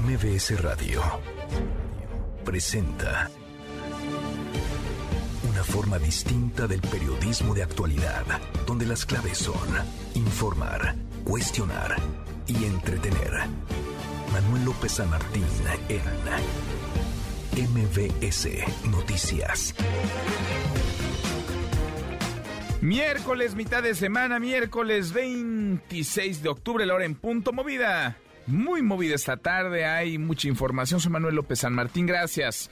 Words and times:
MBS 0.00 0.60
Radio 0.60 1.00
presenta 2.44 3.30
una 5.50 5.64
forma 5.64 5.98
distinta 5.98 6.66
del 6.66 6.82
periodismo 6.82 7.54
de 7.54 7.62
actualidad, 7.62 8.24
donde 8.66 8.84
las 8.84 9.06
claves 9.06 9.38
son 9.38 9.56
informar, 10.14 10.96
cuestionar 11.24 11.96
y 12.46 12.66
entretener. 12.66 13.32
Manuel 14.32 14.66
López 14.66 14.92
San 14.92 15.08
Martín 15.08 15.46
en 15.88 16.02
MBS 17.72 18.48
Noticias. 18.90 19.74
Miércoles, 22.82 23.54
mitad 23.54 23.82
de 23.82 23.94
semana, 23.94 24.38
miércoles 24.38 25.14
26 25.14 26.42
de 26.42 26.48
octubre, 26.50 26.84
la 26.84 26.94
hora 26.94 27.06
en 27.06 27.14
punto 27.14 27.54
movida. 27.54 28.18
Muy 28.46 28.82
movida 28.82 29.14
esta 29.14 29.36
tarde, 29.36 29.84
hay 29.86 30.18
mucha 30.18 30.46
información. 30.46 31.00
Soy 31.00 31.10
Manuel 31.10 31.34
López 31.34 31.60
San 31.60 31.74
Martín, 31.74 32.06
gracias. 32.06 32.70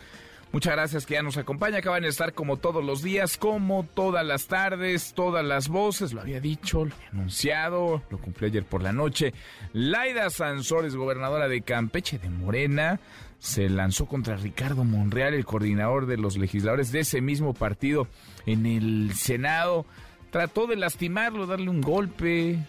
Muchas 0.53 0.75
gracias 0.75 1.05
que 1.05 1.15
ya 1.15 1.23
nos 1.25 1.37
acompaña. 1.37 1.79
Acaban 1.79 2.03
de 2.03 2.09
estar 2.11 2.33
como 2.33 2.59
todos 2.59 2.85
los 2.85 3.03
días, 3.03 3.37
como 3.37 3.85
todas 3.93 4.25
las 4.25 4.47
tardes, 4.47 5.13
todas 5.13 5.45
las 5.45 5.67
voces. 5.67 6.13
Lo 6.13 6.21
había 6.21 6.41
dicho, 6.41 6.85
lo 6.85 6.95
había 6.95 7.09
anunciado, 7.11 8.05
lo 8.09 8.19
cumplí 8.19 8.47
ayer 8.47 8.65
por 8.65 8.81
la 8.81 8.93
noche. 8.93 9.35
Laida 9.73 10.31
Sansores, 10.31 10.95
gobernadora 10.95 11.49
de 11.49 11.63
Campeche 11.63 12.21
de 12.21 12.31
Morena, 12.31 13.01
se 13.41 13.69
lanzó 13.69 14.07
contra 14.07 14.37
Ricardo 14.37 14.85
Monreal, 14.85 15.35
el 15.35 15.45
coordinador 15.45 16.07
de 16.07 16.19
los 16.19 16.37
legisladores 16.37 16.93
de 16.93 17.01
ese 17.01 17.21
mismo 17.21 17.53
partido 17.53 18.07
en 18.47 18.65
el 18.65 19.13
Senado. 19.15 19.87
Trató 20.31 20.69
de 20.69 20.77
lastimarlo, 20.77 21.47
darle 21.47 21.69
un 21.69 21.81
golpe, 21.81 22.61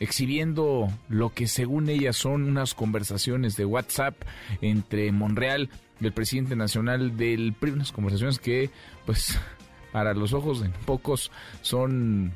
exhibiendo 0.00 0.88
lo 1.08 1.30
que 1.30 1.46
según 1.46 1.88
ella 1.88 2.12
son 2.12 2.44
unas 2.44 2.74
conversaciones 2.74 3.56
de 3.56 3.66
WhatsApp 3.66 4.16
entre 4.62 5.12
Monreal 5.12 5.68
y 6.00 6.06
el 6.06 6.12
presidente 6.12 6.56
nacional 6.56 7.16
del 7.16 7.52
PRI, 7.52 7.72
unas 7.72 7.92
conversaciones 7.92 8.38
que 8.38 8.70
pues 9.06 9.38
para 9.92 10.14
los 10.14 10.32
ojos 10.32 10.62
de 10.62 10.70
pocos 10.86 11.30
son 11.62 12.32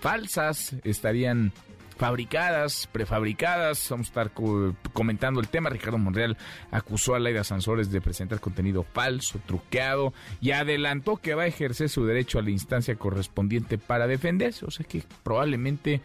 falsas, 0.00 0.74
estarían 0.82 1.52
fabricadas, 2.02 2.88
prefabricadas. 2.90 3.86
Vamos 3.88 4.08
a 4.08 4.10
estar 4.10 4.32
comentando 4.92 5.38
el 5.38 5.46
tema. 5.46 5.70
Ricardo 5.70 5.98
Monreal 5.98 6.36
acusó 6.72 7.14
a 7.14 7.20
Laida 7.20 7.44
Sansores 7.44 7.92
de 7.92 8.00
presentar 8.00 8.40
contenido 8.40 8.82
falso, 8.82 9.38
truqueado 9.46 10.12
y 10.40 10.50
adelantó 10.50 11.18
que 11.18 11.36
va 11.36 11.44
a 11.44 11.46
ejercer 11.46 11.88
su 11.88 12.04
derecho 12.04 12.40
a 12.40 12.42
la 12.42 12.50
instancia 12.50 12.96
correspondiente 12.96 13.78
para 13.78 14.08
defenderse. 14.08 14.66
O 14.66 14.72
sea 14.72 14.84
que 14.84 15.04
probablemente 15.22 16.00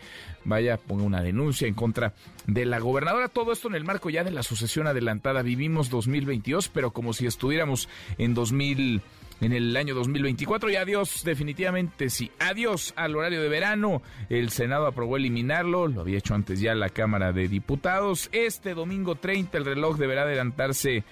vaya 0.46 0.76
a 0.76 0.78
poner 0.78 1.04
una 1.04 1.24
denuncia 1.24 1.68
en 1.68 1.74
contra 1.74 2.14
de 2.46 2.66
la 2.68 2.78
gobernadora. 2.78 3.28
Todo 3.28 3.52
esto 3.52 3.68
en 3.68 3.74
el 3.74 3.84
marco 3.84 4.12
ya 4.12 4.24
de 4.24 4.30
la 4.30 4.44
sucesión 4.44 4.86
adelantada. 4.86 5.42
Vivimos 5.42 5.90
2022, 5.90 6.70
pero 6.70 6.92
como 6.92 7.14
si 7.14 7.26
estuviéramos 7.26 7.90
en 8.20 8.36
2000 8.36 9.02
en 9.42 9.54
el 9.54 9.76
año 9.78 9.94
2024 9.96 10.70
y 10.70 10.76
adiós 10.76 11.24
definitivamente 11.24 12.10
sí, 12.10 12.32
adiós 12.40 12.94
al 12.96 13.16
horario 13.16 13.42
de 13.42 13.50
verano. 13.50 14.02
El 14.30 14.50
Senado 14.50 14.88
aprobó 14.88 15.18
eliminarlo, 15.18 15.88
lo 15.88 16.02
había 16.02 16.18
hecho 16.18 16.36
antes 16.36 16.60
ya 16.60 16.74
la 16.76 16.90
Cámara 16.90 17.32
de 17.32 17.48
Diputados. 17.48 18.30
Este 18.32 18.74
domingo 18.74 19.16
30 19.16 19.58
el 19.58 19.66
reloj 19.66 19.98
deberá 19.98 20.24
adelantarse, 20.24 21.04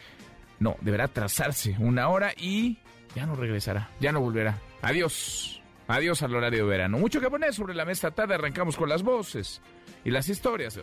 no, 0.59 0.77
deberá 0.81 1.07
trazarse 1.07 1.75
una 1.79 2.09
hora 2.09 2.33
y 2.37 2.77
ya 3.15 3.25
no 3.25 3.35
regresará, 3.35 3.89
ya 3.99 4.11
no 4.11 4.21
volverá. 4.21 4.59
Adiós, 4.81 5.61
adiós 5.87 6.21
al 6.23 6.35
horario 6.35 6.65
de 6.65 6.69
verano. 6.69 6.97
Mucho 6.97 7.21
que 7.21 7.29
poner 7.29 7.53
sobre 7.53 7.75
la 7.75 7.85
mesa 7.85 8.11
tarde, 8.11 8.35
arrancamos 8.35 8.75
con 8.75 8.89
las 8.89 9.03
voces 9.03 9.61
y 10.03 10.11
las 10.11 10.29
historias 10.29 10.79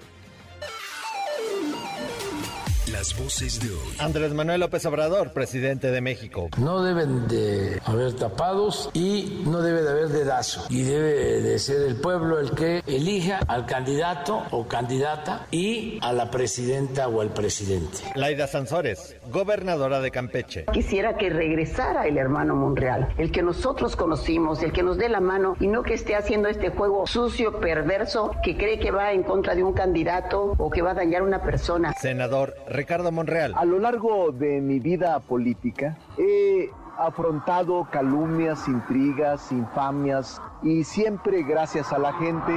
las 2.90 3.16
voces 3.16 3.60
de 3.60 3.70
hoy. 3.70 3.94
Andrés 3.98 4.32
Manuel 4.34 4.60
López 4.60 4.84
Obrador, 4.86 5.32
presidente 5.32 5.90
de 5.90 6.00
México. 6.00 6.48
No 6.58 6.82
deben 6.82 7.28
de 7.28 7.80
haber 7.84 8.14
tapados 8.14 8.90
y 8.92 9.42
no 9.46 9.60
debe 9.60 9.82
de 9.82 9.90
haber 9.90 10.08
dedazo. 10.08 10.66
Y 10.68 10.82
debe 10.82 11.40
de 11.42 11.58
ser 11.58 11.82
el 11.82 11.96
pueblo 11.96 12.40
el 12.40 12.50
que 12.52 12.82
elija 12.86 13.40
al 13.46 13.66
candidato 13.66 14.42
o 14.50 14.66
candidata 14.66 15.46
y 15.50 15.98
a 16.02 16.12
la 16.12 16.30
presidenta 16.30 17.06
o 17.08 17.20
al 17.20 17.32
presidente. 17.32 17.98
Laida 18.16 18.46
Sansores, 18.46 19.16
gobernadora 19.30 20.00
de 20.00 20.10
Campeche. 20.10 20.64
Quisiera 20.72 21.16
que 21.16 21.30
regresara 21.30 22.06
el 22.06 22.18
hermano 22.18 22.56
Monreal, 22.56 23.14
el 23.16 23.30
que 23.30 23.42
nosotros 23.42 23.94
conocimos, 23.94 24.62
el 24.62 24.72
que 24.72 24.82
nos 24.82 24.98
dé 24.98 25.08
la 25.08 25.20
mano 25.20 25.56
y 25.60 25.68
no 25.68 25.82
que 25.82 25.94
esté 25.94 26.16
haciendo 26.16 26.48
este 26.48 26.70
juego 26.70 27.06
sucio, 27.06 27.60
perverso, 27.60 28.32
que 28.42 28.56
cree 28.56 28.80
que 28.80 28.90
va 28.90 29.12
en 29.12 29.22
contra 29.22 29.54
de 29.54 29.62
un 29.62 29.72
candidato 29.72 30.54
o 30.58 30.70
que 30.70 30.82
va 30.82 30.90
a 30.90 30.94
dañar 30.94 31.22
a 31.22 31.24
una 31.24 31.42
persona. 31.42 31.94
Senador 32.00 32.54
Ricardo 32.72 33.12
Monreal. 33.12 33.54
A 33.56 33.64
lo 33.64 33.78
largo 33.78 34.32
de 34.32 34.60
mi 34.60 34.78
vida 34.78 35.20
política 35.20 35.98
he 36.18 36.70
afrontado 36.98 37.88
calumnias, 37.90 38.68
intrigas, 38.68 39.50
infamias 39.50 40.40
y 40.62 40.84
siempre 40.84 41.42
gracias 41.42 41.92
a 41.92 41.98
la 41.98 42.12
gente, 42.14 42.52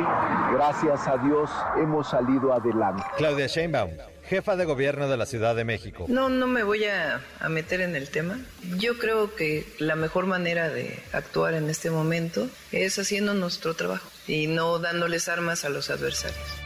gracias 0.53 1.07
a 1.07 1.17
Dios, 1.17 1.49
hemos 1.77 2.09
salido 2.09 2.53
adelante. 2.53 3.03
Claudia 3.17 3.47
Sheinbaum, 3.47 3.91
jefa 4.23 4.55
de 4.55 4.65
gobierno 4.65 5.07
de 5.07 5.17
la 5.17 5.25
Ciudad 5.25 5.55
de 5.55 5.63
México. 5.63 6.05
No, 6.07 6.29
no 6.29 6.47
me 6.47 6.63
voy 6.63 6.85
a, 6.85 7.21
a, 7.39 7.49
meter 7.49 7.81
en 7.81 7.95
el 7.95 8.09
tema. 8.09 8.37
Yo 8.77 8.97
creo 8.97 9.35
que 9.35 9.65
la 9.79 9.95
mejor 9.95 10.27
manera 10.27 10.69
de 10.69 10.99
actuar 11.13 11.53
en 11.53 11.69
este 11.69 11.89
momento 11.89 12.47
es 12.71 12.99
haciendo 12.99 13.33
nuestro 13.33 13.73
trabajo 13.73 14.07
y 14.27 14.47
no 14.47 14.79
dándoles 14.79 15.29
armas 15.29 15.65
a 15.65 15.69
los 15.69 15.89
adversarios. 15.89 16.65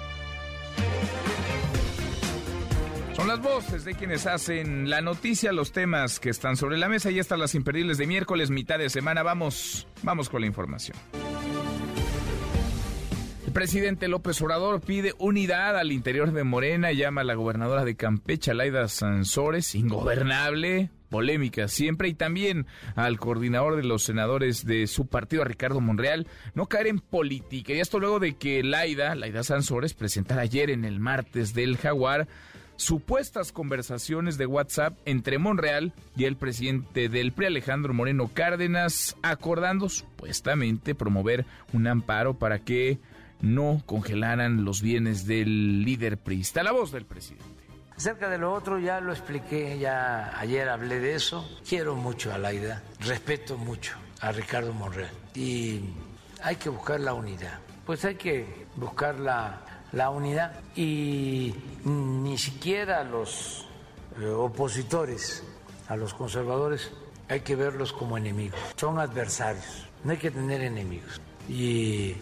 Son 3.20 3.28
las 3.28 3.42
voces 3.42 3.84
de 3.84 3.96
quienes 3.96 4.26
hacen 4.26 4.90
la 4.90 5.02
noticia, 5.02 5.52
los 5.52 5.74
temas 5.74 6.22
que 6.22 6.30
están 6.30 6.56
sobre 6.56 6.78
la 6.78 6.88
mesa 6.88 7.12
y 7.12 7.20
están 7.20 7.40
las 7.40 7.54
imperdibles 7.54 7.98
de 7.98 8.08
miércoles, 8.08 8.50
mitad 8.50 8.80
de 8.80 8.90
semana. 8.90 9.24
Vamos, 9.24 9.88
vamos 10.04 10.30
con 10.30 10.40
la 10.40 10.48
información. 10.48 10.96
El 13.46 13.52
presidente 13.52 14.08
López 14.08 14.42
Obrador 14.42 14.80
pide 14.80 15.16
unidad 15.18 15.78
al 15.78 15.92
interior 15.92 16.32
de 16.32 16.46
Morena, 16.46 16.94
llama 16.94 17.20
a 17.20 17.24
la 17.26 17.34
gobernadora 17.34 17.84
de 17.84 17.98
Campeche, 17.98 18.54
Laida 18.54 18.88
Sansores, 18.88 19.76
ingobernable, 19.76 20.90
polémica 21.10 21.68
siempre, 21.68 22.08
y 22.08 22.14
también 22.14 22.68
al 22.96 23.20
coordinador 23.20 23.76
de 23.76 23.84
los 23.84 24.04
senadores 24.04 24.66
de 24.66 24.88
su 24.88 25.08
partido, 25.08 25.44
Ricardo 25.44 25.82
Monreal, 25.82 26.26
no 26.54 26.68
caer 26.68 26.88
en 26.88 27.00
política. 27.00 27.74
Y 27.74 27.82
esto 27.82 28.00
luego 28.00 28.20
de 28.20 28.36
que 28.36 28.64
Laida, 28.64 29.14
Laida 29.16 29.44
Sansores, 29.44 29.94
presentara 29.94 30.44
ayer 30.44 30.70
en 30.70 30.86
el 30.86 31.02
martes 31.02 31.54
del 31.54 31.76
Jaguar 31.76 32.30
supuestas 32.80 33.52
conversaciones 33.52 34.38
de 34.38 34.46
WhatsApp 34.46 34.98
entre 35.06 35.38
Monreal 35.38 35.94
y 36.16 36.24
el 36.24 36.38
presidente 36.38 37.10
del 37.10 37.34
PRI, 37.34 37.48
Alejandro 37.48 37.94
Moreno 37.94 38.32
Cárdenas, 38.34 39.18
acordando 39.22 39.90
supuestamente 39.90 40.96
promover 40.96 41.46
un 41.74 41.88
amparo 41.88 42.36
para 42.36 42.60
que 42.60 43.00
no 43.42 43.84
congelaran 43.86 44.64
los 44.64 44.82
bienes 44.82 45.28
del 45.28 45.84
líder 45.84 46.18
priista. 46.18 46.64
La 46.64 46.72
voz 46.72 46.92
del 46.92 47.06
presidente. 47.06 47.46
Acerca 47.98 48.30
de 48.30 48.38
lo 48.38 48.54
otro 48.54 48.80
ya 48.80 49.02
lo 49.02 49.12
expliqué, 49.12 49.78
ya 49.78 50.40
ayer 50.40 50.70
hablé 50.70 51.02
de 51.02 51.16
eso. 51.16 51.46
Quiero 51.68 51.96
mucho 51.96 52.34
a 52.34 52.38
Laida, 52.38 52.82
respeto 53.02 53.58
mucho 53.58 53.98
a 54.22 54.32
Ricardo 54.32 54.72
Monreal 54.72 55.12
y 55.36 55.82
hay 56.42 56.56
que 56.56 56.70
buscar 56.70 57.02
la 57.02 57.14
unidad. 57.14 57.60
Pues 57.86 58.06
hay 58.06 58.16
que 58.16 58.46
buscar 58.78 59.20
la 59.20 59.66
la 59.92 60.10
unidad. 60.10 60.60
Y 60.76 61.54
ni 61.84 62.38
siquiera 62.38 63.04
los 63.04 63.66
eh, 64.20 64.26
opositores 64.28 65.44
a 65.88 65.96
los 65.96 66.14
conservadores 66.14 66.92
hay 67.30 67.42
que 67.42 67.56
verlos 67.56 67.94
como 67.94 68.18
enemigos, 68.18 68.60
son 68.76 69.00
adversarios, 69.00 69.88
no 70.04 70.12
hay 70.12 70.18
que 70.18 70.32
tener 70.32 70.62
enemigos. 70.62 71.22
Y 71.48 72.16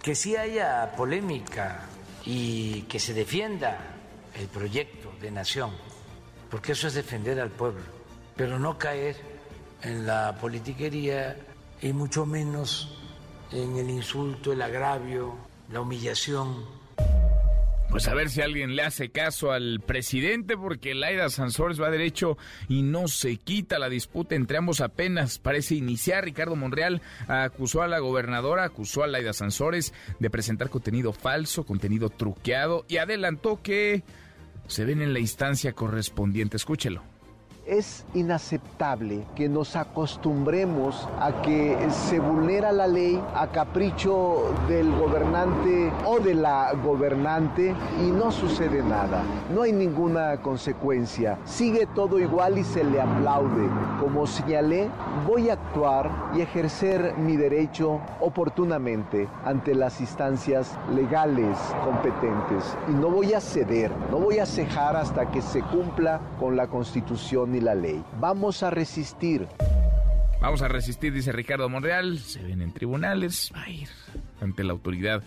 que 0.00 0.14
sí 0.14 0.36
haya 0.36 0.92
polémica 0.96 1.86
y 2.24 2.82
que 2.82 3.00
se 3.00 3.14
defienda 3.14 3.78
el 4.38 4.46
proyecto 4.46 5.12
de 5.20 5.30
nación, 5.30 5.72
porque 6.50 6.72
eso 6.72 6.86
es 6.86 6.94
defender 6.94 7.40
al 7.40 7.50
pueblo, 7.50 7.82
pero 8.36 8.58
no 8.58 8.78
caer 8.78 9.16
en 9.82 10.06
la 10.06 10.36
politiquería 10.40 11.36
y 11.82 11.92
mucho 11.92 12.24
menos 12.24 12.96
en 13.50 13.76
el 13.76 13.90
insulto, 13.90 14.52
el 14.52 14.62
agravio, 14.62 15.34
la 15.70 15.80
humillación 15.80 16.64
pues 17.94 18.08
a 18.08 18.14
ver 18.14 18.28
si 18.28 18.40
alguien 18.40 18.74
le 18.74 18.82
hace 18.82 19.10
caso 19.10 19.52
al 19.52 19.78
presidente, 19.78 20.56
porque 20.56 20.96
Laida 20.96 21.28
Sansores 21.28 21.80
va 21.80 21.90
derecho 21.90 22.36
y 22.68 22.82
no 22.82 23.06
se 23.06 23.36
quita 23.36 23.78
la 23.78 23.88
disputa 23.88 24.34
entre 24.34 24.58
ambos 24.58 24.80
apenas 24.80 25.38
parece 25.38 25.76
iniciar. 25.76 26.24
Ricardo 26.24 26.56
Monreal 26.56 27.02
acusó 27.28 27.82
a 27.82 27.86
la 27.86 28.00
gobernadora, 28.00 28.64
acusó 28.64 29.04
a 29.04 29.06
Laida 29.06 29.32
Sansores 29.32 29.94
de 30.18 30.28
presentar 30.28 30.70
contenido 30.70 31.12
falso, 31.12 31.64
contenido 31.64 32.10
truqueado 32.10 32.84
y 32.88 32.96
adelantó 32.96 33.62
que 33.62 34.02
se 34.66 34.84
ven 34.84 35.00
en 35.00 35.12
la 35.12 35.20
instancia 35.20 35.72
correspondiente. 35.72 36.56
Escúchelo 36.56 37.13
Es 37.66 38.04
inaceptable 38.12 39.24
que 39.34 39.48
nos 39.48 39.74
acostumbremos 39.74 41.08
a 41.18 41.40
que 41.40 41.74
se 41.88 42.20
vulnera 42.20 42.72
la 42.72 42.86
ley 42.86 43.18
a 43.34 43.46
capricho 43.46 44.54
del 44.68 44.92
gobernante 44.92 45.90
o 46.04 46.20
de 46.20 46.34
la 46.34 46.74
gobernante 46.84 47.74
y 48.02 48.10
no 48.10 48.30
sucede 48.30 48.82
nada. 48.82 49.22
No 49.54 49.62
hay 49.62 49.72
ninguna 49.72 50.42
consecuencia. 50.42 51.38
Sigue 51.46 51.86
todo 51.86 52.18
igual 52.18 52.58
y 52.58 52.64
se 52.64 52.84
le 52.84 53.00
aplaude. 53.00 53.66
Como 53.98 54.26
señalé, 54.26 54.90
voy 55.26 55.48
a 55.48 55.54
actuar 55.54 56.10
y 56.36 56.42
ejercer 56.42 57.14
mi 57.16 57.38
derecho 57.38 57.98
oportunamente 58.20 59.26
ante 59.42 59.74
las 59.74 60.02
instancias 60.02 60.78
legales 60.94 61.56
competentes. 61.82 62.76
Y 62.90 62.92
no 62.92 63.08
voy 63.08 63.32
a 63.32 63.40
ceder, 63.40 63.90
no 64.10 64.18
voy 64.18 64.38
a 64.38 64.44
cejar 64.44 64.96
hasta 64.96 65.30
que 65.30 65.40
se 65.40 65.62
cumpla 65.62 66.20
con 66.38 66.56
la 66.56 66.66
Constitución 66.66 67.53
y 67.54 67.60
la 67.60 67.74
ley. 67.74 68.02
Vamos 68.20 68.62
a 68.62 68.70
resistir. 68.70 69.46
Vamos 70.40 70.62
a 70.62 70.68
resistir, 70.68 71.12
dice 71.12 71.32
Ricardo 71.32 71.68
Monreal. 71.68 72.18
Se 72.18 72.42
ven 72.42 72.60
en 72.60 72.72
tribunales, 72.72 73.50
va 73.54 73.62
a 73.62 73.70
ir 73.70 73.88
ante 74.40 74.62
la 74.62 74.72
autoridad 74.72 75.22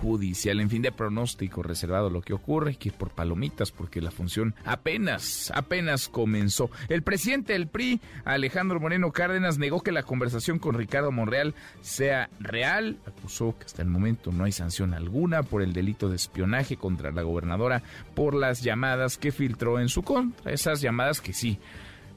judicial. 0.00 0.60
En 0.60 0.70
fin, 0.70 0.82
de 0.82 0.92
pronóstico 0.92 1.62
reservado 1.62 2.10
lo 2.10 2.22
que 2.22 2.32
ocurre, 2.32 2.76
que 2.76 2.92
por 2.92 3.10
palomitas, 3.10 3.72
porque 3.72 4.00
la 4.00 4.10
función 4.10 4.54
apenas, 4.64 5.52
apenas 5.54 6.08
comenzó. 6.08 6.70
El 6.88 7.02
presidente 7.02 7.52
del 7.52 7.68
PRI, 7.68 8.00
Alejandro 8.24 8.80
Moreno 8.80 9.12
Cárdenas, 9.12 9.58
negó 9.58 9.82
que 9.82 9.92
la 9.92 10.02
conversación 10.02 10.58
con 10.58 10.74
Ricardo 10.74 11.12
Monreal 11.12 11.54
sea 11.80 12.30
real. 12.40 12.98
Acusó 13.06 13.56
que 13.58 13.66
hasta 13.66 13.82
el 13.82 13.88
momento 13.88 14.32
no 14.32 14.44
hay 14.44 14.52
sanción 14.52 14.94
alguna 14.94 15.42
por 15.42 15.62
el 15.62 15.72
delito 15.72 16.08
de 16.08 16.16
espionaje 16.16 16.76
contra 16.76 17.10
la 17.10 17.22
gobernadora 17.22 17.82
por 18.14 18.34
las 18.34 18.62
llamadas 18.62 19.18
que 19.18 19.32
filtró 19.32 19.80
en 19.80 19.88
su 19.88 20.02
contra. 20.02 20.52
Esas 20.52 20.80
llamadas 20.80 21.20
que 21.20 21.32
sí, 21.32 21.58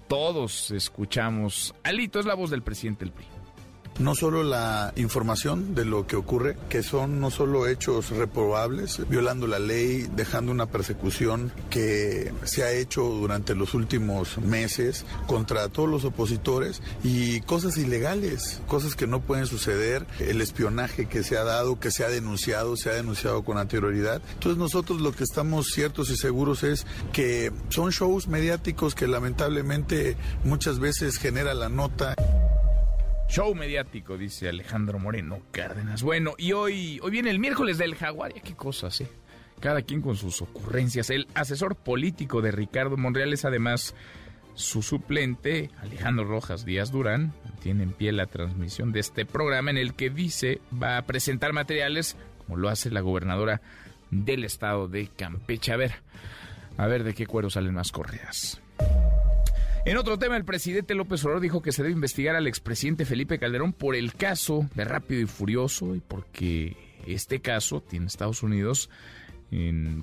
todos 0.08 0.72
escuchamos. 0.72 1.74
Alito 1.84 2.20
es 2.20 2.26
la 2.26 2.36
voz 2.36 2.50
del 2.50 2.62
presidente 2.62 3.06
del 3.06 3.14
PRI 3.14 3.41
no 4.00 4.16
solo 4.16 4.44
la 4.44 4.94
información 4.96 5.76
de 5.76 5.86
lo 5.86 6.08
que 6.08 6.16
ocurre, 6.16 6.58
que 6.70 6.84
son 6.84 7.20
no 7.20 7.32
solo 7.32 7.68
hechos 7.68 8.10
reprobables, 8.10 9.08
violando 9.10 9.48
la 9.48 9.60
ley, 9.60 10.08
dejando 10.16 10.52
una 10.52 10.66
persecución 10.66 11.52
que 11.70 12.34
se 12.44 12.64
ha 12.64 12.72
hecho 12.72 13.04
durante 13.04 13.56
los 13.56 13.74
últimos 13.74 14.38
meses 14.38 15.06
contra 15.28 15.70
todos 15.70 15.90
los 15.90 16.06
opositores 16.06 16.82
y 17.04 17.42
cosas 17.42 17.78
ilegales, 17.78 18.62
cosas 18.68 18.96
que 18.96 19.08
no 19.08 19.22
pueden 19.22 19.46
suceder, 19.46 20.06
el 20.20 20.42
espionaje 20.42 21.08
que 21.08 21.24
se 21.24 21.38
ha 21.38 21.44
dado, 21.44 21.80
que 21.80 21.92
se 21.92 22.04
ha 22.04 22.10
denunciado, 22.10 22.78
se 22.78 22.90
ha 22.90 22.94
denunciado 22.94 23.44
con 23.44 23.58
anterioridad. 23.58 24.22
Entonces 24.34 24.58
nosotros 24.58 25.02
lo 25.02 25.12
que 25.12 25.24
estamos 25.24 25.68
ciertos 25.68 26.10
y 26.10 26.18
seguros 26.18 26.64
es 26.64 26.86
que 27.14 27.52
son 27.70 27.92
shows 27.92 28.28
mediáticos 28.28 28.96
que 28.96 29.08
lamentablemente 29.08 30.18
muchas 30.44 30.80
veces 30.80 31.18
genera 31.18 31.54
la 31.54 31.70
nota. 31.70 32.16
Show 33.32 33.56
mediático, 33.56 34.18
dice 34.18 34.50
Alejandro 34.50 35.00
Moreno 35.00 35.40
Cárdenas. 35.52 36.04
Bueno, 36.04 36.34
y 36.38 36.52
hoy, 36.52 37.00
hoy 37.02 37.12
viene 37.12 37.30
el 37.30 37.40
miércoles 37.40 37.78
del 37.78 37.96
jaguar. 37.96 38.34
qué 38.34 38.56
cosas, 38.56 39.00
¿eh? 39.00 39.08
Cada 39.62 39.84
quien 39.84 40.02
con 40.02 40.18
sus 40.18 40.42
ocurrencias. 40.42 41.10
El 41.10 41.30
asesor 41.34 41.78
político 41.78 42.42
de 42.42 42.52
Ricardo 42.52 42.98
Monreal 42.98 43.32
es 43.32 43.46
además 43.46 43.96
su 44.54 44.82
suplente, 44.82 45.70
Alejandro 45.78 46.26
Rojas 46.26 46.66
Díaz 46.66 46.92
Durán. 46.92 47.32
Tiene 47.62 47.84
en 47.84 47.94
pie 47.94 48.12
la 48.12 48.26
transmisión 48.26 48.92
de 48.92 49.00
este 49.00 49.26
programa 49.26 49.72
en 49.72 49.78
el 49.78 49.94
que 49.94 50.10
dice 50.10 50.60
va 50.72 50.98
a 50.98 51.04
presentar 51.04 51.54
materiales, 51.54 52.18
como 52.40 52.58
lo 52.58 52.68
hace 52.68 52.92
la 52.92 53.00
gobernadora 53.00 53.62
del 54.10 54.44
estado 54.44 54.90
de 54.90 55.08
Campeche. 55.08 55.72
A 55.72 55.78
ver, 55.78 55.94
a 56.76 56.86
ver 56.86 57.06
de 57.06 57.14
qué 57.14 57.26
cuero 57.26 57.50
salen 57.50 57.76
más 57.76 57.94
correas. 57.94 58.62
En 59.84 59.98
otro 59.98 60.20
tema, 60.20 60.38
el 60.38 60.46
presidente 60.46 60.94
López 60.94 61.24
Obrador 61.26 61.42
dijo 61.42 61.64
que 61.64 61.72
se 61.72 61.82
debe 61.82 61.94
investigar 61.94 62.36
al 62.36 62.46
expresidente 62.46 63.04
Felipe 63.04 63.40
Calderón 63.40 63.74
por 63.74 63.96
el 63.96 64.14
caso 64.14 64.70
de 64.76 64.86
Rápido 64.86 65.22
y 65.22 65.26
Furioso 65.26 65.96
y 65.96 66.00
porque 66.00 66.78
este 67.08 67.42
caso 67.42 67.82
tiene 67.82 68.06
Estados 68.06 68.44
Unidos 68.44 68.92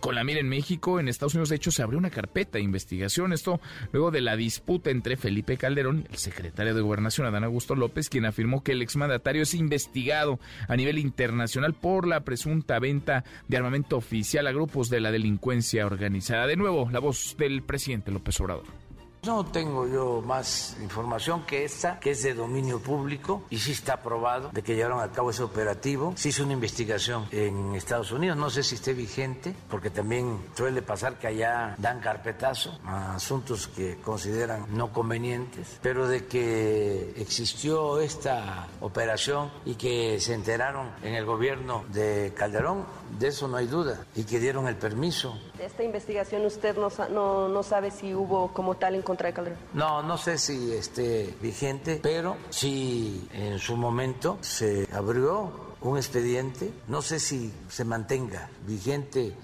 con 0.01 0.15
la 0.15 0.25
mira 0.25 0.41
en 0.41 0.49
México. 0.49 1.01
En 1.01 1.09
Estados 1.09 1.35
Unidos, 1.35 1.49
de 1.49 1.57
hecho, 1.57 1.71
se 1.71 1.83
abrió 1.83 1.99
una 1.99 2.11
carpeta 2.11 2.59
de 2.59 2.65
investigación. 2.65 3.33
Esto 3.33 3.61
luego 3.93 4.11
de 4.11 4.21
la 4.21 4.37
disputa 4.37 4.91
entre 4.91 5.17
Felipe 5.17 5.57
Calderón 5.57 6.07
y 6.11 6.13
el 6.13 6.19
secretario 6.19 6.75
de 6.75 6.81
Gobernación, 6.83 7.27
Adán 7.27 7.45
Augusto 7.45 7.75
López, 7.75 8.11
quien 8.11 8.27
afirmó 8.27 8.63
que 8.63 8.73
el 8.73 8.83
exmandatario 8.83 9.43
es 9.43 9.55
investigado 9.55 10.39
a 10.67 10.77
nivel 10.77 10.99
internacional 10.99 11.73
por 11.73 12.07
la 12.07 12.25
presunta 12.25 12.79
venta 12.79 13.25
de 13.47 13.57
armamento 13.57 13.97
oficial 13.97 14.47
a 14.49 14.53
grupos 14.53 14.91
de 14.91 15.01
la 15.01 15.13
delincuencia 15.13 15.87
organizada. 15.87 16.47
De 16.47 16.57
nuevo, 16.57 16.91
la 16.91 16.99
voz 16.99 17.37
del 17.39 17.63
presidente 17.63 18.11
López 18.11 18.39
Obrador. 18.41 18.88
No 19.25 19.45
tengo 19.45 19.87
yo 19.89 20.23
más 20.25 20.77
información 20.81 21.45
que 21.45 21.65
esta, 21.65 21.99
que 21.99 22.13
es 22.13 22.23
de 22.23 22.35
dominio 22.35 22.81
público 22.81 23.43
y 23.51 23.59
sí 23.59 23.73
está 23.73 23.95
aprobado 23.95 24.51
de 24.53 24.63
que 24.63 24.77
llevaron 24.77 25.01
a 25.01 25.11
cabo 25.11 25.31
ese 25.31 25.43
operativo. 25.43 26.15
Se 26.17 26.29
hizo 26.29 26.45
una 26.45 26.53
investigación 26.53 27.27
en 27.33 27.75
Estados 27.75 28.13
Unidos, 28.13 28.37
no 28.39 28.49
sé 28.49 28.63
si 28.63 28.77
esté 28.77 28.95
vigente, 28.95 29.55
porque 29.69 29.91
también 29.91 30.39
suele 30.57 30.83
pasar 30.83 31.19
que 31.19 31.27
allá 31.27 31.75
dan 31.79 32.01
carpetazo 32.01 32.79
a 32.85 33.17
asuntos 33.17 33.67
que 33.67 33.99
consideran 34.01 34.67
no 34.71 34.93
convenientes, 34.93 35.79
pero 35.83 36.07
de 36.07 36.27
que 36.27 37.13
existió 37.17 37.99
esta 38.01 38.69
operación 38.81 39.51
y 39.65 39.75
que 39.75 40.21
se 40.21 40.35
enteraron 40.35 40.91
en 41.03 41.15
el 41.15 41.27
gobierno 41.27 41.85
de 41.93 42.33
Calderón, 42.37 42.87
de 43.19 43.29
eso 43.29 43.49
no 43.49 43.57
hay 43.57 43.67
duda, 43.67 44.07
y 44.15 44.25
que 44.25 44.39
dieron 44.39 44.69
el 44.69 44.77
permiso. 44.77 45.37
Esta 45.59 45.83
investigación 45.83 46.47
usted 46.47 46.77
no 46.77 47.63
sabe 47.65 47.91
si 47.91 48.15
hubo 48.15 48.53
como 48.53 48.77
tal 48.77 48.95
en 48.95 49.03
contra 49.09 49.29
de 49.29 49.35
Calderón. 49.35 49.59
No, 49.73 50.03
no 50.03 50.19
sé 50.19 50.39
si 50.39 50.73
esté 50.73 51.35
vigente, 51.43 51.99
pero 52.03 52.37
si 52.51 53.27
en 53.33 53.59
su 53.59 53.77
momento 53.77 54.39
se 54.43 54.87
abrió 54.93 55.75
un 55.81 55.97
expediente, 55.97 56.71
no 56.89 57.03
sé 57.03 57.19
si 57.19 57.53
se 57.69 57.85
mantenga 57.85 58.51
vigente. 58.67 59.35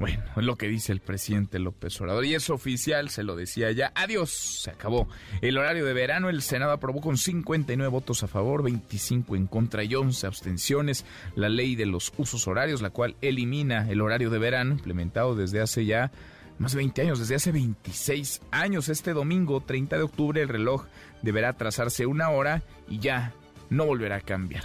Bueno, 0.00 0.24
es 0.36 0.42
lo 0.42 0.56
que 0.56 0.68
dice 0.68 0.92
el 0.92 1.00
presidente 1.00 1.58
López 1.58 2.00
Obrador 2.00 2.24
y 2.24 2.34
es 2.34 2.50
oficial, 2.50 3.10
se 3.10 3.22
lo 3.22 3.36
decía 3.36 3.70
ya. 3.70 3.92
Adiós, 3.94 4.30
se 4.30 4.70
acabó. 4.70 5.08
El 5.40 5.56
horario 5.56 5.84
de 5.84 5.92
verano, 5.92 6.28
el 6.30 6.42
Senado 6.42 6.72
aprobó 6.72 7.00
con 7.00 7.16
59 7.16 7.90
votos 7.90 8.22
a 8.22 8.26
favor, 8.26 8.62
25 8.62 9.36
en 9.36 9.46
contra 9.46 9.84
y 9.84 9.94
11 9.94 10.26
abstenciones 10.26 11.04
la 11.36 11.48
ley 11.48 11.76
de 11.76 11.86
los 11.86 12.12
usos 12.16 12.48
horarios, 12.48 12.82
la 12.82 12.90
cual 12.90 13.16
elimina 13.20 13.88
el 13.88 14.00
horario 14.00 14.30
de 14.30 14.38
verano 14.38 14.72
implementado 14.72 15.36
desde 15.36 15.60
hace 15.60 15.84
ya 15.84 16.10
más 16.58 16.72
de 16.72 16.78
20 16.78 17.02
años, 17.02 17.18
desde 17.18 17.34
hace 17.34 17.52
26 17.52 18.42
años. 18.50 18.88
Este 18.88 19.12
domingo, 19.12 19.60
30 19.60 19.96
de 19.96 20.02
octubre, 20.02 20.40
el 20.40 20.48
reloj 20.48 20.86
deberá 21.22 21.52
trazarse 21.54 22.06
una 22.06 22.30
hora 22.30 22.62
y 22.88 22.98
ya 22.98 23.32
no 23.70 23.86
volverá 23.86 24.16
a 24.16 24.20
cambiar. 24.20 24.64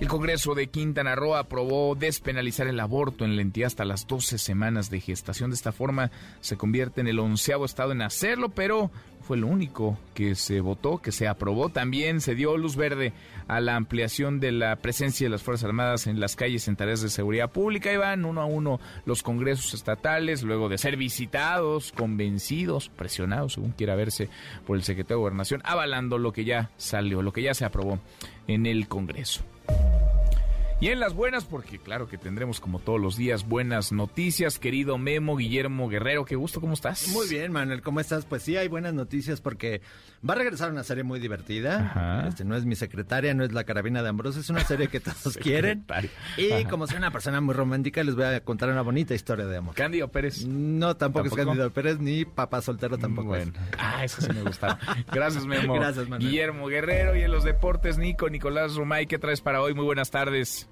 El 0.00 0.08
Congreso 0.08 0.54
de 0.54 0.68
Quintana 0.68 1.14
Roo 1.14 1.36
aprobó 1.36 1.94
despenalizar 1.94 2.66
el 2.66 2.80
aborto 2.80 3.26
en 3.26 3.36
la 3.36 3.42
entidad 3.42 3.66
hasta 3.66 3.84
las 3.84 4.06
12 4.06 4.38
semanas 4.38 4.88
de 4.88 4.98
gestación. 4.98 5.50
De 5.50 5.56
esta 5.56 5.72
forma 5.72 6.10
se 6.40 6.56
convierte 6.56 7.02
en 7.02 7.06
el 7.06 7.18
onceavo 7.18 7.66
estado 7.66 7.92
en 7.92 8.00
hacerlo, 8.00 8.48
pero 8.48 8.90
fue 9.20 9.36
lo 9.36 9.46
único 9.46 9.98
que 10.14 10.36
se 10.36 10.60
votó, 10.60 11.02
que 11.02 11.12
se 11.12 11.28
aprobó. 11.28 11.68
También 11.68 12.22
se 12.22 12.34
dio 12.34 12.56
luz 12.56 12.76
verde 12.76 13.12
a 13.46 13.60
la 13.60 13.76
ampliación 13.76 14.40
de 14.40 14.52
la 14.52 14.76
presencia 14.76 15.26
de 15.26 15.32
las 15.32 15.42
Fuerzas 15.42 15.66
Armadas 15.66 16.06
en 16.06 16.18
las 16.18 16.34
calles 16.34 16.66
en 16.66 16.76
tareas 16.76 17.02
de 17.02 17.10
seguridad 17.10 17.52
pública. 17.52 17.92
Y 17.92 17.98
van 17.98 18.24
uno 18.24 18.40
a 18.40 18.46
uno 18.46 18.80
los 19.04 19.22
congresos 19.22 19.74
estatales, 19.74 20.42
luego 20.42 20.70
de 20.70 20.78
ser 20.78 20.96
visitados, 20.96 21.92
convencidos, 21.92 22.88
presionados, 22.88 23.52
según 23.52 23.72
quiera 23.72 23.96
verse, 23.96 24.30
por 24.66 24.78
el 24.78 24.82
secretario 24.82 25.18
de 25.18 25.24
Gobernación, 25.24 25.60
avalando 25.62 26.16
lo 26.16 26.32
que 26.32 26.46
ya 26.46 26.70
salió, 26.78 27.20
lo 27.20 27.34
que 27.34 27.42
ya 27.42 27.52
se 27.52 27.66
aprobó 27.66 28.00
en 28.46 28.64
el 28.64 28.88
Congreso. 28.88 29.44
Y 30.82 30.88
en 30.88 30.98
las 30.98 31.12
buenas, 31.12 31.44
porque 31.44 31.78
claro 31.78 32.08
que 32.08 32.16
tendremos 32.16 32.58
como 32.58 32.78
todos 32.78 32.98
los 32.98 33.14
días 33.14 33.46
buenas 33.46 33.92
noticias, 33.92 34.58
querido 34.58 34.96
Memo 34.96 35.36
Guillermo 35.36 35.90
Guerrero, 35.90 36.24
qué 36.24 36.36
gusto, 36.36 36.58
¿cómo 36.58 36.72
estás? 36.72 37.08
Muy 37.08 37.28
bien, 37.28 37.52
Manuel, 37.52 37.82
¿cómo 37.82 38.00
estás? 38.00 38.24
Pues 38.24 38.42
sí, 38.44 38.56
hay 38.56 38.68
buenas 38.68 38.94
noticias 38.94 39.42
porque 39.42 39.82
va 40.26 40.32
a 40.32 40.38
regresar 40.38 40.70
una 40.70 40.82
serie 40.82 41.04
muy 41.04 41.20
divertida. 41.20 42.24
Este 42.26 42.46
no 42.46 42.56
es 42.56 42.64
mi 42.64 42.76
secretaria, 42.76 43.34
no 43.34 43.44
es 43.44 43.52
la 43.52 43.64
carabina 43.64 44.02
de 44.02 44.08
Ambrosio, 44.08 44.40
es 44.40 44.48
una 44.48 44.64
serie 44.64 44.88
que 44.88 45.00
todos 45.00 45.36
quieren. 45.42 45.84
Y 46.38 46.64
como 46.64 46.86
soy 46.86 46.96
una 46.96 47.10
persona 47.10 47.42
muy 47.42 47.54
romántica, 47.54 48.02
les 48.02 48.14
voy 48.14 48.24
a 48.24 48.42
contar 48.42 48.70
una 48.70 48.80
bonita 48.80 49.12
historia 49.12 49.44
de 49.44 49.58
amor. 49.58 49.74
¿Cándido 49.74 50.08
Pérez? 50.08 50.46
No, 50.46 50.96
tampoco, 50.96 51.26
es 51.26 51.34
Cándido 51.34 51.68
Pérez, 51.70 51.98
ni 51.98 52.24
papá 52.24 52.62
soltero 52.62 52.96
tampoco. 52.96 53.28
Bueno. 53.28 53.52
Ah, 53.76 54.02
eso 54.02 54.22
sí 54.22 54.32
me 54.32 54.40
gusta. 54.40 54.78
Gracias, 55.12 55.44
Memo. 55.44 55.74
Gracias, 55.80 56.08
Manuel. 56.08 56.26
Guillermo 56.26 56.68
Guerrero 56.68 57.14
y 57.16 57.20
en 57.20 57.32
los 57.32 57.44
deportes, 57.44 57.98
Nico, 57.98 58.30
Nicolás 58.30 58.76
Romay, 58.76 59.06
¿qué 59.06 59.18
traes 59.18 59.42
para 59.42 59.60
hoy? 59.60 59.74
Muy 59.74 59.84
buenas 59.84 60.10
tardes. 60.10 60.69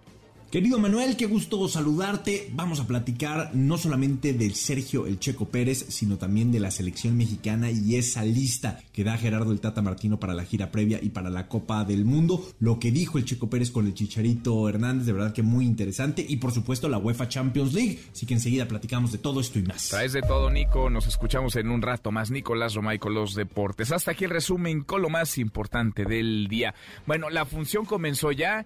Querido 0.51 0.79
Manuel, 0.79 1.19
qué 1.19 1.27
gusto 1.27 1.69
saludarte. 1.69 2.49
Vamos 2.55 2.81
a 2.81 2.87
platicar 2.87 3.51
no 3.53 3.77
solamente 3.77 4.33
del 4.33 4.55
Sergio 4.55 5.07
El 5.07 5.19
Checo 5.19 5.51
Pérez, 5.51 5.85
sino 5.91 6.17
también 6.17 6.51
de 6.51 6.59
la 6.59 6.71
selección 6.71 7.19
mexicana 7.19 7.71
y 7.71 7.97
esa 7.97 8.25
lista 8.25 8.81
que 8.95 9.05
da 9.05 9.19
Gerardo 9.19 9.53
el 9.53 9.61
Tata 9.61 9.83
Martino 9.83 10.19
para 10.19 10.33
la 10.33 10.47
gira 10.47 10.71
previa 10.71 11.01
y 11.03 11.11
para 11.11 11.29
la 11.29 11.49
Copa 11.49 11.85
del 11.85 12.07
Mundo. 12.07 12.43
Lo 12.61 12.79
que 12.79 12.91
dijo 12.91 13.19
el 13.19 13.27
Checo 13.27 13.51
Pérez 13.51 13.71
con 13.71 13.87
el 13.87 13.93
Chicharito 13.93 14.67
Hernández, 14.71 15.05
de 15.05 15.13
verdad 15.13 15.35
que 15.35 15.43
muy 15.43 15.67
interesante. 15.67 16.25
Y 16.27 16.39
por 16.39 16.53
supuesto 16.53 16.89
la 16.89 16.97
UEFA 16.97 17.29
Champions 17.29 17.75
League. 17.75 17.99
Así 18.11 18.25
que 18.25 18.33
enseguida 18.33 18.67
platicamos 18.67 19.13
de 19.13 19.19
todo 19.19 19.41
esto 19.41 19.59
y 19.59 19.65
más. 19.65 19.91
Traes 19.91 20.15
de 20.15 20.23
todo, 20.23 20.49
Nico. 20.49 20.89
Nos 20.89 21.07
escuchamos 21.07 21.57
en 21.57 21.69
un 21.69 21.83
rato 21.83 22.11
más. 22.11 22.31
Nicolás 22.31 22.73
Romay 22.73 22.99
con 22.99 23.13
los 23.13 23.35
deportes. 23.35 23.93
Hasta 23.93 24.13
aquí 24.13 24.25
el 24.25 24.31
resumen 24.31 24.81
con 24.81 25.03
lo 25.03 25.11
más 25.11 25.37
importante 25.37 26.07
del 26.07 26.49
día. 26.49 26.75
Bueno, 27.07 27.29
la 27.29 27.45
función 27.45 27.85
comenzó 27.85 28.33
ya. 28.33 28.65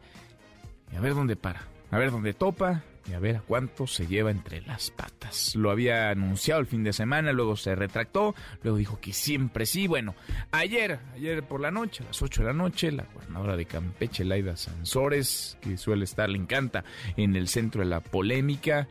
A 0.96 1.00
ver 1.00 1.14
dónde 1.14 1.34
para 1.34 1.71
a 1.92 1.98
ver 1.98 2.10
dónde 2.10 2.32
topa 2.32 2.82
y 3.08 3.12
a 3.12 3.18
ver 3.18 3.36
a 3.36 3.40
cuánto 3.40 3.86
se 3.86 4.06
lleva 4.06 4.30
entre 4.30 4.62
las 4.62 4.90
patas. 4.90 5.54
Lo 5.54 5.70
había 5.70 6.08
anunciado 6.08 6.60
el 6.60 6.66
fin 6.66 6.82
de 6.84 6.92
semana, 6.92 7.32
luego 7.32 7.56
se 7.56 7.74
retractó, 7.74 8.34
luego 8.62 8.78
dijo 8.78 8.98
que 8.98 9.12
siempre 9.12 9.66
sí. 9.66 9.86
Bueno, 9.86 10.14
ayer, 10.52 11.00
ayer 11.14 11.42
por 11.42 11.60
la 11.60 11.70
noche, 11.70 12.02
a 12.02 12.06
las 12.06 12.22
8 12.22 12.42
de 12.42 12.46
la 12.46 12.54
noche, 12.54 12.90
la 12.92 13.04
gobernadora 13.12 13.56
de 13.56 13.66
Campeche, 13.66 14.24
Laida 14.24 14.56
Sansores, 14.56 15.58
que 15.60 15.76
suele 15.76 16.04
estar, 16.04 16.30
le 16.30 16.38
encanta, 16.38 16.82
en 17.16 17.36
el 17.36 17.48
centro 17.48 17.82
de 17.82 17.90
la 17.90 18.00
polémica, 18.00 18.88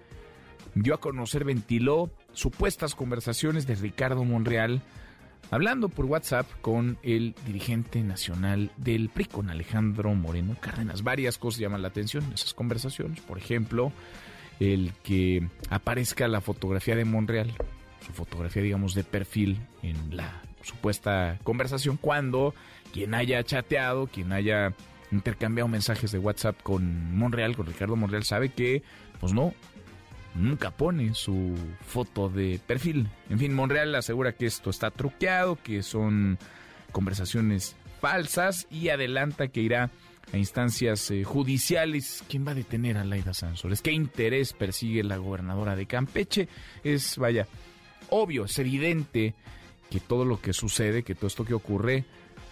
dio 0.76 0.94
a 0.94 1.00
conocer, 1.00 1.44
ventiló 1.44 2.12
supuestas 2.34 2.94
conversaciones 2.94 3.66
de 3.66 3.76
Ricardo 3.76 4.24
Monreal 4.24 4.82
hablando 5.52 5.90
por 5.90 6.06
WhatsApp 6.06 6.48
con 6.62 6.98
el 7.04 7.36
dirigente 7.46 8.02
nacional 8.02 8.72
del 8.78 9.10
PRI, 9.10 9.26
con 9.26 9.50
Alejandro 9.50 10.16
Moreno 10.16 10.56
Cárdenas. 10.60 11.04
Varias 11.04 11.38
cosas 11.38 11.60
llaman 11.60 11.82
la 11.82 11.90
atención 11.90 12.24
en 12.24 12.34
esas 12.34 12.54
conversaciones. 12.54 13.20
Por 13.20 13.38
ejemplo, 13.38 13.92
el 14.60 14.94
que 15.04 15.48
aparezca 15.70 16.28
la 16.28 16.42
fotografía 16.42 16.96
de 16.96 17.06
Monreal, 17.06 17.52
su 18.06 18.14
fotografía, 18.14 18.64
digamos, 18.64 18.96
de 18.96 19.04
perfil 19.04 19.60
en 19.84 20.16
la 20.16 20.42
supuesta 20.64 21.38
conversación, 21.44 21.98
cuando 21.98 22.56
quien 22.94 23.14
haya 23.14 23.44
chateado, 23.44 24.08
quien 24.08 24.32
haya 24.32 24.74
intercambiado 25.12 25.68
mensajes 25.68 26.12
de 26.12 26.20
WhatsApp 26.20 26.62
con 26.64 27.16
Monreal, 27.18 27.58
con 27.58 27.66
Ricardo 27.66 27.98
Monreal, 27.98 28.24
sabe 28.24 28.50
que, 28.50 28.84
pues 29.20 29.34
no, 29.34 29.54
nunca 30.36 30.72
pone 30.72 31.14
su 31.14 31.56
foto 31.86 32.30
de 32.30 32.60
perfil. 32.66 33.10
En 33.30 33.40
fin, 33.40 33.54
Monreal 33.54 33.94
asegura 33.96 34.34
que 34.34 34.46
esto 34.46 34.70
está 34.70 34.92
truqueado, 34.92 35.58
que 35.62 35.84
son 35.84 36.38
conversaciones 36.92 37.76
falsas 38.00 38.68
y 38.70 38.90
adelanta 38.90 39.48
que 39.48 39.62
irá 39.62 39.90
a 40.34 40.38
instancias 40.38 41.12
eh, 41.12 41.24
judiciales. 41.24 42.24
¿Quién 42.30 42.46
va 42.48 42.52
a 42.52 42.56
detener 42.56 42.98
a 42.98 43.04
Laida 43.04 43.34
Sansores? 43.34 43.82
¿Qué 43.82 43.92
interés 43.92 44.54
persigue 44.54 45.04
la 45.04 45.18
gobernadora 45.18 45.76
de 45.76 45.86
Campeche? 45.86 46.48
Es, 46.84 47.18
vaya, 47.18 47.48
obvio, 48.10 48.46
es 48.46 48.58
evidente 48.60 49.34
que 49.90 50.00
todo 50.00 50.26
lo 50.26 50.40
que 50.40 50.54
sucede, 50.54 51.04
que 51.04 51.16
todo 51.16 51.28
esto 51.28 51.46
que 51.46 51.54
ocurre, 51.54 52.06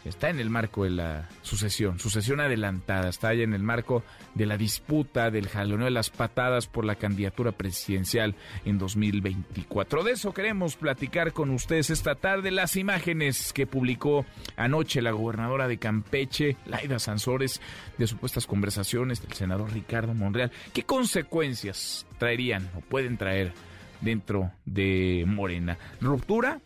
está 0.06 0.30
en 0.30 0.40
el 0.40 0.50
marco 0.50 0.84
de 0.84 0.92
la 0.92 1.30
sucesión, 1.42 2.00
sucesión 2.00 2.40
adelantada, 2.40 3.10
está 3.10 3.30
allá 3.30 3.44
en 3.44 3.54
el 3.54 3.64
marco 3.64 4.04
de 4.36 4.46
la 4.46 4.58
disputa, 4.58 5.32
del 5.32 5.48
jaloneo 5.48 5.86
de 5.86 5.92
las 5.92 6.10
patadas 6.10 6.68
por 6.68 6.86
la 6.86 6.96
candidatura 6.96 7.52
presidencial 7.52 8.36
en 8.66 8.78
2024. 8.78 10.04
De 10.04 10.12
eso 10.12 10.34
queremos 10.34 10.76
platicar 10.76 11.34
con 11.34 11.50
ustedes 11.50 11.90
esta 11.90 12.16
tarde, 12.16 12.52
las 12.52 12.76
imágenes 12.76 13.54
que 13.54 13.68
publicó 13.68 14.26
anoche 14.56 15.02
la 15.02 15.12
gobernadora 15.12 15.68
de 15.68 15.78
Campeche, 15.78 16.58
Laida 16.66 17.00
Sansores, 17.00 17.62
de 17.98 18.08
supuestas 18.08 18.48
conversaciones 18.48 19.22
del 19.22 19.34
senador 19.34 19.72
Ricardo 19.74 20.14
Monreal. 20.14 20.52
¿Qué 20.74 20.84
consecuencias 20.84 22.06
traerían 22.18 22.70
o 22.76 22.82
pueden 22.82 23.18
traer 23.18 23.54
dentro 24.02 24.52
de 24.66 25.26
Morena? 25.28 25.78
¿Ruptura? 26.02 26.62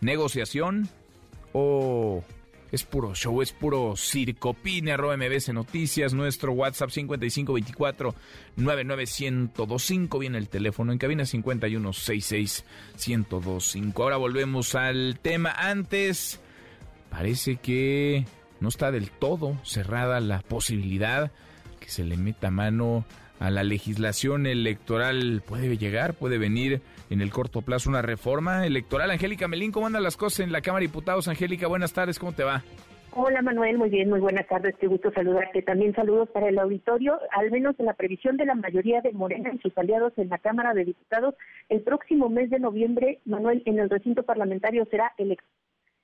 ¿Negociación? 0.00 0.88
¿O 1.52 2.22
es 2.70 2.84
puro 2.84 3.14
show, 3.14 3.40
es 3.42 3.52
puro 3.52 3.96
circo. 3.96 4.54
Pine, 4.54 4.92
arroba 4.92 5.16
MBS 5.16 5.52
Noticias, 5.52 6.12
nuestro 6.14 6.52
WhatsApp 6.52 6.90
5524 6.90 8.14
99125. 8.56 10.18
Viene 10.18 10.38
el 10.38 10.48
teléfono 10.48 10.92
en 10.92 10.98
cabina 10.98 11.24
5166 11.24 12.64
1025. 13.06 14.02
Ahora 14.02 14.16
volvemos 14.16 14.74
al 14.74 15.18
tema. 15.20 15.52
Antes, 15.52 16.40
parece 17.10 17.56
que 17.56 18.26
no 18.60 18.68
está 18.68 18.90
del 18.90 19.10
todo 19.10 19.56
cerrada 19.64 20.20
la 20.20 20.40
posibilidad 20.40 21.32
que 21.80 21.88
se 21.88 22.04
le 22.04 22.16
meta 22.16 22.50
mano 22.50 23.04
a 23.40 23.50
la 23.50 23.62
legislación 23.62 24.46
electoral. 24.46 25.42
Puede 25.46 25.76
llegar, 25.76 26.14
puede 26.14 26.38
venir 26.38 26.80
en 27.10 27.20
el 27.20 27.30
corto 27.30 27.62
plazo 27.62 27.90
una 27.90 28.02
reforma 28.02 28.66
electoral. 28.66 29.10
Angélica 29.10 29.48
Melín, 29.48 29.72
¿cómo 29.72 29.86
andan 29.86 30.02
las 30.02 30.16
cosas 30.16 30.40
en 30.40 30.52
la 30.52 30.60
Cámara 30.60 30.80
de 30.80 30.88
Diputados? 30.88 31.28
Angélica, 31.28 31.66
buenas 31.66 31.92
tardes, 31.92 32.18
¿cómo 32.18 32.32
te 32.32 32.44
va? 32.44 32.62
Hola 33.12 33.40
Manuel, 33.42 33.78
muy 33.78 33.88
bien, 33.88 34.10
muy 34.10 34.20
buenas 34.20 34.46
tardes, 34.46 34.76
qué 34.78 34.86
gusto 34.86 35.10
saludarte. 35.12 35.62
También 35.62 35.94
saludos 35.94 36.28
para 36.28 36.48
el 36.48 36.58
auditorio, 36.58 37.18
al 37.32 37.50
menos 37.50 37.74
en 37.78 37.86
la 37.86 37.94
previsión 37.94 38.36
de 38.36 38.44
la 38.44 38.54
mayoría 38.54 39.00
de 39.00 39.12
Morena 39.12 39.50
y 39.52 39.58
sus 39.58 39.76
aliados 39.78 40.12
en 40.18 40.28
la 40.28 40.38
Cámara 40.38 40.74
de 40.74 40.84
Diputados, 40.84 41.34
el 41.68 41.80
próximo 41.80 42.28
mes 42.28 42.50
de 42.50 42.60
noviembre, 42.60 43.20
Manuel, 43.24 43.62
en 43.64 43.78
el 43.78 43.90
recinto 43.90 44.22
parlamentario 44.22 44.86
será 44.90 45.14
el 45.16 45.36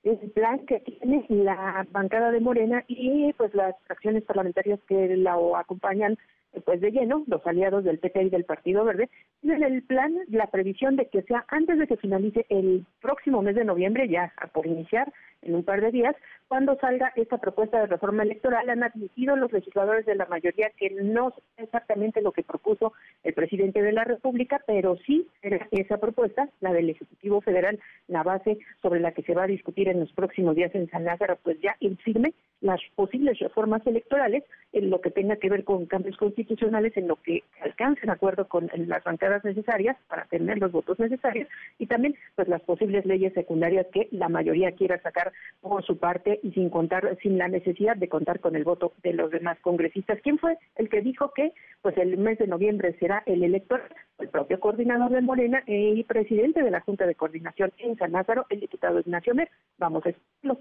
el 0.03 0.17
plan 0.31 0.59
que 0.67 0.81
tiene 0.81 1.25
la 1.29 1.85
bancada 1.89 2.31
de 2.31 2.39
Morena 2.39 2.83
y 2.87 3.33
pues 3.33 3.53
las 3.55 3.75
fracciones 3.87 4.23
parlamentarias 4.23 4.79
que 4.87 5.15
la 5.17 5.35
acompañan 5.57 6.17
pues 6.63 6.81
de 6.81 6.91
lleno, 6.91 7.23
los 7.27 7.45
aliados 7.45 7.83
del 7.83 7.99
PT 7.99 8.23
y 8.23 8.29
del 8.29 8.45
Partido 8.45 8.83
Verde, 8.83 9.09
tienen 9.41 9.63
el 9.63 9.83
plan, 9.83 10.15
la 10.29 10.47
previsión 10.47 10.95
de 10.95 11.07
que 11.07 11.23
sea 11.23 11.45
antes 11.47 11.77
de 11.77 11.87
que 11.87 11.97
finalice 11.97 12.45
el 12.49 12.85
próximo 13.01 13.41
mes 13.41 13.55
de 13.55 13.65
noviembre, 13.65 14.07
ya 14.07 14.33
por 14.53 14.65
iniciar 14.65 15.11
en 15.41 15.55
un 15.55 15.63
par 15.63 15.81
de 15.81 15.91
días, 15.91 16.15
cuando 16.47 16.77
salga 16.77 17.11
esta 17.15 17.37
propuesta 17.37 17.79
de 17.79 17.87
reforma 17.87 18.23
electoral, 18.23 18.69
han 18.69 18.83
admitido 18.83 19.35
los 19.35 19.51
legisladores 19.51 20.05
de 20.05 20.15
la 20.15 20.25
mayoría 20.25 20.71
que 20.77 20.89
no 20.89 21.29
es 21.29 21.65
exactamente 21.65 22.21
lo 22.21 22.31
que 22.31 22.43
propuso 22.43 22.93
el 23.23 23.33
presidente 23.33 23.81
de 23.81 23.91
la 23.91 24.03
República, 24.03 24.61
pero 24.65 24.97
sí 25.05 25.27
esa 25.71 25.97
propuesta, 25.97 26.49
la 26.61 26.73
del 26.73 26.89
Ejecutivo 26.89 27.41
Federal, 27.41 27.79
la 28.07 28.23
base 28.23 28.57
sobre 28.81 28.99
la 28.99 29.11
que 29.11 29.23
se 29.23 29.33
va 29.33 29.43
a 29.43 29.47
discutir 29.47 29.87
en 29.87 29.99
los 29.99 30.11
próximos 30.13 30.55
días 30.55 30.73
en 30.75 30.89
San 30.89 31.05
Lázaro, 31.05 31.37
pues 31.43 31.59
ya 31.61 31.75
infirme 31.79 32.33
las 32.61 32.79
posibles 32.95 33.37
reformas 33.39 33.85
electorales 33.85 34.43
en 34.73 34.89
lo 34.89 35.01
que 35.01 35.11
tenga 35.11 35.35
que 35.37 35.49
ver 35.49 35.63
con 35.63 35.85
cambios 35.85 36.17
constitucionales, 36.17 36.44
en 36.49 37.07
lo 37.07 37.15
que 37.17 37.43
alcancen 37.61 38.09
acuerdo 38.09 38.47
con 38.47 38.69
las 38.75 39.03
bancadas 39.03 39.43
necesarias 39.43 39.97
para 40.07 40.25
tener 40.25 40.57
los 40.57 40.71
votos 40.71 40.99
necesarios 40.99 41.47
y 41.77 41.87
también 41.87 42.15
pues 42.35 42.47
las 42.47 42.61
posibles 42.61 43.05
leyes 43.05 43.33
secundarias 43.33 43.87
que 43.91 44.07
la 44.11 44.29
mayoría 44.29 44.71
quiera 44.73 45.01
sacar 45.01 45.33
por 45.61 45.83
su 45.83 45.97
parte 45.97 46.39
y 46.43 46.51
sin 46.51 46.69
contar, 46.69 47.17
sin 47.21 47.37
la 47.37 47.47
necesidad 47.47 47.95
de 47.95 48.09
contar 48.09 48.39
con 48.39 48.55
el 48.55 48.63
voto 48.63 48.93
de 49.03 49.13
los 49.13 49.31
demás 49.31 49.57
congresistas. 49.61 50.19
¿Quién 50.21 50.37
fue 50.37 50.57
el 50.75 50.89
que 50.89 51.01
dijo 51.01 51.31
que 51.33 51.53
pues 51.81 51.97
el 51.97 52.17
mes 52.17 52.37
de 52.37 52.47
noviembre 52.47 52.95
será 52.99 53.23
el 53.25 53.43
elector? 53.43 53.81
El 54.19 54.29
propio 54.29 54.59
coordinador 54.59 55.11
de 55.11 55.21
Morena 55.21 55.63
y 55.67 56.03
presidente 56.03 56.63
de 56.63 56.71
la 56.71 56.81
Junta 56.81 57.05
de 57.05 57.15
Coordinación 57.15 57.71
en 57.79 57.97
San 57.97 58.11
Lázaro, 58.11 58.45
el 58.49 58.61
diputado 58.61 58.99
Ignacio 58.99 59.35
Mer. 59.35 59.49
Vamos 59.77 60.05
a 60.05 60.09
explicarlo. 60.09 60.59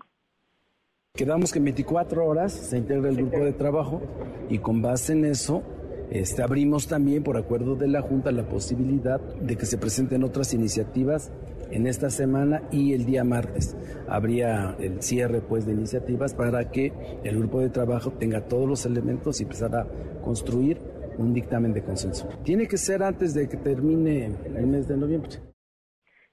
Quedamos 1.16 1.52
que 1.52 1.60
en 1.60 1.66
24 1.66 2.26
horas 2.26 2.52
se 2.52 2.76
integra 2.76 3.08
el 3.08 3.14
grupo 3.14 3.38
de 3.38 3.52
trabajo 3.52 4.02
y 4.48 4.58
con 4.58 4.82
base 4.82 5.12
en 5.12 5.24
eso 5.24 5.62
este, 6.10 6.42
abrimos 6.42 6.88
también 6.88 7.22
por 7.22 7.36
acuerdo 7.36 7.76
de 7.76 7.86
la 7.86 8.02
Junta 8.02 8.32
la 8.32 8.48
posibilidad 8.48 9.20
de 9.20 9.54
que 9.54 9.64
se 9.64 9.78
presenten 9.78 10.24
otras 10.24 10.54
iniciativas 10.54 11.30
en 11.70 11.86
esta 11.86 12.10
semana 12.10 12.64
y 12.72 12.94
el 12.94 13.06
día 13.06 13.22
martes. 13.22 13.76
Habría 14.08 14.74
el 14.80 15.04
cierre 15.04 15.40
pues, 15.40 15.66
de 15.66 15.74
iniciativas 15.74 16.34
para 16.34 16.72
que 16.72 16.92
el 17.22 17.38
grupo 17.38 17.60
de 17.60 17.70
trabajo 17.70 18.10
tenga 18.10 18.48
todos 18.48 18.68
los 18.68 18.84
elementos 18.84 19.38
y 19.38 19.44
empezar 19.44 19.76
a 19.76 19.86
construir 20.20 20.80
un 21.16 21.32
dictamen 21.32 21.72
de 21.72 21.84
consenso. 21.84 22.28
Tiene 22.42 22.66
que 22.66 22.76
ser 22.76 23.04
antes 23.04 23.34
de 23.34 23.48
que 23.48 23.56
termine 23.56 24.32
el 24.56 24.66
mes 24.66 24.88
de 24.88 24.96
noviembre. 24.96 25.53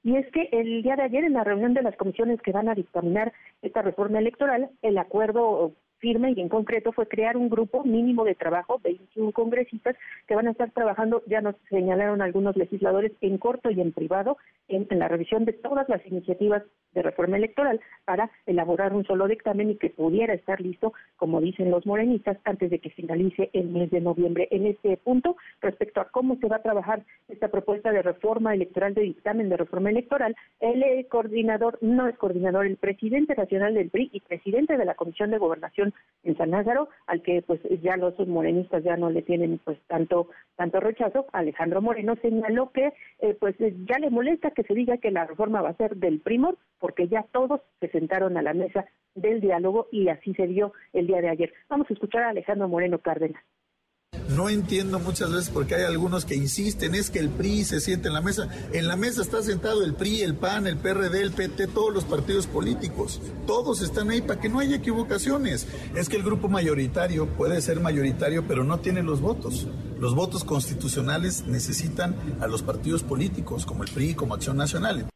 Y 0.04 0.16
es 0.16 0.30
que 0.32 0.50
el 0.52 0.82
día 0.82 0.96
de 0.96 1.04
ayer, 1.04 1.24
en 1.24 1.34
la 1.34 1.44
reunión 1.44 1.74
de 1.74 1.84
las 1.84 1.96
comisiones 1.96 2.42
que 2.42 2.52
van 2.52 2.70
a 2.70 2.76
dictaminar 2.76 3.32
esta 3.62 3.82
reforma 3.82 4.20
electoral, 4.20 4.70
el 4.82 4.98
acuerdo 4.98 5.74
firme 6.02 6.34
y 6.36 6.42
en 6.42 6.50
concreto 6.50 6.92
fue 6.92 7.08
crear 7.08 7.38
un 7.38 7.50
grupo 7.50 7.84
mínimo 7.86 8.26
de 8.26 8.36
trabajo, 8.36 8.82
21 8.84 9.32
congresistas 9.32 9.96
que 10.28 10.36
van 10.36 10.48
a 10.48 10.52
estar 10.52 10.72
trabajando, 10.72 11.24
ya 11.28 11.40
nos 11.40 11.56
señalaron 11.70 12.22
algunos 12.22 12.58
legisladores, 12.58 13.14
en 13.22 13.38
corto 13.38 13.72
y 13.72 13.80
en 13.80 13.94
privado, 13.94 14.38
en, 14.68 14.88
la 14.90 15.08
revisión 15.08 15.46
de 15.46 15.54
todas 15.54 15.88
las 15.88 16.06
iniciativas 16.06 16.64
de 16.94 17.04
reforma 17.04 17.38
electoral 17.38 17.80
para 18.04 18.30
elaborar 18.46 18.94
un 18.94 19.06
solo 19.06 19.28
dictamen 19.28 19.70
y 19.72 19.76
que 19.78 19.90
pudiera 19.90 20.34
estar 20.34 20.60
listo, 20.60 20.94
como 21.16 21.40
dicen 21.40 21.72
los 21.72 21.86
morenistas, 21.86 22.38
antes 22.44 22.70
de 22.70 22.80
que 22.80 22.90
finalice 22.90 23.50
el 23.54 23.70
mes 23.70 23.92
de 23.92 24.02
noviembre. 24.02 24.48
En 24.52 24.66
este 24.66 24.98
punto, 24.98 25.38
respecto 25.62 26.02
a 26.02 26.10
cómo 26.10 26.36
se 26.38 26.48
va 26.48 26.58
a 26.58 26.62
trabajar 26.62 27.04
esta 27.30 27.48
propuesta 27.50 27.92
de 27.92 28.02
reforma 28.02 28.54
electoral, 28.54 28.94
de 28.94 29.04
dictamen 29.04 29.50
de 29.50 29.58
reforma 29.58 29.90
electoral, 29.90 30.36
el 30.60 31.08
coordinador, 31.08 31.78
no 31.82 32.08
es 32.08 32.18
coordinador, 32.18 32.66
el 32.66 32.78
presidente 32.78 33.36
nacional 33.36 33.74
del 33.74 33.90
PRI 33.90 34.10
y 34.12 34.20
presidente 34.20 34.78
de 34.78 34.86
la 34.86 34.96
Comisión 34.96 35.32
de 35.32 35.38
Gobernación 35.38 35.91
en 36.24 36.38
San 36.38 36.52
Lázaro, 36.52 36.90
al 37.08 37.22
que 37.22 37.42
pues 37.42 37.60
ya 37.82 37.98
los 37.98 38.18
morenistas 38.28 38.84
ya 38.84 38.96
no 38.96 39.10
le 39.10 39.22
tienen 39.22 39.60
pues 39.64 39.80
tanto 39.88 40.30
tanto 40.56 40.80
rechazo, 40.80 41.26
Alejandro 41.34 41.82
Moreno 41.82 42.16
señaló 42.22 42.72
que 42.72 42.94
eh, 43.20 43.36
pues 43.40 43.56
ya 43.60 43.98
le 43.98 44.12
molesta 44.12 44.52
que 44.52 44.64
se 44.64 44.76
diga 44.76 44.98
que 44.98 45.12
la 45.12 45.26
reforma 45.26 45.62
va 45.62 45.70
a 45.70 45.78
ser 45.78 45.96
del 45.96 46.20
primor, 46.20 46.58
porque 46.80 47.08
ya 47.08 47.26
todos 47.32 47.62
se 47.80 47.90
sentaron 47.90 48.38
a 48.38 48.44
la 48.44 48.54
mesa 48.54 48.86
del 49.16 49.42
diálogo 49.42 49.88
y 49.92 50.10
así 50.10 50.34
se 50.36 50.48
dio 50.48 50.74
el 50.94 51.08
día 51.08 51.22
de 51.22 51.30
ayer. 51.30 51.54
Vamos 51.70 51.90
a 51.90 51.94
escuchar 51.94 52.24
a 52.24 52.30
Alejandro 52.30 52.68
Moreno 52.68 53.00
Cárdenas. 53.00 53.44
No 54.36 54.48
entiendo 54.48 54.98
muchas 55.00 55.30
veces 55.30 55.50
porque 55.50 55.76
hay 55.76 55.84
algunos 55.84 56.24
que 56.24 56.36
insisten, 56.36 56.96
es 56.96 57.10
que 57.10 57.20
el 57.20 57.30
PRI 57.30 57.66
se 57.66 57.82
siente 57.82 58.08
en 58.08 58.14
la 58.14 58.22
mesa. 58.22 58.48
En 58.72 58.88
la 58.88 58.96
mesa 58.96 59.22
está 59.22 59.42
sentado 59.42 59.84
el 59.84 59.94
PRI, 59.94 60.22
el 60.22 60.36
PAN, 60.36 60.68
el 60.68 60.78
PRD, 60.78 61.22
el 61.22 61.32
PT, 61.32 61.68
todos 61.68 61.94
los 61.94 62.06
partidos 62.06 62.48
políticos. 62.48 63.22
Todos 63.46 63.82
están 63.82 64.10
ahí 64.10 64.22
para 64.22 64.40
que 64.40 64.48
no 64.48 64.60
haya 64.60 64.78
equivocaciones. 64.78 65.68
Es 65.96 66.08
que 66.08 66.16
el 66.16 66.24
grupo 66.24 66.48
mayoritario 66.48 67.28
puede 67.28 67.62
ser 67.62 67.82
mayoritario, 67.82 68.48
pero 68.48 68.64
no 68.64 68.80
tiene 68.80 69.04
los 69.04 69.20
votos. 69.20 69.68
Los 70.00 70.16
votos 70.16 70.46
constitucionales 70.46 71.46
necesitan 71.46 72.16
a 72.40 72.48
los 72.48 72.64
partidos 72.64 73.04
políticos, 73.04 73.66
como 73.66 73.84
el 73.84 73.92
PRI, 73.92 74.16
como 74.16 74.34
Acción 74.34 74.56
Nacional. 74.56 75.10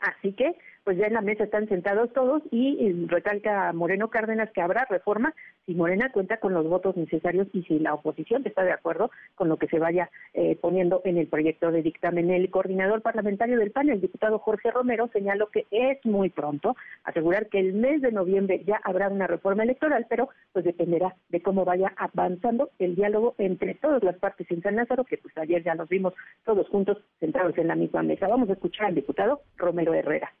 Así 0.00 0.32
que 0.32 0.52
pues 0.84 0.98
ya 0.98 1.06
en 1.06 1.14
la 1.14 1.20
mesa 1.20 1.44
están 1.44 1.68
sentados 1.68 2.12
todos 2.12 2.42
y, 2.50 2.92
recalca 3.06 3.72
Moreno 3.72 4.08
Cárdenas 4.08 4.50
que 4.52 4.62
habrá 4.62 4.86
reforma 4.88 5.34
si 5.64 5.74
Morena 5.74 6.10
cuenta 6.12 6.38
con 6.38 6.54
los 6.54 6.66
votos 6.66 6.96
necesarios 6.96 7.46
y 7.52 7.62
si 7.62 7.78
la 7.78 7.94
oposición 7.94 8.42
está 8.44 8.64
de 8.64 8.72
acuerdo 8.72 9.10
con 9.34 9.48
lo 9.48 9.56
que 9.56 9.68
se 9.68 9.78
vaya 9.78 10.10
eh, 10.34 10.56
poniendo 10.60 11.00
en 11.04 11.18
el 11.18 11.28
proyecto 11.28 11.70
de 11.70 11.82
dictamen. 11.82 12.30
El 12.30 12.50
coordinador 12.50 13.02
parlamentario 13.02 13.58
del 13.58 13.70
PAN, 13.70 13.90
el 13.90 14.00
diputado 14.00 14.38
Jorge 14.38 14.70
Romero, 14.70 15.08
señaló 15.12 15.48
que 15.50 15.66
es 15.70 16.04
muy 16.04 16.30
pronto 16.30 16.76
asegurar 17.04 17.48
que 17.48 17.60
el 17.60 17.74
mes 17.74 18.02
de 18.02 18.12
noviembre 18.12 18.62
ya 18.64 18.80
habrá 18.82 19.08
una 19.08 19.26
reforma 19.26 19.62
electoral, 19.62 20.06
pero 20.08 20.30
pues 20.52 20.64
dependerá 20.64 21.14
de 21.28 21.42
cómo 21.42 21.64
vaya 21.64 21.92
avanzando 21.96 22.70
el 22.78 22.96
diálogo 22.96 23.34
entre 23.38 23.74
todas 23.74 24.02
las 24.02 24.16
partes 24.16 24.50
en 24.50 24.62
San 24.62 24.76
Lázaro, 24.76 25.04
que 25.04 25.18
pues 25.18 25.36
ayer 25.38 25.62
ya 25.62 25.74
nos 25.74 25.88
vimos 25.88 26.14
todos 26.44 26.68
juntos 26.68 26.98
sentados 27.20 27.56
en 27.58 27.68
la 27.68 27.76
misma 27.76 28.02
mesa. 28.02 28.26
Vamos 28.26 28.50
a 28.50 28.54
escuchar 28.54 28.86
al 28.86 28.94
diputado 28.94 29.42
Romero 29.56 29.94
Herrera. 29.94 30.32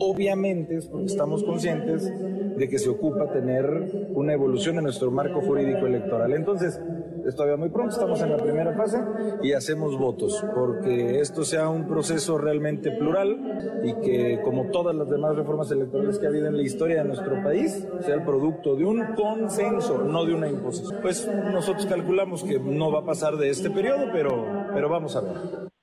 Obviamente, 0.00 0.78
estamos 1.04 1.44
conscientes 1.44 2.12
de 2.56 2.68
que 2.68 2.78
se 2.78 2.88
ocupa 2.88 3.32
tener 3.32 4.08
una 4.14 4.32
evolución 4.32 4.76
en 4.78 4.84
nuestro 4.84 5.10
marco 5.10 5.40
jurídico 5.40 5.86
electoral. 5.86 6.32
Entonces, 6.32 6.80
es 7.26 7.34
todavía 7.34 7.56
muy 7.56 7.70
pronto, 7.70 7.94
estamos 7.94 8.20
en 8.20 8.30
la 8.30 8.36
primera 8.36 8.74
fase 8.74 8.98
y 9.42 9.52
hacemos 9.52 9.98
votos, 9.98 10.44
porque 10.54 11.20
esto 11.20 11.44
sea 11.44 11.68
un 11.68 11.86
proceso 11.86 12.36
realmente 12.38 12.90
plural 12.90 13.80
y 13.82 13.94
que, 13.94 14.40
como 14.42 14.66
todas 14.70 14.94
las 14.94 15.08
demás 15.08 15.34
reformas 15.34 15.70
electorales 15.70 16.18
que 16.18 16.26
ha 16.26 16.28
habido 16.28 16.48
en 16.48 16.56
la 16.56 16.62
historia 16.62 16.98
de 16.98 17.08
nuestro 17.08 17.42
país, 17.42 17.86
sea 18.00 18.14
el 18.14 18.24
producto 18.24 18.76
de 18.76 18.84
un 18.84 19.14
consenso, 19.14 19.98
no 20.04 20.24
de 20.24 20.34
una 20.34 20.48
imposición. 20.48 21.00
Pues 21.00 21.28
nosotros 21.52 21.86
calculamos 21.86 22.44
que 22.44 22.58
no 22.58 22.92
va 22.92 23.00
a 23.00 23.04
pasar 23.04 23.36
de 23.36 23.50
este 23.50 23.70
periodo, 23.70 24.08
pero, 24.12 24.44
pero 24.74 24.88
vamos 24.88 25.16
a 25.16 25.20
ver. 25.22 25.73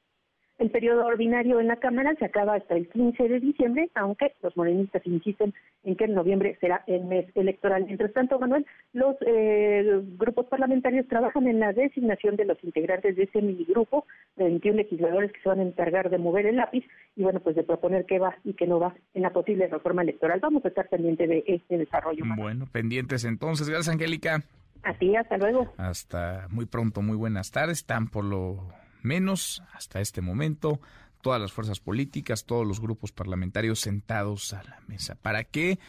El 0.62 0.70
periodo 0.70 1.08
ordinario 1.08 1.60
en 1.60 1.65
la 1.65 1.77
Cámara 1.77 2.13
se 2.20 2.25
acaba 2.25 2.53
hasta 2.53 2.75
el 2.75 2.88
15 2.88 3.27
de 3.27 3.39
diciembre, 3.39 3.89
aunque 3.96 4.36
los 4.44 4.56
morenistas 4.56 5.01
insisten 5.08 5.56
en 5.84 5.96
que 5.96 6.03
en 6.03 6.13
noviembre 6.13 6.56
será 6.62 6.84
el 6.86 7.03
mes 7.06 7.25
electoral. 7.34 7.86
Mientras 7.88 8.13
tanto, 8.13 8.38
Manuel, 8.38 8.68
los 8.94 9.15
eh, 9.25 10.03
grupos 10.20 10.46
parlamentarios 10.46 11.08
trabajan 11.08 11.48
en 11.48 11.60
la 11.60 11.74
designación 11.74 12.36
de 12.36 12.46
los 12.46 12.63
integrantes 12.63 13.15
de 13.15 13.24
ese 13.24 13.41
minigrupo 13.41 14.06
de 14.36 14.44
21 14.44 14.77
legisladores 14.77 15.32
que 15.32 15.41
se 15.41 15.50
van 15.50 15.62
a 15.62 15.63
encargar 15.63 16.12
de 16.12 16.20
mover 16.20 16.46
el 16.46 16.58
lápiz 16.58 16.86
y, 17.15 17.24
bueno, 17.24 17.39
pues 17.39 17.56
de 17.56 17.63
proponer 17.63 18.06
qué 18.06 18.20
va 18.20 18.38
y 18.44 18.53
qué 18.53 18.68
no 18.68 18.80
va 18.80 18.94
en 19.15 19.24
la 19.24 19.34
posible 19.34 19.65
reforma 19.65 20.03
electoral. 20.03 20.41
Vamos 20.41 20.63
a 20.63 20.68
estar 20.68 20.88
pendientes 20.89 21.27
de 21.27 21.44
este 21.48 21.80
desarrollo. 21.80 22.24
Bueno, 22.38 22.68
pendientes 22.72 23.25
entonces. 23.25 23.68
Gracias, 23.68 23.91
Angélica. 23.96 24.44
A 24.84 24.94
ti, 24.94 25.15
hasta 25.15 25.39
luego. 25.39 25.74
Hasta 25.77 26.46
muy 26.51 26.68
pronto, 26.68 27.01
muy 27.01 27.18
buenas 27.18 27.50
tardes. 27.50 27.79
Están 27.79 28.07
por 28.09 28.25
lo 28.25 28.59
menos 29.03 29.64
hasta 29.74 30.01
este 30.01 30.22
momento 30.22 30.79
todas 31.22 31.40
las 31.40 31.51
fuerzas 31.51 31.79
políticas, 31.79 32.46
todos 32.46 32.68
los 32.68 32.81
grupos 32.81 33.11
parlamentarios 33.11 33.79
sentados 33.79 34.53
a 34.53 34.64
la 34.64 34.79
mesa. 34.87 35.16
¿Para 35.16 35.44
qué? 35.44 35.79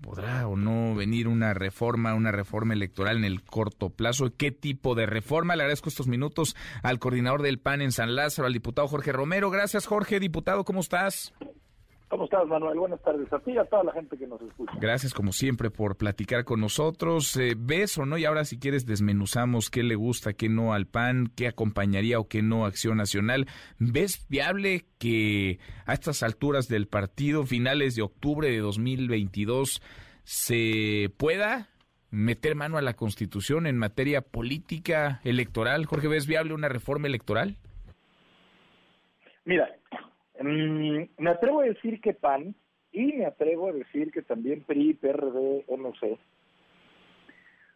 ¿Podrá 0.00 0.46
o 0.46 0.56
no 0.56 0.94
venir 0.94 1.28
una 1.28 1.54
reforma, 1.54 2.14
una 2.14 2.30
reforma 2.30 2.74
electoral 2.74 3.16
en 3.16 3.24
el 3.24 3.42
corto 3.42 3.88
plazo? 3.90 4.34
¿Qué 4.36 4.50
tipo 4.50 4.94
de 4.94 5.06
reforma? 5.06 5.56
Le 5.56 5.62
agradezco 5.62 5.88
estos 5.88 6.08
minutos 6.08 6.56
al 6.82 6.98
coordinador 6.98 7.42
del 7.42 7.58
PAN 7.58 7.80
en 7.80 7.92
San 7.92 8.14
Lázaro, 8.14 8.46
al 8.46 8.52
diputado 8.52 8.86
Jorge 8.88 9.12
Romero. 9.12 9.50
Gracias, 9.50 9.86
Jorge. 9.86 10.20
Diputado, 10.20 10.64
¿cómo 10.64 10.80
estás? 10.80 11.32
¿Cómo 12.14 12.26
estás, 12.26 12.46
Manuel? 12.46 12.78
Buenas 12.78 13.02
tardes 13.02 13.32
a 13.32 13.40
ti 13.40 13.50
y 13.50 13.58
a 13.58 13.64
toda 13.64 13.82
la 13.82 13.92
gente 13.92 14.16
que 14.16 14.24
nos 14.28 14.40
escucha. 14.40 14.72
Gracias, 14.80 15.12
como 15.12 15.32
siempre, 15.32 15.72
por 15.72 15.96
platicar 15.96 16.44
con 16.44 16.60
nosotros. 16.60 17.36
Eh, 17.36 17.56
¿Ves 17.58 17.98
o 17.98 18.06
no? 18.06 18.16
Y 18.18 18.24
ahora, 18.24 18.44
si 18.44 18.56
quieres, 18.56 18.86
desmenuzamos 18.86 19.68
qué 19.68 19.82
le 19.82 19.96
gusta, 19.96 20.32
qué 20.32 20.48
no 20.48 20.74
al 20.74 20.86
PAN, 20.86 21.32
qué 21.34 21.48
acompañaría 21.48 22.20
o 22.20 22.28
qué 22.28 22.40
no 22.40 22.66
Acción 22.66 22.98
Nacional. 22.98 23.48
¿Ves 23.80 24.28
viable 24.28 24.84
que 25.00 25.58
a 25.86 25.92
estas 25.92 26.22
alturas 26.22 26.68
del 26.68 26.86
partido, 26.86 27.46
finales 27.46 27.96
de 27.96 28.02
octubre 28.02 28.48
de 28.48 28.58
2022, 28.58 29.82
se 30.22 31.12
pueda 31.16 31.68
meter 32.12 32.54
mano 32.54 32.78
a 32.78 32.82
la 32.82 32.94
Constitución 32.94 33.66
en 33.66 33.76
materia 33.76 34.20
política 34.20 35.20
electoral? 35.24 35.84
Jorge, 35.86 36.06
¿ves 36.06 36.28
viable 36.28 36.54
una 36.54 36.68
reforma 36.68 37.08
electoral? 37.08 37.56
Mira, 39.44 39.68
Mm, 40.40 41.02
me 41.18 41.30
atrevo 41.30 41.60
a 41.60 41.64
decir 41.64 42.00
que 42.00 42.14
PAN 42.14 42.54
y 42.92 43.12
me 43.12 43.26
atrevo 43.26 43.68
a 43.68 43.72
decir 43.72 44.10
que 44.12 44.22
también 44.22 44.62
PRI, 44.62 44.94
PRD, 44.94 45.64
MC, 45.68 46.18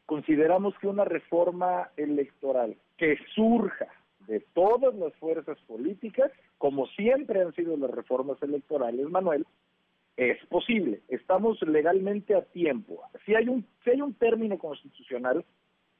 consideramos 0.06 0.74
que 0.78 0.88
una 0.88 1.04
reforma 1.04 1.90
electoral 1.96 2.76
que 2.96 3.18
surja 3.34 3.88
de 4.26 4.40
todas 4.54 4.94
las 4.94 5.14
fuerzas 5.16 5.58
políticas, 5.66 6.30
como 6.58 6.86
siempre 6.88 7.42
han 7.42 7.54
sido 7.54 7.76
las 7.76 7.90
reformas 7.90 8.42
electorales, 8.42 9.08
Manuel, 9.08 9.46
es 10.16 10.44
posible. 10.46 11.00
Estamos 11.08 11.60
legalmente 11.62 12.34
a 12.34 12.42
tiempo. 12.42 13.02
Si 13.24 13.34
hay 13.34 13.48
un, 13.48 13.64
si 13.84 13.90
hay 13.90 14.00
un 14.00 14.14
término 14.14 14.58
constitucional, 14.58 15.44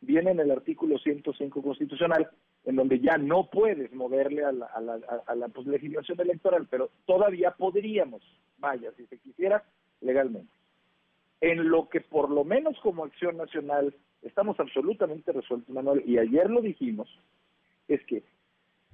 viene 0.00 0.30
en 0.30 0.40
el 0.40 0.50
artículo 0.50 0.98
105 0.98 1.62
constitucional, 1.62 2.28
en 2.64 2.76
donde 2.76 3.00
ya 3.00 3.16
no 3.18 3.48
puedes 3.50 3.92
moverle 3.92 4.44
a 4.44 4.52
la, 4.52 4.66
a 4.66 4.80
la, 4.80 4.98
a 5.26 5.34
la 5.34 5.48
pues, 5.48 5.66
legislación 5.66 6.20
electoral, 6.20 6.66
pero 6.70 6.90
todavía 7.06 7.52
podríamos, 7.52 8.22
vaya, 8.58 8.92
si 8.96 9.06
se 9.06 9.18
quisiera, 9.18 9.64
legalmente. 10.00 10.52
En 11.40 11.68
lo 11.68 11.88
que 11.88 12.00
por 12.00 12.30
lo 12.30 12.44
menos 12.44 12.78
como 12.80 13.04
acción 13.04 13.36
nacional 13.36 13.94
estamos 14.22 14.58
absolutamente 14.58 15.32
resueltos, 15.32 15.72
Manuel, 15.74 16.02
y 16.06 16.18
ayer 16.18 16.50
lo 16.50 16.60
dijimos, 16.60 17.08
es 17.86 18.04
que 18.04 18.22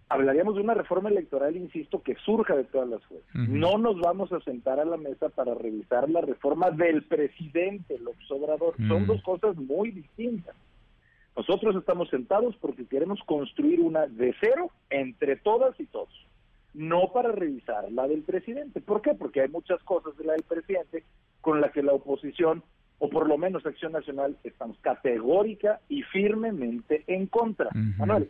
hablaríamos 0.08 0.54
de 0.54 0.60
una 0.60 0.74
reforma 0.74 1.08
electoral, 1.08 1.56
insisto, 1.56 2.02
que 2.02 2.14
surja 2.16 2.54
de 2.54 2.64
todas 2.64 2.88
las 2.88 3.02
fuerzas. 3.04 3.34
No 3.34 3.78
nos 3.78 3.98
vamos 4.00 4.32
a 4.32 4.40
sentar 4.40 4.78
a 4.78 4.84
la 4.84 4.96
mesa 4.96 5.28
para 5.30 5.54
revisar 5.54 6.08
la 6.10 6.20
reforma 6.20 6.70
del 6.70 7.04
presidente 7.04 7.98
López 7.98 8.30
Obrador. 8.30 8.74
Son 8.88 9.06
dos 9.06 9.22
cosas 9.22 9.56
muy 9.56 9.90
distintas. 9.90 10.54
Nosotros 11.36 11.74
estamos 11.76 12.08
sentados 12.10 12.56
porque 12.60 12.86
queremos 12.86 13.20
construir 13.26 13.80
una 13.80 14.06
de 14.06 14.34
cero 14.40 14.70
entre 14.90 15.36
todas 15.36 15.78
y 15.80 15.86
todos, 15.86 16.14
no 16.74 17.12
para 17.12 17.32
revisar 17.32 17.90
la 17.90 18.06
del 18.06 18.22
presidente. 18.22 18.80
¿Por 18.80 19.02
qué? 19.02 19.14
Porque 19.14 19.40
hay 19.40 19.48
muchas 19.48 19.82
cosas 19.82 20.16
de 20.16 20.24
la 20.24 20.34
del 20.34 20.44
presidente 20.44 21.04
con 21.40 21.60
las 21.60 21.72
que 21.72 21.82
la 21.82 21.92
oposición, 21.92 22.62
o 22.98 23.10
por 23.10 23.28
lo 23.28 23.36
menos 23.36 23.66
Acción 23.66 23.92
Nacional, 23.92 24.36
estamos 24.44 24.78
categórica 24.78 25.80
y 25.88 26.02
firmemente 26.02 27.02
en 27.08 27.26
contra. 27.26 27.68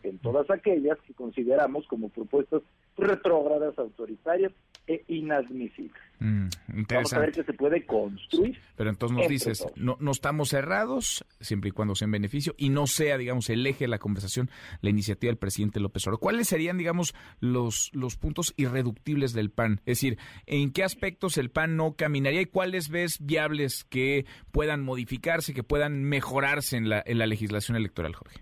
en 0.02 0.18
todas 0.18 0.50
aquellas 0.50 0.98
que 1.02 1.12
consideramos 1.12 1.86
como 1.86 2.08
propuestas 2.08 2.62
retrógradas, 2.96 3.78
autoritarias 3.78 4.52
e 4.86 5.04
inadmisibles. 5.08 6.02
Mm, 6.20 6.48
Vamos 6.88 7.12
a 7.12 7.18
ver 7.18 7.32
qué 7.32 7.42
se 7.42 7.52
puede 7.52 7.84
construir. 7.84 8.58
Pero 8.76 8.90
entonces 8.90 9.16
nos 9.16 9.28
dices, 9.28 9.66
no, 9.76 9.96
no 10.00 10.10
estamos 10.10 10.48
cerrados, 10.48 11.24
siempre 11.40 11.68
y 11.68 11.72
cuando 11.72 11.94
sea 11.94 12.06
en 12.06 12.12
beneficio, 12.12 12.54
y 12.56 12.70
no 12.70 12.86
sea, 12.86 13.18
digamos, 13.18 13.50
el 13.50 13.66
eje 13.66 13.84
de 13.84 13.88
la 13.88 13.98
conversación 13.98 14.50
la 14.80 14.90
iniciativa 14.90 15.30
del 15.30 15.38
presidente 15.38 15.80
López 15.80 16.06
Obrador. 16.06 16.20
¿Cuáles 16.20 16.48
serían, 16.48 16.78
digamos, 16.78 17.14
los, 17.40 17.90
los 17.92 18.16
puntos 18.16 18.54
irreductibles 18.56 19.32
del 19.32 19.50
PAN? 19.50 19.80
Es 19.80 19.98
decir, 19.98 20.18
¿en 20.46 20.72
qué 20.72 20.84
aspectos 20.84 21.38
el 21.38 21.50
PAN 21.50 21.76
no 21.76 21.94
caminaría 21.94 22.42
y 22.42 22.46
cuáles 22.46 22.88
ves 22.88 23.18
viables 23.24 23.84
que 23.84 24.24
puedan 24.52 24.82
modificarse, 24.82 25.54
que 25.54 25.62
puedan 25.62 26.04
mejorarse 26.04 26.76
en 26.76 26.88
la, 26.88 27.02
en 27.04 27.18
la 27.18 27.26
legislación 27.26 27.76
electoral, 27.76 28.14
Jorge? 28.14 28.40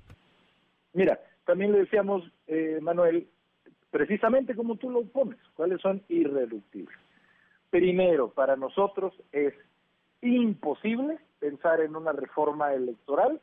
Mira, 0.93 1.19
también 1.47 1.73
le 1.73 1.79
decíamos, 1.81 2.23
eh, 2.47 2.79
Manuel, 2.81 3.29
precisamente 3.91 4.55
como 4.55 4.77
tú 4.77 4.91
lo 4.91 5.05
pones, 5.05 5.39
cuáles 5.55 5.81
son 5.81 6.03
irreductibles. 6.09 6.97
Primero, 7.73 8.29
para 8.29 8.55
nosotros 8.55 9.15
es 9.33 9.55
imposible 10.21 11.17
pensar 11.39 11.81
en 11.81 11.97
una 11.97 12.13
reforma 12.13 12.75
electoral 12.75 13.41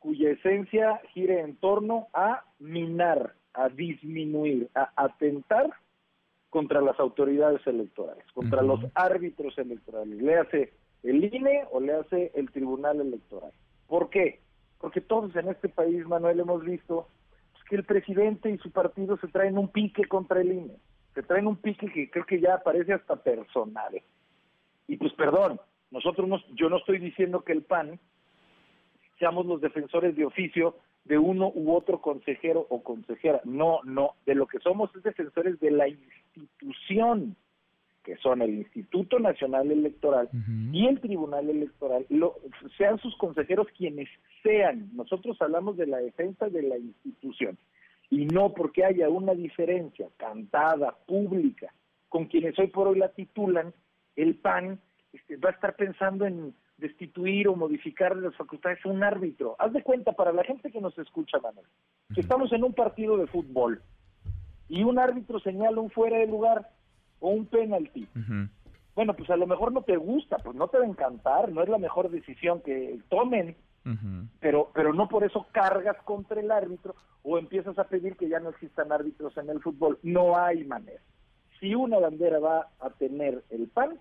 cuya 0.00 0.30
esencia 0.30 1.00
gire 1.12 1.38
en 1.38 1.54
torno 1.58 2.08
a 2.12 2.42
minar, 2.58 3.34
a 3.52 3.68
disminuir, 3.68 4.68
a 4.74 4.90
atentar 4.96 5.72
contra 6.50 6.80
las 6.80 6.98
autoridades 6.98 7.64
electorales, 7.64 8.24
contra 8.34 8.60
los 8.60 8.80
árbitros 8.96 9.56
electorales, 9.56 10.20
le 10.20 10.36
hace 10.36 10.72
el 11.04 11.22
INE 11.22 11.62
o 11.70 11.78
le 11.78 11.92
hace 11.92 12.32
el 12.34 12.50
Tribunal 12.50 13.00
Electoral. 13.00 13.52
¿Por 13.86 14.10
qué? 14.10 14.40
Porque 14.80 15.00
todos 15.00 15.36
en 15.36 15.48
este 15.48 15.68
país, 15.68 16.04
Manuel, 16.08 16.40
hemos 16.40 16.64
visto 16.64 17.06
que 17.70 17.76
el 17.76 17.84
presidente 17.84 18.50
y 18.50 18.58
su 18.58 18.72
partido 18.72 19.16
se 19.18 19.28
traen 19.28 19.58
un 19.58 19.68
pique 19.68 20.06
contra 20.06 20.40
el 20.40 20.50
INE, 20.50 20.76
se 21.14 21.22
traen 21.22 21.46
un 21.46 21.56
pique 21.56 21.90
que 21.92 22.10
creo 22.10 22.26
que 22.26 22.40
ya 22.40 22.58
parece 22.58 22.92
hasta 22.92 23.16
personal. 23.16 24.02
Y 24.88 24.96
pues 24.96 25.12
perdón, 25.14 25.60
nosotros 25.90 26.28
no, 26.28 26.38
yo 26.54 26.68
no 26.68 26.78
estoy 26.78 26.98
diciendo 26.98 27.42
que 27.42 27.52
el 27.52 27.62
PAN 27.62 27.98
seamos 29.18 29.46
los 29.46 29.60
defensores 29.60 30.16
de 30.16 30.24
oficio 30.24 30.76
de 31.04 31.18
uno 31.18 31.52
u 31.54 31.72
otro 31.72 32.00
consejero 32.00 32.66
o 32.68 32.82
consejera. 32.82 33.40
No, 33.44 33.80
no, 33.84 34.14
de 34.26 34.34
lo 34.34 34.46
que 34.46 34.58
somos 34.58 34.94
es 34.96 35.02
defensores 35.02 35.60
de 35.60 35.70
la 35.70 35.86
institución, 35.86 37.36
que 38.02 38.16
son 38.16 38.42
el 38.42 38.54
Instituto 38.58 39.18
Nacional 39.18 39.70
Electoral 39.70 40.28
y 40.72 40.86
el 40.86 41.00
Tribunal 41.00 41.48
Electoral, 41.48 42.06
sean 42.76 42.98
sus 42.98 43.16
consejeros 43.16 43.68
quienes 43.76 44.08
sean. 44.42 44.90
Nosotros 44.94 45.40
hablamos 45.40 45.76
de 45.76 45.86
la 45.86 45.98
defensa 45.98 46.48
de 46.48 46.62
la 46.62 46.76
institución 46.76 47.56
y 48.14 48.26
no 48.26 48.54
porque 48.54 48.84
haya 48.84 49.08
una 49.08 49.34
diferencia 49.34 50.08
cantada, 50.16 50.96
pública, 51.06 51.74
con 52.08 52.26
quienes 52.26 52.56
hoy 52.58 52.68
por 52.68 52.88
hoy 52.88 52.98
la 52.98 53.08
titulan, 53.08 53.74
el 54.14 54.36
PAN 54.36 54.80
este, 55.12 55.36
va 55.36 55.50
a 55.50 55.52
estar 55.52 55.74
pensando 55.74 56.24
en 56.24 56.54
destituir 56.78 57.48
o 57.48 57.56
modificar 57.56 58.16
las 58.16 58.34
facultades 58.36 58.78
a 58.84 58.88
un 58.88 59.02
árbitro. 59.02 59.56
Haz 59.58 59.72
de 59.72 59.82
cuenta, 59.82 60.12
para 60.12 60.32
la 60.32 60.44
gente 60.44 60.70
que 60.70 60.80
nos 60.80 60.96
escucha, 60.98 61.38
Manuel, 61.40 61.66
que 62.14 62.20
estamos 62.20 62.52
en 62.52 62.62
un 62.62 62.72
partido 62.72 63.16
de 63.16 63.26
fútbol 63.26 63.82
y 64.68 64.84
un 64.84 64.98
árbitro 64.98 65.40
señala 65.40 65.80
un 65.80 65.90
fuera 65.90 66.18
de 66.18 66.26
lugar 66.26 66.70
o 67.20 67.30
un 67.30 67.46
penalti. 67.46 68.08
Bueno, 68.94 69.14
pues 69.14 69.28
a 69.30 69.36
lo 69.36 69.46
mejor 69.46 69.72
no 69.72 69.82
te 69.82 69.96
gusta, 69.96 70.36
pues 70.38 70.56
no 70.56 70.68
te 70.68 70.78
va 70.78 70.84
a 70.84 70.88
encantar, 70.88 71.50
no 71.50 71.62
es 71.62 71.68
la 71.68 71.78
mejor 71.78 72.10
decisión 72.10 72.60
que 72.60 73.00
tomen, 73.08 73.56
pero, 74.40 74.70
pero 74.74 74.92
no 74.94 75.08
por 75.08 75.24
eso 75.24 75.46
cargas 75.52 75.96
contra 76.04 76.40
el 76.40 76.50
árbitro 76.50 76.94
o 77.22 77.38
empiezas 77.38 77.78
a 77.78 77.84
pedir 77.84 78.16
que 78.16 78.28
ya 78.28 78.40
no 78.40 78.50
existan 78.50 78.92
árbitros 78.92 79.36
en 79.36 79.50
el 79.50 79.60
fútbol. 79.60 79.98
No 80.02 80.36
hay 80.36 80.64
manera. 80.64 81.00
Si 81.60 81.74
una 81.74 81.98
bandera 81.98 82.38
va 82.38 82.68
a 82.80 82.90
tener 82.90 83.42
el 83.50 83.68
PAN, 83.68 83.98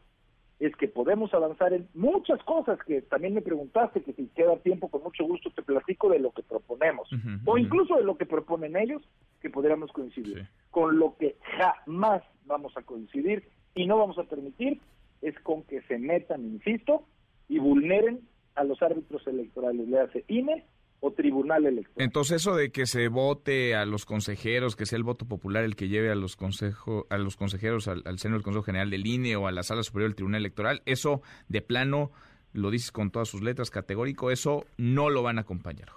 es 0.60 0.76
que 0.78 0.88
podemos 0.88 1.34
avanzar 1.34 1.74
en 1.74 1.88
muchas 1.94 2.42
cosas 2.44 2.80
que 2.86 3.02
también 3.02 3.34
me 3.34 3.42
preguntaste, 3.42 4.02
que 4.02 4.14
si 4.14 4.28
queda 4.28 4.56
tiempo, 4.58 4.88
con 4.90 5.04
mucho 5.04 5.26
gusto 5.26 5.50
te 5.52 5.62
platico 5.62 6.10
de 6.10 6.20
lo 6.20 6.32
que 6.32 6.44
proponemos, 6.44 7.10
o 7.46 7.58
incluso 7.58 7.96
de 7.96 8.04
lo 8.04 8.18
que 8.18 8.26
proponen 8.26 8.78
ellos, 8.78 9.02
que 9.42 9.50
podríamos 9.50 9.92
coincidir. 9.92 10.48
Con 10.72 11.00
lo 11.00 11.18
que 11.18 11.36
jamás 11.58 12.24
vamos 12.46 12.76
a 12.78 12.82
coincidir 12.84 13.50
y 13.76 13.88
no 13.88 13.98
vamos 13.98 14.18
a 14.18 14.24
permitir 14.24 14.80
es 15.22 15.38
con 15.40 15.64
que 15.64 15.82
se 15.84 15.98
metan, 15.98 16.46
insisto, 16.46 17.04
y 17.50 17.60
vulneren 17.60 18.22
a 18.56 18.64
los 18.64 18.82
árbitros 18.82 19.26
electorales, 19.28 19.88
le 19.88 20.00
hace 20.00 20.26
INE 20.28 20.66
o 21.00 21.12
tribunal 21.12 21.66
electoral. 21.66 22.06
Entonces 22.06 22.38
eso 22.38 22.56
de 22.56 22.72
que 22.72 22.86
se 22.86 23.10
vote 23.10 23.76
a 23.76 23.86
los 23.86 24.06
consejeros, 24.06 24.78
que 24.78 24.86
sea 24.86 24.98
el 24.98 25.04
voto 25.04 25.26
popular 25.26 25.66
el 25.66 25.76
que 25.76 25.90
lleve 25.90 26.10
a 26.10 26.16
los 26.16 26.38
consejo, 26.38 27.06
a 27.10 27.18
los 27.18 27.36
consejeros 27.36 27.90
al, 27.90 28.20
seno 28.20 28.36
del 28.36 28.44
Consejo 28.44 28.64
General 28.64 28.90
del 28.90 29.06
INE 29.06 29.36
o 29.36 29.48
a 29.48 29.52
la 29.52 29.64
Sala 29.64 29.84
Superior 29.84 30.10
del 30.10 30.16
Tribunal 30.16 30.42
Electoral, 30.42 30.82
eso 30.86 31.22
de 31.50 31.62
plano 31.62 32.12
lo 32.54 32.72
dices 32.72 32.92
con 32.92 33.12
todas 33.12 33.28
sus 33.28 33.42
letras 33.42 33.70
categórico, 33.70 34.32
eso 34.32 34.66
no 34.78 35.10
lo 35.10 35.24
van 35.24 35.40
a 35.40 35.42
acompañar. 35.42 35.90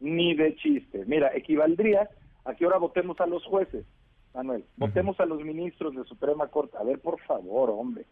Ni 0.00 0.34
de 0.34 0.56
chiste. 0.56 1.04
Mira, 1.06 1.30
equivaldría 1.34 2.08
a 2.44 2.54
que 2.54 2.64
ahora 2.64 2.78
votemos 2.78 3.20
a 3.20 3.26
los 3.26 3.44
jueces, 3.44 3.84
Manuel, 4.32 4.64
votemos 4.76 5.20
a 5.20 5.26
los 5.26 5.42
ministros 5.44 5.94
de 5.94 6.04
Suprema 6.04 6.48
Corte. 6.48 6.76
A 6.78 6.84
ver, 6.84 7.00
por 7.00 7.20
favor, 7.20 7.70
hombre. 7.70 8.06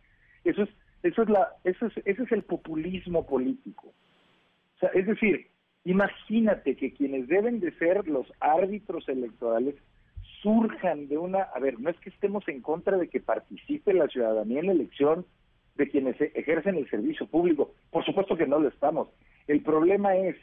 Eso 0.45 0.63
es 0.63 0.69
eso 1.03 1.23
es 1.23 1.29
la 1.29 1.57
eso 1.65 1.87
es 1.87 1.97
ese 2.05 2.23
es 2.23 2.33
el 2.33 2.43
populismo 2.43 3.27
político. 3.27 3.89
O 3.89 4.79
sea, 4.79 4.91
es 4.91 5.07
decir, 5.07 5.53
Imagínate 5.85 6.77
que 6.77 6.93
quienes 6.93 7.27
deben 7.27 7.59
de 7.59 7.73
ser 7.73 8.07
los 8.07 8.27
árbitros 8.39 9.09
electorales 9.09 9.75
surjan 10.41 11.09
de 11.09 11.19
una, 11.19 11.43
a 11.43 11.59
ver, 11.59 11.81
no 11.81 11.91
es 11.91 11.99
que 11.99 12.11
estemos 12.11 12.47
en 12.49 12.63
contra 12.63 12.97
de 12.97 13.09
que 13.09 13.21
participe 13.21 13.93
la 13.93 14.07
ciudadanía 14.07 14.61
en 14.61 14.67
la 14.67 14.73
elección 14.73 15.27
de 15.77 15.89
quienes 15.89 16.21
e-, 16.21 16.33
ejercen 16.35 16.77
el 16.77 16.89
servicio 16.89 17.27
público, 17.27 17.75
por 17.91 18.05
supuesto 18.05 18.37
que 18.37 18.47
no 18.47 18.61
lo 18.61 18.69
estamos. 18.69 19.09
El 19.49 19.63
problema 19.63 20.17
es, 20.17 20.37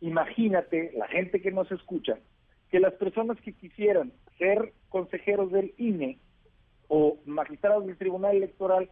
imagínate, 0.00 0.92
la 0.96 1.06
gente 1.08 1.40
que 1.40 1.52
nos 1.52 1.70
escucha, 1.70 2.18
que 2.70 2.80
las 2.80 2.94
personas 2.94 3.40
que 3.40 3.52
quisieran 3.52 4.12
ser 4.38 4.72
consejeros 4.88 5.52
del 5.52 5.74
INE 5.76 6.18
o 6.88 7.18
magistrados 7.24 7.86
del 7.86 7.96
Tribunal 7.96 8.36
Electoral 8.36 8.90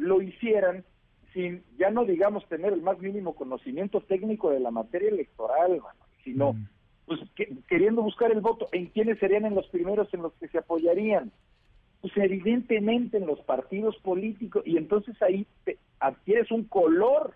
lo 0.00 0.22
hicieran 0.22 0.84
sin, 1.32 1.62
ya 1.78 1.90
no 1.90 2.04
digamos 2.04 2.46
tener 2.48 2.72
el 2.72 2.82
más 2.82 2.98
mínimo 2.98 3.34
conocimiento 3.34 4.00
técnico 4.00 4.50
de 4.50 4.60
la 4.60 4.70
materia 4.70 5.10
electoral, 5.10 5.80
sino 6.24 6.54
mm. 6.54 6.68
pues 7.06 7.20
queriendo 7.68 8.02
buscar 8.02 8.32
el 8.32 8.40
voto, 8.40 8.68
¿en 8.72 8.86
quiénes 8.86 9.18
serían 9.18 9.44
en 9.44 9.54
los 9.54 9.68
primeros 9.68 10.12
en 10.12 10.22
los 10.22 10.32
que 10.34 10.48
se 10.48 10.58
apoyarían? 10.58 11.30
Pues 12.00 12.12
evidentemente 12.16 13.18
en 13.18 13.26
los 13.26 13.40
partidos 13.42 13.96
políticos, 13.98 14.62
y 14.66 14.76
entonces 14.76 15.20
ahí 15.22 15.46
te 15.64 15.78
adquieres 16.00 16.50
un 16.50 16.64
color 16.64 17.34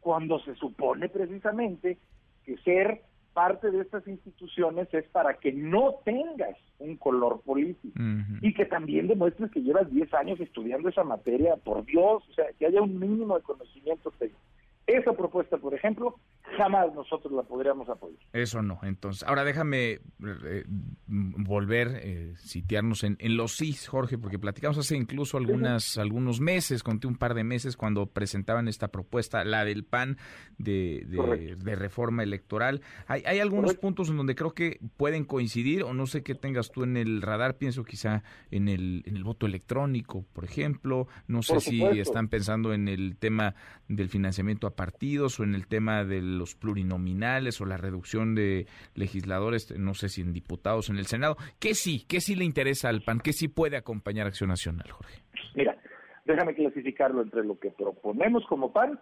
cuando 0.00 0.40
se 0.40 0.54
supone 0.56 1.08
precisamente 1.08 1.98
que 2.44 2.56
ser 2.58 3.02
parte 3.36 3.70
de 3.70 3.82
estas 3.82 4.08
instituciones 4.08 4.88
es 4.94 5.04
para 5.08 5.34
que 5.34 5.52
no 5.52 5.96
tengas 6.06 6.56
un 6.78 6.96
color 6.96 7.42
político 7.42 7.92
y 8.40 8.54
que 8.54 8.64
también 8.64 9.08
demuestres 9.08 9.50
que 9.50 9.60
llevas 9.60 9.92
10 9.92 10.14
años 10.14 10.40
estudiando 10.40 10.88
esa 10.88 11.04
materia, 11.04 11.54
por 11.56 11.84
Dios, 11.84 12.26
o 12.30 12.32
sea, 12.32 12.46
que 12.58 12.64
haya 12.64 12.80
un 12.80 12.98
mínimo 12.98 13.36
de 13.36 13.42
conocimiento 13.42 14.10
técnico. 14.12 14.40
Esa 14.86 15.12
propuesta, 15.14 15.58
por 15.58 15.74
ejemplo, 15.74 16.20
jamás 16.56 16.94
nosotros 16.94 17.32
la 17.32 17.42
podríamos 17.42 17.88
apoyar. 17.88 18.20
Eso 18.32 18.62
no. 18.62 18.78
Entonces, 18.84 19.24
ahora 19.24 19.42
déjame 19.42 19.98
eh, 20.24 20.64
volver, 21.06 22.00
eh, 22.02 22.34
sitiarnos 22.36 23.02
en, 23.02 23.16
los 23.36 23.56
sí, 23.56 23.72
Jorge, 23.72 24.16
porque 24.16 24.38
platicamos 24.38 24.78
hace 24.78 24.96
incluso 24.96 25.38
algunas, 25.38 25.98
algunos 25.98 26.40
meses, 26.40 26.84
conté 26.84 27.08
un 27.08 27.16
par 27.16 27.34
de 27.34 27.42
meses 27.42 27.76
cuando 27.76 28.06
presentaban 28.06 28.68
esta 28.68 28.88
propuesta, 28.88 29.44
la 29.44 29.64
del 29.64 29.84
PAN 29.84 30.18
de, 30.56 31.04
de, 31.04 31.74
reforma 31.74 32.22
electoral. 32.22 32.80
Hay, 33.08 33.24
hay 33.26 33.40
algunos 33.40 33.74
puntos 33.74 34.08
en 34.08 34.16
donde 34.16 34.36
creo 34.36 34.54
que 34.54 34.78
pueden 34.96 35.24
coincidir, 35.24 35.82
o 35.82 35.94
no 35.94 36.06
sé 36.06 36.22
qué 36.22 36.36
tengas 36.36 36.70
tú 36.70 36.84
en 36.84 36.96
el 36.96 37.22
radar, 37.22 37.56
pienso 37.56 37.84
quizá 37.84 38.22
en 38.52 38.68
el, 38.68 39.02
en 39.06 39.16
el 39.16 39.24
voto 39.24 39.46
electrónico, 39.46 40.24
por 40.32 40.44
ejemplo. 40.44 41.08
No 41.26 41.42
sé 41.42 41.58
si 41.58 41.82
están 41.82 42.28
pensando 42.28 42.72
en 42.72 42.86
el 42.86 43.16
tema 43.16 43.56
del 43.88 44.08
financiamiento 44.08 44.68
a 44.68 44.75
partidos 44.76 45.40
o 45.40 45.44
en 45.44 45.54
el 45.54 45.66
tema 45.66 46.04
de 46.04 46.22
los 46.22 46.54
plurinominales 46.54 47.60
o 47.60 47.66
la 47.66 47.76
reducción 47.76 48.34
de 48.34 48.66
legisladores, 48.94 49.76
no 49.78 49.94
sé 49.94 50.08
si 50.08 50.20
en 50.20 50.32
diputados 50.32 50.90
en 50.90 50.98
el 50.98 51.06
Senado. 51.06 51.36
¿Qué 51.58 51.74
sí? 51.74 52.04
¿Qué 52.06 52.20
sí 52.20 52.36
le 52.36 52.44
interesa 52.44 52.88
al 52.88 53.02
PAN? 53.02 53.20
¿Qué 53.20 53.32
sí 53.32 53.48
puede 53.48 53.76
acompañar 53.76 54.26
Acción 54.26 54.50
Nacional, 54.50 54.90
Jorge? 54.90 55.22
Mira, 55.54 55.76
déjame 56.24 56.54
clasificarlo 56.54 57.22
entre 57.22 57.44
lo 57.44 57.58
que 57.58 57.70
proponemos 57.70 58.44
como 58.46 58.72
PAN 58.72 59.00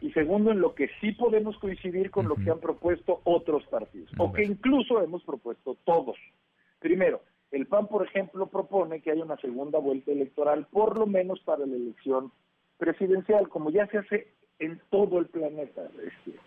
y 0.00 0.10
segundo 0.12 0.50
en 0.50 0.60
lo 0.60 0.74
que 0.74 0.88
sí 1.00 1.12
podemos 1.12 1.56
coincidir 1.58 2.10
con 2.10 2.28
lo 2.28 2.34
que 2.34 2.50
han 2.50 2.60
propuesto 2.60 3.20
otros 3.24 3.64
partidos 3.66 4.10
o 4.18 4.32
que 4.32 4.44
incluso 4.44 5.02
hemos 5.02 5.22
propuesto 5.22 5.76
todos. 5.84 6.16
Primero, 6.80 7.22
el 7.52 7.66
PAN, 7.66 7.86
por 7.86 8.06
ejemplo, 8.06 8.46
propone 8.46 9.02
que 9.02 9.10
haya 9.10 9.22
una 9.22 9.36
segunda 9.36 9.78
vuelta 9.78 10.10
electoral, 10.10 10.66
por 10.70 10.98
lo 10.98 11.06
menos 11.06 11.40
para 11.40 11.66
la 11.66 11.76
elección 11.76 12.32
presidencial, 12.78 13.48
como 13.48 13.70
ya 13.70 13.86
se 13.88 13.98
hace 13.98 14.34
en 14.62 14.80
todo 14.90 15.18
el 15.18 15.26
planeta. 15.26 15.82
Este, 16.04 16.38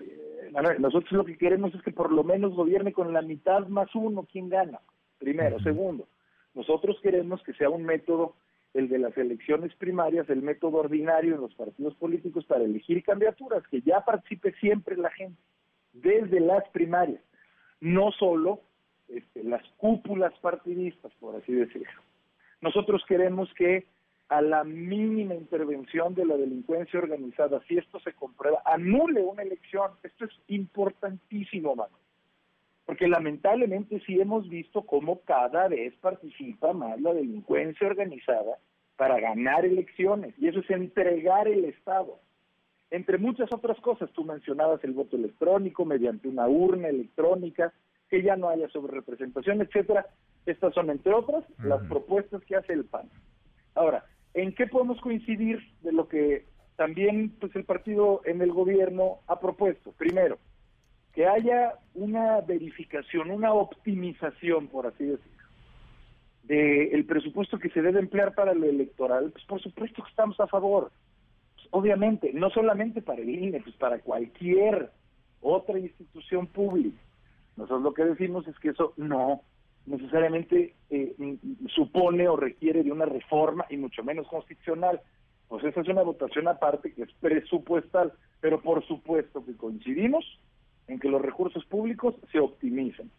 eh, 0.00 0.78
nosotros 0.78 1.12
lo 1.12 1.24
que 1.24 1.38
queremos 1.38 1.74
es 1.74 1.82
que 1.82 1.92
por 1.92 2.12
lo 2.12 2.24
menos 2.24 2.54
gobierne 2.54 2.92
con 2.92 3.12
la 3.12 3.22
mitad 3.22 3.66
más 3.68 3.94
uno 3.94 4.26
quien 4.30 4.48
gana, 4.48 4.80
primero. 5.18 5.58
Segundo, 5.60 6.06
nosotros 6.54 6.98
queremos 7.02 7.42
que 7.42 7.54
sea 7.54 7.70
un 7.70 7.84
método 7.84 8.34
el 8.74 8.88
de 8.88 8.98
las 8.98 9.16
elecciones 9.18 9.74
primarias, 9.76 10.28
el 10.30 10.42
método 10.42 10.78
ordinario 10.78 11.34
en 11.34 11.42
los 11.42 11.54
partidos 11.54 11.94
políticos 11.96 12.44
para 12.46 12.64
elegir 12.64 13.02
candidaturas, 13.02 13.62
que 13.68 13.82
ya 13.82 14.00
participe 14.00 14.52
siempre 14.60 14.96
la 14.96 15.10
gente, 15.10 15.40
desde 15.92 16.40
las 16.40 16.66
primarias, 16.70 17.22
no 17.80 18.12
solo 18.12 18.60
este, 19.08 19.44
las 19.44 19.62
cúpulas 19.76 20.32
partidistas, 20.40 21.12
por 21.20 21.36
así 21.36 21.52
decirlo. 21.52 22.00
Nosotros 22.62 23.02
queremos 23.06 23.52
que 23.54 23.86
a 24.32 24.40
la 24.40 24.64
mínima 24.64 25.34
intervención 25.34 26.14
de 26.14 26.24
la 26.24 26.38
delincuencia 26.38 26.98
organizada, 26.98 27.60
si 27.68 27.76
esto 27.76 28.00
se 28.00 28.14
comprueba, 28.14 28.62
anule 28.64 29.20
una 29.20 29.42
elección. 29.42 29.90
Esto 30.02 30.24
es 30.24 30.30
importantísimo, 30.48 31.76
mano. 31.76 31.94
Porque 32.86 33.08
lamentablemente 33.08 34.00
sí 34.06 34.18
hemos 34.18 34.48
visto 34.48 34.82
cómo 34.86 35.20
cada 35.20 35.68
vez 35.68 35.94
participa 36.00 36.72
más 36.72 36.98
la 37.02 37.12
delincuencia 37.12 37.86
organizada 37.86 38.56
para 38.96 39.20
ganar 39.20 39.66
elecciones. 39.66 40.34
Y 40.38 40.48
eso 40.48 40.60
es 40.60 40.70
entregar 40.70 41.46
el 41.46 41.66
Estado. 41.66 42.18
Entre 42.90 43.18
muchas 43.18 43.52
otras 43.52 43.78
cosas, 43.80 44.10
tú 44.12 44.24
mencionabas 44.24 44.82
el 44.82 44.92
voto 44.92 45.16
electrónico 45.16 45.84
mediante 45.84 46.28
una 46.28 46.48
urna 46.48 46.88
electrónica, 46.88 47.74
que 48.08 48.22
ya 48.22 48.36
no 48.36 48.48
haya 48.48 48.68
sobrerepresentación, 48.70 49.60
etcétera. 49.60 50.06
Estas 50.46 50.72
son, 50.72 50.88
entre 50.88 51.12
otras, 51.12 51.44
las 51.58 51.82
propuestas 51.86 52.42
que 52.44 52.56
hace 52.56 52.72
el 52.72 52.86
PAN. 52.86 53.10
Ahora, 53.74 54.04
¿En 54.34 54.54
qué 54.54 54.66
podemos 54.66 55.00
coincidir 55.00 55.60
de 55.82 55.92
lo 55.92 56.08
que 56.08 56.46
también 56.76 57.30
pues 57.38 57.54
el 57.54 57.64
partido 57.64 58.22
en 58.24 58.40
el 58.40 58.52
gobierno 58.52 59.18
ha 59.26 59.38
propuesto? 59.38 59.92
Primero, 59.92 60.38
que 61.14 61.26
haya 61.26 61.74
una 61.94 62.40
verificación, 62.40 63.30
una 63.30 63.52
optimización, 63.52 64.68
por 64.68 64.86
así 64.86 65.04
decirlo, 65.04 65.42
del 66.44 67.04
presupuesto 67.04 67.58
que 67.58 67.70
se 67.70 67.82
debe 67.82 68.00
emplear 68.00 68.34
para 68.34 68.54
lo 68.54 68.66
electoral, 68.66 69.30
pues 69.30 69.44
por 69.44 69.60
supuesto 69.60 70.02
que 70.02 70.10
estamos 70.10 70.40
a 70.40 70.46
favor. 70.46 70.90
Pues, 71.54 71.68
obviamente, 71.70 72.32
no 72.32 72.50
solamente 72.50 73.02
para 73.02 73.20
el 73.20 73.28
INE, 73.28 73.60
pues 73.60 73.76
para 73.76 73.98
cualquier 73.98 74.90
otra 75.40 75.78
institución 75.78 76.46
pública. 76.46 76.98
Nosotros 77.56 77.82
lo 77.82 77.94
que 77.94 78.04
decimos 78.04 78.48
es 78.48 78.58
que 78.58 78.70
eso 78.70 78.94
no 78.96 79.42
necesariamente 79.86 80.74
eh, 80.90 81.14
supone 81.74 82.28
o 82.28 82.36
requiere 82.36 82.82
de 82.82 82.92
una 82.92 83.04
reforma 83.04 83.66
y 83.70 83.76
mucho 83.76 84.02
menos 84.04 84.28
constitucional. 84.28 85.00
Pues 85.48 85.64
esa 85.64 85.80
es 85.80 85.88
una 85.88 86.02
votación 86.02 86.48
aparte 86.48 86.92
que 86.92 87.02
es 87.02 87.12
presupuestal, 87.20 88.12
pero 88.40 88.60
por 88.60 88.86
supuesto 88.86 89.44
que 89.44 89.56
coincidimos 89.56 90.24
en 90.88 90.98
que 90.98 91.08
los 91.08 91.20
recursos 91.20 91.64
públicos 91.66 92.14
se 92.30 92.40
optimicen. 92.40 93.10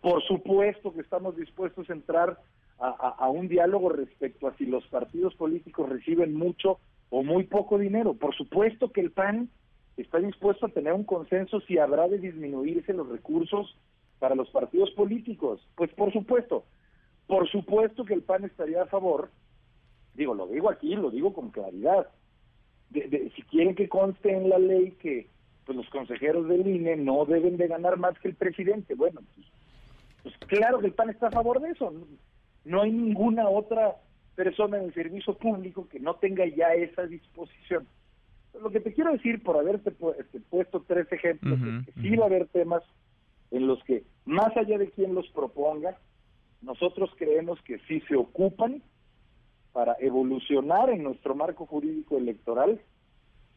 Por 0.00 0.22
supuesto 0.24 0.92
que 0.92 1.00
estamos 1.00 1.36
dispuestos 1.36 1.88
a 1.88 1.92
entrar 1.92 2.38
a, 2.80 3.28
un 3.28 3.48
diálogo 3.48 3.88
respecto 3.88 4.46
a 4.46 4.56
si 4.56 4.66
los 4.66 4.86
partidos 4.86 5.34
políticos 5.34 5.88
reciben 5.88 6.34
mucho 6.34 6.78
o 7.10 7.22
muy 7.22 7.44
poco 7.44 7.78
dinero. 7.78 8.14
Por 8.14 8.34
supuesto 8.36 8.92
que 8.92 9.00
el 9.00 9.10
PAN 9.10 9.48
está 9.96 10.18
dispuesto 10.18 10.66
a 10.66 10.70
tener 10.70 10.92
un 10.92 11.04
consenso 11.04 11.60
si 11.62 11.78
habrá 11.78 12.08
de 12.08 12.18
disminuirse 12.18 12.92
los 12.92 13.08
recursos 13.08 13.76
para 14.18 14.34
los 14.34 14.50
partidos 14.50 14.90
políticos. 14.92 15.60
Pues 15.76 15.92
por 15.94 16.12
supuesto, 16.12 16.64
por 17.26 17.48
supuesto 17.48 18.04
que 18.04 18.14
el 18.14 18.22
PAN 18.22 18.44
estaría 18.44 18.82
a 18.82 18.86
favor, 18.86 19.30
digo, 20.14 20.34
lo 20.34 20.46
digo 20.46 20.70
aquí, 20.70 20.94
lo 20.96 21.10
digo 21.10 21.32
con 21.32 21.50
claridad, 21.50 22.08
de, 22.90 23.30
si 23.36 23.42
quieren 23.42 23.74
que 23.74 23.88
conste 23.88 24.34
en 24.34 24.48
la 24.48 24.58
ley 24.58 24.92
que 24.92 25.28
pues 25.64 25.76
los 25.76 25.88
consejeros 25.90 26.48
del 26.48 26.66
INE 26.66 26.96
no 26.96 27.26
deben 27.26 27.58
de 27.58 27.68
ganar 27.68 27.98
más 27.98 28.18
que 28.20 28.28
el 28.28 28.34
presidente, 28.34 28.94
bueno, 28.94 29.20
pues, 29.34 29.46
pues 30.22 30.34
claro 30.48 30.78
que 30.78 30.86
el 30.86 30.94
PAN 30.94 31.10
está 31.10 31.28
a 31.28 31.32
favor 31.32 31.60
de 31.60 31.70
eso, 31.70 31.92
no, 32.64 32.82
hay 32.82 32.90
ninguna 32.90 33.48
otra 33.48 33.96
persona 34.34 34.78
en 34.78 34.84
el 34.84 34.94
servicio 34.94 35.34
público 35.34 35.86
que 35.88 36.00
no 36.00 36.14
tenga 36.14 36.46
ya 36.46 36.72
esa 36.72 37.06
disposición. 37.06 37.86
Lo 38.62 38.70
que 38.70 38.80
te 38.80 38.94
quiero 38.94 39.12
decir, 39.12 39.42
por 39.42 39.58
haberte 39.58 39.92
este, 40.18 40.40
puesto 40.40 40.82
tres 40.86 41.10
ejemplos, 41.12 41.58
es 41.60 41.86
que 41.86 42.00
sí 42.00 42.16
va 42.16 42.24
a 42.24 42.28
haber 42.28 42.46
temas 42.48 42.82
en 43.50 43.66
los 43.66 43.82
que, 43.84 44.04
más 44.24 44.56
allá 44.56 44.78
de 44.78 44.90
quien 44.90 45.14
los 45.14 45.28
proponga, 45.30 45.98
nosotros 46.60 47.10
creemos 47.16 47.60
que 47.62 47.78
sí 47.88 48.00
se 48.08 48.16
ocupan 48.16 48.82
para 49.72 49.96
evolucionar 50.00 50.90
en 50.90 51.04
nuestro 51.04 51.34
marco 51.34 51.66
jurídico 51.66 52.16
electoral 52.16 52.80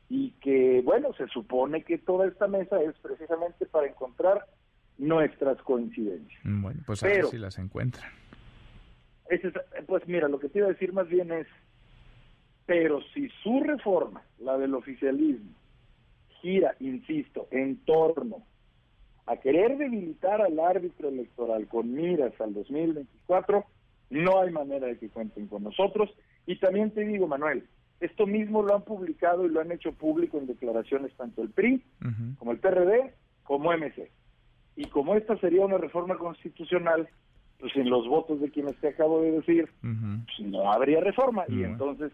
y 0.10 0.32
que, 0.41 0.82
bueno, 0.84 1.13
se 1.13 1.27
supone 1.27 1.84
que 1.84 1.97
toda 1.97 2.27
esta 2.27 2.47
mesa 2.47 2.82
es 2.82 2.95
precisamente 2.99 3.65
para 3.65 3.88
encontrar 3.88 4.45
nuestras 4.97 5.58
coincidencias. 5.63 6.41
Bueno, 6.43 6.82
pues 6.86 7.04
a 7.04 7.08
ver 7.08 7.25
si 7.25 7.38
las 7.38 7.58
encuentran. 7.58 8.12
pues 9.88 10.08
mira, 10.08 10.27
lo 10.27 10.39
que 10.39 10.49
te 10.49 10.60
iba 10.60 10.67
a 10.67 10.71
decir 10.71 10.93
más 10.93 11.08
bien 11.08 11.32
es, 11.32 11.47
pero 12.65 13.01
si 13.13 13.30
su 13.41 13.62
reforma, 13.62 14.21
la 14.39 14.58
del 14.58 14.75
oficialismo, 14.75 15.51
gira, 16.41 16.75
insisto, 16.80 17.47
en 17.51 17.77
torno 17.86 18.45
a 19.32 19.38
querer 19.38 19.78
debilitar 19.78 20.41
al 20.41 20.60
árbitro 20.60 21.08
electoral 21.08 21.65
con 21.67 21.94
miras 21.94 22.34
al 22.41 22.54
2024, 22.54 23.63
no 24.10 24.41
hay 24.41 24.52
manera 24.52 24.88
de 24.88 24.98
que 24.98 25.10
cuenten 25.10 25.48
con 25.48 25.63
nosotros. 25.63 26.10
Y 26.46 26.58
también 26.60 26.91
te 26.91 27.06
digo, 27.06 27.28
Manuel, 27.28 27.63
esto 28.02 28.28
mismo 28.28 28.62
lo 28.62 28.76
han 28.76 28.82
publicado 28.82 29.46
y 29.46 29.50
lo 29.50 29.62
han 29.62 29.72
hecho 29.72 29.94
público 29.94 30.38
en 30.38 30.48
declaraciones 30.48 31.15
tanto 31.15 31.44
el 31.44 31.52
PRI 31.52 31.82
como 32.39 32.52
el 32.52 32.58
PRD 32.58 33.13
como 33.44 33.72
MC. 33.72 34.12
Y 34.76 34.86
como 34.86 35.15
esta 35.15 35.38
sería 35.38 35.65
una 35.65 35.78
reforma 35.78 36.17
constitucional, 36.17 37.08
pues 37.60 37.74
en 37.78 37.89
los 37.89 38.08
votos 38.08 38.41
de 38.41 38.50
quienes 38.50 38.76
te 38.82 38.89
acabo 38.89 39.22
de 39.22 39.32
decir, 39.32 39.70
pues 39.80 40.50
no 40.50 40.72
habría 40.72 41.00
reforma. 41.00 41.46
Y 41.48 41.63
entonces 41.63 42.12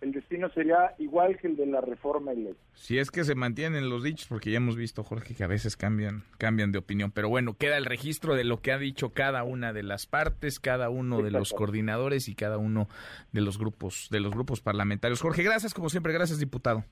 el 0.00 0.12
destino 0.12 0.48
sería 0.50 0.94
igual 0.98 1.36
que 1.38 1.48
el 1.48 1.56
de 1.56 1.66
la 1.66 1.80
reforma 1.80 2.32
eléctrica. 2.32 2.60
Si 2.74 2.98
es 2.98 3.10
que 3.10 3.24
se 3.24 3.34
mantienen 3.34 3.90
los 3.90 4.02
dichos, 4.02 4.26
porque 4.28 4.50
ya 4.50 4.56
hemos 4.56 4.76
visto, 4.76 5.04
Jorge, 5.04 5.34
que 5.34 5.44
a 5.44 5.46
veces 5.46 5.76
cambian, 5.76 6.22
cambian 6.38 6.72
de 6.72 6.78
opinión. 6.78 7.10
Pero 7.10 7.28
bueno, 7.28 7.54
queda 7.54 7.76
el 7.76 7.84
registro 7.84 8.34
de 8.34 8.44
lo 8.44 8.60
que 8.60 8.72
ha 8.72 8.78
dicho 8.78 9.10
cada 9.10 9.44
una 9.44 9.72
de 9.72 9.82
las 9.82 10.06
partes, 10.06 10.60
cada 10.60 10.88
uno 10.88 11.22
de 11.22 11.30
los 11.30 11.52
coordinadores 11.52 12.28
y 12.28 12.34
cada 12.34 12.58
uno 12.58 12.88
de 13.32 13.40
los 13.42 13.58
grupos, 13.58 14.08
de 14.10 14.20
los 14.20 14.32
grupos 14.32 14.60
parlamentarios. 14.60 15.20
Jorge, 15.20 15.42
gracias, 15.42 15.74
como 15.74 15.90
siempre, 15.90 16.12
gracias, 16.12 16.38
diputado. 16.38 16.84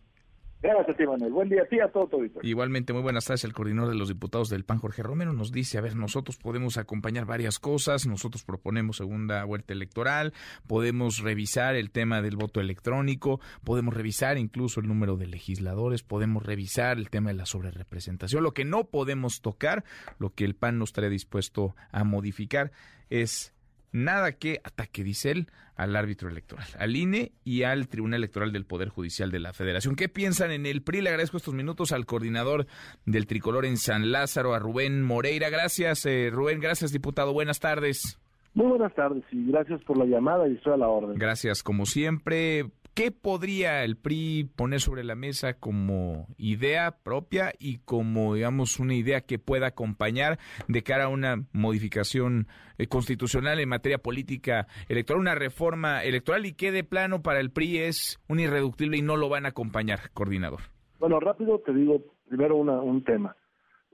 Gracias 0.60 0.96
ti, 0.96 1.06
Manuel. 1.06 1.32
Buen 1.32 1.48
día 1.48 1.62
a 1.62 1.66
ti, 1.66 1.78
a 1.78 1.88
todo. 1.88 2.08
Igualmente, 2.42 2.92
muy 2.92 3.02
buenas 3.02 3.24
tardes. 3.24 3.44
El 3.44 3.52
coordinador 3.52 3.90
de 3.92 3.96
los 3.96 4.08
diputados 4.08 4.48
del 4.48 4.64
PAN, 4.64 4.78
Jorge 4.78 5.04
Romero, 5.04 5.32
nos 5.32 5.52
dice, 5.52 5.78
a 5.78 5.80
ver, 5.80 5.94
nosotros 5.94 6.36
podemos 6.36 6.78
acompañar 6.78 7.26
varias 7.26 7.60
cosas, 7.60 8.06
nosotros 8.06 8.42
proponemos 8.42 8.96
segunda 8.96 9.44
vuelta 9.44 9.72
electoral, 9.72 10.32
podemos 10.66 11.20
revisar 11.20 11.76
el 11.76 11.92
tema 11.92 12.22
del 12.22 12.36
voto 12.36 12.60
electrónico, 12.60 13.40
podemos 13.62 13.94
revisar 13.94 14.36
incluso 14.36 14.80
el 14.80 14.88
número 14.88 15.16
de 15.16 15.28
legisladores, 15.28 16.02
podemos 16.02 16.42
revisar 16.42 16.98
el 16.98 17.08
tema 17.08 17.30
de 17.30 17.36
la 17.36 17.46
sobrerepresentación. 17.46 18.42
Lo 18.42 18.52
que 18.52 18.64
no 18.64 18.84
podemos 18.84 19.40
tocar, 19.40 19.84
lo 20.18 20.30
que 20.30 20.44
el 20.44 20.56
PAN 20.56 20.78
no 20.78 20.84
estaría 20.84 21.10
dispuesto 21.10 21.76
a 21.92 22.02
modificar, 22.02 22.72
es 23.10 23.54
nada 23.92 24.32
que 24.32 24.60
ataque, 24.64 25.04
dice 25.04 25.30
él, 25.30 25.48
al 25.76 25.94
árbitro 25.94 26.28
electoral, 26.28 26.66
al 26.78 26.96
INE 26.96 27.32
y 27.44 27.62
al 27.62 27.88
Tribunal 27.88 28.18
Electoral 28.18 28.52
del 28.52 28.66
Poder 28.66 28.88
Judicial 28.88 29.30
de 29.30 29.38
la 29.38 29.52
Federación. 29.52 29.94
¿Qué 29.94 30.08
piensan 30.08 30.50
en 30.50 30.66
el 30.66 30.82
PRI? 30.82 31.02
Le 31.02 31.10
agradezco 31.10 31.36
estos 31.36 31.54
minutos 31.54 31.92
al 31.92 32.04
coordinador 32.04 32.66
del 33.06 33.26
tricolor 33.26 33.64
en 33.64 33.76
San 33.76 34.10
Lázaro, 34.10 34.54
a 34.54 34.58
Rubén 34.58 35.02
Moreira. 35.02 35.50
Gracias, 35.50 36.04
eh, 36.06 36.30
Rubén. 36.32 36.60
Gracias, 36.60 36.92
diputado. 36.92 37.32
Buenas 37.32 37.60
tardes. 37.60 38.18
Muy 38.54 38.66
buenas 38.66 38.92
tardes 38.94 39.22
y 39.30 39.46
gracias 39.52 39.80
por 39.84 39.96
la 39.98 40.04
llamada 40.04 40.48
y 40.48 40.54
estoy 40.54 40.72
a 40.72 40.78
la 40.78 40.88
orden. 40.88 41.16
Gracias, 41.16 41.62
como 41.62 41.86
siempre. 41.86 42.64
¿Qué 42.98 43.12
podría 43.12 43.84
el 43.84 43.96
PRI 43.96 44.50
poner 44.56 44.80
sobre 44.80 45.04
la 45.04 45.14
mesa 45.14 45.54
como 45.54 46.26
idea 46.36 46.96
propia 47.04 47.52
y 47.56 47.78
como, 47.84 48.34
digamos, 48.34 48.80
una 48.80 48.94
idea 48.94 49.20
que 49.20 49.38
pueda 49.38 49.68
acompañar 49.68 50.38
de 50.66 50.82
cara 50.82 51.04
a 51.04 51.08
una 51.08 51.44
modificación 51.52 52.48
eh, 52.76 52.88
constitucional 52.88 53.60
en 53.60 53.68
materia 53.68 53.98
política 53.98 54.66
electoral, 54.88 55.20
una 55.20 55.36
reforma 55.36 56.02
electoral 56.02 56.44
y 56.44 56.54
qué 56.54 56.72
de 56.72 56.82
plano 56.82 57.22
para 57.22 57.38
el 57.38 57.52
PRI 57.52 57.78
es 57.78 58.18
un 58.28 58.40
irreductible 58.40 58.96
y 58.96 59.02
no 59.02 59.16
lo 59.16 59.28
van 59.28 59.46
a 59.46 59.50
acompañar, 59.50 60.10
coordinador? 60.12 60.62
Bueno, 60.98 61.20
rápido 61.20 61.60
te 61.60 61.72
digo 61.72 62.02
primero 62.28 62.56
un 62.56 63.04
tema. 63.04 63.36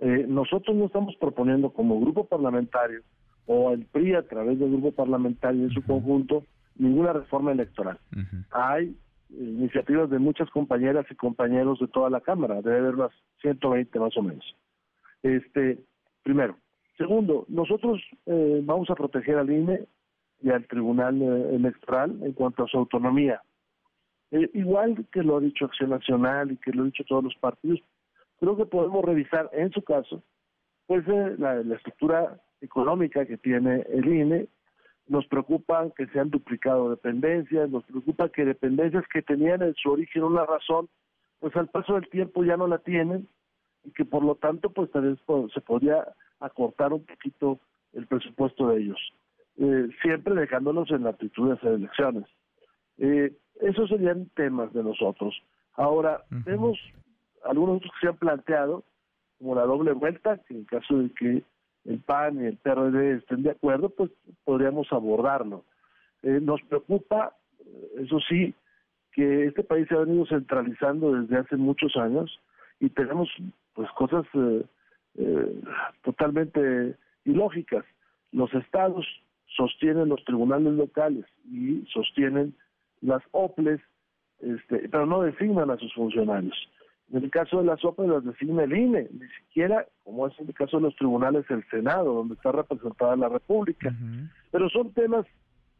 Eh, 0.01 0.25
nosotros 0.27 0.75
no 0.75 0.87
estamos 0.87 1.15
proponiendo 1.21 1.75
como 1.75 2.01
grupo 2.01 2.27
parlamentario 2.27 3.03
o 3.45 3.71
el 3.71 3.85
PRI 3.85 4.15
a 4.15 4.23
través 4.23 4.59
del 4.59 4.71
grupo 4.71 4.93
parlamentario 4.93 5.65
en 5.65 5.71
su 5.73 5.83
conjunto 5.83 6.47
ninguna 6.77 7.13
reforma 7.13 7.53
electoral. 7.53 7.99
Hay 8.51 8.97
iniciativas 9.31 10.11
de 10.11 10.19
muchas 10.19 10.51
compañeras 10.51 11.07
y 11.11 11.15
compañeros 11.15 11.79
de 11.81 11.89
toda 11.89 12.11
la 12.11 12.21
Cámara, 12.21 12.63
debe 12.63 12.79
haber 12.79 12.95
unas 12.95 13.13
120 13.41 13.99
más 13.99 14.17
o 14.17 14.23
menos. 14.23 14.57
Este, 15.23 15.79
primero. 16.23 16.57
Segundo, 16.97 17.45
nosotros 17.49 18.01
eh, 18.27 18.61
vamos 18.63 18.89
a 18.91 18.95
proteger 18.95 19.39
al 19.39 19.51
INE 19.51 19.87
y 20.43 20.51
al 20.51 20.67
Tribunal 20.67 21.21
eh, 21.21 21.57
Electoral 21.57 22.23
en 22.23 22.33
cuanto 22.33 22.65
a 22.65 22.69
su 22.69 22.79
autonomía. 22.79 23.43
Eh, 24.31 24.51
igual 24.55 25.05
que 25.11 25.23
lo 25.23 25.37
ha 25.37 25.41
dicho 25.41 25.65
Acción 25.65 25.91
Nacional 25.91 26.53
y 26.53 26.57
que 26.57 26.73
lo 26.73 26.83
han 26.83 26.91
dicho 26.91 27.05
todos 27.05 27.25
los 27.25 27.35
partidos, 27.37 27.81
creo 28.39 28.57
que 28.57 28.67
podemos 28.67 29.05
revisar 29.05 29.51
en 29.53 29.71
su 29.73 29.83
caso 29.83 30.23
pues 30.87 31.07
la, 31.09 31.55
la 31.63 31.77
estructura 31.77 32.39
económica 32.61 33.25
que 33.25 33.39
tiene 33.39 33.87
el 33.89 34.07
INE 34.07 34.49
nos 35.07 35.27
preocupa 35.27 35.87
que 35.97 36.07
se 36.07 36.19
han 36.19 36.31
duplicado 36.31 36.91
dependencias, 36.91 37.69
nos 37.69 37.85
preocupa 37.85 38.29
que 38.31 38.45
dependencias 38.45 39.05
que 39.13 39.23
tenían 39.23 39.63
en 39.63 39.75
su 39.75 39.91
origen 39.91 40.25
una 40.25 40.47
razón, 40.47 40.89
pues 41.41 41.55
al 41.57 41.69
paso 41.69 41.95
del 41.95 42.09
tiempo 42.09 42.45
ya 42.45 42.57
no 42.57 42.67
la 42.67 42.79
tienen 42.79 43.29
y 43.85 43.91
que 43.91 44.05
por 44.05 44.25
lo 44.25 44.35
tanto 44.37 44.71
pues 44.71 44.91
tal 44.91 45.03
vez 45.03 45.19
pues, 45.27 45.53
se 45.53 45.61
podría 45.61 46.07
acortar 46.41 46.93
un 46.93 47.05
poquito 47.05 47.61
el 47.93 48.07
presupuesto 48.07 48.69
de 48.69 48.81
ellos, 48.81 48.99
eh, 49.59 49.89
siempre 50.03 50.35
dejándolos 50.35 50.91
en 50.91 51.05
la 51.05 51.11
actitud 51.11 51.49
de 51.49 51.55
hacer 51.55 51.73
elecciones. 51.73 52.25
Eh, 52.99 53.37
esos 53.61 53.89
serían 53.89 54.29
temas 54.35 54.73
de 54.73 54.83
nosotros. 54.83 55.35
Ahora, 55.75 56.23
vemos 56.31 56.79
algunos 57.45 57.83
que 57.83 57.89
se 58.01 58.09
han 58.09 58.17
planteado, 58.17 58.85
como 59.39 59.55
la 59.55 59.63
doble 59.63 59.93
vuelta, 59.93 60.39
que 60.39 60.55
en 60.55 60.65
caso 60.65 60.99
de 60.99 61.11
que 61.11 61.43
el 61.85 61.99
PAN 62.01 62.43
y 62.43 62.47
el 62.47 62.57
PRD 62.57 63.17
estén 63.17 63.43
de 63.43 63.51
acuerdo, 63.51 63.91
pues 63.91 64.11
podríamos 64.45 64.93
abordarlo. 64.93 65.65
Eh, 66.23 66.41
nos 66.41 66.63
preocupa, 66.63 67.37
eso 67.99 68.19
sí, 68.29 68.55
que 69.13 69.47
este 69.47 69.63
país 69.63 69.87
se 69.89 69.95
ha 69.95 69.99
venido 69.99 70.27
centralizando 70.27 71.13
desde 71.13 71.39
hace 71.39 71.57
muchos 71.57 71.97
años 71.97 72.41
y 72.81 72.89
tenemos 72.91 73.29
pues 73.75 73.91
cosas 73.93 74.25
eh, 74.35 74.65
eh, 75.17 75.61
totalmente 76.03 76.97
ilógicas. 77.25 77.85
Los 78.33 78.53
estados 78.55 79.07
sostienen 79.57 80.09
los 80.09 80.25
tribunales 80.25 80.73
locales 80.73 81.25
y 81.45 81.85
sostienen 81.93 82.55
las 83.01 83.23
OPLES, 83.31 83.81
este, 84.41 84.89
pero 84.89 85.07
no 85.07 85.23
designan 85.23 85.71
a 85.71 85.77
sus 85.77 85.93
funcionarios. 85.95 86.57
En 87.15 87.23
el 87.23 87.31
caso 87.31 87.59
de 87.59 87.65
las 87.65 87.85
OPLES 87.85 88.09
las 88.09 88.25
designa 88.25 88.65
el 88.65 88.77
INE, 88.77 89.09
ni 89.13 89.29
siquiera, 89.39 89.87
como 90.03 90.27
es 90.27 90.37
en 90.41 90.49
el 90.49 90.55
caso 90.55 90.79
de 90.79 90.83
los 90.83 90.97
tribunales, 90.97 91.49
el 91.49 91.65
Senado, 91.71 92.13
donde 92.13 92.35
está 92.35 92.51
representada 92.51 93.15
la 93.15 93.29
República. 93.29 93.95
Pero 94.51 94.69
son 94.69 94.93
temas 94.95 95.25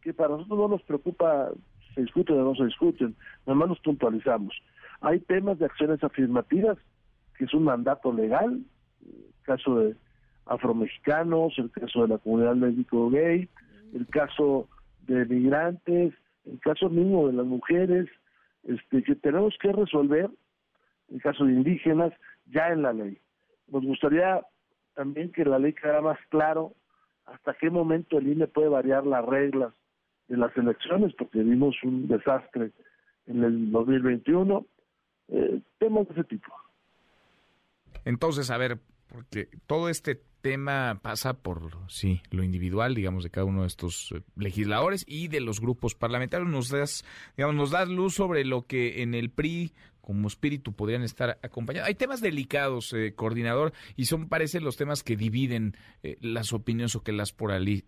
que 0.01 0.15
para 0.15 0.29
nosotros 0.29 0.57
no 0.57 0.69
nos 0.69 0.83
preocupa 0.83 1.51
se 1.93 2.03
discuten 2.03 2.37
o 2.37 2.45
no 2.45 2.55
se 2.55 2.67
discuten, 2.67 3.17
nada 3.47 3.59
más 3.59 3.69
nos 3.69 3.81
puntualizamos. 3.81 4.55
Hay 5.01 5.19
temas 5.21 5.59
de 5.59 5.65
acciones 5.65 6.05
afirmativas, 6.05 6.79
que 7.37 7.47
es 7.47 7.55
un 7.55 7.65
mandato 7.65 8.13
legal, 8.13 8.61
el 9.05 9.35
caso 9.43 9.81
de 9.81 9.97
afromexicanos, 10.47 11.55
el 11.59 11.71
caso 11.73 12.03
de 12.03 12.09
la 12.09 12.19
comunidad 12.19 12.55
médico 12.55 13.11
gay, 13.11 13.49
el 13.93 14.07
caso 14.07 14.69
de 15.09 15.25
migrantes, 15.27 16.15
el 16.47 16.61
caso 16.61 16.89
mismo 16.89 17.27
de 17.27 17.33
las 17.33 17.47
mujeres, 17.47 18.09
este, 18.63 19.03
que 19.03 19.17
tenemos 19.17 19.57
que 19.61 19.73
resolver, 19.73 20.31
el 21.13 21.21
caso 21.23 21.45
de 21.45 21.53
indígenas, 21.53 22.13
ya 22.47 22.69
en 22.69 22.83
la 22.83 22.93
ley. 22.93 23.19
Nos 23.69 23.85
gustaría 23.85 24.43
también 24.95 25.33
que 25.33 25.45
la 25.45 25.59
ley 25.59 25.73
quedara 25.73 26.01
más 26.01 26.19
claro 26.29 26.75
hasta 27.27 27.55
qué 27.55 27.71
momento 27.71 28.19
el 28.19 28.29
INE 28.29 28.47
puede 28.47 28.69
variar 28.69 29.07
las 29.07 29.25
reglas 29.25 29.73
de 30.29 30.37
las 30.37 30.57
elecciones, 30.57 31.15
porque 31.15 31.41
vimos 31.41 31.77
un 31.83 32.07
desastre 32.09 32.73
en 33.27 33.45
el 33.45 33.71
2021, 33.71 34.67
eh, 35.29 35.61
temas 35.79 36.07
de 36.09 36.15
ese 36.15 36.25
tipo. 36.25 36.53
Entonces, 38.05 38.51
a 38.51 38.59
ver, 38.59 38.79
porque 39.09 39.49
todo 39.67 39.89
este 39.89 40.21
tema 40.43 41.01
pasa 41.03 41.35
por, 41.35 41.71
sí, 41.89 42.21
lo 42.31 42.43
individual, 42.43 42.95
digamos, 42.95 43.25
de 43.25 43.31
cada 43.31 43.47
uno 43.47 43.63
de 43.63 43.69
estos 43.69 44.13
eh, 44.13 44.21
legisladores 44.37 45.05
y 45.09 45.29
de 45.29 45.41
los 45.41 45.61
grupos 45.61 45.95
parlamentarios. 45.95 46.51
Nos 46.51 46.69
das, 46.69 47.05
digamos, 47.37 47.57
nos 47.57 47.71
das 47.71 47.89
luz 47.89 48.15
sobre 48.15 48.45
lo 48.45 48.67
que 48.67 49.03
en 49.03 49.15
el 49.15 49.31
PRI 49.31 49.73
como 50.05 50.29
espíritu 50.29 50.75
podrían 50.75 51.03
estar 51.03 51.39
acompañados. 51.43 51.89
Hay 51.89 51.95
temas 51.95 52.21
delicados, 52.21 52.93
eh, 52.93 53.15
coordinador, 53.15 53.73
y 53.97 54.05
son, 54.05 54.29
parece, 54.29 54.61
los 54.61 54.77
temas 54.77 55.03
que 55.03 55.17
dividen 55.17 55.77
eh, 56.03 56.19
las 56.21 56.53
opiniones 56.53 56.95
o 56.95 57.03
que 57.03 57.13
las, 57.13 57.35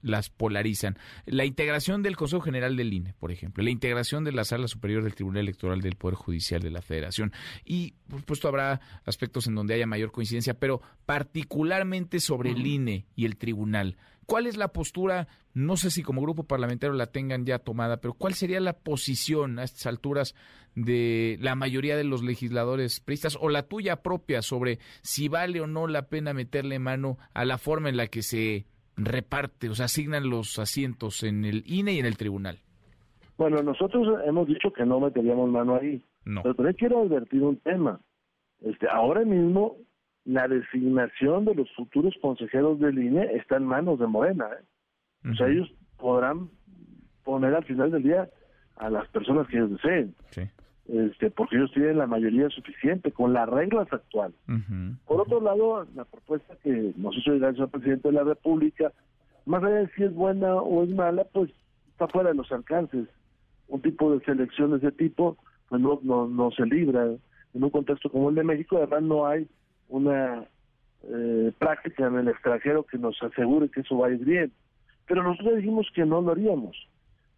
las 0.01 0.31
polarizan. 0.31 0.99
La 1.27 1.45
integración 1.45 2.03
del 2.03 2.17
Consejo 2.17 2.41
General 2.41 2.75
del 2.75 2.93
INE, 2.93 3.13
por 3.13 3.33
ejemplo, 3.33 3.63
la 3.63 3.71
integración 3.71 4.25
de 4.25 4.33
la 4.33 4.45
Sala 4.45 4.67
Superior 4.67 5.05
del 5.05 5.15
Tribunal 5.15 5.43
Electoral 5.43 5.83
del 5.83 5.97
Poder 5.97 6.15
Judicial 6.15 6.63
de 6.63 6.71
la 6.71 6.81
Federación. 6.81 7.33
Y, 7.67 7.93
por 8.09 8.21
supuesto, 8.21 8.49
habrá 8.49 8.81
aspectos 9.05 9.47
en 9.47 9.55
donde 9.55 9.75
haya 9.75 9.87
mayor 9.87 10.11
coincidencia, 10.11 10.55
pero 10.55 10.81
particularmente 11.05 12.19
sobre 12.21 12.51
el 12.51 12.67
INE 12.67 13.05
y 13.15 13.27
el 13.27 13.37
tribunal. 13.37 13.99
¿Cuál 14.27 14.47
es 14.47 14.57
la 14.57 14.69
postura? 14.69 15.29
No 15.55 15.77
sé 15.77 15.91
si 15.91 16.03
como 16.03 16.21
grupo 16.21 16.45
parlamentario 16.45 16.95
la 16.95 17.07
tengan 17.07 17.47
ya 17.47 17.61
tomada, 17.61 17.99
pero 17.99 18.15
¿cuál 18.15 18.35
sería 18.35 18.61
la 18.61 18.75
posición 18.75 19.59
a 19.59 19.65
estas 19.65 19.87
alturas 19.87 20.35
de 20.75 21.39
la 21.41 21.55
mayoría 21.55 21.97
de 21.97 22.05
los 22.05 22.23
legisladores 22.23 23.01
pristas 23.01 23.39
o 23.41 23.49
la 23.49 23.63
tuya 23.63 24.03
propia 24.03 24.43
sobre 24.43 24.79
si 25.03 25.29
vale 25.29 25.61
o 25.61 25.67
no 25.67 25.87
la 25.87 26.09
pena 26.09 26.35
meterle 26.35 26.79
mano 26.79 27.19
a 27.33 27.45
la 27.45 27.57
forma 27.57 27.89
en 27.89 27.97
la 27.97 28.09
que 28.09 28.23
se 28.23 28.67
reparte, 28.97 29.69
o 29.69 29.75
sea, 29.75 29.87
asignan 29.87 30.29
los 30.29 30.59
asientos 30.59 31.23
en 31.23 31.45
el 31.45 31.63
INE 31.67 31.93
y 31.93 31.99
en 31.99 32.07
el 32.07 32.17
tribunal? 32.17 32.59
Bueno, 33.39 33.63
nosotros 33.63 34.21
hemos 34.27 34.47
dicho 34.49 34.73
que 34.73 34.85
no 34.85 35.01
meteríamos 35.01 35.51
mano 35.51 35.77
ahí. 35.77 36.03
No. 36.25 36.43
Pero 36.43 36.55
también 36.55 36.77
quiero 36.77 37.03
advertir 37.03 37.43
un 37.43 37.59
tema. 37.59 38.01
Este, 38.61 38.89
ahora 38.89 39.25
mismo 39.25 39.77
la 40.27 40.49
designación 40.49 41.45
de 41.45 41.55
los 41.55 41.73
futuros 41.75 42.15
consejeros 42.21 42.81
del 42.81 42.99
INE 42.99 43.31
está 43.35 43.57
en 43.57 43.65
manos 43.65 43.99
de 43.99 44.07
Morena. 44.07 44.47
¿eh? 44.53 45.31
O 45.31 45.35
sea, 45.35 45.47
ellos 45.47 45.73
podrán 45.97 46.51
poner 47.25 47.55
al 47.55 47.65
final 47.65 47.93
del 47.93 48.03
día 48.03 48.29
a 48.77 48.91
las 48.91 49.09
personas 49.09 49.47
que 49.47 49.57
ellos 49.57 49.71
deseen. 49.71 50.15
Este, 50.89 51.31
porque 51.31 51.57
ellos 51.57 51.73
tienen 51.73 51.99
la 51.99 52.07
mayoría 52.07 52.49
suficiente 52.51 53.11
con 53.11 53.33
las 53.33 53.49
reglas 53.49 53.93
actuales. 53.93 54.37
Por 55.07 55.21
otro 55.21 55.41
lado, 55.41 55.87
la 55.95 56.05
propuesta 56.05 56.55
que 56.63 56.93
nos 56.97 57.17
hizo 57.17 57.33
llegar 57.33 57.55
el 57.57 57.69
presidente 57.69 58.09
de 58.09 58.15
la 58.15 58.25
República, 58.25 58.93
más 59.47 59.63
allá 59.63 59.77
de 59.77 59.89
si 59.91 60.05
es 60.05 60.15
buena 60.15 60.55
o 60.55 60.85
es 60.85 60.91
mala, 60.91 61.25
pues 61.33 61.51
está 61.91 62.09
fuera 62.09 62.31
de 62.31 62.37
los 62.37 62.51
alcances. 62.53 63.09
Un 63.69 63.81
tipo 63.81 64.13
de 64.13 64.25
selección 64.25 64.73
de 64.73 64.79
ese 64.79 64.93
tipo 64.93 65.37
pues 65.69 65.81
no, 65.81 65.99
no, 66.03 66.29
no 66.29 66.51
se 66.53 66.65
libra 66.67 67.05
en 67.05 67.65
un 67.65 67.71
contexto 67.71 68.11
como 68.11 68.29
el 68.29 68.37
de 68.37 68.45
México, 68.45 68.77
además 68.77 69.03
no 69.03 69.27
hay 69.27 69.49
una 69.89 70.45
eh, 71.03 71.53
práctica 71.59 72.07
en 72.07 72.17
el 72.17 72.29
extranjero 72.29 72.85
que 72.85 72.99
nos 72.99 73.21
asegure 73.23 73.71
que 73.71 73.81
eso 73.81 73.99
va 73.99 74.09
a 74.09 74.11
ir 74.11 74.25
bien. 74.25 74.53
Pero 75.07 75.23
nosotros 75.23 75.57
dijimos 75.57 75.89
que 75.95 76.05
no 76.05 76.21
lo 76.21 76.33
haríamos. 76.33 76.77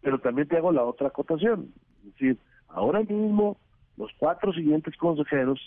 Pero 0.01 0.19
también 0.19 0.47
te 0.47 0.57
hago 0.57 0.71
la 0.71 0.83
otra 0.83 1.07
acotación. 1.07 1.71
Es 1.99 2.13
decir, 2.13 2.37
ahora 2.67 2.99
mismo 3.01 3.57
los 3.97 4.11
cuatro 4.17 4.53
siguientes 4.53 4.95
consejeros, 4.97 5.59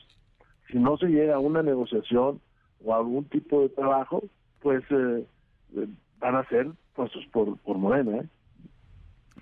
si 0.71 0.79
no 0.79 0.97
se 0.97 1.07
llega 1.07 1.37
a 1.37 1.41
una 1.41 1.63
negociación 1.63 2.41
o 2.85 2.95
a 2.95 2.99
algún 2.99 3.25
tipo 3.27 3.63
de 3.63 3.69
trabajo, 3.69 4.25
pues 4.61 4.83
eh, 4.91 5.27
eh, 5.77 5.89
van 6.19 6.37
a 6.37 6.49
ser 6.49 6.69
puestos 6.95 7.25
por, 7.27 7.59
por 7.59 7.79
Morena. 7.79 8.19
¿eh? 8.19 8.29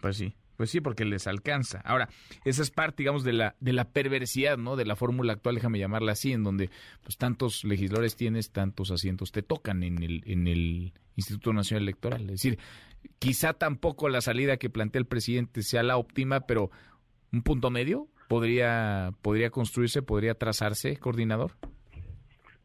Pues 0.00 0.16
sí. 0.16 0.34
Pues 0.60 0.68
sí, 0.68 0.82
porque 0.82 1.06
les 1.06 1.26
alcanza. 1.26 1.80
Ahora, 1.86 2.10
esa 2.44 2.60
es 2.60 2.70
parte, 2.70 2.96
digamos, 2.98 3.24
de 3.24 3.32
la, 3.32 3.56
de 3.60 3.72
la 3.72 3.86
perversidad, 3.86 4.58
¿no? 4.58 4.76
De 4.76 4.84
la 4.84 4.94
fórmula 4.94 5.32
actual, 5.32 5.54
déjame 5.54 5.78
llamarla 5.78 6.12
así, 6.12 6.34
en 6.34 6.44
donde 6.44 6.68
pues 7.02 7.16
tantos 7.16 7.64
legisladores 7.64 8.14
tienes, 8.14 8.52
tantos 8.52 8.90
asientos 8.90 9.32
te 9.32 9.40
tocan 9.40 9.82
en 9.82 10.02
el, 10.02 10.22
en 10.26 10.46
el 10.46 10.92
Instituto 11.16 11.54
Nacional 11.54 11.84
Electoral. 11.84 12.20
Es 12.24 12.42
decir, 12.42 12.58
quizá 13.18 13.54
tampoco 13.54 14.10
la 14.10 14.20
salida 14.20 14.58
que 14.58 14.68
plantea 14.68 15.00
el 15.00 15.06
presidente 15.06 15.62
sea 15.62 15.82
la 15.82 15.96
óptima, 15.96 16.40
pero 16.40 16.70
un 17.32 17.40
punto 17.40 17.70
medio 17.70 18.08
podría, 18.28 19.14
podría 19.22 19.48
construirse, 19.48 20.02
podría 20.02 20.34
trazarse, 20.34 20.98
coordinador. 20.98 21.52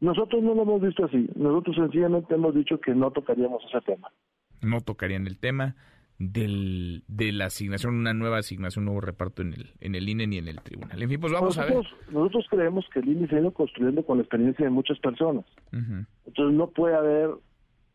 Nosotros 0.00 0.42
no 0.42 0.54
lo 0.54 0.64
hemos 0.64 0.82
visto 0.82 1.06
así. 1.06 1.30
Nosotros 1.34 1.76
sencillamente 1.76 2.34
hemos 2.34 2.54
dicho 2.54 2.78
que 2.78 2.94
no 2.94 3.10
tocaríamos 3.10 3.64
ese 3.70 3.80
tema. 3.86 4.12
No 4.60 4.82
tocarían 4.82 5.26
el 5.26 5.38
tema 5.38 5.76
del, 6.18 7.04
de 7.08 7.32
la 7.32 7.46
asignación, 7.46 7.94
una 7.94 8.14
nueva 8.14 8.38
asignación, 8.38 8.82
un 8.82 8.86
nuevo 8.86 9.00
reparto 9.00 9.42
en 9.42 9.52
el, 9.52 9.72
en 9.80 9.94
el 9.94 10.08
INE 10.08 10.26
ni 10.26 10.38
en 10.38 10.48
el 10.48 10.60
tribunal. 10.62 11.02
En 11.02 11.08
fin, 11.08 11.20
pues 11.20 11.32
vamos 11.32 11.58
a 11.58 11.64
ver. 11.64 11.74
Nosotros 12.10 12.46
creemos 12.48 12.86
que 12.92 13.00
el 13.00 13.08
INE 13.08 13.28
se 13.28 13.36
ha 13.36 13.40
ido 13.40 13.52
construyendo 13.52 14.04
con 14.04 14.18
la 14.18 14.22
experiencia 14.22 14.64
de 14.64 14.70
muchas 14.70 14.98
personas. 14.98 15.44
Entonces 15.72 16.56
no 16.56 16.70
puede 16.70 16.96
haber 16.96 17.30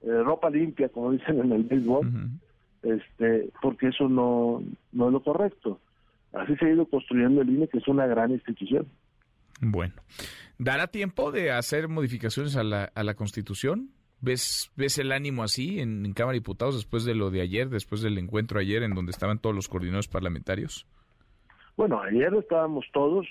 eh, 0.03 0.23
ropa 0.23 0.49
limpia, 0.49 0.89
como 0.89 1.11
dicen 1.11 1.39
en 1.39 1.51
el 1.51 1.63
béisbol, 1.63 2.09
este, 2.83 3.49
porque 3.61 3.87
eso 3.87 4.07
no, 4.07 4.63
no 4.91 5.07
es 5.07 5.13
lo 5.13 5.23
correcto. 5.23 5.79
Así 6.33 6.55
se 6.57 6.65
ha 6.65 6.73
ido 6.73 6.85
construyendo 6.85 7.41
el 7.41 7.49
INE, 7.49 7.67
que 7.67 7.79
es 7.79 7.87
una 7.87 8.05
gran 8.05 8.31
institución. 8.31 8.87
Bueno, 9.61 9.93
¿dará 10.57 10.87
tiempo 10.87 11.31
de 11.31 11.51
hacer 11.51 11.87
modificaciones 11.87 12.55
a 12.55 12.63
la, 12.63 12.85
a 12.95 13.03
la 13.03 13.15
Constitución? 13.15 13.91
¿Ves, 14.21 14.71
¿Ves 14.75 14.99
el 14.99 15.11
ánimo 15.11 15.43
así 15.43 15.79
en, 15.79 16.13
Cámara 16.13 16.33
de 16.33 16.39
Diputados 16.39 16.75
después 16.75 17.05
de 17.05 17.15
lo 17.15 17.31
de 17.31 17.41
ayer, 17.41 17.69
después 17.69 18.01
del 18.01 18.19
encuentro 18.19 18.59
ayer 18.59 18.83
en 18.83 18.93
donde 18.93 19.11
estaban 19.11 19.39
todos 19.39 19.55
los 19.55 19.67
coordinadores 19.67 20.07
parlamentarios? 20.07 20.85
Bueno, 21.75 21.99
ayer 22.01 22.31
estábamos 22.35 22.85
todos, 22.93 23.27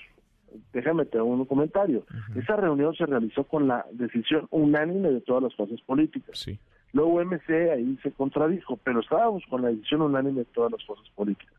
déjame 0.73 1.05
te 1.05 1.21
un 1.21 1.45
comentario. 1.45 2.03
Esa 2.35 2.57
reunión 2.57 2.93
se 2.95 3.05
realizó 3.05 3.45
con 3.45 3.69
la 3.69 3.85
decisión 3.93 4.47
unánime 4.49 5.11
de 5.11 5.21
todas 5.21 5.43
las 5.43 5.55
fuerzas 5.55 5.79
políticas. 5.81 6.37
Sí. 6.37 6.59
Luego 6.91 7.23
MC 7.23 7.71
ahí 7.71 7.97
se 8.03 8.11
contradijo, 8.11 8.77
pero 8.83 8.99
estábamos 8.99 9.45
con 9.49 9.61
la 9.61 9.69
decisión 9.69 10.01
unánime 10.01 10.39
de 10.39 10.45
todas 10.45 10.73
las 10.73 10.85
fuerzas 10.85 11.09
políticas. 11.15 11.55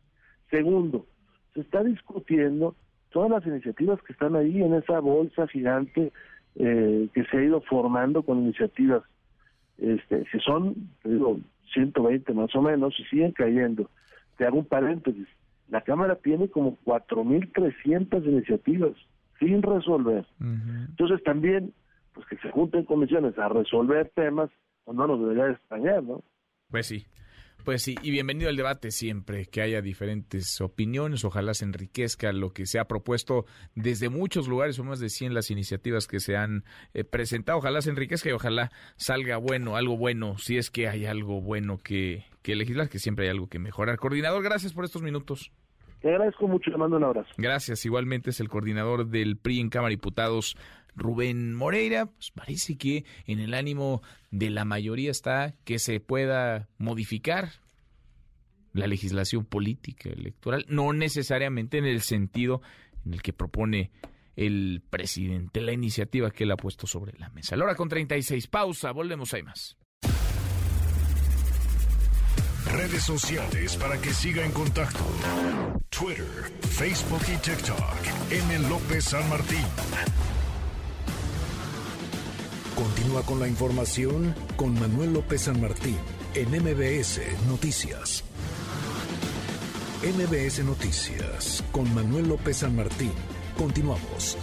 Segundo, 0.51 1.07
se 1.55 1.61
está 1.61 1.83
discutiendo 1.83 2.75
todas 3.09 3.31
las 3.31 3.47
iniciativas 3.47 3.99
que 4.03 4.13
están 4.13 4.35
ahí 4.35 4.61
en 4.61 4.75
esa 4.75 4.99
bolsa 4.99 5.47
gigante 5.47 6.11
eh, 6.55 7.07
que 7.15 7.23
se 7.25 7.37
ha 7.37 7.43
ido 7.43 7.61
formando 7.61 8.21
con 8.21 8.43
iniciativas 8.43 9.01
este, 9.77 10.23
que 10.31 10.39
son, 10.39 10.89
digo, 11.03 11.39
120 11.73 12.33
más 12.33 12.55
o 12.55 12.61
menos, 12.61 12.93
y 12.99 13.03
siguen 13.05 13.31
cayendo. 13.31 13.89
Te 14.37 14.45
hago 14.45 14.59
un 14.59 14.65
paréntesis. 14.65 15.27
La 15.69 15.81
Cámara 15.81 16.15
tiene 16.15 16.49
como 16.49 16.77
4.300 16.85 18.25
iniciativas 18.25 18.93
sin 19.39 19.61
resolver. 19.61 20.25
Entonces 20.39 21.23
también, 21.23 21.73
pues 22.13 22.27
que 22.27 22.37
se 22.37 22.51
junten 22.51 22.85
comisiones 22.85 23.37
a 23.37 23.49
resolver 23.49 24.11
temas, 24.15 24.49
pues 24.85 24.97
no 24.97 25.07
nos 25.07 25.19
debería 25.19 25.51
extrañar, 25.51 26.03
¿no? 26.03 26.23
Pues 26.69 26.87
sí. 26.87 27.05
Pues 27.63 27.81
sí, 27.81 27.95
y 28.03 28.11
bienvenido 28.11 28.49
al 28.49 28.57
debate 28.57 28.91
siempre, 28.91 29.45
que 29.45 29.61
haya 29.61 29.81
diferentes 29.81 30.59
opiniones, 30.59 31.23
ojalá 31.23 31.53
se 31.53 31.63
enriquezca 31.63 32.33
lo 32.33 32.51
que 32.51 32.65
se 32.65 32.77
ha 32.77 32.89
propuesto 32.89 33.45
desde 33.73 34.09
muchos 34.09 34.49
lugares, 34.49 34.75
son 34.75 34.87
más 34.87 34.99
de 34.99 35.07
100 35.07 35.33
las 35.33 35.49
iniciativas 35.49 36.05
que 36.05 36.19
se 36.19 36.35
han 36.35 36.65
eh, 36.93 37.05
presentado, 37.05 37.59
ojalá 37.59 37.81
se 37.81 37.89
enriquezca 37.89 38.29
y 38.29 38.33
ojalá 38.33 38.69
salga 38.97 39.37
bueno, 39.37 39.77
algo 39.77 39.95
bueno, 39.95 40.37
si 40.39 40.57
es 40.57 40.69
que 40.69 40.89
hay 40.89 41.05
algo 41.05 41.39
bueno 41.39 41.77
que, 41.77 42.25
que 42.41 42.57
legislar, 42.57 42.89
que 42.89 42.99
siempre 42.99 43.25
hay 43.25 43.31
algo 43.31 43.47
que 43.47 43.59
mejorar. 43.59 43.97
Coordinador, 43.97 44.43
gracias 44.43 44.73
por 44.73 44.83
estos 44.83 45.01
minutos. 45.01 45.49
Te 46.01 46.09
agradezco 46.09 46.49
mucho, 46.49 46.69
le 46.69 46.77
mando 46.77 46.97
un 46.97 47.05
abrazo. 47.05 47.29
Gracias, 47.37 47.85
igualmente 47.85 48.31
es 48.31 48.41
el 48.41 48.49
coordinador 48.49 49.07
del 49.07 49.37
PRI 49.37 49.61
en 49.61 49.69
Cámara 49.69 49.87
de 49.87 49.95
Diputados, 49.95 50.57
Rubén 50.95 51.53
Moreira. 51.53 52.07
Pues 52.07 52.31
parece 52.31 52.77
que 52.77 53.05
en 53.25 53.39
el 53.39 53.53
ánimo 53.53 54.01
de 54.31 54.49
la 54.49 54.65
mayoría 54.65 55.11
está 55.11 55.55
que 55.63 55.79
se 55.79 55.99
pueda 55.99 56.69
modificar 56.77 57.51
la 58.73 58.87
legislación 58.87 59.45
política 59.45 60.09
electoral, 60.09 60.65
no 60.67 60.93
necesariamente 60.93 61.77
en 61.77 61.85
el 61.85 62.01
sentido 62.01 62.61
en 63.05 63.13
el 63.13 63.21
que 63.21 63.33
propone 63.33 63.91
el 64.35 64.81
presidente, 64.89 65.61
la 65.61 65.73
iniciativa 65.73 66.31
que 66.31 66.43
él 66.43 66.51
ha 66.51 66.57
puesto 66.57 66.87
sobre 66.87 67.17
la 67.19 67.29
mesa. 67.29 67.55
La 67.55 67.65
hora 67.65 67.75
con 67.75 67.87
36, 67.87 68.47
pausa, 68.47 68.91
volvemos, 68.91 69.33
hay 69.33 69.43
más. 69.43 69.77
Redes 72.71 73.03
sociales 73.03 73.75
para 73.77 74.01
que 74.01 74.11
siga 74.11 74.43
en 74.43 74.51
contacto: 74.51 75.05
Twitter, 75.89 76.51
Facebook 76.61 77.21
y 77.31 77.37
TikTok. 77.37 78.31
M. 78.31 78.69
López 78.69 79.05
San 79.05 79.29
Martín. 79.29 79.63
Continúa 82.75 83.21
con 83.23 83.39
la 83.39 83.47
información 83.47 84.33
con 84.55 84.73
Manuel 84.73 85.13
López 85.13 85.41
San 85.41 85.61
Martín 85.61 85.97
en 86.33 86.49
MBS 86.49 87.21
Noticias. 87.47 88.23
MBS 90.01 90.63
Noticias 90.65 91.63
con 91.71 91.93
Manuel 91.93 92.29
López 92.29 92.57
San 92.57 92.75
Martín. 92.75 93.11
Continuamos. 93.57 94.37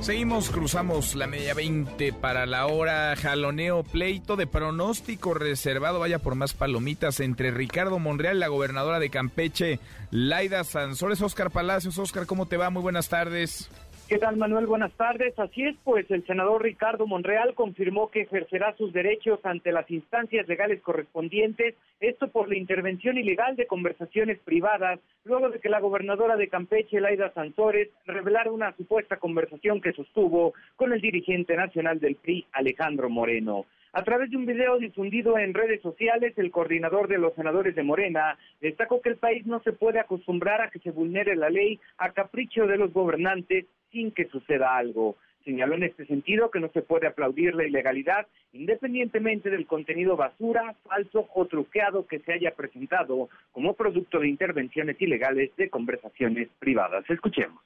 Seguimos, 0.00 0.50
cruzamos 0.50 1.16
la 1.16 1.26
media 1.26 1.52
20 1.52 2.12
para 2.12 2.46
la 2.46 2.66
hora. 2.66 3.16
Jaloneo 3.16 3.82
pleito 3.82 4.36
de 4.36 4.46
pronóstico 4.46 5.34
reservado. 5.34 5.98
Vaya 5.98 6.20
por 6.20 6.36
más 6.36 6.54
palomitas 6.54 7.18
entre 7.18 7.50
Ricardo 7.50 7.98
Monreal, 7.98 8.38
la 8.38 8.46
gobernadora 8.46 9.00
de 9.00 9.10
Campeche, 9.10 9.80
Laida 10.12 10.62
Sansores, 10.62 11.20
Oscar 11.22 11.50
Palacios. 11.50 11.98
Oscar, 11.98 12.26
¿cómo 12.26 12.46
te 12.46 12.56
va? 12.56 12.70
Muy 12.70 12.82
buenas 12.82 13.08
tardes. 13.08 13.68
¿Qué 14.08 14.18
tal, 14.18 14.36
Manuel? 14.36 14.66
Buenas 14.68 14.92
tardes. 14.92 15.36
Así 15.36 15.64
es, 15.64 15.74
pues 15.82 16.08
el 16.12 16.24
senador 16.26 16.62
Ricardo 16.62 17.08
Monreal 17.08 17.54
confirmó 17.54 18.08
que 18.08 18.20
ejercerá 18.20 18.72
sus 18.76 18.92
derechos 18.92 19.40
ante 19.42 19.72
las 19.72 19.90
instancias 19.90 20.46
legales 20.46 20.80
correspondientes, 20.80 21.74
esto 21.98 22.28
por 22.28 22.48
la 22.48 22.56
intervención 22.56 23.18
ilegal 23.18 23.56
de 23.56 23.66
conversaciones 23.66 24.38
privadas, 24.38 25.00
luego 25.24 25.50
de 25.50 25.58
que 25.58 25.68
la 25.68 25.80
gobernadora 25.80 26.36
de 26.36 26.46
Campeche, 26.46 27.00
Laida 27.00 27.32
Santores, 27.32 27.88
revelara 28.04 28.52
una 28.52 28.76
supuesta 28.76 29.16
conversación 29.16 29.80
que 29.80 29.92
sostuvo 29.92 30.54
con 30.76 30.92
el 30.92 31.00
dirigente 31.00 31.56
nacional 31.56 31.98
del 31.98 32.14
PRI, 32.14 32.46
Alejandro 32.52 33.10
Moreno. 33.10 33.66
A 33.92 34.04
través 34.04 34.30
de 34.30 34.36
un 34.36 34.44
video 34.44 34.78
difundido 34.78 35.38
en 35.38 35.54
redes 35.54 35.80
sociales, 35.80 36.34
el 36.36 36.50
coordinador 36.50 37.08
de 37.08 37.16
los 37.16 37.34
senadores 37.34 37.74
de 37.74 37.82
Morena 37.82 38.38
destacó 38.60 39.00
que 39.00 39.08
el 39.08 39.16
país 39.16 39.46
no 39.46 39.60
se 39.62 39.72
puede 39.72 39.98
acostumbrar 39.98 40.60
a 40.60 40.70
que 40.70 40.80
se 40.80 40.90
vulnere 40.90 41.34
la 41.34 41.48
ley 41.48 41.80
a 41.96 42.12
capricho 42.12 42.66
de 42.66 42.76
los 42.76 42.92
gobernantes 42.92 43.64
sin 43.90 44.10
que 44.12 44.28
suceda 44.28 44.76
algo. 44.76 45.16
Señaló 45.44 45.76
en 45.76 45.84
este 45.84 46.06
sentido 46.06 46.50
que 46.50 46.58
no 46.58 46.68
se 46.72 46.82
puede 46.82 47.06
aplaudir 47.06 47.54
la 47.54 47.64
ilegalidad 47.64 48.26
independientemente 48.52 49.48
del 49.48 49.66
contenido 49.66 50.16
basura, 50.16 50.74
falso 50.88 51.28
o 51.34 51.46
truqueado 51.46 52.06
que 52.06 52.18
se 52.20 52.32
haya 52.32 52.54
presentado 52.54 53.28
como 53.52 53.74
producto 53.74 54.18
de 54.18 54.28
intervenciones 54.28 55.00
ilegales 55.00 55.54
de 55.56 55.70
conversaciones 55.70 56.48
privadas. 56.58 57.04
Escuchemos. 57.08 57.62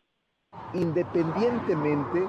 Independientemente 0.74 2.20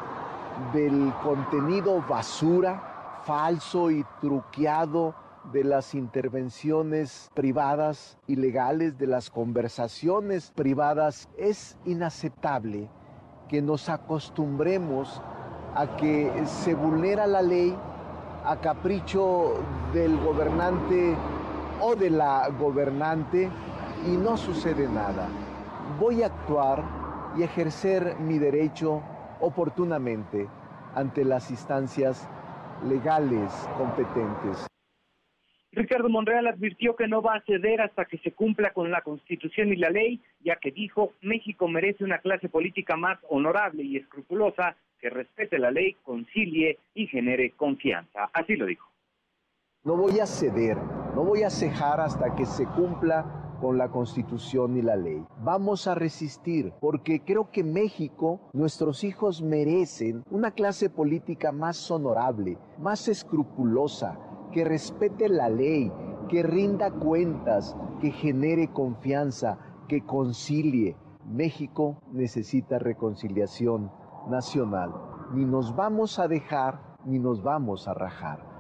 del 0.74 1.12
contenido 1.22 2.02
basura, 2.08 3.22
falso 3.26 3.92
y 3.92 4.06
truqueado 4.22 5.16
de 5.52 5.64
las 5.64 5.96
intervenciones 5.96 7.30
privadas 7.34 8.18
ilegales, 8.28 8.98
de 8.98 9.08
las 9.08 9.30
conversaciones 9.30 10.52
privadas, 10.56 11.30
es 11.38 11.78
inaceptable 11.86 12.88
que 13.52 13.62
nos 13.62 13.90
acostumbremos 13.90 15.22
a 15.76 15.98
que 15.98 16.32
se 16.46 16.74
vulnera 16.74 17.28
la 17.28 17.42
ley 17.42 17.76
a 18.46 18.56
capricho 18.56 19.56
del 19.94 20.18
gobernante 20.22 21.14
o 21.82 21.94
de 21.94 22.12
la 22.12 22.48
gobernante 22.58 23.50
y 24.08 24.12
no 24.12 24.38
sucede 24.38 24.88
nada. 24.88 25.28
Voy 26.00 26.24
a 26.24 26.28
actuar 26.28 26.82
y 27.38 27.44
ejercer 27.44 28.16
mi 28.22 28.40
derecho 28.40 29.02
oportunamente 29.42 30.48
ante 30.96 31.26
las 31.26 31.52
instancias 31.52 32.26
legales 32.88 33.52
competentes. 33.78 34.66
Ricardo 35.74 36.10
Monreal 36.10 36.48
advirtió 36.48 36.98
que 36.98 37.08
no 37.08 37.22
va 37.22 37.36
a 37.36 37.42
ceder 37.42 37.80
hasta 37.80 38.04
que 38.04 38.18
se 38.18 38.34
cumpla 38.34 38.74
con 38.74 38.92
la 38.92 39.02
Constitución 39.02 39.70
y 39.70 39.78
la 39.78 39.90
ley, 39.90 40.20
ya 40.44 40.58
que 40.58 40.72
dijo 40.72 41.14
México 41.22 41.70
merece 41.70 42.04
una 42.04 42.18
clase 42.18 42.50
política 42.50 42.98
más 42.98 43.20
honorable 43.30 43.84
y 43.84 43.96
escrupulosa 43.96 44.76
que 45.00 45.10
respete 45.10 45.58
la 45.58 45.72
ley, 45.72 45.96
concilie 46.04 46.78
y 46.94 47.08
genere 47.08 47.52
confianza. 47.52 48.30
Así 48.34 48.58
lo 48.58 48.66
dijo. 48.66 48.90
No 49.84 49.96
voy 49.96 50.20
a 50.20 50.26
ceder, 50.26 50.78
no 51.16 51.24
voy 51.24 51.44
a 51.44 51.50
cejar 51.50 52.02
hasta 52.02 52.36
que 52.36 52.46
se 52.46 52.66
cumpla 52.66 53.26
con 53.62 53.78
la 53.78 53.90
constitución 53.90 54.76
y 54.76 54.82
la 54.82 54.96
ley. 54.96 55.24
Vamos 55.44 55.88
a 55.88 55.96
resistir 55.96 56.74
porque 56.82 57.22
creo 57.24 57.50
que 57.50 57.64
México, 57.64 58.42
nuestros 58.54 59.04
hijos 59.04 59.42
merecen 59.42 60.24
una 60.30 60.52
clase 60.52 60.90
política 60.90 61.52
más 61.52 61.90
honorable, 61.90 62.58
más 62.80 63.08
escrupulosa, 63.08 64.20
que 64.52 64.64
respete 64.64 65.30
la 65.30 65.50
ley, 65.50 65.92
que 66.30 66.44
rinda 66.44 66.92
cuentas, 66.92 67.76
que 68.00 68.12
genere 68.12 68.70
confianza, 68.70 69.58
que 69.88 70.06
concilie. 70.06 70.96
México 71.26 71.98
necesita 72.12 72.80
reconciliación 72.80 73.92
nacional. 74.30 74.94
Ni 75.34 75.46
nos 75.46 75.76
vamos 75.76 76.20
a 76.20 76.28
dejar, 76.28 76.98
ni 77.06 77.20
nos 77.20 77.42
vamos 77.42 77.88
a 77.88 77.94
rajar. 77.94 78.51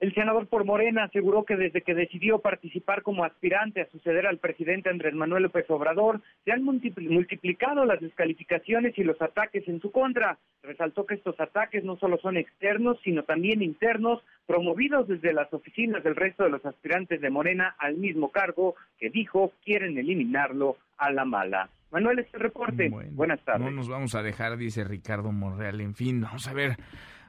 El 0.00 0.14
senador 0.14 0.46
por 0.46 0.64
Morena 0.64 1.04
aseguró 1.04 1.44
que 1.44 1.56
desde 1.56 1.82
que 1.82 1.94
decidió 1.94 2.38
participar 2.38 3.02
como 3.02 3.22
aspirante 3.22 3.82
a 3.82 3.90
suceder 3.90 4.26
al 4.26 4.38
presidente 4.38 4.88
Andrés 4.88 5.12
Manuel 5.14 5.42
López 5.42 5.68
Obrador, 5.68 6.22
se 6.46 6.52
han 6.52 6.64
multiplicado 6.64 7.84
las 7.84 8.00
descalificaciones 8.00 8.96
y 8.96 9.04
los 9.04 9.20
ataques 9.20 9.68
en 9.68 9.78
su 9.82 9.92
contra. 9.92 10.38
Resaltó 10.62 11.04
que 11.04 11.16
estos 11.16 11.38
ataques 11.38 11.84
no 11.84 11.98
solo 11.98 12.16
son 12.16 12.38
externos, 12.38 12.98
sino 13.04 13.24
también 13.24 13.60
internos, 13.60 14.22
promovidos 14.46 15.06
desde 15.06 15.34
las 15.34 15.52
oficinas 15.52 16.02
del 16.02 16.16
resto 16.16 16.44
de 16.44 16.50
los 16.50 16.64
aspirantes 16.64 17.20
de 17.20 17.28
Morena 17.28 17.76
al 17.78 17.98
mismo 17.98 18.30
cargo, 18.30 18.76
que 18.98 19.10
dijo 19.10 19.52
quieren 19.62 19.98
eliminarlo 19.98 20.78
a 20.96 21.12
la 21.12 21.26
mala. 21.26 21.68
Manuel, 21.90 22.20
este 22.20 22.38
reporte. 22.38 22.88
Buenas 23.10 23.44
tardes. 23.44 23.66
No 23.66 23.70
nos 23.70 23.90
vamos 23.90 24.14
a 24.14 24.22
dejar, 24.22 24.56
dice 24.56 24.82
Ricardo 24.82 25.30
Monreal. 25.30 25.78
En 25.82 25.94
fin, 25.94 26.22
vamos 26.22 26.48
a 26.48 26.54
ver, 26.54 26.76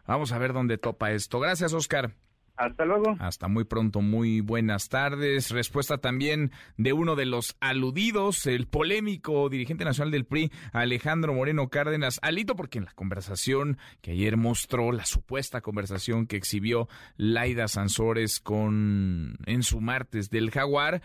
vamos 0.08 0.32
a 0.32 0.38
ver 0.38 0.54
dónde 0.54 0.78
topa 0.78 1.12
esto. 1.12 1.42
Gracias, 1.42 1.74
Oscar. 1.74 2.12
Hasta 2.56 2.86
luego. 2.86 3.16
Hasta 3.20 3.48
muy 3.48 3.64
pronto, 3.64 4.02
muy 4.02 4.42
buenas 4.42 4.90
tardes. 4.90 5.52
Respuesta 5.52 5.98
también 5.98 6.52
de 6.78 6.94
uno 6.94 7.16
de 7.16 7.26
los 7.26 7.56
aludidos, 7.60 8.46
el 8.46 8.68
polémico 8.68 9.50
dirigente 9.50 9.86
nacional 9.86 10.12
del 10.12 10.26
PRI, 10.26 10.52
Alejandro 10.74 11.34
Moreno 11.34 11.70
Cárdenas. 11.70 12.20
Alito, 12.22 12.56
porque 12.56 12.78
en 12.78 12.86
la 12.86 12.94
conversación 12.94 13.78
que 14.02 14.12
ayer 14.12 14.38
mostró, 14.38 14.92
la 14.92 15.06
supuesta 15.06 15.62
conversación 15.62 16.28
que 16.28 16.36
exhibió 16.36 16.88
Laida 17.18 17.68
Sansores 17.68 18.40
con 18.40 19.38
en 19.46 19.64
su 19.64 19.82
martes 19.82 20.30
del 20.30 20.52
Jaguar, 20.52 21.02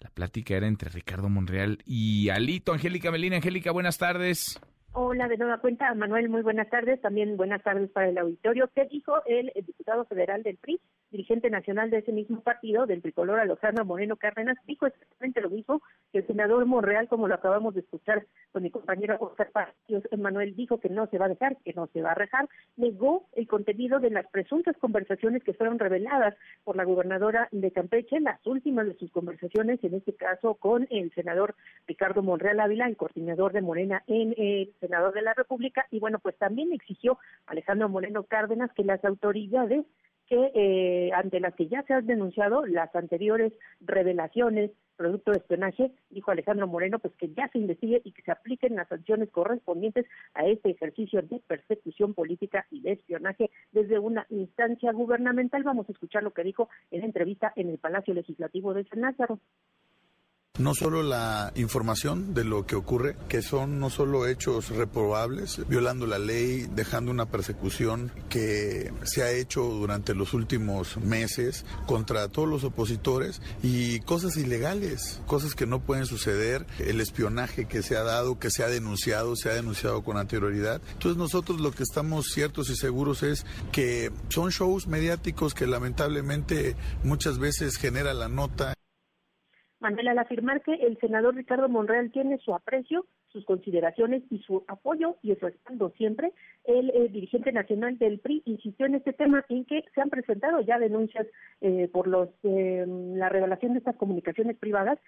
la 0.00 0.10
plática 0.10 0.56
era 0.56 0.66
entre 0.66 0.90
Ricardo 0.90 1.28
Monreal 1.28 1.78
y 1.84 2.30
Alito. 2.30 2.72
Angélica 2.72 3.10
Melina, 3.10 3.36
Angélica, 3.36 3.70
buenas 3.70 3.98
tardes. 3.98 4.58
Hola, 4.92 5.28
de 5.28 5.36
nueva 5.36 5.58
cuenta, 5.58 5.94
Manuel, 5.94 6.28
muy 6.28 6.42
buenas 6.42 6.68
tardes. 6.68 7.00
También 7.00 7.36
buenas 7.36 7.62
tardes 7.62 7.88
para 7.90 8.08
el 8.08 8.18
auditorio. 8.18 8.68
¿Qué 8.74 8.86
dijo 8.86 9.22
el, 9.26 9.52
diputado 9.64 10.04
federal 10.06 10.42
del 10.42 10.56
PRI, 10.56 10.80
dirigente 11.10 11.50
nacional 11.50 11.90
de 11.90 11.98
ese 11.98 12.12
mismo 12.12 12.40
partido, 12.40 12.86
del 12.86 13.02
tricolor 13.02 13.40
Alejandro 13.40 13.84
Moreno 13.84 14.16
Cárdenas, 14.16 14.56
dijo 14.66 14.86
exactamente 14.86 15.40
lo 15.40 15.50
mismo 15.50 15.82
que 16.12 16.18
el 16.18 16.26
senador 16.26 16.64
Monreal, 16.66 17.08
como 17.08 17.28
lo 17.28 17.34
acabamos 17.34 17.74
de 17.74 17.80
escuchar 17.80 18.26
con 18.52 18.62
mi 18.62 18.70
compañero 18.70 19.16
Oscar 19.20 19.50
Palacios. 19.50 20.04
Manuel 20.18 20.54
dijo 20.54 20.78
que 20.78 20.88
no 20.88 21.06
se 21.08 21.18
va 21.18 21.26
a 21.26 21.30
dejar, 21.30 21.56
que 21.64 21.72
no 21.72 21.88
se 21.88 22.02
va 22.02 22.12
a 22.12 22.14
rejar, 22.14 22.48
negó 22.76 23.26
el 23.32 23.46
contenido 23.46 24.00
de 24.00 24.10
las 24.10 24.26
presuntas 24.28 24.76
conversaciones 24.78 25.42
que 25.42 25.54
fueron 25.54 25.78
reveladas 25.78 26.34
por 26.64 26.76
la 26.76 26.84
gobernadora 26.84 27.48
de 27.52 27.70
Campeche, 27.70 28.20
las 28.20 28.44
últimas 28.46 28.86
de 28.86 28.94
sus 28.94 29.10
conversaciones, 29.10 29.82
en 29.82 29.94
este 29.94 30.14
caso 30.14 30.54
con 30.54 30.86
el 30.90 31.12
senador 31.14 31.54
Ricardo 31.86 32.22
Monreal 32.22 32.60
Ávila, 32.60 32.86
el 32.86 32.96
coordinador 32.96 33.52
de 33.52 33.62
Morena 33.62 34.02
en 34.06 34.34
el 34.36 34.72
Senado 34.80 35.12
de 35.12 35.22
la 35.22 35.34
República, 35.34 35.86
y 35.90 35.98
bueno, 35.98 36.18
pues 36.18 36.36
también 36.36 36.72
exigió 36.72 37.18
Alejandro 37.46 37.88
Moreno 37.88 38.24
Cárdenas 38.24 38.72
que 38.72 38.84
las 38.84 39.04
autoridades 39.04 39.84
que 40.30 40.52
eh, 40.54 41.10
ante 41.12 41.40
las 41.40 41.54
que 41.56 41.66
ya 41.66 41.82
se 41.82 41.92
han 41.92 42.06
denunciado 42.06 42.64
las 42.64 42.94
anteriores 42.94 43.52
revelaciones 43.80 44.70
producto 44.96 45.32
de 45.32 45.38
espionaje, 45.38 45.90
dijo 46.10 46.30
Alejandro 46.30 46.68
Moreno, 46.68 46.98
pues 46.98 47.14
que 47.14 47.32
ya 47.32 47.48
se 47.48 47.58
investigue 47.58 48.02
y 48.04 48.12
que 48.12 48.20
se 48.20 48.30
apliquen 48.30 48.76
las 48.76 48.86
sanciones 48.86 49.30
correspondientes 49.30 50.04
a 50.34 50.44
este 50.46 50.70
ejercicio 50.70 51.22
de 51.22 51.40
persecución 51.46 52.12
política 52.12 52.66
y 52.70 52.82
de 52.82 52.92
espionaje 52.92 53.50
desde 53.72 53.98
una 53.98 54.26
instancia 54.28 54.92
gubernamental. 54.92 55.62
Vamos 55.62 55.88
a 55.88 55.92
escuchar 55.92 56.22
lo 56.22 56.32
que 56.32 56.44
dijo 56.44 56.68
en 56.90 57.02
entrevista 57.02 57.50
en 57.56 57.70
el 57.70 57.78
Palacio 57.78 58.12
Legislativo 58.12 58.74
de 58.74 58.84
San 58.84 59.00
Lázaro 59.00 59.40
no 60.60 60.74
solo 60.74 61.02
la 61.02 61.52
información 61.54 62.34
de 62.34 62.44
lo 62.44 62.66
que 62.66 62.76
ocurre, 62.76 63.16
que 63.28 63.42
son 63.42 63.80
no 63.80 63.88
solo 63.88 64.26
hechos 64.26 64.68
reprobables, 64.68 65.66
violando 65.68 66.06
la 66.06 66.18
ley, 66.18 66.68
dejando 66.74 67.10
una 67.10 67.26
persecución 67.26 68.12
que 68.28 68.92
se 69.04 69.22
ha 69.22 69.32
hecho 69.32 69.62
durante 69.62 70.14
los 70.14 70.34
últimos 70.34 70.98
meses 70.98 71.64
contra 71.86 72.28
todos 72.28 72.48
los 72.48 72.64
opositores 72.64 73.40
y 73.62 74.00
cosas 74.00 74.36
ilegales, 74.36 75.22
cosas 75.26 75.54
que 75.54 75.66
no 75.66 75.80
pueden 75.80 76.06
suceder, 76.06 76.66
el 76.78 77.00
espionaje 77.00 77.66
que 77.66 77.82
se 77.82 77.96
ha 77.96 78.02
dado, 78.02 78.38
que 78.38 78.50
se 78.50 78.62
ha 78.62 78.68
denunciado, 78.68 79.36
se 79.36 79.48
ha 79.48 79.54
denunciado 79.54 80.02
con 80.02 80.18
anterioridad. 80.18 80.82
Entonces 80.92 81.16
nosotros 81.16 81.60
lo 81.60 81.72
que 81.72 81.82
estamos 81.82 82.26
ciertos 82.26 82.68
y 82.68 82.76
seguros 82.76 83.22
es 83.22 83.46
que 83.72 84.12
son 84.28 84.50
shows 84.50 84.86
mediáticos 84.86 85.54
que 85.54 85.66
lamentablemente 85.66 86.76
muchas 87.02 87.38
veces 87.38 87.76
genera 87.76 88.12
la 88.12 88.28
nota. 88.28 88.74
Manuel, 89.80 90.08
al 90.08 90.18
afirmar 90.18 90.60
que 90.60 90.74
el 90.74 90.98
senador 90.98 91.34
Ricardo 91.34 91.68
Monreal 91.68 92.10
tiene 92.12 92.36
su 92.38 92.54
aprecio, 92.54 93.06
sus 93.32 93.46
consideraciones 93.46 94.22
y 94.30 94.38
su 94.40 94.62
apoyo 94.68 95.16
y 95.22 95.34
su 95.36 95.46
respaldo 95.46 95.90
siempre, 95.96 96.32
el, 96.64 96.90
eh, 96.90 97.08
dirigente 97.08 97.50
nacional 97.50 97.96
del 97.96 98.18
PRI 98.18 98.42
insistió 98.44 98.84
en 98.84 98.96
este 98.96 99.14
tema 99.14 99.42
en 99.48 99.64
que 99.64 99.82
se 99.94 100.00
han 100.02 100.10
presentado 100.10 100.60
ya 100.60 100.78
denuncias 100.78 101.26
eh, 101.62 101.88
por 101.90 102.08
los 102.08 102.28
eh, 102.42 102.84
la 102.86 103.30
revelación 103.30 103.72
de 103.72 103.78
estas 103.78 103.96
comunicaciones 103.96 104.56
privadas 104.58 104.98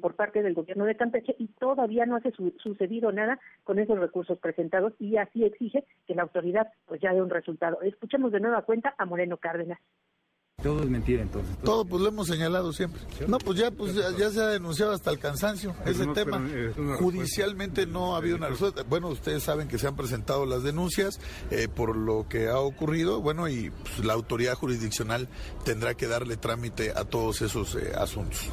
por 0.00 0.14
parte 0.14 0.42
del 0.42 0.54
gobierno 0.54 0.84
de 0.84 0.96
Campeche 0.96 1.34
y 1.38 1.48
todavía 1.48 2.06
no 2.06 2.16
ha 2.16 2.22
sucedido 2.58 3.10
nada 3.10 3.40
con 3.64 3.80
esos 3.80 3.98
recursos 3.98 4.38
presentados 4.38 4.94
y 5.00 5.16
así 5.16 5.44
exige 5.44 5.84
que 6.06 6.14
la 6.14 6.22
autoridad 6.22 6.68
pues 6.86 7.00
ya 7.00 7.12
dé 7.12 7.20
un 7.20 7.30
resultado. 7.30 7.82
Escuchemos 7.82 8.30
de 8.30 8.40
nueva 8.40 8.62
cuenta 8.62 8.94
a 8.96 9.04
Moreno 9.04 9.38
Cárdenas. 9.38 9.80
Todo 10.62 10.82
es 10.82 10.88
mentira 10.88 11.22
entonces. 11.22 11.56
Todo, 11.58 11.84
pues 11.84 12.02
lo 12.02 12.08
hemos 12.08 12.28
señalado 12.28 12.72
siempre. 12.72 13.00
No, 13.26 13.38
pues 13.38 13.58
ya, 13.58 13.70
pues 13.70 13.94
ya, 13.94 14.30
se 14.30 14.40
ha 14.40 14.46
denunciado 14.46 14.92
hasta 14.92 15.10
el 15.10 15.18
cansancio 15.18 15.74
ese 15.84 16.06
tema. 16.08 16.40
Judicialmente 16.98 17.86
no 17.86 18.14
ha 18.14 18.18
habido 18.18 18.36
una 18.36 18.48
respuesta. 18.48 18.82
Bueno, 18.88 19.08
ustedes 19.08 19.42
saben 19.42 19.68
que 19.68 19.78
se 19.78 19.88
han 19.88 19.96
presentado 19.96 20.46
las 20.46 20.62
denuncias 20.62 21.20
eh, 21.50 21.68
por 21.74 21.96
lo 21.96 22.26
que 22.28 22.48
ha 22.48 22.60
ocurrido, 22.60 23.20
bueno, 23.20 23.48
y 23.48 23.70
pues, 23.70 24.04
la 24.04 24.12
autoridad 24.12 24.54
jurisdiccional 24.54 25.28
tendrá 25.64 25.94
que 25.94 26.06
darle 26.06 26.36
trámite 26.36 26.90
a 26.90 27.04
todos 27.04 27.42
esos 27.42 27.74
eh, 27.74 27.92
asuntos 27.96 28.50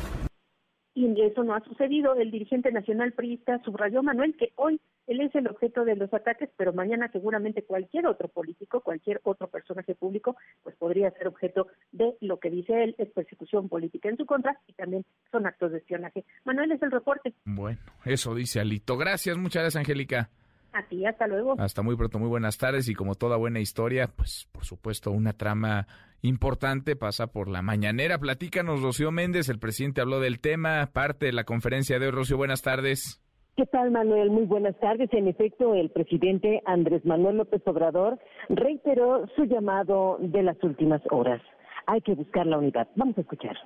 y 1.00 1.22
eso 1.22 1.44
no 1.44 1.54
ha 1.54 1.62
sucedido. 1.62 2.16
El 2.16 2.32
dirigente 2.32 2.72
nacional 2.72 3.14
priista 3.14 3.62
subrayó, 3.64 4.04
Manuel, 4.04 4.36
que 4.38 4.52
hoy 4.56 4.80
él 5.10 5.22
es 5.22 5.34
el 5.34 5.48
objeto 5.48 5.86
de 5.86 5.96
los 5.96 6.14
ataques, 6.14 6.50
pero 6.56 6.72
mañana 6.72 7.12
seguramente 7.12 7.64
cualquier 7.64 8.06
otro 8.06 8.28
político, 8.28 8.82
cualquier 8.82 9.20
otro 9.24 9.48
personaje 9.48 9.96
público, 9.96 10.38
pues 10.62 10.76
podría 10.76 11.10
ser 11.12 11.28
objeto 11.28 11.68
de 11.92 12.16
lo 12.22 12.40
que 12.40 12.52
dice 12.52 12.84
él, 12.84 12.96
es 13.00 13.10
persecución 13.10 13.70
política 13.70 14.08
en 14.08 14.18
su 14.18 14.28
contra 14.28 14.60
y 14.68 14.74
también 14.74 15.04
son 15.32 15.48
actos 15.48 15.72
de 15.72 15.80
espionaje. 15.80 16.26
Manuel 16.46 16.72
es 16.72 16.82
el 16.84 16.92
reporte. 16.92 17.34
Bueno, 17.44 17.80
eso 18.06 18.36
dice 18.36 18.60
Alito. 18.60 18.98
Gracias, 18.98 19.36
muchas 19.36 19.64
gracias, 19.64 19.80
Angélica. 19.80 20.30
A 20.74 20.88
ti, 20.88 21.04
hasta 21.04 21.26
luego. 21.26 21.56
Hasta 21.58 21.82
muy 21.82 21.96
pronto, 21.96 22.20
muy 22.20 22.30
buenas 22.30 22.60
tardes 22.60 22.88
y 22.88 22.94
como 22.94 23.16
toda 23.16 23.36
buena 23.38 23.60
historia, 23.60 24.10
pues 24.16 24.48
por 24.52 24.64
supuesto 24.64 25.10
una 25.10 25.34
trama 25.34 25.88
importante 26.22 26.96
pasa 26.96 27.28
por 27.28 27.48
la 27.48 27.64
mañanera. 27.64 28.20
Platícanos, 28.20 28.84
Rocío 28.84 29.10
Méndez, 29.12 29.50
el 29.50 29.58
presidente 29.58 30.02
habló 30.02 30.20
del 30.20 30.40
tema, 30.40 30.92
parte 30.94 31.26
de 31.26 31.34
la 31.34 31.46
conferencia 31.46 31.98
de 31.98 32.06
hoy. 32.06 32.12
Rocío, 32.12 32.38
buenas 32.38 32.62
tardes. 32.62 33.24
¿Qué 33.60 33.66
tal, 33.66 33.92
Manuel? 33.92 34.30
Muy 34.30 34.46
buenas 34.46 34.80
tardes. 34.80 35.10
En 35.12 35.28
efecto, 35.28 35.76
el 35.76 35.90
presidente 35.90 36.62
Andrés 36.66 37.04
Manuel 37.04 37.36
López 37.36 37.62
Obrador 37.66 38.18
reiteró 38.48 39.28
su 39.36 39.44
llamado 39.44 40.16
de 40.22 40.44
las 40.44 40.56
últimas 40.64 41.02
horas. 41.12 41.42
Hay 41.86 42.00
que 42.00 42.16
buscar 42.16 42.48
la 42.48 42.58
unidad. 42.58 42.88
Vamos 42.96 43.18
a 43.18 43.22
escuchar. 43.22 43.58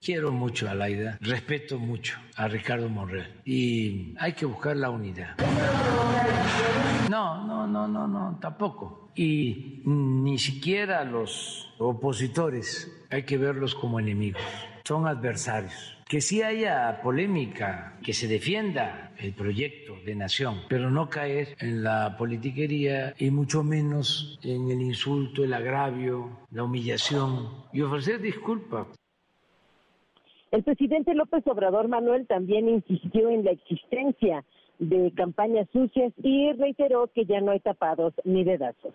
Quiero 0.00 0.32
mucho 0.32 0.68
a 0.68 0.74
Laida, 0.74 1.18
respeto 1.20 1.78
mucho 1.78 2.18
a 2.36 2.48
Ricardo 2.48 2.88
Monreal 2.88 3.28
y 3.44 4.12
hay 4.18 4.32
que 4.32 4.44
buscar 4.44 4.76
la 4.76 4.90
unidad. 4.90 5.36
No, 7.08 7.46
no, 7.46 7.64
no, 7.68 7.86
no, 7.86 8.08
no, 8.08 8.38
tampoco. 8.40 9.12
Y 9.14 9.82
ni 9.84 10.36
siquiera 10.38 11.04
los 11.04 11.72
opositores 11.78 13.06
hay 13.08 13.22
que 13.22 13.38
verlos 13.38 13.76
como 13.76 14.00
enemigos, 14.00 14.42
son 14.82 15.06
adversarios. 15.06 16.01
Que 16.12 16.20
sí 16.20 16.42
haya 16.42 17.00
polémica, 17.02 17.98
que 18.04 18.12
se 18.12 18.28
defienda 18.28 19.12
el 19.16 19.32
proyecto 19.32 19.94
de 20.04 20.14
nación, 20.14 20.56
pero 20.68 20.90
no 20.90 21.08
caer 21.08 21.56
en 21.58 21.82
la 21.82 22.16
politiquería 22.18 23.14
y 23.16 23.30
mucho 23.30 23.62
menos 23.62 24.38
en 24.42 24.70
el 24.70 24.82
insulto, 24.82 25.42
el 25.42 25.54
agravio, 25.54 26.28
la 26.50 26.64
humillación 26.64 27.48
y 27.72 27.80
ofrecer 27.80 28.20
disculpas. 28.20 28.88
El 30.50 30.62
presidente 30.62 31.14
López 31.14 31.46
Obrador 31.46 31.88
Manuel 31.88 32.26
también 32.26 32.68
insistió 32.68 33.30
en 33.30 33.46
la 33.46 33.52
existencia 33.52 34.44
de 34.80 35.14
campañas 35.16 35.66
sucias 35.72 36.12
y 36.22 36.52
reiteró 36.52 37.10
que 37.14 37.24
ya 37.24 37.40
no 37.40 37.52
hay 37.52 37.60
tapados 37.60 38.12
ni 38.24 38.44
dedazos. 38.44 38.94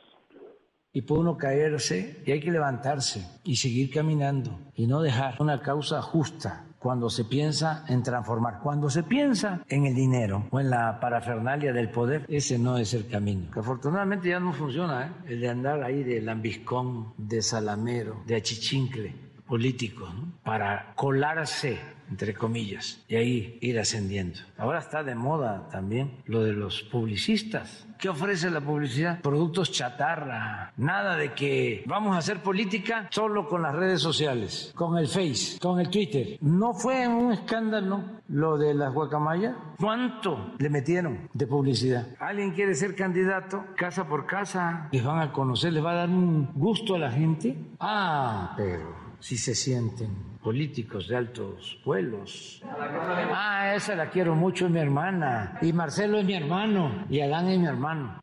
Y 0.93 1.01
puede 1.01 1.21
uno 1.21 1.35
caerse 1.35 2.21
y 2.27 2.31
hay 2.31 2.41
que 2.41 2.51
levantarse 2.51 3.39
y 3.43 3.55
seguir 3.55 3.89
caminando 3.89 4.51
y 4.75 4.85
no 4.85 5.01
dejar 5.01 5.33
una 5.39 5.59
causa 5.61 5.99
justa 6.03 6.66
cuando 6.79 7.09
se 7.09 7.25
piensa 7.25 7.85
en 7.87 8.03
transformar, 8.03 8.59
cuando 8.61 8.89
se 8.89 9.03
piensa 9.03 9.61
en 9.67 9.85
el 9.85 9.95
dinero 9.95 10.47
o 10.51 10.59
en 10.59 10.69
la 10.69 10.99
parafernalia 10.99 11.73
del 11.73 11.89
poder, 11.89 12.25
ese 12.27 12.59
no 12.59 12.77
es 12.77 12.93
el 12.93 13.07
camino. 13.07 13.51
Que 13.51 13.59
afortunadamente 13.59 14.29
ya 14.29 14.39
no 14.39 14.53
funciona, 14.53 15.07
¿eh? 15.07 15.31
el 15.33 15.41
de 15.41 15.49
andar 15.49 15.83
ahí 15.83 16.03
de 16.03 16.21
lambiscón, 16.21 17.13
de 17.17 17.41
salamero, 17.41 18.23
de 18.25 18.35
achichincle 18.35 19.26
político 19.47 20.07
para 20.43 20.93
colarse, 20.95 21.79
entre 22.09 22.33
comillas, 22.33 23.03
y 23.07 23.15
ahí 23.15 23.57
ir 23.61 23.79
ascendiendo. 23.79 24.39
Ahora 24.57 24.79
está 24.79 25.03
de 25.03 25.15
moda 25.15 25.67
también 25.69 26.21
lo 26.25 26.43
de 26.43 26.53
los 26.53 26.83
publicistas. 26.83 27.85
¿Qué 27.97 28.09
ofrece 28.09 28.51
la 28.51 28.61
publicidad? 28.61 29.21
Productos 29.21 29.71
chatarra. 29.71 30.71
Nada 30.77 31.15
de 31.15 31.33
que 31.33 31.83
vamos 31.87 32.15
a 32.15 32.19
hacer 32.19 32.43
política 32.43 33.07
solo 33.09 33.47
con 33.47 33.63
las 33.63 33.73
redes 33.73 34.01
sociales, 34.01 34.71
con 34.75 34.97
el 34.97 35.07
Face, 35.07 35.57
con 35.59 35.79
el 35.79 35.89
Twitter. 35.89 36.37
¿No 36.41 36.73
fue 36.73 37.07
un 37.07 37.31
escándalo 37.33 38.03
lo 38.27 38.57
de 38.57 38.75
las 38.75 38.93
guacamayas? 38.93 39.55
¿Cuánto 39.79 40.53
le 40.59 40.69
metieron 40.69 41.29
de 41.33 41.47
publicidad? 41.47 42.07
¿Alguien 42.19 42.51
quiere 42.51 42.75
ser 42.75 42.95
candidato? 42.95 43.65
Casa 43.75 44.07
por 44.07 44.27
casa. 44.27 44.89
Les 44.91 45.03
van 45.03 45.19
a 45.19 45.31
conocer, 45.31 45.73
les 45.73 45.83
va 45.83 45.91
a 45.91 45.95
dar 45.95 46.09
un 46.09 46.51
gusto 46.53 46.93
a 46.95 46.99
la 46.99 47.11
gente. 47.11 47.57
Ah, 47.79 48.53
pero 48.55 49.06
si 49.19 49.37
se 49.37 49.55
sienten 49.55 50.09
políticos 50.43 51.07
de 51.07 51.15
altos 51.15 51.79
vuelos. 51.83 52.61
Ah, 52.65 53.73
esa 53.75 53.95
la 53.95 54.09
quiero 54.09 54.35
mucho, 54.35 54.65
es 54.65 54.71
mi 54.71 54.79
hermana. 54.79 55.57
Y 55.61 55.73
Marcelo 55.73 56.19
es 56.19 56.25
mi 56.25 56.33
hermano. 56.33 57.05
Y 57.09 57.21
Adán 57.21 57.47
es 57.47 57.59
mi 57.59 57.65
hermano. 57.65 58.19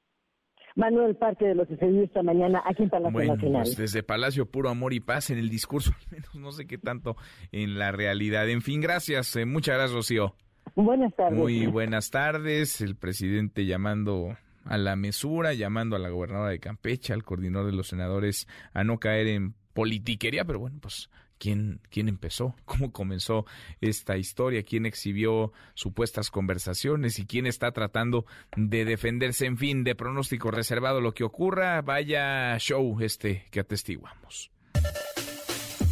Manuel, 0.77 1.15
parte 1.15 1.45
de 1.47 1.55
lo 1.55 1.67
que 1.67 1.77
se 1.77 1.87
vio 1.87 2.03
esta 2.03 2.23
mañana 2.23 2.61
aquí 2.65 2.83
en 2.83 2.91
Palacio 2.91 3.13
bueno, 3.13 3.35
Nacional. 3.35 3.63
Pues 3.63 3.77
desde 3.77 4.03
Palacio 4.03 4.47
Puro 4.47 4.71
Amor 4.71 4.93
y 4.93 5.01
Paz 5.01 5.31
en 5.31 5.39
el 5.39 5.49
discurso, 5.49 5.93
al 6.01 6.11
menos 6.11 6.35
no 6.35 6.51
sé 6.53 6.67
qué 6.67 6.79
tanto 6.79 7.17
en 7.53 7.79
la 7.79 7.93
realidad. 7.93 8.49
En 8.49 8.61
fin, 8.61 8.81
gracias, 8.81 9.37
eh, 9.37 9.47
muchas 9.47 9.77
gracias, 9.77 9.95
Rocío. 9.95 10.35
Buenas 10.75 11.15
tardes. 11.15 11.39
Muy 11.39 11.67
buenas 11.67 12.11
tardes. 12.11 12.81
El 12.81 12.97
presidente 12.97 13.67
llamando 13.67 14.37
a 14.65 14.79
la 14.79 14.97
mesura, 14.97 15.53
llamando 15.53 15.95
a 15.95 15.99
la 16.01 16.09
gobernadora 16.09 16.51
de 16.51 16.59
Campeche, 16.59 17.13
al 17.13 17.23
coordinador 17.23 17.67
de 17.67 17.77
los 17.77 17.89
senadores, 17.89 18.49
a 18.73 18.83
no 18.83 18.99
caer 18.99 19.29
en 19.29 19.55
politiquería, 19.75 20.45
pero 20.45 20.61
bueno, 20.61 20.79
pues 20.81 21.11
¿quién, 21.39 21.81
quién 21.91 22.09
empezó, 22.09 22.57
cómo 22.65 22.93
comenzó 22.93 23.45
esta 23.81 24.17
historia, 24.17 24.63
quién 24.63 24.87
exhibió 24.87 25.53
supuestas 25.75 26.31
conversaciones 26.31 27.19
y 27.19 27.27
quién 27.27 27.47
está 27.47 27.73
tratando 27.73 28.25
de 28.57 28.85
defenderse, 28.85 29.47
en 29.47 29.59
fin, 29.59 29.85
de 29.85 29.95
pronóstico 29.95 30.51
reservado 30.51 31.01
lo 31.01 31.13
que 31.13 31.25
ocurra, 31.25 31.83
vaya 31.83 32.57
show 32.59 32.99
este 33.01 33.47
que 33.51 33.61
atestiguamos. 33.61 34.51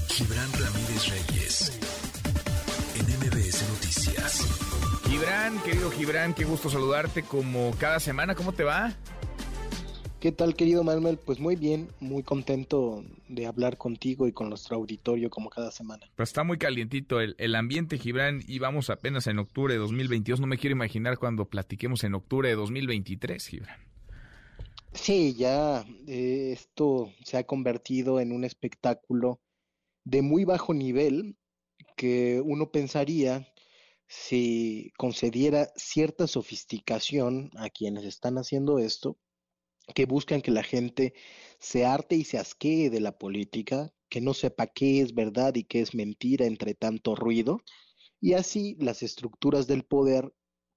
Gibran 0.08 0.52
Ramírez 0.52 1.08
Reyes, 1.08 1.80
en 2.94 3.06
MBS 3.18 3.68
Noticias. 3.68 4.62
Gibran, 5.08 5.58
querido 5.62 5.90
Gibran, 5.90 6.34
qué 6.34 6.44
gusto 6.44 6.70
saludarte 6.70 7.22
como 7.22 7.74
cada 7.78 7.98
semana. 7.98 8.34
¿Cómo 8.34 8.52
te 8.52 8.62
va? 8.62 8.94
¿Qué 10.22 10.30
tal, 10.30 10.54
querido 10.54 10.84
Manuel? 10.84 11.18
Pues 11.18 11.40
muy 11.40 11.56
bien, 11.56 11.88
muy 11.98 12.22
contento 12.22 13.04
de 13.28 13.44
hablar 13.46 13.76
contigo 13.76 14.28
y 14.28 14.32
con 14.32 14.50
nuestro 14.50 14.76
auditorio 14.76 15.28
como 15.30 15.50
cada 15.50 15.72
semana. 15.72 16.08
Pues 16.14 16.28
está 16.28 16.44
muy 16.44 16.58
calientito 16.58 17.20
el, 17.20 17.34
el, 17.38 17.56
ambiente, 17.56 17.98
Gibran, 17.98 18.40
y 18.46 18.60
vamos 18.60 18.88
apenas 18.88 19.26
en 19.26 19.40
octubre 19.40 19.74
de 19.74 19.80
2022. 19.80 20.38
No 20.38 20.46
me 20.46 20.58
quiero 20.58 20.76
imaginar 20.76 21.18
cuando 21.18 21.46
platiquemos 21.46 22.04
en 22.04 22.14
octubre 22.14 22.48
de 22.48 22.54
2023, 22.54 23.44
Gibran. 23.44 23.80
Sí, 24.92 25.34
ya 25.34 25.84
eh, 26.06 26.50
esto 26.52 27.12
se 27.24 27.38
ha 27.38 27.42
convertido 27.42 28.20
en 28.20 28.30
un 28.30 28.44
espectáculo 28.44 29.40
de 30.04 30.22
muy 30.22 30.44
bajo 30.44 30.72
nivel 30.72 31.36
que 31.96 32.40
uno 32.44 32.70
pensaría 32.70 33.48
si 34.06 34.92
concediera 34.96 35.72
cierta 35.74 36.28
sofisticación 36.28 37.50
a 37.56 37.70
quienes 37.70 38.04
están 38.04 38.38
haciendo 38.38 38.78
esto, 38.78 39.18
que 39.94 40.06
buscan 40.06 40.42
que 40.42 40.50
la 40.50 40.62
gente 40.62 41.14
se 41.58 41.84
arte 41.84 42.16
y 42.16 42.24
se 42.24 42.38
asquee 42.38 42.90
de 42.90 43.00
la 43.00 43.18
política, 43.18 43.92
que 44.08 44.20
no 44.20 44.34
sepa 44.34 44.66
qué 44.66 45.00
es 45.00 45.14
verdad 45.14 45.54
y 45.54 45.64
qué 45.64 45.80
es 45.80 45.94
mentira 45.94 46.46
entre 46.46 46.74
tanto 46.74 47.14
ruido, 47.14 47.60
y 48.20 48.34
así 48.34 48.76
las 48.78 49.02
estructuras 49.02 49.66
del 49.66 49.84
poder 49.84 50.32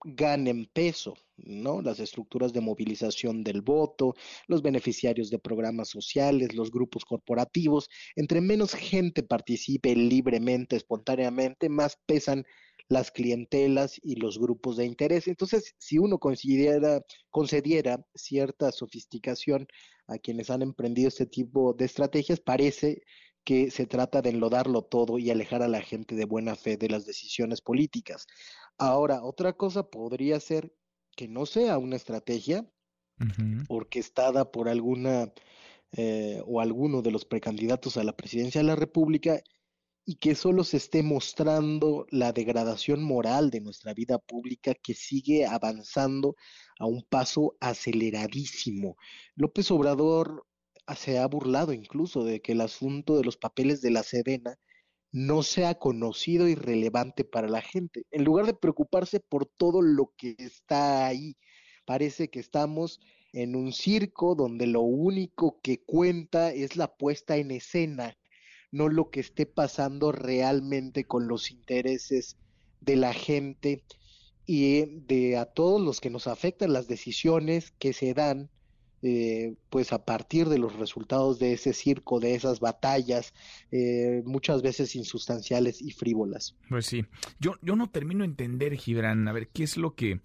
ganen 0.06 0.70
peso, 0.72 1.16
¿no? 1.38 1.82
Las 1.82 2.00
estructuras 2.00 2.54
de 2.54 2.62
movilización 2.62 3.44
del 3.44 3.62
voto, 3.62 4.14
los 4.48 4.62
beneficiarios 4.62 5.30
de 5.30 5.40
programas 5.40 5.90
sociales, 5.90 6.54
los 6.54 6.72
grupos 6.72 7.06
corporativos, 7.06 7.90
entre 8.16 8.40
menos 8.42 8.74
gente 8.74 9.24
participe 9.24 9.96
libremente, 9.96 10.76
espontáneamente, 10.76 11.70
más 11.70 11.98
pesan 12.06 12.46
las 12.88 13.12
clientelas 13.12 14.00
y 14.04 14.16
los 14.16 14.40
grupos 14.40 14.78
de 14.78 14.86
interés. 14.86 15.28
Entonces, 15.28 15.76
si 15.78 15.98
uno 15.98 16.20
considera, 16.20 17.02
concediera 17.30 18.06
cierta 18.14 18.72
sofisticación 18.72 19.68
a 20.08 20.18
quienes 20.18 20.50
han 20.50 20.62
emprendido 20.62 21.08
este 21.08 21.26
tipo 21.26 21.74
de 21.74 21.86
estrategias, 21.86 22.40
parece 22.40 23.02
que 23.44 23.72
se 23.72 23.86
trata 23.86 24.22
de 24.22 24.32
enlodarlo 24.32 24.84
todo 24.84 25.20
y 25.20 25.30
alejar 25.30 25.62
a 25.62 25.68
la 25.68 25.82
gente 25.82 26.16
de 26.16 26.26
buena 26.26 26.56
fe 26.56 26.78
de 26.78 26.90
las 26.90 27.06
decisiones 27.06 27.62
políticas. 27.62 28.26
Ahora, 28.78 29.24
otra 29.24 29.54
cosa 29.54 29.90
podría 29.90 30.40
ser 30.40 30.74
que 31.16 31.28
no 31.28 31.46
sea 31.46 31.78
una 31.78 31.96
estrategia 31.96 32.68
orquestada 33.70 34.52
por 34.52 34.68
alguna 34.68 35.32
eh, 35.94 36.42
o 36.46 36.60
alguno 36.60 37.02
de 37.02 37.12
los 37.12 37.24
precandidatos 37.24 37.96
a 37.96 38.04
la 38.04 38.18
presidencia 38.18 38.60
de 38.60 38.68
la 38.68 38.76
República 38.76 39.42
y 40.06 40.16
que 40.18 40.36
solo 40.36 40.64
se 40.64 40.78
esté 40.78 41.02
mostrando 41.02 42.06
la 42.12 42.32
degradación 42.32 43.04
moral 43.04 43.50
de 43.50 43.60
nuestra 43.60 43.94
vida 43.96 44.20
pública 44.20 44.76
que 44.76 44.94
sigue 44.94 45.48
avanzando 45.48 46.36
a 46.80 46.86
un 46.86 47.04
paso 47.04 47.58
aceleradísimo. 47.60 48.98
López 49.36 49.72
Obrador 49.72 50.46
se 50.96 51.18
ha 51.18 51.26
burlado 51.26 51.74
incluso 51.74 52.24
de 52.24 52.40
que 52.42 52.52
el 52.52 52.62
asunto 52.62 53.18
de 53.18 53.24
los 53.24 53.38
papeles 53.38 53.82
de 53.82 53.90
la 53.90 54.04
Sedena 54.04 54.60
no 55.12 55.42
sea 55.42 55.76
conocido 55.76 56.48
y 56.48 56.54
relevante 56.54 57.24
para 57.24 57.48
la 57.48 57.62
gente. 57.62 58.06
En 58.12 58.24
lugar 58.26 58.46
de 58.46 58.54
preocuparse 58.54 59.20
por 59.20 59.48
todo 59.48 59.82
lo 59.82 60.14
que 60.18 60.36
está 60.38 61.08
ahí, 61.08 61.36
parece 61.86 62.30
que 62.30 62.40
estamos 62.40 63.00
en 63.34 63.56
un 63.56 63.74
circo 63.74 64.36
donde 64.36 64.68
lo 64.68 64.82
único 64.82 65.60
que 65.62 65.84
cuenta 65.84 66.54
es 66.54 66.76
la 66.76 66.96
puesta 66.96 67.38
en 67.38 67.52
escena 67.52 68.16
no 68.76 68.90
lo 68.90 69.10
que 69.10 69.22
esté 69.22 69.46
pasando 69.46 70.12
realmente 70.12 71.06
con 71.06 71.30
los 71.30 71.50
intereses 71.50 72.36
de 72.82 72.98
la 72.98 73.14
gente 73.14 73.84
y 74.46 74.86
de 75.08 75.38
a 75.38 75.46
todos 75.46 75.82
los 75.82 76.02
que 76.02 76.10
nos 76.10 76.28
afectan 76.28 76.74
las 76.74 76.90
decisiones 76.90 77.72
que 77.80 77.94
se 77.94 78.14
dan 78.14 78.50
eh, 79.02 79.56
pues 79.70 79.94
a 79.94 80.04
partir 80.04 80.50
de 80.50 80.58
los 80.58 80.76
resultados 80.76 81.40
de 81.40 81.54
ese 81.54 81.72
circo, 81.72 82.20
de 82.20 82.36
esas 82.36 82.60
batallas, 82.60 83.34
eh, 83.72 84.22
muchas 84.26 84.62
veces 84.62 84.96
insustanciales 84.96 85.82
y 85.82 85.92
frívolas. 85.92 86.58
Pues 86.68 86.86
sí, 86.86 87.06
yo, 87.40 87.54
yo 87.62 87.78
no 87.78 87.90
termino 87.90 88.24
de 88.24 88.32
entender, 88.32 88.76
Gibran, 88.76 89.26
a 89.28 89.32
ver, 89.32 89.48
¿qué 89.48 89.64
es 89.64 89.78
lo 89.78 89.96
que... 89.96 90.20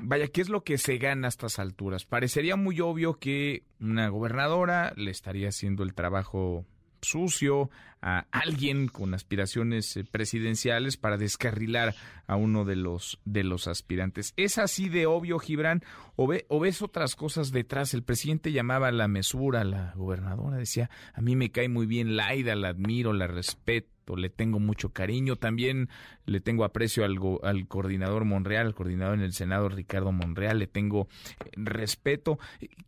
Vaya, 0.00 0.28
¿qué 0.28 0.40
es 0.40 0.48
lo 0.48 0.62
que 0.62 0.78
se 0.78 0.98
gana 0.98 1.26
a 1.26 1.30
estas 1.30 1.58
alturas? 1.58 2.04
Parecería 2.04 2.56
muy 2.56 2.80
obvio 2.80 3.18
que 3.18 3.64
una 3.80 4.08
gobernadora 4.08 4.94
le 4.96 5.10
estaría 5.10 5.48
haciendo 5.48 5.82
el 5.82 5.94
trabajo 5.94 6.64
sucio 7.02 7.70
a 8.02 8.26
alguien 8.32 8.88
con 8.88 9.14
aspiraciones 9.14 9.96
eh, 9.96 10.04
presidenciales 10.04 10.96
para 10.96 11.16
descarrilar 11.16 11.94
a 12.26 12.36
uno 12.36 12.64
de 12.64 12.76
los 12.76 13.20
de 13.24 13.44
los 13.44 13.68
aspirantes. 13.68 14.34
¿Es 14.36 14.58
así 14.58 14.88
de 14.88 15.06
obvio, 15.06 15.38
Gibran? 15.38 15.82
¿O, 16.16 16.26
ve, 16.26 16.44
¿O 16.48 16.60
ves 16.60 16.82
otras 16.82 17.14
cosas 17.14 17.52
detrás? 17.52 17.94
El 17.94 18.02
presidente 18.02 18.52
llamaba 18.52 18.88
a 18.88 18.92
la 18.92 19.08
mesura 19.08 19.64
la 19.64 19.92
gobernadora, 19.94 20.56
decía, 20.56 20.90
a 21.14 21.20
mí 21.20 21.36
me 21.36 21.50
cae 21.50 21.68
muy 21.68 21.86
bien 21.86 22.16
Laida, 22.16 22.54
la 22.56 22.68
admiro, 22.68 23.12
la 23.12 23.28
respeto 23.28 23.92
le 24.16 24.30
tengo 24.30 24.58
mucho 24.58 24.90
cariño, 24.90 25.36
también 25.36 25.88
le 26.26 26.40
tengo 26.40 26.64
aprecio 26.64 27.04
al, 27.04 27.18
al 27.42 27.66
coordinador 27.66 28.24
Monreal, 28.24 28.66
al 28.66 28.74
coordinador 28.74 29.14
en 29.14 29.22
el 29.22 29.32
Senado 29.32 29.68
Ricardo 29.68 30.12
Monreal, 30.12 30.58
le 30.58 30.66
tengo 30.66 31.08
eh, 31.44 31.50
respeto. 31.56 32.38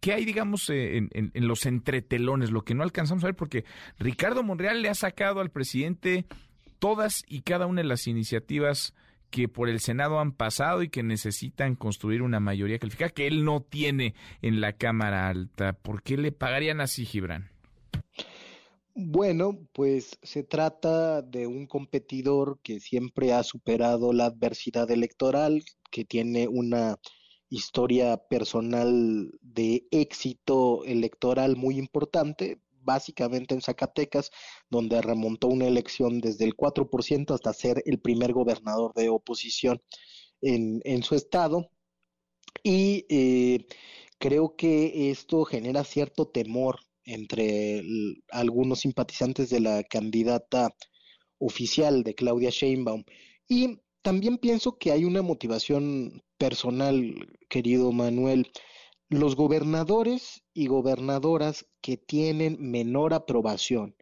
¿Qué 0.01 0.12
hay, 0.12 0.25
digamos, 0.25 0.69
eh, 0.71 0.97
en, 0.97 1.11
en, 1.12 1.49
los 1.49 1.67
entretelones? 1.67 2.51
Lo 2.51 2.62
que 2.62 2.75
no 2.75 2.83
alcanzamos 2.83 3.25
a 3.25 3.29
ver, 3.29 3.37
porque 3.37 3.65
Ricardo 3.99 4.43
Monreal 4.43 4.83
le 4.83 4.89
ha 4.89 4.95
sacado 5.05 5.41
al 5.41 5.51
presidente 5.51 6.25
todas 6.79 7.25
y 7.29 7.43
cada 7.43 7.67
una 7.67 7.83
de 7.83 7.89
las 7.89 8.07
iniciativas 8.07 8.95
que 9.29 9.49
por 9.49 9.69
el 9.69 9.81
Senado 9.81 10.19
han 10.19 10.33
pasado 10.33 10.83
y 10.83 10.89
que 10.89 11.03
necesitan 11.03 11.75
construir 11.75 12.23
una 12.23 12.41
mayoría 12.41 12.79
calificada 12.79 13.11
que 13.11 13.27
él 13.27 13.45
no 13.45 13.61
tiene 13.61 14.15
en 14.41 14.63
la 14.63 14.73
Cámara 14.73 15.29
Alta. 15.29 15.75
¿Por 15.75 16.03
qué 16.03 16.17
le 16.17 16.33
pagarían 16.33 16.81
así, 16.81 17.05
Gibran? 17.05 17.51
Bueno, 18.95 19.59
pues 19.75 20.19
se 20.23 20.43
trata 20.43 21.21
de 21.21 21.47
un 21.47 21.67
competidor 21.67 22.61
que 22.63 22.81
siempre 22.81 23.35
ha 23.35 23.43
superado 23.43 24.15
la 24.15 24.25
adversidad 24.25 24.91
electoral, 24.91 25.65
que 25.91 26.07
tiene 26.07 26.49
una 26.49 26.97
historia 27.51 28.17
personal 28.17 29.31
de 29.43 29.87
éxito 29.91 30.83
electoral 30.87 31.57
muy 31.57 31.77
importante, 31.77 32.59
básicamente 32.85 33.55
en 33.55 33.62
Zacatecas, 33.62 34.30
donde 34.70 35.01
remontó 35.03 35.49
una 35.49 35.66
elección 35.66 36.20
desde 36.20 36.45
el 36.45 36.57
4% 36.57 37.35
hasta 37.35 37.53
ser 37.53 37.82
el 37.87 38.01
primer 38.01 38.32
gobernador 38.32 38.93
de 38.95 39.09
oposición 39.09 39.82
en, 40.41 40.80
en 40.85 41.03
su 41.03 41.14
estado. 41.14 41.70
Y 42.62 43.07
eh, 43.09 43.66
creo 44.18 44.57
que 44.57 45.11
esto 45.11 45.45
genera 45.45 45.85
cierto 45.85 46.28
temor 46.28 46.80
entre 47.05 47.82
algunos 48.30 48.80
simpatizantes 48.80 49.51
de 49.51 49.61
la 49.61 49.82
candidata 49.85 50.74
oficial 51.39 52.03
de 52.03 52.14
Claudia 52.14 52.51
Sheinbaum. 52.51 53.05
Y 53.49 53.80
también 54.03 54.39
pienso 54.39 54.78
que 54.78 54.93
hay 54.93 55.05
una 55.05 55.22
motivación 55.22 56.22
personal, 56.39 57.14
querido 57.49 57.93
Manuel. 57.93 58.51
Los 59.15 59.37
gobernadores 59.37 60.43
y 60.55 60.67
gobernadoras 60.67 61.67
que 61.81 61.97
tienen 61.97 62.57
menor 62.59 63.15
aprobación 63.15 63.95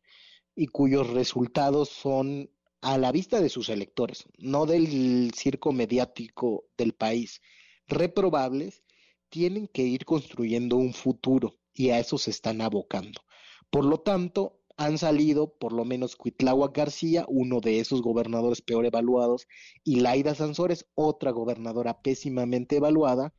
y 0.55 0.69
cuyos 0.69 1.11
resultados 1.11 1.91
son 1.91 2.51
a 2.81 2.97
la 2.97 3.13
vista 3.13 3.43
de 3.43 3.51
sus 3.51 3.69
electores, 3.69 4.25
no 4.39 4.65
del 4.65 5.31
circo 5.37 5.73
mediático 5.73 6.65
del 6.79 6.95
país, 6.95 7.43
reprobables, 7.87 8.85
tienen 9.29 9.69
que 9.69 9.83
ir 9.83 10.07
construyendo 10.07 10.79
un 10.79 10.95
futuro 10.95 11.59
y 11.75 11.91
a 11.91 11.99
eso 11.99 12.17
se 12.17 12.31
están 12.31 12.63
abocando. 12.63 13.21
Por 13.69 13.85
lo 13.85 13.99
tanto, 13.99 14.63
han 14.79 14.97
salido 14.97 15.59
por 15.59 15.75
lo 15.75 15.85
menos 15.85 16.17
Cuitláhuac 16.17 16.75
García, 16.75 17.27
uno 17.29 17.61
de 17.61 17.81
esos 17.81 18.01
gobernadores 18.01 18.63
peor 18.63 18.87
evaluados, 18.87 19.47
y 19.85 19.97
Laida 19.97 20.35
Sansores, 20.35 20.87
otra 20.95 21.33
gobernadora 21.33 22.01
pésimamente 22.01 22.77
evaluada, 22.77 23.35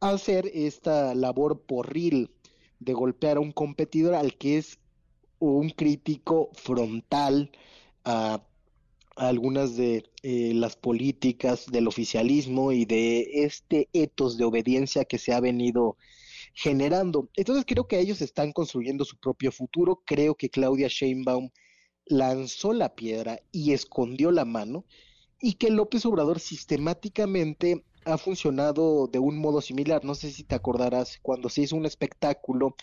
hacer 0.00 0.50
esta 0.54 1.14
labor 1.14 1.62
porril 1.62 2.30
de 2.78 2.92
golpear 2.92 3.36
a 3.36 3.40
un 3.40 3.52
competidor 3.52 4.14
al 4.14 4.36
que 4.36 4.58
es 4.58 4.78
un 5.38 5.70
crítico 5.70 6.50
frontal 6.54 7.50
a, 8.04 8.42
algunas 9.16 9.76
de 9.76 10.04
eh, 10.22 10.52
las 10.54 10.76
políticas 10.76 11.66
del 11.66 11.88
oficialismo 11.88 12.70
y 12.70 12.84
de 12.84 13.44
este 13.44 13.88
etos 13.92 14.38
de 14.38 14.44
obediencia 14.44 15.04
que 15.04 15.18
se 15.18 15.32
ha 15.32 15.40
venido 15.40 15.96
generando. 16.54 17.28
Entonces 17.34 17.64
creo 17.66 17.88
que 17.88 17.98
ellos 17.98 18.20
están 18.20 18.52
construyendo 18.52 19.04
su 19.04 19.16
propio 19.16 19.50
futuro. 19.50 20.02
Creo 20.06 20.36
que 20.36 20.50
Claudia 20.50 20.86
Sheinbaum 20.88 21.50
lanzó 22.06 22.72
la 22.72 22.94
piedra 22.94 23.40
y 23.50 23.72
escondió 23.72 24.30
la 24.30 24.44
mano 24.44 24.84
y 25.40 25.54
que 25.54 25.70
López 25.70 26.04
Obrador 26.06 26.40
sistemáticamente 26.40 27.84
ha 28.08 28.18
funcionado 28.18 29.06
de 29.06 29.18
un 29.18 29.38
modo 29.38 29.60
similar. 29.60 30.04
No 30.04 30.14
sé 30.14 30.30
si 30.30 30.44
te 30.44 30.54
acordarás 30.54 31.18
cuando 31.22 31.48
se 31.48 31.62
hizo 31.62 31.76
un 31.76 31.86
espectáculo 31.86 32.74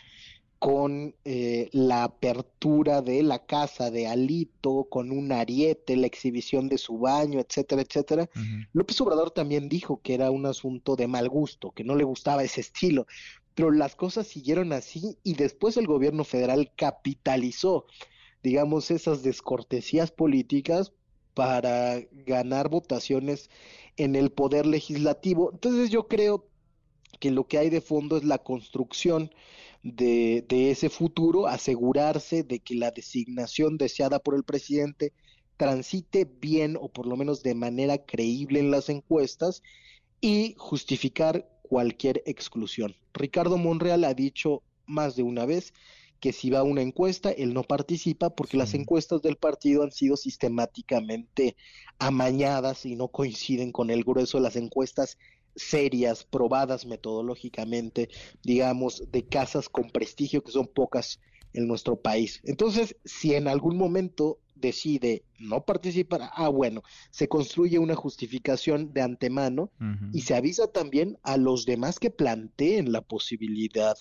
con 0.59 1.15
eh, 1.25 1.69
la 1.73 2.03
apertura 2.03 3.01
de 3.01 3.21
la 3.23 3.45
casa 3.45 3.91
de 3.91 4.07
Alito, 4.07 4.87
con 4.89 5.11
un 5.11 5.31
ariete, 5.31 5.97
la 5.97 6.07
exhibición 6.07 6.69
de 6.69 6.77
su 6.77 6.97
baño, 6.97 7.39
etcétera, 7.39 7.81
etcétera. 7.81 8.29
López 8.71 8.99
Obrador 9.01 9.31
también 9.31 9.67
dijo 9.67 10.01
que 10.01 10.13
era 10.13 10.31
un 10.31 10.45
asunto 10.45 10.95
de 10.95 11.07
mal 11.07 11.27
gusto, 11.29 11.71
que 11.71 11.83
no 11.83 11.95
le 11.95 12.03
gustaba 12.03 12.43
ese 12.43 12.61
estilo, 12.61 13.05
pero 13.53 13.71
las 13.71 13.95
cosas 13.95 14.27
siguieron 14.27 14.73
así 14.73 15.17
y 15.23 15.35
después 15.35 15.77
el 15.77 15.87
gobierno 15.87 16.23
federal 16.23 16.71
capitalizó, 16.75 17.85
digamos, 18.41 18.91
esas 18.91 19.23
descortesías 19.23 20.11
políticas 20.11 20.93
para 21.35 21.99
ganar 22.25 22.69
votaciones 22.69 23.51
en 23.97 24.15
el 24.15 24.31
poder 24.31 24.65
legislativo. 24.65 25.51
Entonces 25.53 25.91
yo 25.91 26.07
creo 26.07 26.47
que 27.19 27.29
lo 27.29 27.47
que 27.47 27.59
hay 27.59 27.69
de 27.69 27.81
fondo 27.81 28.17
es 28.17 28.23
la 28.23 28.39
construcción 28.39 29.29
de, 29.83 30.43
ese 30.49 30.89
futuro, 30.89 31.47
asegurarse 31.47 32.43
de 32.43 32.59
que 32.59 32.73
la 32.73 32.89
designación 32.89 33.77
deseada 33.77 34.17
por 34.17 34.35
el 34.35 34.43
presidente 34.43 35.13
transite 35.57 36.25
bien 36.25 36.77
o 36.79 36.89
por 36.89 37.05
lo 37.05 37.15
menos 37.15 37.43
de 37.43 37.53
manera 37.53 37.99
creíble 37.99 38.59
en 38.59 38.71
las 38.71 38.89
encuestas 38.89 39.61
y 40.21 40.55
justificar 40.57 41.47
cualquier 41.61 42.23
exclusión. 42.25 42.95
Ricardo 43.13 43.57
Monreal 43.57 44.03
ha 44.05 44.13
dicho 44.13 44.63
más 44.87 45.15
de 45.15 45.23
una 45.23 45.45
vez 45.45 45.73
que 46.19 46.33
si 46.33 46.49
va 46.49 46.59
a 46.59 46.63
una 46.63 46.81
encuesta, 46.81 47.31
él 47.31 47.53
no 47.53 47.63
participa 47.63 48.29
porque 48.29 48.57
las 48.57 48.73
encuestas 48.73 49.21
del 49.21 49.37
partido 49.37 49.83
han 49.83 49.91
sido 49.91 50.17
sistemáticamente 50.17 51.55
amañadas 51.99 52.85
y 52.85 52.95
no 52.95 53.09
coinciden 53.09 53.71
con 53.71 53.89
el 53.89 54.03
grueso 54.03 54.37
de 54.37 54.43
las 54.43 54.55
encuestas 54.55 55.17
serias, 55.55 56.23
probadas 56.23 56.85
metodológicamente, 56.85 58.09
digamos, 58.43 59.03
de 59.11 59.25
casas 59.25 59.69
con 59.69 59.89
prestigio, 59.89 60.43
que 60.43 60.51
son 60.51 60.67
pocas 60.67 61.19
en 61.53 61.67
nuestro 61.67 61.95
país. 61.95 62.41
Entonces, 62.43 62.97
si 63.05 63.33
en 63.33 63.47
algún 63.47 63.77
momento 63.77 64.39
decide 64.55 65.23
no 65.39 65.65
participar, 65.65 66.29
ah, 66.33 66.49
bueno, 66.49 66.81
se 67.11 67.27
construye 67.27 67.77
una 67.79 67.95
justificación 67.95 68.93
de 68.93 69.01
antemano 69.01 69.69
y 70.13 70.21
se 70.21 70.35
avisa 70.35 70.67
también 70.67 71.17
a 71.23 71.37
los 71.37 71.65
demás 71.65 71.99
que 71.99 72.09
planteen 72.09 72.91
la 72.91 73.01
posibilidad 73.01 73.97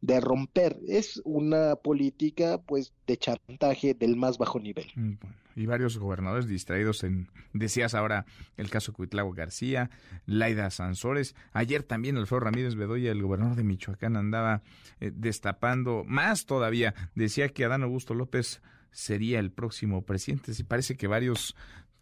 de 0.00 0.20
romper. 0.20 0.78
Es 0.86 1.20
una 1.24 1.76
política, 1.76 2.60
pues, 2.66 2.92
de 3.06 3.16
chantaje 3.16 3.94
del 3.94 4.16
más 4.16 4.38
bajo 4.38 4.60
nivel. 4.60 4.86
Mm, 4.94 5.14
y 5.56 5.66
varios 5.66 5.98
gobernadores 5.98 6.46
distraídos 6.46 7.02
en, 7.02 7.28
decías 7.52 7.94
ahora, 7.94 8.26
el 8.56 8.70
caso 8.70 8.92
Cuitlago 8.92 9.32
García, 9.32 9.90
Laida 10.26 10.70
Sansores. 10.70 11.34
Ayer 11.52 11.82
también 11.82 12.16
Alfredo 12.16 12.40
Ramírez 12.40 12.74
Bedoya, 12.74 13.10
el 13.10 13.22
gobernador 13.22 13.56
de 13.56 13.64
Michoacán, 13.64 14.16
andaba 14.16 14.62
eh, 15.00 15.10
destapando 15.14 16.04
más 16.06 16.46
todavía. 16.46 16.94
Decía 17.14 17.48
que 17.48 17.64
Adán 17.64 17.82
Augusto 17.82 18.14
López 18.14 18.60
sería 18.96 19.38
el 19.40 19.52
próximo 19.52 20.02
presidente. 20.06 20.54
Si 20.54 20.64
parece 20.64 20.96
que 20.96 21.06
varios 21.06 21.54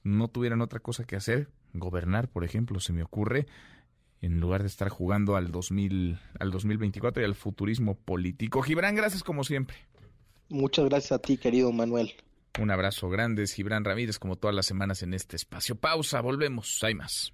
no 0.05 0.29
tuvieran 0.29 0.61
otra 0.61 0.79
cosa 0.79 1.05
que 1.05 1.17
hacer, 1.17 1.49
gobernar, 1.73 2.29
por 2.29 2.45
ejemplo, 2.45 2.79
se 2.79 2.93
me 2.93 3.03
ocurre, 3.03 3.47
en 4.21 4.39
lugar 4.39 4.63
de 4.63 4.69
estar 4.69 4.89
jugando 4.89 5.35
al 5.35 5.51
2000, 5.51 6.19
al 6.39 6.51
2024 6.53 7.21
y 7.21 7.27
al 7.27 7.35
futurismo 7.35 7.97
político. 7.97 8.63
Gibran, 8.63 8.95
gracias 8.95 9.25
como 9.25 9.43
siempre. 9.43 9.77
Muchas 10.49 10.85
gracias 10.85 11.13
a 11.13 11.19
ti, 11.19 11.37
querido 11.37 11.73
Manuel. 11.73 12.13
Un 12.61 12.71
abrazo 12.71 13.11
grande, 13.11 13.45
Gibran 13.49 13.85
Ramírez, 13.85 14.21
como 14.21 14.37
todas 14.37 14.55
las 14.55 14.67
semanas 14.67 15.03
en 15.03 15.15
este 15.15 15.35
espacio. 15.35 15.75
Pausa, 15.75 16.21
volvemos, 16.21 16.79
hay 16.85 16.95
más. 16.95 17.33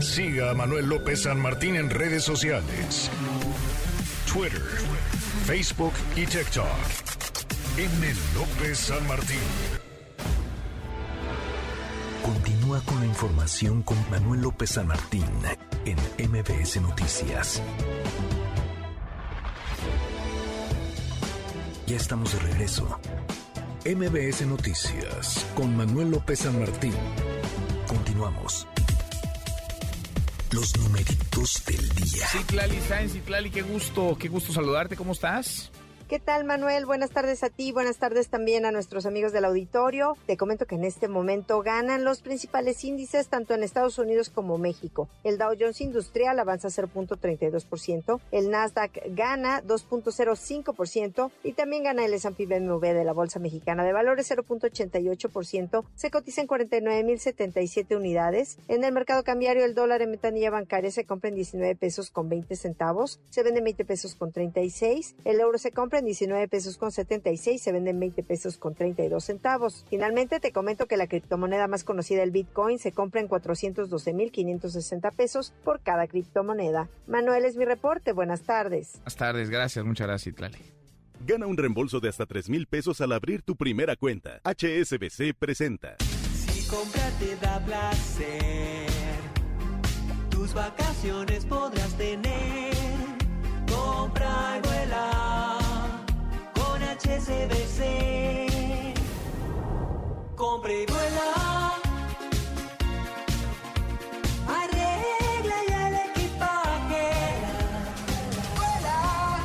Siga 0.00 0.50
a 0.50 0.54
Manuel 0.54 0.86
López 0.86 1.22
San 1.22 1.40
Martín 1.40 1.76
en 1.76 1.88
redes 1.88 2.24
sociales. 2.24 3.10
Twitter, 4.30 4.60
Facebook 5.46 5.92
y 6.16 6.26
TikTok. 6.26 7.35
M. 7.78 8.14
López 8.34 8.78
San 8.78 9.06
Martín. 9.06 9.38
Continúa 12.22 12.80
con 12.80 13.00
la 13.00 13.04
información 13.04 13.82
con 13.82 13.98
Manuel 14.10 14.40
López 14.40 14.70
San 14.70 14.86
Martín 14.86 15.26
en 15.84 15.98
MBS 16.30 16.80
Noticias. 16.80 17.62
Ya 21.86 21.96
estamos 21.96 22.32
de 22.32 22.38
regreso. 22.38 22.98
MBS 23.84 24.46
Noticias 24.46 25.44
con 25.54 25.76
Manuel 25.76 26.12
López 26.12 26.38
San 26.38 26.58
Martín. 26.58 26.94
Continuamos. 27.86 28.66
Los 30.50 30.74
numeritos 30.78 31.62
del 31.66 31.88
día. 31.90 32.26
Citlali 32.28 32.80
Sáenz, 32.88 33.12
Citlali, 33.12 33.50
qué 33.50 33.60
gusto, 33.60 34.16
qué 34.18 34.28
gusto 34.28 34.54
saludarte. 34.54 34.96
¿Cómo 34.96 35.12
estás? 35.12 35.70
¿Qué 36.08 36.20
tal, 36.20 36.44
Manuel? 36.44 36.86
Buenas 36.86 37.10
tardes 37.10 37.42
a 37.42 37.50
ti, 37.50 37.72
buenas 37.72 37.96
tardes 37.96 38.28
también 38.28 38.64
a 38.64 38.70
nuestros 38.70 39.06
amigos 39.06 39.32
del 39.32 39.44
auditorio. 39.44 40.16
Te 40.26 40.36
comento 40.36 40.64
que 40.64 40.76
en 40.76 40.84
este 40.84 41.08
momento 41.08 41.62
ganan 41.62 42.04
los 42.04 42.22
principales 42.22 42.84
índices 42.84 43.26
tanto 43.26 43.54
en 43.54 43.64
Estados 43.64 43.98
Unidos 43.98 44.30
como 44.30 44.56
México. 44.56 45.08
El 45.24 45.36
Dow 45.36 45.56
Jones 45.58 45.80
Industrial 45.80 46.38
avanza 46.38 46.68
0.32%, 46.68 48.20
el 48.30 48.50
Nasdaq 48.50 49.00
gana 49.16 49.64
2.05% 49.64 51.32
y 51.42 51.54
también 51.54 51.82
gana 51.82 52.04
el 52.04 52.14
S&P 52.14 52.46
BMW 52.46 52.86
de 52.86 53.04
la 53.04 53.12
Bolsa 53.12 53.40
Mexicana 53.40 53.82
de 53.82 53.92
Valores 53.92 54.30
0.88%. 54.30 55.84
Se 55.96 56.10
cotiza 56.12 56.40
en 56.40 56.46
49.077 56.46 57.96
unidades. 57.96 58.58
En 58.68 58.84
el 58.84 58.92
mercado 58.92 59.24
cambiario 59.24 59.64
el 59.64 59.74
dólar 59.74 60.02
en 60.02 60.12
metanilla 60.12 60.50
bancaria 60.50 60.92
se 60.92 61.04
compra 61.04 61.30
en 61.30 61.34
19 61.34 61.74
pesos 61.74 62.12
con 62.12 62.28
20 62.28 62.54
centavos, 62.54 63.18
se 63.28 63.42
vende 63.42 63.58
en 63.58 63.64
20 63.64 63.84
pesos 63.84 64.14
con 64.14 64.30
36, 64.30 65.16
el 65.24 65.40
euro 65.40 65.58
se 65.58 65.72
compra 65.72 65.95
en 65.98 66.04
19 66.06 66.48
pesos 66.48 66.76
con 66.76 66.92
76, 66.92 67.60
se 67.60 67.72
venden 67.72 67.98
20 68.00 68.22
pesos 68.22 68.58
con 68.58 68.74
32 68.74 69.24
centavos. 69.24 69.84
Finalmente 69.88 70.40
te 70.40 70.52
comento 70.52 70.86
que 70.86 70.96
la 70.96 71.06
criptomoneda 71.06 71.68
más 71.68 71.84
conocida, 71.84 72.22
el 72.22 72.30
Bitcoin, 72.30 72.78
se 72.78 72.92
compra 72.92 73.20
en 73.20 73.28
412.560 73.28 75.14
pesos 75.14 75.52
por 75.64 75.80
cada 75.80 76.06
criptomoneda. 76.06 76.88
Manuel 77.06 77.44
es 77.44 77.56
mi 77.56 77.64
reporte, 77.64 78.12
buenas 78.12 78.42
tardes. 78.42 78.94
Buenas 78.94 79.16
tardes, 79.16 79.50
gracias, 79.50 79.84
muchas 79.84 80.06
gracias, 80.06 80.32
Itlali. 80.32 80.58
Gana 81.26 81.46
un 81.46 81.56
reembolso 81.56 82.00
de 82.00 82.08
hasta 82.08 82.26
3 82.26 82.50
mil 82.50 82.66
pesos 82.66 83.00
al 83.00 83.12
abrir 83.12 83.42
tu 83.42 83.56
primera 83.56 83.96
cuenta. 83.96 84.40
HSBC 84.44 85.34
presenta. 85.38 85.96
Si 86.32 86.66
compra 86.68 87.10
te 87.18 87.36
da 87.36 87.58
placer, 87.64 88.86
tus 90.30 90.54
vacaciones 90.54 91.44
podrás 91.46 91.96
tener. 91.96 92.74
Compra 93.66 94.58
y 94.58 94.68
vuela 94.68 95.65
HSBC. 96.96 97.82
Compre 100.34 100.82
y 100.82 100.86
vuela. 100.86 101.74
Arregla 104.48 105.56
ya 105.68 105.88
el 105.88 105.94
equipaje. 106.10 107.10
Vuela. 108.56 109.40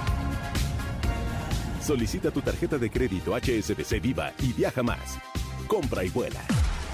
Solicita 1.85 2.31
tu 2.31 2.41
tarjeta 2.41 2.77
de 2.77 2.89
crédito 2.89 3.35
HSBC 3.35 3.99
Viva 4.01 4.31
y 4.39 4.53
viaja 4.53 4.81
más. 4.81 5.19
Compra 5.67 6.05
y 6.05 6.09
vuela. 6.09 6.41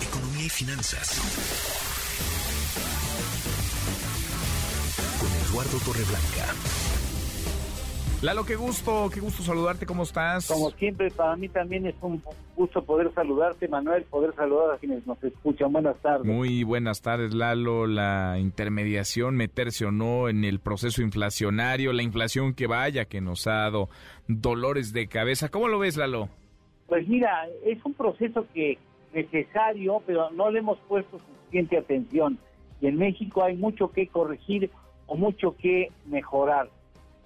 Economía 0.02 0.46
y 0.46 0.50
finanzas. 0.50 1.20
Con 5.20 5.32
Eduardo 5.50 5.78
Torreblanca. 5.86 6.87
Lalo, 8.24 8.46
qué 8.46 8.56
gusto, 8.56 9.12
qué 9.14 9.20
gusto 9.20 9.44
saludarte, 9.44 9.86
¿cómo 9.86 10.02
estás? 10.02 10.48
Como 10.48 10.72
siempre, 10.72 11.12
para 11.12 11.36
mí 11.36 11.50
también 11.50 11.86
es 11.86 11.94
un 12.02 12.20
gusto 12.56 12.84
poder 12.84 13.14
saludarte, 13.14 13.68
Manuel, 13.68 14.06
poder 14.06 14.34
saludar 14.34 14.74
a 14.74 14.80
quienes 14.80 15.06
nos 15.06 15.24
escuchan. 15.24 15.72
Buenas 15.72 15.98
tardes. 16.02 16.26
Muy 16.26 16.64
buenas 16.64 17.04
tardes, 17.04 17.36
Lalo. 17.36 17.86
La 17.86 18.40
intermediación, 18.40 19.36
meterse 19.36 19.86
o 19.86 19.92
no 19.92 20.30
en 20.30 20.46
el 20.46 20.60
proceso 20.60 21.04
inflacionario, 21.04 21.94
la 21.94 22.02
inflación 22.02 22.56
que 22.56 22.66
vaya, 22.66 23.06
que 23.06 23.22
nos 23.22 23.46
ha 23.46 23.54
dado 23.54 23.88
dolores 24.28 24.94
de 24.94 25.08
cabeza. 25.08 25.50
¿Cómo 25.50 25.68
lo 25.68 25.78
ves, 25.78 25.96
Lalo? 25.96 26.30
Pues 26.88 27.08
mira, 27.08 27.48
es 27.66 27.78
un 27.86 27.94
proceso 27.94 28.48
que 28.52 28.80
necesario, 29.14 30.02
pero 30.08 30.32
no 30.32 30.50
le 30.50 30.60
hemos 30.60 30.80
puesto 30.88 31.20
suficiente 31.20 31.78
atención. 31.78 32.40
Y 32.82 32.88
en 32.88 32.98
México 32.98 33.44
hay 33.44 33.56
mucho 33.56 33.92
que 33.92 34.08
corregir 34.08 34.72
o 35.06 35.16
mucho 35.16 35.56
que 35.56 35.92
mejorar 36.08 36.70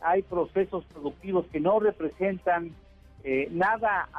hay 0.02 0.24
procesos 0.24 0.84
productivos 0.86 1.46
que 1.52 1.60
no 1.60 1.80
representan 1.80 2.72
eh, 3.24 3.48
nada, 3.52 4.10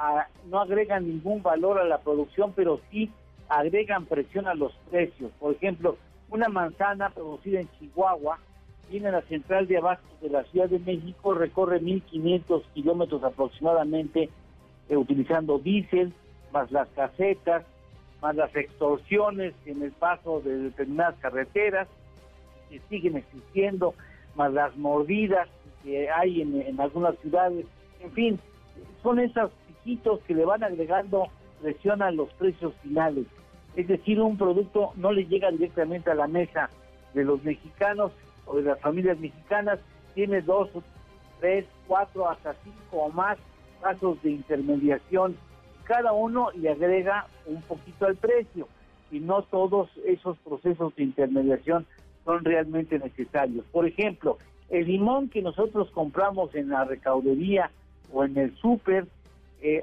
no 0.48 0.60
agregan 0.60 1.08
ningún 1.08 1.42
valor 1.42 1.78
a 1.78 1.84
la 1.84 1.98
producción, 1.98 2.52
pero 2.54 2.80
sí 2.90 3.10
agregan 3.48 4.06
presión 4.06 4.46
a 4.46 4.54
los 4.54 4.72
precios. 4.90 5.32
Por 5.40 5.54
ejemplo, 5.54 5.96
una 6.30 6.48
manzana 6.48 7.10
producida 7.10 7.60
en 7.60 7.68
Chihuahua 7.78 8.38
viene 8.90 9.08
a 9.08 9.12
la 9.12 9.22
central 9.22 9.66
de 9.66 9.78
abastos 9.78 10.20
de 10.20 10.30
la 10.30 10.44
Ciudad 10.44 10.68
de 10.68 10.78
México, 10.78 11.34
recorre 11.34 11.80
1.500 11.80 12.62
kilómetros 12.74 13.24
aproximadamente 13.24 14.30
eh, 14.88 14.96
utilizando 14.96 15.58
diésel, 15.58 16.12
más 16.52 16.70
las 16.70 16.88
casetas, 16.90 17.64
más 18.20 18.36
las 18.36 18.54
extorsiones 18.54 19.54
en 19.66 19.82
el 19.82 19.90
paso 19.92 20.40
de 20.40 20.56
determinadas 20.58 21.16
carreteras 21.18 21.88
que 22.70 22.80
siguen 22.88 23.16
existiendo, 23.16 23.94
más 24.36 24.52
las 24.52 24.76
mordidas 24.76 25.48
que 25.82 26.10
hay 26.10 26.42
en, 26.42 26.60
en 26.60 26.80
algunas 26.80 27.16
ciudades. 27.18 27.66
En 28.00 28.10
fin, 28.12 28.40
son 29.02 29.18
esos 29.18 29.50
piquitos 29.66 30.20
que 30.20 30.34
le 30.34 30.44
van 30.44 30.62
agregando 30.62 31.28
presión 31.60 32.02
a 32.02 32.10
los 32.10 32.32
precios 32.34 32.74
finales. 32.82 33.26
Es 33.76 33.88
decir, 33.88 34.20
un 34.20 34.36
producto 34.36 34.92
no 34.96 35.12
le 35.12 35.24
llega 35.26 35.50
directamente 35.50 36.10
a 36.10 36.14
la 36.14 36.26
mesa 36.26 36.68
de 37.14 37.24
los 37.24 37.42
mexicanos 37.42 38.12
o 38.46 38.56
de 38.56 38.62
las 38.62 38.80
familias 38.80 39.18
mexicanas, 39.18 39.78
tiene 40.14 40.42
dos, 40.42 40.68
tres, 41.40 41.64
cuatro, 41.86 42.28
hasta 42.28 42.54
cinco 42.64 43.04
o 43.04 43.10
más 43.10 43.38
pasos 43.80 44.22
de 44.22 44.30
intermediación. 44.30 45.36
Cada 45.84 46.12
uno 46.12 46.50
le 46.54 46.70
agrega 46.70 47.26
un 47.46 47.62
poquito 47.62 48.06
al 48.06 48.16
precio 48.16 48.68
y 49.10 49.20
no 49.20 49.42
todos 49.42 49.90
esos 50.04 50.38
procesos 50.38 50.94
de 50.96 51.04
intermediación 51.04 51.86
son 52.24 52.44
realmente 52.44 52.98
necesarios. 52.98 53.64
Por 53.72 53.86
ejemplo, 53.86 54.38
el 54.72 54.86
limón 54.86 55.28
que 55.28 55.42
nosotros 55.42 55.90
compramos 55.90 56.52
en 56.54 56.70
la 56.70 56.84
recaudería 56.84 57.70
o 58.10 58.24
en 58.24 58.38
el 58.38 58.56
súper, 58.56 59.06
eh, 59.60 59.82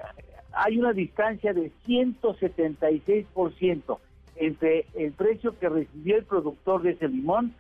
hay 0.52 0.80
una 0.80 0.94
distancia 0.94 1.54
de 1.54 1.72
176% 1.86 4.00
entre 4.36 4.88
el 4.96 5.12
precio 5.12 5.60
que 5.60 5.70
recibió 5.70 6.18
el 6.18 6.26
productor 6.26 6.82
de 6.82 6.90
ese 6.92 7.08
limón 7.08 7.54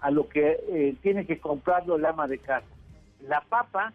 a 0.00 0.10
lo 0.10 0.28
que 0.28 0.60
eh, 0.68 0.94
tiene 1.00 1.24
que 1.24 1.38
comprarlo 1.38 1.96
el 1.96 2.04
ama 2.04 2.28
de 2.28 2.36
casa. 2.36 2.66
La 3.26 3.40
papa, 3.40 3.94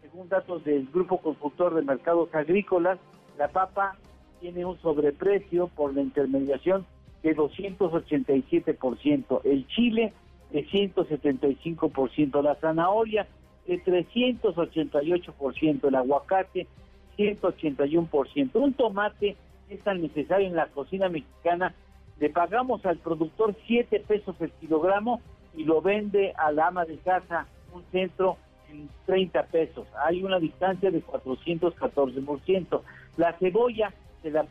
según 0.00 0.28
datos 0.28 0.62
del 0.62 0.86
Grupo 0.92 1.18
Consultor 1.18 1.74
de 1.74 1.82
Mercados 1.82 2.32
Agrícolas, 2.32 3.00
la 3.38 3.48
papa 3.48 3.96
tiene 4.40 4.64
un 4.64 4.78
sobreprecio 4.78 5.66
por 5.66 5.92
la 5.92 6.02
intermediación 6.02 6.86
de 7.24 7.36
287%, 7.36 9.40
el 9.42 9.66
chile 9.66 10.12
de 10.54 10.64
175%, 10.68 12.40
la 12.40 12.54
zanahoria 12.54 13.26
de 13.66 13.82
388%, 13.82 15.88
el 15.88 15.94
aguacate 15.96 16.68
181%. 17.18 18.50
Un 18.54 18.72
tomate 18.74 19.36
es 19.68 19.80
tan 19.80 20.00
necesario 20.00 20.46
en 20.46 20.54
la 20.54 20.68
cocina 20.68 21.08
mexicana, 21.08 21.74
le 22.20 22.30
pagamos 22.30 22.86
al 22.86 22.98
productor 22.98 23.56
7 23.66 24.04
pesos 24.06 24.36
el 24.38 24.52
kilogramo 24.52 25.20
y 25.56 25.64
lo 25.64 25.82
vende 25.82 26.32
a 26.36 26.52
la 26.52 26.68
ama 26.68 26.84
de 26.84 26.98
casa 26.98 27.48
un 27.72 27.82
centro 27.90 28.36
en 28.70 28.88
30 29.06 29.46
pesos. 29.46 29.88
Hay 30.06 30.22
una 30.22 30.38
distancia 30.38 30.92
de 30.92 31.04
414%. 31.04 32.80
La 33.16 33.32
cebolla 33.38 33.92
se 34.22 34.30
la, 34.30 34.46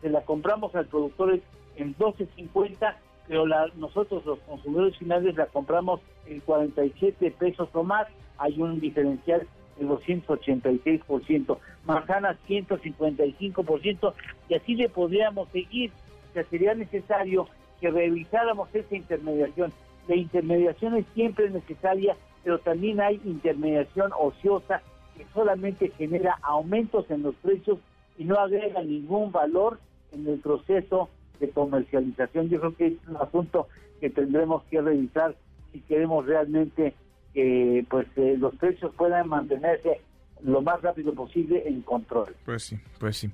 se 0.00 0.10
la 0.10 0.22
compramos 0.22 0.74
al 0.74 0.86
productor 0.86 1.38
en 1.76 1.96
12.50, 1.96 2.96
pero 3.30 3.46
la, 3.46 3.68
nosotros 3.76 4.26
los 4.26 4.40
consumidores 4.40 4.98
finales 4.98 5.36
la 5.36 5.46
compramos 5.46 6.00
en 6.26 6.40
47 6.40 7.30
pesos 7.38 7.68
o 7.74 7.84
más. 7.84 8.08
Hay 8.38 8.60
un 8.60 8.80
diferencial 8.80 9.46
de 9.78 9.86
286%, 9.86 11.56
manzanas 11.86 12.36
155%, 12.48 14.14
y 14.48 14.54
así 14.54 14.74
le 14.74 14.88
podríamos 14.88 15.48
seguir. 15.50 15.92
O 16.28 16.32
sea, 16.32 16.42
sería 16.46 16.74
necesario 16.74 17.46
que 17.80 17.92
revisáramos 17.92 18.68
esa 18.74 18.96
intermediación. 18.96 19.72
La 20.08 20.16
intermediación 20.16 20.96
es 20.96 21.06
siempre 21.14 21.50
necesaria, 21.50 22.16
pero 22.42 22.58
también 22.58 23.00
hay 23.00 23.20
intermediación 23.24 24.10
ociosa 24.18 24.82
que 25.16 25.24
solamente 25.32 25.92
genera 25.96 26.36
aumentos 26.42 27.08
en 27.12 27.22
los 27.22 27.36
precios 27.36 27.78
y 28.18 28.24
no 28.24 28.34
agrega 28.34 28.82
ningún 28.82 29.30
valor 29.30 29.78
en 30.10 30.26
el 30.26 30.40
proceso 30.40 31.08
de 31.40 31.50
comercialización. 31.50 32.48
Yo 32.48 32.60
creo 32.60 32.76
que 32.76 32.86
es 32.88 33.08
un 33.08 33.16
asunto 33.16 33.68
que 34.00 34.10
tendremos 34.10 34.62
que 34.64 34.80
revisar 34.80 35.34
si 35.72 35.80
queremos 35.80 36.26
realmente 36.26 36.94
que 37.34 37.84
pues 37.88 38.06
eh, 38.16 38.36
los 38.38 38.54
precios 38.56 38.94
puedan 38.96 39.28
mantenerse 39.28 40.00
lo 40.42 40.62
más 40.62 40.80
rápido 40.82 41.14
posible 41.14 41.62
en 41.66 41.82
control. 41.82 42.34
Pues 42.44 42.64
sí, 42.64 42.78
pues 42.98 43.16
sí. 43.18 43.30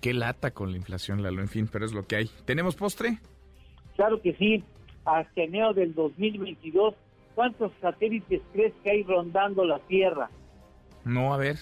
Qué 0.00 0.14
lata 0.14 0.50
con 0.52 0.70
la 0.70 0.76
inflación, 0.76 1.22
Lalo, 1.22 1.40
en 1.40 1.48
fin, 1.48 1.68
pero 1.70 1.84
es 1.84 1.92
lo 1.92 2.06
que 2.06 2.16
hay. 2.16 2.30
¿Tenemos 2.44 2.76
postre? 2.76 3.18
Claro 3.96 4.20
que 4.20 4.34
sí. 4.34 4.62
Hasta 5.04 5.42
enero 5.42 5.74
del 5.74 5.94
2022, 5.94 6.94
¿cuántos 7.34 7.72
satélites 7.80 8.40
crees 8.52 8.72
que 8.82 8.90
hay 8.90 9.02
rondando 9.02 9.64
la 9.64 9.78
Tierra? 9.80 10.30
No, 11.04 11.34
a 11.34 11.36
ver, 11.36 11.56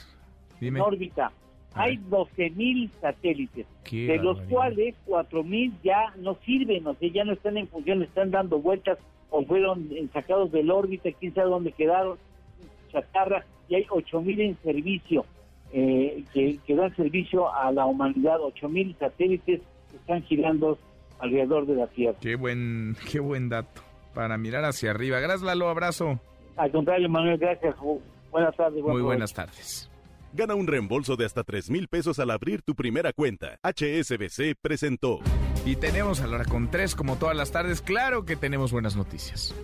dime. 0.60 0.78
En 0.78 0.84
órbita. 0.84 1.32
Hay 1.74 1.98
12.000 2.10 2.90
satélites, 3.00 3.66
de 3.90 4.18
los 4.18 4.40
cuales 4.42 4.94
4.000 5.06 5.72
ya 5.82 6.12
no 6.18 6.36
sirven, 6.44 6.86
o 6.86 6.94
sea, 6.94 7.10
ya 7.10 7.24
no 7.24 7.32
están 7.32 7.56
en 7.56 7.68
función, 7.68 8.02
están 8.02 8.30
dando 8.30 8.58
vueltas 8.58 8.98
o 9.30 9.44
fueron 9.44 9.88
sacados 10.12 10.52
del 10.52 10.70
órbita, 10.70 11.10
quién 11.18 11.34
sabe 11.34 11.48
dónde 11.48 11.72
quedaron, 11.72 12.18
chatarra, 12.90 13.44
y 13.68 13.76
hay 13.76 13.84
8.000 13.84 14.40
en 14.40 14.56
servicio, 14.62 15.24
eh, 15.72 16.24
que, 16.34 16.58
que, 16.66 16.74
dan 16.74 16.94
servicio 16.94 17.52
a 17.52 17.72
la 17.72 17.86
humanidad, 17.86 18.38
8.000 18.38 18.98
satélites 18.98 19.60
que 19.90 19.96
están 19.96 20.22
girando 20.24 20.78
alrededor 21.18 21.66
de 21.66 21.76
la 21.76 21.86
Tierra. 21.86 22.18
Qué 22.20 22.36
buen, 22.36 22.96
qué 23.10 23.20
buen 23.20 23.48
dato, 23.48 23.80
para 24.14 24.36
mirar 24.36 24.64
hacia 24.64 24.90
arriba. 24.90 25.18
Gracias, 25.20 25.42
Lalo, 25.42 25.68
abrazo. 25.68 26.20
Al 26.56 26.70
contrario, 26.70 27.08
Manuel, 27.08 27.38
gracias. 27.38 27.74
Buenas 28.30 28.54
tardes. 28.56 28.82
Muy 28.82 29.02
buenas 29.02 29.32
tardes. 29.32 29.91
Gana 30.34 30.54
un 30.54 30.66
reembolso 30.66 31.16
de 31.16 31.26
hasta 31.26 31.44
3 31.44 31.68
mil 31.68 31.88
pesos 31.88 32.18
al 32.18 32.30
abrir 32.30 32.62
tu 32.62 32.74
primera 32.74 33.12
cuenta. 33.12 33.58
HSBC 33.62 34.56
presentó. 34.62 35.20
Y 35.66 35.76
tenemos 35.76 36.20
a 36.20 36.26
la 36.26 36.36
hora 36.36 36.44
con 36.46 36.70
tres, 36.70 36.94
como 36.94 37.16
todas 37.16 37.36
las 37.36 37.52
tardes. 37.52 37.82
Claro 37.82 38.24
que 38.24 38.34
tenemos 38.34 38.72
buenas 38.72 38.96
noticias. 38.96 39.54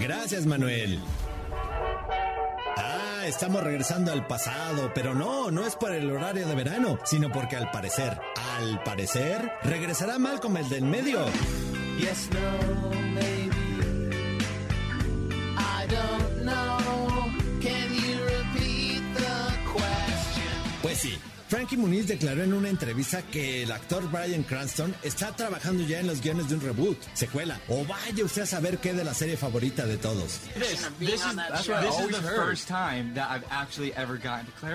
Gracias, 0.00 0.46
Manuel. 0.46 0.98
Ah, 2.78 3.24
estamos 3.26 3.62
regresando 3.62 4.10
al 4.10 4.26
pasado, 4.26 4.90
pero 4.94 5.14
no, 5.14 5.50
no 5.50 5.66
es 5.66 5.76
por 5.76 5.92
el 5.92 6.10
horario 6.10 6.48
de 6.48 6.54
verano, 6.54 6.98
sino 7.04 7.30
porque 7.30 7.56
al 7.56 7.70
parecer, 7.70 8.18
al 8.56 8.82
parecer, 8.84 9.52
regresará 9.64 10.18
Malcolm 10.18 10.56
el 10.56 10.68
del 10.70 10.84
medio. 10.84 11.26
Yes, 11.98 12.30
no, 12.32 13.35
Frankie 21.48 21.76
Muniz 21.76 22.08
declaró 22.08 22.42
en 22.42 22.52
una 22.52 22.68
entrevista 22.68 23.22
que 23.22 23.62
el 23.62 23.70
actor 23.70 24.10
Brian 24.10 24.42
Cranston 24.42 24.94
está 25.02 25.34
trabajando 25.36 25.86
ya 25.86 26.00
en 26.00 26.08
los 26.08 26.20
guiones 26.20 26.48
de 26.48 26.56
un 26.56 26.60
reboot, 26.60 26.98
secuela, 27.14 27.60
o 27.68 27.84
vaya 27.84 28.24
usted 28.24 28.42
a 28.42 28.46
saber 28.46 28.78
qué 28.78 28.92
de 28.94 29.04
la 29.04 29.14
serie 29.14 29.36
favorita 29.36 29.86
de 29.86 29.96
todos. 29.96 30.40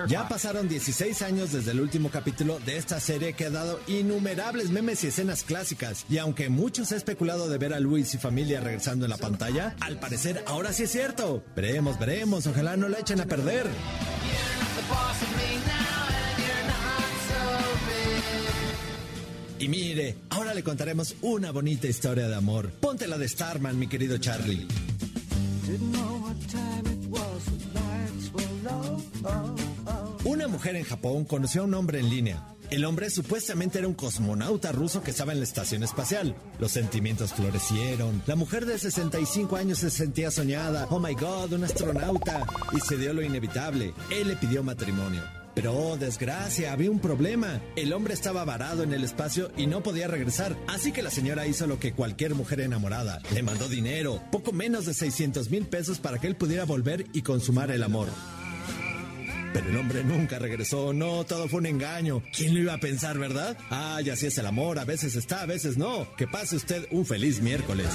Ya 0.08 0.28
pasaron 0.28 0.68
16 0.68 1.20
años 1.22 1.52
desde 1.52 1.72
el 1.72 1.80
último 1.80 2.10
capítulo 2.10 2.58
de 2.60 2.78
esta 2.78 3.00
serie 3.00 3.34
que 3.34 3.46
ha 3.46 3.50
dado 3.50 3.80
innumerables 3.86 4.70
memes 4.70 5.04
y 5.04 5.08
escenas 5.08 5.42
clásicas, 5.42 6.06
y 6.08 6.18
aunque 6.18 6.48
muchos 6.48 6.92
ha 6.92 6.96
especulado 6.96 7.50
de 7.50 7.58
ver 7.58 7.74
a 7.74 7.80
Luis 7.80 8.14
y 8.14 8.18
familia 8.18 8.60
regresando 8.60 9.04
en 9.04 9.10
la 9.10 9.18
pantalla, 9.18 9.76
al 9.80 9.98
parecer 9.98 10.42
ahora 10.46 10.72
sí 10.72 10.84
es 10.84 10.92
cierto. 10.92 11.44
Veremos, 11.54 11.98
veremos, 11.98 12.46
ojalá 12.46 12.78
no 12.78 12.88
la 12.88 13.00
echen 13.00 13.20
a 13.20 13.26
perder. 13.26 13.66
Y 19.62 19.68
mire, 19.68 20.16
ahora 20.30 20.54
le 20.54 20.64
contaremos 20.64 21.14
una 21.22 21.52
bonita 21.52 21.86
historia 21.86 22.26
de 22.26 22.34
amor. 22.34 22.72
Ponte 22.80 23.06
la 23.06 23.16
de 23.16 23.28
Starman, 23.28 23.78
mi 23.78 23.86
querido 23.86 24.18
Charlie. 24.18 24.66
Una 30.24 30.48
mujer 30.48 30.74
en 30.74 30.82
Japón 30.82 31.24
conoció 31.24 31.60
a 31.60 31.64
un 31.66 31.74
hombre 31.74 32.00
en 32.00 32.10
línea. 32.10 32.44
El 32.70 32.84
hombre 32.84 33.08
supuestamente 33.08 33.78
era 33.78 33.86
un 33.86 33.94
cosmonauta 33.94 34.72
ruso 34.72 35.00
que 35.00 35.12
estaba 35.12 35.30
en 35.30 35.38
la 35.38 35.44
estación 35.44 35.84
espacial. 35.84 36.34
Los 36.58 36.72
sentimientos 36.72 37.32
florecieron. 37.32 38.20
La 38.26 38.34
mujer 38.34 38.66
de 38.66 38.80
65 38.80 39.54
años 39.54 39.78
se 39.78 39.90
sentía 39.90 40.32
soñada. 40.32 40.88
Oh 40.90 40.98
my 40.98 41.14
god, 41.14 41.52
un 41.52 41.62
astronauta. 41.62 42.44
Y 42.76 42.80
se 42.80 42.96
dio 42.96 43.12
lo 43.12 43.22
inevitable. 43.22 43.94
Él 44.10 44.26
le 44.26 44.34
pidió 44.34 44.64
matrimonio. 44.64 45.22
Pero, 45.54 45.74
oh, 45.74 45.96
desgracia, 45.96 46.72
había 46.72 46.90
un 46.90 47.00
problema. 47.00 47.60
El 47.76 47.92
hombre 47.92 48.14
estaba 48.14 48.44
varado 48.44 48.82
en 48.82 48.92
el 48.92 49.04
espacio 49.04 49.50
y 49.56 49.66
no 49.66 49.82
podía 49.82 50.08
regresar. 50.08 50.56
Así 50.66 50.92
que 50.92 51.02
la 51.02 51.10
señora 51.10 51.46
hizo 51.46 51.66
lo 51.66 51.78
que 51.78 51.92
cualquier 51.92 52.34
mujer 52.34 52.60
enamorada. 52.60 53.20
Le 53.32 53.42
mandó 53.42 53.68
dinero, 53.68 54.22
poco 54.30 54.52
menos 54.52 54.86
de 54.86 54.94
600 54.94 55.50
mil 55.50 55.66
pesos 55.66 55.98
para 55.98 56.18
que 56.18 56.26
él 56.26 56.36
pudiera 56.36 56.64
volver 56.64 57.06
y 57.12 57.22
consumar 57.22 57.70
el 57.70 57.82
amor. 57.82 58.08
Pero 59.52 59.68
el 59.68 59.76
hombre 59.76 60.02
nunca 60.02 60.38
regresó, 60.38 60.94
no, 60.94 61.24
todo 61.24 61.46
fue 61.48 61.60
un 61.60 61.66
engaño. 61.66 62.22
¿Quién 62.34 62.54
lo 62.54 62.60
iba 62.60 62.74
a 62.74 62.80
pensar, 62.80 63.18
verdad? 63.18 63.56
Ah, 63.70 64.00
y 64.02 64.08
así 64.08 64.26
es 64.26 64.38
el 64.38 64.46
amor, 64.46 64.78
a 64.78 64.84
veces 64.86 65.14
está, 65.14 65.42
a 65.42 65.46
veces 65.46 65.76
no. 65.76 66.08
Que 66.16 66.26
pase 66.26 66.56
usted 66.56 66.86
un 66.90 67.04
feliz 67.04 67.42
miércoles. 67.42 67.88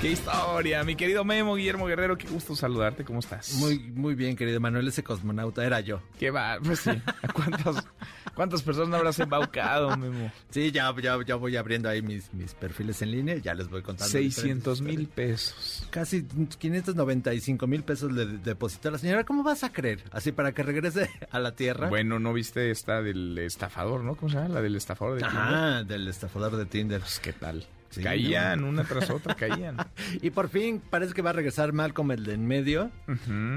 Qué 0.00 0.12
historia, 0.12 0.82
mi 0.82 0.96
querido 0.96 1.26
Memo 1.26 1.56
Guillermo 1.56 1.84
Guerrero, 1.84 2.16
qué 2.16 2.26
gusto 2.26 2.56
saludarte, 2.56 3.04
¿cómo 3.04 3.18
estás? 3.18 3.52
Muy, 3.56 3.78
muy 3.78 4.14
bien, 4.14 4.34
querido 4.34 4.58
Manuel, 4.58 4.88
ese 4.88 5.04
cosmonauta 5.04 5.62
era 5.62 5.80
yo. 5.80 6.00
Qué 6.18 6.30
va, 6.30 6.58
pues 6.64 6.80
sí. 6.80 6.90
¿Cuántas, 7.34 7.86
cuántas 8.34 8.62
personas 8.62 8.98
habrás 8.98 9.18
embaucado, 9.18 9.94
Memo? 9.98 10.32
Sí, 10.48 10.72
ya, 10.72 10.90
ya, 11.02 11.18
ya 11.26 11.34
voy 11.34 11.54
abriendo 11.56 11.90
ahí 11.90 12.00
mis, 12.00 12.32
mis 12.32 12.54
perfiles 12.54 13.02
en 13.02 13.10
línea, 13.10 13.36
ya 13.36 13.52
les 13.52 13.68
voy 13.68 13.82
contando. 13.82 14.10
600 14.10 14.80
mil 14.80 15.06
pesos. 15.06 15.86
Casi 15.90 16.24
595 16.24 17.66
mil 17.66 17.82
pesos 17.82 18.10
le 18.10 18.24
depositó 18.24 18.88
a 18.88 18.92
la 18.92 18.98
señora. 18.98 19.24
¿Cómo 19.24 19.42
vas 19.42 19.64
a 19.64 19.70
creer? 19.70 20.02
Así 20.12 20.32
para 20.32 20.52
que 20.52 20.62
regrese 20.62 21.10
a 21.30 21.38
la 21.40 21.54
tierra. 21.54 21.90
Bueno, 21.90 22.18
¿no 22.18 22.32
viste 22.32 22.70
esta 22.70 23.02
del 23.02 23.36
estafador, 23.36 24.02
no? 24.02 24.14
¿Cómo 24.14 24.30
se 24.30 24.36
llama? 24.36 24.48
La 24.48 24.62
del 24.62 24.76
estafador 24.76 25.16
de 25.16 25.26
Tinder. 25.26 25.38
Ah, 25.38 25.84
del 25.86 26.08
estafador 26.08 26.56
de 26.56 26.64
Tinder. 26.64 27.00
Pues, 27.00 27.20
¿qué 27.20 27.34
tal? 27.34 27.66
Sí, 27.90 28.02
caían 28.02 28.60
no. 28.60 28.68
una 28.68 28.84
tras 28.84 29.10
otra, 29.10 29.34
caían. 29.34 29.76
y 30.22 30.30
por 30.30 30.48
fin 30.48 30.80
parece 30.90 31.12
que 31.12 31.22
va 31.22 31.30
a 31.30 31.32
regresar 31.32 31.72
Malcolm 31.72 32.12
el 32.12 32.24
de 32.24 32.34
en 32.34 32.46
medio. 32.46 32.90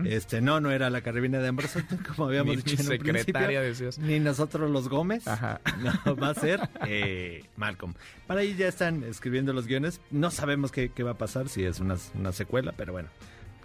Este, 0.05 0.41
no, 0.41 0.59
no 0.59 0.71
era 0.71 0.89
la 0.89 1.01
carabina 1.01 1.39
de 1.39 1.47
Ambrosio, 1.47 1.84
como 2.07 2.27
habíamos 2.27 2.55
Ni 2.55 2.61
dicho 2.63 2.81
en 2.81 2.88
un 2.88 2.97
secretaria, 2.97 3.61
principio. 3.61 3.91
Ni 4.03 4.19
nosotros 4.19 4.69
los 4.69 4.89
Gómez. 4.89 5.27
Ajá. 5.27 5.61
No, 6.05 6.15
va 6.15 6.29
a 6.29 6.34
ser 6.34 6.69
eh, 6.88 7.43
Malcolm. 7.57 7.93
Para 8.25 8.41
ahí 8.41 8.55
ya 8.55 8.67
están 8.67 9.03
escribiendo 9.03 9.53
los 9.53 9.67
guiones. 9.67 9.99
No 10.11 10.31
sabemos 10.31 10.71
qué, 10.71 10.89
qué 10.89 11.03
va 11.03 11.11
a 11.11 11.17
pasar, 11.17 11.49
si 11.49 11.63
es 11.63 11.79
una, 11.79 11.97
una 12.17 12.31
secuela, 12.31 12.73
pero 12.75 12.93
bueno. 12.93 13.09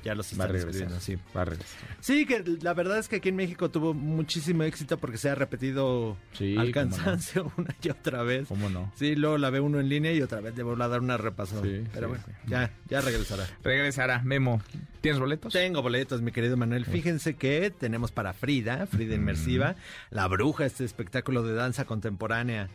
Ya 0.09 0.15
los 0.15 0.27
Va 0.27 0.31
a 0.31 0.33
están 0.33 0.49
regresar, 0.49 0.69
escribiendo, 0.71 1.01
sí. 1.01 1.19
va 1.37 1.43
a 1.43 1.45
regresar. 1.45 1.79
Sí, 2.01 2.25
que 2.25 2.43
la 2.63 2.73
verdad 2.73 2.97
es 2.99 3.09
que 3.09 3.17
aquí 3.17 3.29
en 3.29 3.37
México 3.37 3.71
tuvo 3.71 3.93
muchísimo 3.93 4.63
éxito 4.63 4.97
porque 4.97 5.19
se 5.19 5.29
ha 5.29 5.35
repetido 5.35 6.17
Sí, 6.33 6.57
al 6.57 6.69
no. 6.69 6.73
cansancio 6.73 7.53
una 7.59 7.75
y 7.83 7.91
otra 7.91 8.23
vez. 8.23 8.49
¿Cómo 8.49 8.71
no? 8.71 8.91
Sí, 8.97 9.17
luego 9.17 9.37
la 9.37 9.51
ve 9.51 9.61
uno 9.61 9.81
en 9.81 9.89
línea 9.91 10.13
y 10.15 10.23
otra 10.23 10.41
vez 10.41 10.57
le 10.57 10.63
vuelvo 10.63 10.83
a 10.83 10.89
dar 10.89 11.01
una 11.01 11.19
repasada. 11.19 11.61
Sí, 11.63 11.85
Pero 11.93 12.07
sí, 12.07 12.09
bueno, 12.09 12.25
sí. 12.27 12.33
ya, 12.51 12.71
ya 12.89 13.01
regresará. 13.03 13.47
Regresará, 13.63 14.23
Memo. 14.23 14.63
¿Tienes 15.03 15.21
boletos? 15.21 15.53
Tengo 15.53 15.83
boletos, 15.83 16.23
mi 16.23 16.33
querido 16.33 16.57
Manuel. 16.57 16.87
Fíjense 16.87 17.35
que 17.37 17.71
tenemos 17.71 18.11
para 18.11 18.33
Frida, 18.33 18.87
Frida 18.87 19.15
Inmersiva, 19.15 19.77
La 20.11 20.27
Bruja, 20.27 20.65
este 20.65 20.85
espectáculo 20.85 21.43
de 21.43 21.53
danza 21.53 21.85
contemporánea 21.85 22.69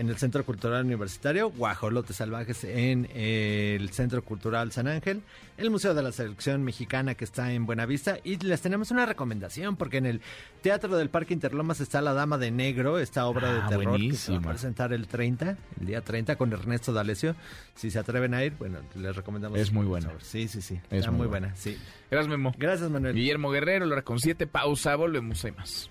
en 0.00 0.08
el 0.08 0.16
Centro 0.16 0.44
Cultural 0.46 0.82
Universitario, 0.86 1.50
Guajolotes 1.50 2.16
Salvajes 2.16 2.64
en 2.64 3.06
el 3.14 3.90
Centro 3.90 4.24
Cultural 4.24 4.72
San 4.72 4.88
Ángel, 4.88 5.20
el 5.58 5.70
Museo 5.70 5.92
de 5.92 6.02
la 6.02 6.10
Selección 6.10 6.62
Mexicana 6.64 7.14
que 7.14 7.24
está 7.24 7.52
en 7.52 7.66
Buenavista 7.66 8.16
y 8.24 8.38
les 8.38 8.62
tenemos 8.62 8.90
una 8.90 9.04
recomendación 9.04 9.76
porque 9.76 9.98
en 9.98 10.06
el 10.06 10.22
Teatro 10.62 10.96
del 10.96 11.10
Parque 11.10 11.34
Interlomas 11.34 11.80
está 11.80 12.00
La 12.00 12.14
Dama 12.14 12.38
de 12.38 12.50
Negro, 12.50 12.98
esta 12.98 13.26
obra 13.26 13.50
Ah, 13.50 13.68
de 13.70 13.76
terror 13.76 13.98
que 14.00 14.14
se 14.14 14.32
va 14.32 14.38
a 14.38 14.40
presentar 14.52 14.92
el 14.94 15.06
30, 15.06 15.56
el 15.80 15.86
día 15.86 16.00
30 16.00 16.36
con 16.36 16.50
Ernesto 16.52 16.92
D'Alessio. 16.94 17.36
Si 17.74 17.90
se 17.90 17.98
atreven 17.98 18.32
a 18.32 18.42
ir, 18.42 18.54
bueno, 18.58 18.78
les 18.94 19.14
recomendamos. 19.14 19.58
Es 19.58 19.70
muy 19.70 19.84
buena. 19.84 20.10
Sí, 20.22 20.48
sí, 20.48 20.62
sí. 20.62 20.80
Es 20.90 21.00
está 21.00 21.10
muy 21.10 21.26
buena. 21.26 21.48
buena, 21.48 21.56
sí. 21.56 21.76
Gracias, 22.10 22.30
Memo. 22.30 22.54
Gracias, 22.56 22.88
Manuel. 22.90 23.14
Guillermo 23.14 23.50
Guerrero, 23.50 23.84
la 23.84 23.92
hora 23.96 24.02
con 24.02 24.18
siete, 24.18 24.46
pausa, 24.46 24.96
volvemos, 24.96 25.44
hay 25.44 25.52
más. 25.52 25.90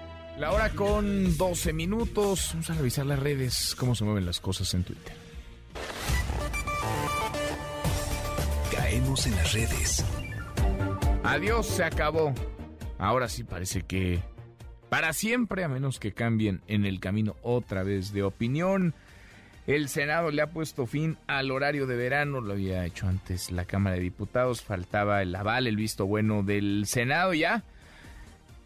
La 0.41 0.51
hora 0.51 0.71
con 0.71 1.37
12 1.37 1.71
minutos. 1.71 2.49
Vamos 2.53 2.71
a 2.71 2.73
revisar 2.73 3.05
las 3.05 3.19
redes, 3.19 3.75
cómo 3.77 3.93
se 3.93 4.03
mueven 4.03 4.25
las 4.25 4.39
cosas 4.39 4.73
en 4.73 4.83
Twitter. 4.83 5.13
Caemos 8.71 9.27
en 9.27 9.35
las 9.35 9.53
redes. 9.53 10.03
Adiós, 11.23 11.67
se 11.67 11.83
acabó. 11.83 12.33
Ahora 12.97 13.29
sí 13.29 13.43
parece 13.43 13.83
que 13.83 14.19
para 14.89 15.13
siempre, 15.13 15.63
a 15.63 15.67
menos 15.67 15.99
que 15.99 16.11
cambien 16.11 16.63
en 16.65 16.87
el 16.87 16.99
camino 16.99 17.35
otra 17.43 17.83
vez 17.83 18.11
de 18.11 18.23
opinión. 18.23 18.95
El 19.67 19.89
Senado 19.89 20.31
le 20.31 20.41
ha 20.41 20.49
puesto 20.49 20.87
fin 20.87 21.19
al 21.27 21.51
horario 21.51 21.85
de 21.85 21.97
verano, 21.97 22.41
lo 22.41 22.53
había 22.53 22.83
hecho 22.83 23.07
antes 23.07 23.51
la 23.51 23.65
Cámara 23.65 23.97
de 23.97 24.01
Diputados, 24.01 24.63
faltaba 24.63 25.21
el 25.21 25.35
aval, 25.35 25.67
el 25.67 25.75
visto 25.75 26.07
bueno 26.07 26.41
del 26.41 26.85
Senado 26.87 27.35
ya. 27.35 27.63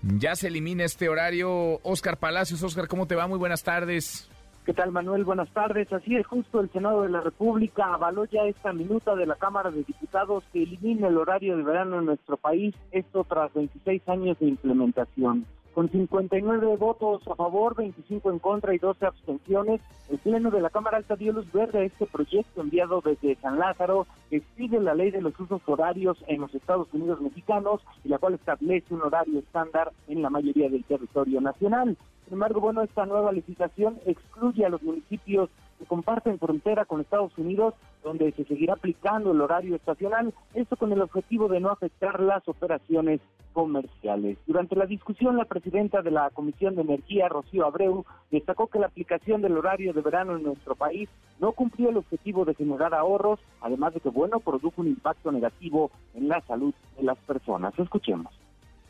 Ya 0.08 0.36
se 0.36 0.48
elimina 0.48 0.84
este 0.84 1.10
horario. 1.10 1.80
Oscar 1.82 2.18
Palacios, 2.18 2.62
Oscar, 2.62 2.88
¿cómo 2.88 3.08
te 3.08 3.16
va? 3.16 3.28
Muy 3.28 3.40
buenas 3.40 3.64
tardes. 3.64 4.30
¿Qué 4.64 4.74
tal, 4.74 4.92
Manuel? 4.92 5.24
Buenas 5.24 5.50
tardes. 5.50 5.92
Así 5.92 6.16
es, 6.16 6.26
justo 6.28 6.60
el 6.60 6.72
Senado 6.72 7.02
de 7.02 7.10
la 7.10 7.22
República 7.22 7.86
avaló 7.94 8.26
ya 8.26 8.44
esta 8.44 8.72
minuta 8.72 9.16
de 9.16 9.26
la 9.26 9.36
Cámara 9.36 9.72
de 9.72 9.84
Diputados 9.84 10.44
que 10.54 10.62
elimina 10.62 11.08
el 11.08 11.18
horario 11.18 11.58
de 11.58 11.64
verano 11.64 12.00
en 12.00 12.06
nuestro 12.06 12.38
país, 12.38 12.76
esto 12.92 13.24
tras 13.24 13.52
26 13.54 14.08
años 14.08 14.38
de 14.40 14.48
implementación. 14.48 15.46
Con 15.76 15.90
59 15.92 16.78
votos 16.78 17.28
a 17.28 17.36
favor, 17.36 17.76
25 17.76 18.32
en 18.32 18.40
contra 18.40 18.74
y 18.74 18.78
12 18.78 19.08
abstenciones, 19.08 19.82
el 20.10 20.18
Pleno 20.20 20.50
de 20.50 20.62
la 20.62 20.70
Cámara 20.70 20.96
Alta 20.96 21.18
dio 21.18 21.34
luz 21.34 21.52
verde 21.52 21.80
a 21.80 21.84
este 21.84 22.06
proyecto 22.06 22.62
enviado 22.62 23.02
desde 23.02 23.36
San 23.42 23.60
Lázaro, 23.60 24.08
que 24.30 24.42
sigue 24.56 24.80
la 24.80 24.96
ley 24.96 25.12
de 25.12 25.22
los 25.22 25.38
usos 25.38 25.62
horarios 25.66 26.18
en 26.28 26.40
los 26.40 26.56
Estados 26.56 26.88
Unidos 26.94 27.20
mexicanos 27.20 27.82
y 28.06 28.08
la 28.08 28.20
cual 28.20 28.36
establece 28.36 28.94
un 28.94 29.02
horario 29.02 29.38
estándar 29.40 29.92
en 30.08 30.22
la 30.22 30.30
mayoría 30.30 30.70
del 30.70 30.86
territorio 30.86 31.42
nacional. 31.42 31.98
Sin 32.24 32.34
embargo, 32.36 32.62
bueno, 32.62 32.82
esta 32.82 33.06
nueva 33.06 33.34
legislación 33.34 34.00
excluye 34.06 34.66
a 34.66 34.70
los 34.70 34.82
municipios 34.82 35.50
que 35.80 35.86
comparten 35.86 36.40
frontera 36.40 36.86
con 36.86 37.02
Estados 37.02 37.38
Unidos, 37.38 37.74
donde 38.04 38.32
se 38.34 38.46
seguirá 38.46 38.74
aplicando 38.74 39.32
el 39.32 39.42
horario 39.42 39.76
estacional, 39.76 40.34
esto 40.54 40.76
con 40.78 40.92
el 40.92 41.02
objetivo 41.02 41.48
de 41.48 41.60
no 41.60 41.70
afectar 41.70 42.20
las 42.20 42.48
operaciones 42.48 43.22
comerciales. 43.54 44.38
Durante 44.46 44.76
la 44.76 44.86
discusión, 44.86 45.38
la 45.38 45.46
presidenta 45.46 46.02
de 46.02 46.12
la 46.12 46.30
Comisión 46.30 46.76
de 46.76 46.82
Energía, 46.82 47.30
Rocío 47.30 47.66
Abreu, 47.66 48.06
destacó 48.30 48.68
que 48.68 48.80
la 48.80 48.88
aplicación 48.88 49.42
del 49.42 49.58
horario 49.58 49.94
de 49.94 50.02
verano 50.02 50.36
en 50.36 50.44
nuestro 50.44 50.76
país 50.76 51.10
no 51.40 51.54
cumplió 51.54 51.90
el 51.90 51.98
objetivo 51.98 52.44
de 52.44 52.54
generar 52.54 52.94
ahorros, 52.94 53.40
además 53.62 53.94
de 53.94 54.02
que, 54.02 54.10
bueno, 54.10 54.42
produjo 54.42 54.82
un 54.82 54.88
impacto 54.88 55.32
negativo 55.32 55.90
en 56.14 56.28
la 56.28 56.42
salud 56.42 56.74
de 56.98 57.04
las 57.04 57.18
personas. 57.20 57.78
Escuchemos. 57.80 58.45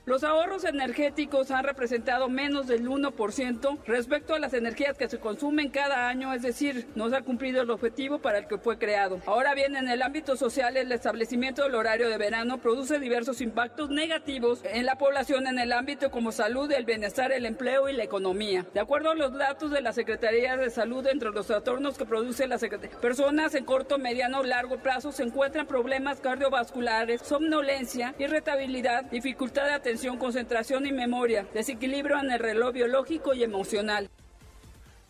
Los 0.06 0.24
ahorros 0.24 0.66
energéticos 0.66 1.50
han 1.50 1.64
representado 1.64 2.30
menos 2.30 2.68
del 2.68 2.88
1% 2.88 3.80
respecto 3.88 4.36
a 4.36 4.40
las 4.40 4.54
energías 4.54 5.00
que 5.00 5.10
se 5.10 5.18
consumen 5.18 5.72
cada 5.72 6.08
año, 6.08 6.32
es 6.32 6.44
decir, 6.44 6.86
no 6.94 7.10
se 7.10 7.16
ha 7.16 7.22
cumplido 7.24 7.64
el 7.64 7.72
objetivo 7.72 8.20
para 8.20 8.38
el 8.38 8.46
que 8.46 8.60
fue 8.60 8.78
creado. 8.78 9.20
Ahora 9.26 9.56
bien, 9.56 9.76
en 9.76 9.90
el 9.90 10.04
ámbito 10.04 10.38
social, 10.38 10.78
el 10.78 10.92
establecimiento 10.92 11.64
del 11.64 11.74
horario 11.74 12.08
de 12.08 12.20
verano 12.20 12.60
produce 12.60 13.00
diversos 13.00 13.42
impactos 13.42 13.90
negativos 13.90 14.62
en 14.66 14.86
la 14.86 14.96
población 14.96 15.48
en 15.48 15.58
el 15.58 15.74
ámbito 15.74 16.12
como 16.12 16.32
salud, 16.32 16.72
el 16.72 16.86
bienestar, 16.86 17.32
el 17.32 17.48
empleo 17.48 17.90
y 17.90 17.94
la 17.94 18.04
economía. 18.04 18.64
De 18.76 18.82
acuerdo 18.82 19.10
a 19.10 19.16
los 19.16 19.34
datos 19.34 19.72
de 19.72 19.82
la 19.82 19.92
Secretaría 19.92 20.56
de 20.56 20.70
Salud, 20.70 21.08
entre 21.08 21.32
los 21.32 21.48
trastornos 21.48 21.98
que 21.98 22.06
produce 22.06 22.48
la 22.48 22.60
Secretaría, 22.60 22.96
personas 23.00 23.56
en 23.56 23.66
corto, 23.66 23.98
mediano 23.98 24.42
o 24.42 24.44
largo 24.44 24.78
plazo 24.78 25.12
se 25.12 25.24
encuentran 25.24 25.66
problemas 25.66 26.20
cardiovasculares, 26.20 27.24
somnolencia, 27.24 28.14
irritabilidad, 28.20 29.06
dificultad 29.06 29.66
de 29.66 29.72
atención, 29.72 29.95
concentración 30.20 30.86
y 30.86 30.92
memoria, 30.92 31.46
desequilibrio 31.54 32.20
en 32.20 32.32
el 32.32 32.40
reloj 32.40 32.74
biológico 32.74 33.34
y 33.34 33.44
emocional. 33.44 34.10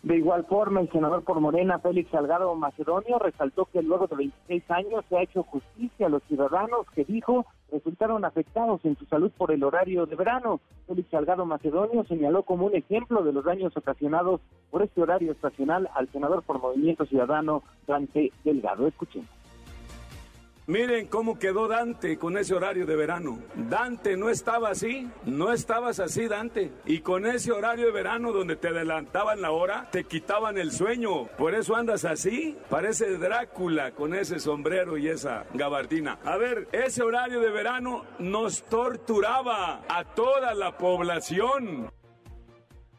De 0.04 0.18
igual 0.18 0.46
forma, 0.46 0.82
el 0.82 0.92
senador 0.92 1.24
por 1.24 1.40
Morena, 1.40 1.80
Félix 1.80 2.12
Salgado 2.12 2.54
Macedonio, 2.54 3.18
resaltó 3.18 3.66
que 3.66 3.82
luego 3.82 4.06
de 4.06 4.16
26 4.16 4.70
años 4.70 5.04
se 5.10 5.18
ha 5.18 5.24
hecho 5.24 5.42
justicia 5.42 6.06
a 6.06 6.10
los 6.10 6.22
ciudadanos 6.24 6.86
que 6.94 7.04
dijo 7.04 7.46
resultaron 7.72 8.24
afectados 8.24 8.86
en 8.86 8.96
su 8.96 9.06
salud 9.06 9.32
por 9.36 9.52
el 9.52 9.64
horario 9.64 10.06
de 10.06 10.16
verano. 10.16 10.62
Félix 10.86 11.10
Salgado 11.10 11.46
Macedonio 11.48 12.06
señaló 12.06 12.44
como 12.44 12.68
un 12.68 12.76
ejemplo 12.76 13.24
de 13.24 13.34
los 13.34 13.44
daños 13.44 13.76
ocasionados 13.76 14.42
por 14.70 14.84
este 14.84 15.02
horario 15.02 15.32
estacional 15.32 15.90
al 15.96 16.08
senador 16.12 16.44
por 16.44 16.62
Movimiento 16.62 17.06
Ciudadano, 17.08 17.64
Dante 17.88 18.32
Delgado. 18.44 18.86
Escuchemos. 18.86 19.45
Miren 20.68 21.06
cómo 21.06 21.38
quedó 21.38 21.68
Dante 21.68 22.18
con 22.18 22.40
ese 22.40 22.56
horario 22.56 22.88
de 22.88 22.96
verano. 22.96 23.38
Dante 23.54 24.18
no 24.18 24.32
estaba 24.32 24.70
así, 24.70 25.08
no 25.24 25.54
estabas 25.54 26.00
así, 26.00 26.28
Dante. 26.28 26.72
Y 26.86 27.02
con 27.02 27.28
ese 27.28 27.52
horario 27.52 27.86
de 27.86 27.92
verano 27.92 28.32
donde 28.32 28.56
te 28.56 28.70
adelantaban 28.70 29.44
la 29.44 29.52
hora, 29.52 29.88
te 29.92 30.06
quitaban 30.06 30.58
el 30.58 30.72
sueño. 30.72 31.28
Por 31.38 31.54
eso 31.54 31.76
andas 31.76 32.04
así. 32.04 32.58
Parece 32.68 33.18
Drácula 33.20 33.92
con 33.92 34.16
ese 34.16 34.40
sombrero 34.40 34.98
y 34.98 35.08
esa 35.08 35.46
gabardina. 35.54 36.18
A 36.26 36.36
ver, 36.38 36.68
ese 36.72 37.04
horario 37.04 37.42
de 37.42 37.52
verano 37.52 38.04
nos 38.18 38.64
torturaba 38.64 39.84
a 39.88 40.04
toda 40.16 40.56
la 40.56 40.80
población. 40.80 41.92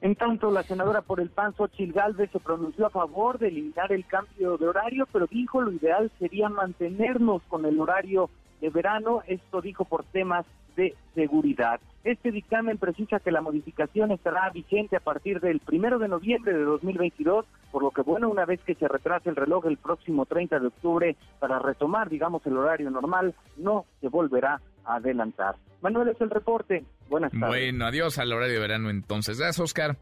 En 0.06 0.14
tanto, 0.14 0.52
la 0.52 0.62
senadora 0.62 1.02
por 1.02 1.18
el 1.18 1.30
PAN, 1.30 1.52
Xochitl 1.56 1.92
Galvez, 1.92 2.30
se 2.30 2.38
pronunció 2.38 2.86
a 2.86 2.90
favor 2.90 3.40
de 3.40 3.48
eliminar 3.48 3.90
el 3.90 4.06
cambio 4.06 4.56
de 4.56 4.68
horario, 4.68 5.08
pero 5.12 5.26
dijo 5.26 5.60
lo 5.60 5.72
ideal 5.72 6.12
sería 6.20 6.48
mantenernos 6.48 7.42
con 7.48 7.64
el 7.64 7.80
horario 7.80 8.30
de 8.60 8.70
verano, 8.70 9.22
esto 9.26 9.60
dijo 9.60 9.84
por 9.84 10.04
temas 10.04 10.46
de 10.76 10.94
seguridad. 11.16 11.80
Este 12.04 12.30
dictamen 12.30 12.78
precisa 12.78 13.18
que 13.18 13.32
la 13.32 13.40
modificación 13.40 14.12
estará 14.12 14.48
vigente 14.50 14.94
a 14.94 15.00
partir 15.00 15.40
del 15.40 15.58
primero 15.58 15.98
de 15.98 16.06
noviembre 16.06 16.52
de 16.52 16.62
2022, 16.62 17.44
por 17.72 17.82
lo 17.82 17.90
que 17.90 18.02
bueno, 18.02 18.28
una 18.28 18.44
vez 18.44 18.60
que 18.62 18.76
se 18.76 18.86
retrase 18.86 19.28
el 19.28 19.34
reloj 19.34 19.66
el 19.66 19.76
próximo 19.76 20.24
30 20.24 20.60
de 20.60 20.68
octubre 20.68 21.16
para 21.40 21.58
retomar, 21.58 22.10
digamos, 22.10 22.46
el 22.46 22.56
horario 22.56 22.92
normal, 22.92 23.34
no 23.56 23.86
se 24.00 24.08
volverá 24.08 24.60
a 24.84 24.94
adelantar. 24.94 25.56
Manuel 25.82 26.10
es 26.10 26.20
el 26.20 26.30
reporte. 26.30 26.84
Buenas 27.08 27.30
tardes. 27.32 27.48
Bueno, 27.48 27.86
adiós 27.86 28.18
al 28.18 28.32
horario 28.32 28.54
de 28.54 28.60
verano 28.60 28.90
entonces. 28.90 29.38
Gracias, 29.38 29.60
Oscar. 29.60 29.96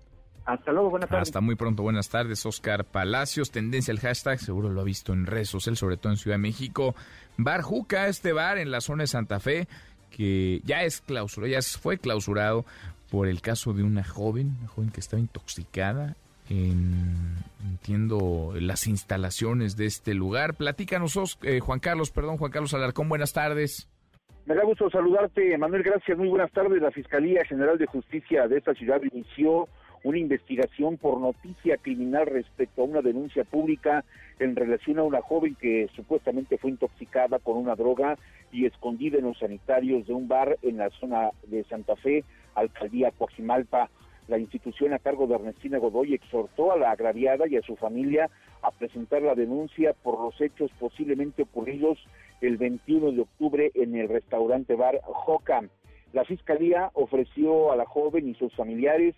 Hasta 0.46 0.72
luego, 0.72 0.90
buenas 0.90 1.08
tardes. 1.08 1.28
Hasta 1.28 1.40
muy 1.40 1.54
pronto, 1.54 1.82
buenas 1.82 2.10
tardes, 2.10 2.44
Oscar 2.44 2.84
Palacios. 2.84 3.50
Tendencia 3.50 3.92
el 3.92 4.00
hashtag, 4.00 4.38
seguro 4.38 4.68
lo 4.68 4.82
ha 4.82 4.84
visto 4.84 5.12
en 5.14 5.24
redes 5.26 5.48
sociales, 5.48 5.78
sobre 5.78 5.96
todo 5.96 6.12
en 6.12 6.18
Ciudad 6.18 6.34
de 6.34 6.42
México. 6.42 6.94
Bar 7.38 7.62
Juca, 7.62 8.08
este 8.08 8.32
bar 8.34 8.58
en 8.58 8.70
la 8.70 8.80
zona 8.82 9.04
de 9.04 9.06
Santa 9.06 9.40
Fe, 9.40 9.68
que 10.10 10.60
ya 10.64 10.82
es 10.82 11.00
clausurado, 11.00 11.50
ya 11.50 11.62
fue 11.62 11.96
clausurado 11.96 12.66
por 13.10 13.26
el 13.26 13.40
caso 13.40 13.72
de 13.72 13.82
una 13.84 14.04
joven, 14.04 14.54
una 14.60 14.68
joven 14.68 14.90
que 14.90 15.00
estaba 15.00 15.18
intoxicada 15.20 16.14
en, 16.50 17.36
entiendo, 17.64 18.52
las 18.60 18.86
instalaciones 18.86 19.76
de 19.76 19.86
este 19.86 20.12
lugar. 20.12 20.54
Platícanos, 20.54 21.16
Os- 21.16 21.38
eh, 21.42 21.60
Juan 21.60 21.80
Carlos, 21.80 22.10
perdón, 22.10 22.36
Juan 22.36 22.50
Carlos 22.52 22.74
Alarcón, 22.74 23.08
buenas 23.08 23.32
tardes. 23.32 23.88
Me 24.46 24.54
da 24.54 24.62
gusto 24.62 24.90
saludarte, 24.90 25.56
Manuel. 25.56 25.82
Gracias. 25.82 26.18
Muy 26.18 26.28
buenas 26.28 26.52
tardes. 26.52 26.82
La 26.82 26.90
Fiscalía 26.90 27.46
General 27.46 27.78
de 27.78 27.86
Justicia 27.86 28.46
de 28.46 28.58
esta 28.58 28.74
ciudad 28.74 29.00
inició 29.02 29.68
una 30.02 30.18
investigación 30.18 30.98
por 30.98 31.18
noticia 31.18 31.78
criminal 31.78 32.26
respecto 32.26 32.82
a 32.82 32.84
una 32.84 33.00
denuncia 33.00 33.44
pública 33.44 34.04
en 34.38 34.54
relación 34.54 34.98
a 34.98 35.02
una 35.02 35.22
joven 35.22 35.54
que 35.58 35.88
supuestamente 35.96 36.58
fue 36.58 36.72
intoxicada 36.72 37.38
con 37.38 37.56
una 37.56 37.74
droga 37.74 38.18
y 38.52 38.66
escondida 38.66 39.16
en 39.16 39.24
los 39.24 39.38
sanitarios 39.38 40.06
de 40.06 40.12
un 40.12 40.28
bar 40.28 40.58
en 40.60 40.76
la 40.76 40.90
zona 40.90 41.30
de 41.46 41.64
Santa 41.64 41.96
Fe, 41.96 42.22
alcaldía 42.54 43.12
Coajimalpa. 43.12 43.88
La 44.28 44.38
institución 44.38 44.92
a 44.92 44.98
cargo 44.98 45.26
de 45.26 45.36
Ernestina 45.36 45.78
Godoy 45.78 46.12
exhortó 46.12 46.70
a 46.70 46.76
la 46.76 46.90
agraviada 46.90 47.48
y 47.48 47.56
a 47.56 47.62
su 47.62 47.76
familia 47.76 48.28
a 48.60 48.70
presentar 48.72 49.22
la 49.22 49.34
denuncia 49.34 49.94
por 50.02 50.20
los 50.20 50.38
hechos 50.38 50.70
posiblemente 50.78 51.42
ocurridos 51.42 51.98
el 52.46 52.58
21 52.58 53.12
de 53.12 53.22
octubre 53.22 53.70
en 53.74 53.94
el 53.96 54.08
restaurante 54.08 54.74
bar 54.74 55.00
Joca. 55.04 55.62
La 56.12 56.24
fiscalía 56.24 56.90
ofreció 56.92 57.72
a 57.72 57.76
la 57.76 57.86
joven 57.86 58.28
y 58.28 58.34
sus 58.34 58.54
familiares 58.54 59.14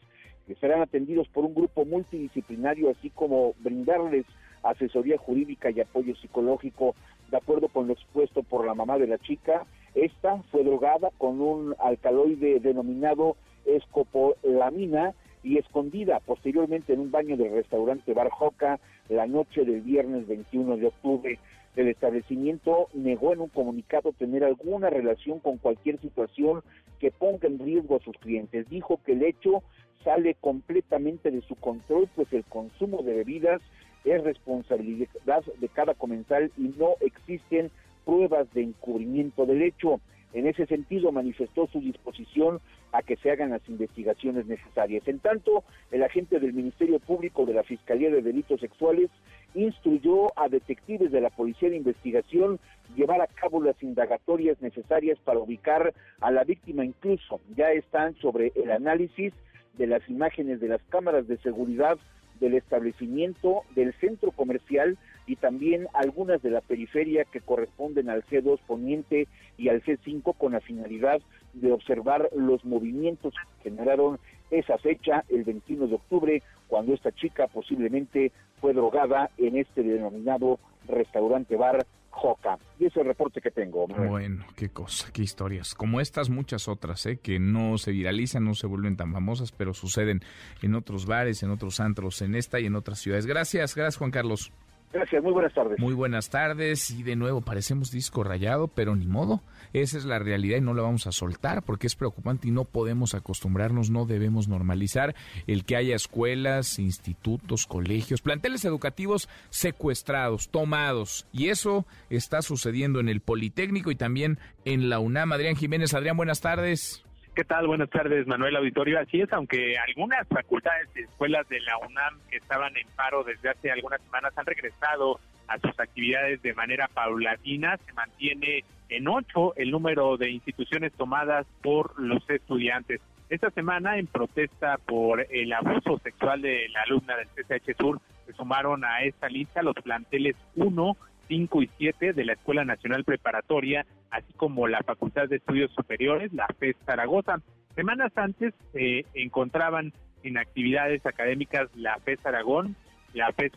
que 0.47 0.55
serán 0.55 0.81
atendidos 0.81 1.27
por 1.29 1.45
un 1.45 1.55
grupo 1.55 1.85
multidisciplinario, 1.85 2.91
así 2.91 3.11
como 3.11 3.55
brindarles 3.59 4.25
asesoría 4.63 5.19
jurídica 5.19 5.71
y 5.71 5.81
apoyo 5.81 6.15
psicológico. 6.17 6.95
De 7.31 7.37
acuerdo 7.37 7.69
con 7.69 7.89
lo 7.89 7.95
expuesto 7.95 8.45
por 8.45 8.65
la 8.65 8.75
mamá 8.75 8.99
de 8.99 9.09
la 9.09 9.19
chica, 9.19 9.67
esta 9.95 10.37
fue 10.53 10.63
drogada 10.63 11.11
con 11.19 11.41
un 11.41 11.75
alcaloide 11.79 12.61
denominado 12.61 13.37
escopolamina 13.65 15.15
y 15.43 15.59
escondida 15.59 16.21
posteriormente 16.21 16.93
en 16.93 17.01
un 17.01 17.11
baño 17.11 17.37
del 17.37 17.53
restaurante 17.53 18.15
Bar 18.15 18.31
Joca 18.31 18.79
la 19.09 19.27
noche 19.27 19.65
del 19.65 19.81
viernes 19.81 20.27
21 20.27 20.77
de 20.77 20.87
octubre. 20.87 21.39
El 21.77 21.89
establecimiento 21.89 22.89
negó 22.95 23.35
en 23.35 23.41
un 23.41 23.49
comunicado 23.49 24.13
tener 24.13 24.43
alguna 24.45 24.89
relación 24.89 25.41
con 25.41 25.59
cualquier 25.59 26.01
situación 26.01 26.63
que 26.99 27.11
ponga 27.11 27.47
en 27.47 27.59
riesgo 27.59 27.97
a 27.97 28.01
sus 28.01 28.17
clientes. 28.17 28.69
Dijo 28.71 28.99
que 29.05 29.13
el 29.13 29.23
hecho 29.23 29.63
sale 30.03 30.35
completamente 30.41 31.31
de 31.31 31.43
su 31.43 31.55
control, 31.57 32.09
pues 32.17 32.33
el 32.33 32.45
consumo 32.45 33.03
de 33.03 33.17
bebidas 33.17 33.61
es 34.05 34.25
responsabilidad 34.25 35.45
de 35.59 35.69
cada 35.69 35.93
comensal 35.95 36.51
y 36.57 36.73
no 36.79 36.95
existen 37.01 37.71
pruebas 38.07 38.51
de 38.55 38.63
encubrimiento 38.63 39.45
del 39.45 39.61
hecho. 39.63 40.01
En 40.33 40.47
ese 40.47 40.67
sentido, 40.67 41.13
manifestó 41.13 41.67
su 41.67 41.81
disposición 41.81 42.61
a 42.93 43.03
que 43.03 43.17
se 43.17 43.31
hagan 43.31 43.51
las 43.51 43.69
investigaciones 43.69 44.47
necesarias. 44.47 45.07
En 45.09 45.19
tanto, 45.19 45.65
el 45.91 46.03
agente 46.03 46.39
del 46.39 46.53
Ministerio 46.53 47.01
Público 47.01 47.45
de 47.45 47.55
la 47.55 47.65
Fiscalía 47.65 48.11
de 48.11 48.23
Delitos 48.23 48.61
Sexuales 48.61 49.11
instruyó 49.57 50.39
a 50.39 50.49
detectives 50.49 51.11
de 51.11 51.21
la 51.21 51.31
Policía 51.31 51.71
de 51.71 51.77
Investigación 51.77 52.61
llevar 52.95 53.21
a 53.21 53.27
cabo 53.27 53.63
las 53.63 53.83
indagatorias 53.83 54.61
necesarias 54.61 55.19
para 55.25 55.41
ubicar 55.41 55.95
a 56.21 56.31
la 56.31 56.45
víctima. 56.45 56.85
Incluso 56.85 57.41
ya 57.57 57.73
están 57.73 58.15
sobre 58.17 58.53
el 58.55 58.71
análisis 58.71 59.33
de 59.79 59.87
las 59.87 60.09
imágenes 60.09 60.61
de 60.61 60.69
las 60.69 60.83
cámaras 60.91 61.27
de 61.27 61.39
seguridad 61.39 61.99
del 62.41 62.55
establecimiento, 62.55 63.63
del 63.75 63.95
centro 63.95 64.31
comercial 64.31 64.99
y 65.27 65.37
también 65.37 65.89
algunas 65.95 66.43
de 66.43 66.51
la 66.51 66.61
periferia 66.61 67.25
que 67.25 67.41
corresponden 67.41 68.11
al 68.11 68.25
C2 68.27 68.61
Poniente 68.67 69.27
y 69.57 69.71
al 69.71 69.83
C5 69.83 70.37
con 70.37 70.53
la 70.53 70.61
finalidad 70.61 71.21
de 71.55 71.73
observar 71.73 72.29
los 72.37 72.65
movimientos 72.65 73.35
que 73.63 73.71
generaron 73.71 74.19
esa 74.51 74.79
fecha, 74.79 75.25
el 75.29 75.45
21 75.45 75.89
de 75.89 75.95
octubre, 75.95 76.43
cuando 76.69 76.95
esta 76.95 77.13
chica 77.13 77.47
posiblemente 77.49 78.33
fue 78.61 78.73
drogada 78.73 79.31
en 79.39 79.57
este 79.57 79.83
denominado 79.83 80.59
restaurante 80.87 81.57
bar 81.57 81.87
Joca. 82.17 82.59
Y 82.79 82.87
es 82.87 82.97
el 82.97 83.05
reporte 83.05 83.43
que 83.43 83.51
tengo. 83.51 83.87
Bueno, 83.87 84.47
qué 84.57 84.71
cosa, 84.71 85.11
qué 85.13 85.23
historias. 85.23 85.75
Como 85.75 86.01
estas, 86.01 86.31
muchas 86.31 86.67
otras, 86.67 87.05
¿eh? 87.05 87.19
que 87.19 87.39
no 87.39 87.77
se 87.77 87.93
viralizan, 87.93 88.43
no 88.43 88.55
se 88.55 88.67
vuelven 88.67 88.97
tan 88.97 89.13
famosas, 89.13 89.53
pero 89.53 89.75
suceden 89.75 90.23
en 90.63 90.75
otros 90.75 91.05
bares, 91.05 91.43
en 91.43 91.51
otros 91.51 91.79
antros, 91.79 92.23
en 92.23 92.35
esta 92.35 92.59
y 92.59 92.67
en 92.67 92.75
otras 92.75 93.01
ciudades. 93.01 93.27
Gracias, 93.27 93.75
gracias 93.75 93.99
Juan 93.99 94.11
Carlos. 94.11 94.51
Gracias, 94.93 95.23
muy 95.23 95.33
buenas 95.33 95.53
tardes. 95.53 95.79
Muy 95.79 95.95
buenas 95.95 96.31
tardes 96.31 96.91
y 96.91 97.03
de 97.03 97.17
nuevo 97.17 97.41
parecemos 97.41 97.91
disco 97.91 98.25
rayado, 98.25 98.69
pero 98.69 98.97
ni 98.97 99.07
modo. 99.07 99.43
Esa 99.73 99.99
es 99.99 100.05
la 100.05 100.19
realidad 100.19 100.59
y 100.59 100.61
no 100.63 100.75
la 100.75 100.83
vamos 100.83 101.07
a 101.07 101.13
soltar 101.13 101.63
porque 101.63 101.87
es 101.87 101.97
preocupante 101.97 102.49
y 102.49 102.51
no 102.51 102.65
podemos 102.65 103.15
acostumbrarnos, 103.15 103.91
no 103.91 104.07
debemos 104.07 104.49
normalizar 104.49 105.15
el 105.47 105.65
que 105.65 105.77
haya 105.77 105.95
escuelas, 105.95 106.79
institutos, 106.79 107.67
colegios, 107.67 108.23
planteles 108.23 108.65
educativos 108.65 109.29
secuestrados, 109.51 110.49
tomados. 110.49 111.27
Y 111.33 111.49
eso 111.49 111.87
está 112.09 112.43
sucediendo 112.43 113.01
en 113.01 113.09
el 113.09 113.21
Politécnico 113.21 113.91
y 113.91 113.97
también 113.97 114.39
en 114.65 114.89
la 114.89 114.99
UNAM. 114.99 115.33
Adrián 115.33 115.57
Jiménez, 115.57 115.95
Adrián, 115.95 116.17
buenas 116.17 116.41
tardes. 116.41 117.06
¿Qué 117.37 117.45
tal? 117.45 117.67
Buenas 117.67 117.91
tardes, 117.91 118.27
Manuel 118.27 118.57
Auditorio. 118.57 118.99
Así 118.99 119.21
es, 119.21 119.31
aunque 119.31 119.77
algunas 119.77 120.27
facultades 120.27 120.89
y 120.97 121.01
escuelas 121.01 121.47
de 121.51 121.61
la 121.61 121.77
UNAM 121.77 122.19
que 122.31 122.39
estaban 122.39 122.75
en 122.79 122.89
paro 122.97 123.25
desde 123.25 123.51
hace 123.51 123.71
algunas 123.71 124.01
semanas 124.01 124.33
han 124.37 124.47
regresado 124.47 125.21
a 125.47 125.59
sus 125.59 125.79
actividades 125.79 126.41
de 126.41 126.55
manera 126.55 126.89
paulatina, 126.89 127.77
se 127.77 127.93
mantiene 127.93 128.65
en 128.89 129.07
ocho 129.07 129.55
el 129.57 129.71
número 129.71 130.17
de 130.17 130.31
instituciones 130.31 130.95
tomadas 130.95 131.47
por 131.63 132.01
los 132.01 132.25
estudiantes. 132.31 133.03
Esta 133.29 133.51
semana, 133.51 133.99
en 133.99 134.07
protesta 134.07 134.79
por 134.79 135.27
el 135.29 135.53
abuso 135.53 135.99
sexual 135.99 136.41
de 136.41 136.71
la 136.71 136.85
alumna 136.85 137.17
del 137.19 137.29
CCH 137.29 137.77
Sur, 137.77 138.01
se 138.25 138.33
sumaron 138.33 138.83
a 138.83 139.03
esta 139.03 139.29
lista 139.29 139.61
los 139.61 139.75
planteles 139.75 140.37
1, 140.55 140.97
5 141.29 141.63
y 141.63 141.71
7 141.79 142.13
de 142.13 142.25
la 142.25 142.35
Escuela 142.35 142.65
Nacional 142.65 143.05
Preparatoria, 143.05 143.87
así 144.11 144.33
como 144.35 144.69
la 144.69 144.83
Facultad 144.83 145.29
de 145.29 145.37
Estudios 145.37 145.71
Superiores, 145.73 146.33
la 146.33 146.47
FES 146.59 146.77
Zaragoza. 146.85 147.41
Semanas 147.75 148.13
antes 148.17 148.55
se 148.73 149.05
encontraban 149.15 149.93
en 150.23 150.39
actividades 150.39 151.05
académicas 151.05 151.69
la 151.75 151.99
FES 152.01 152.25
Aragón, 152.25 152.77
la 153.13 153.33
FES 153.33 153.53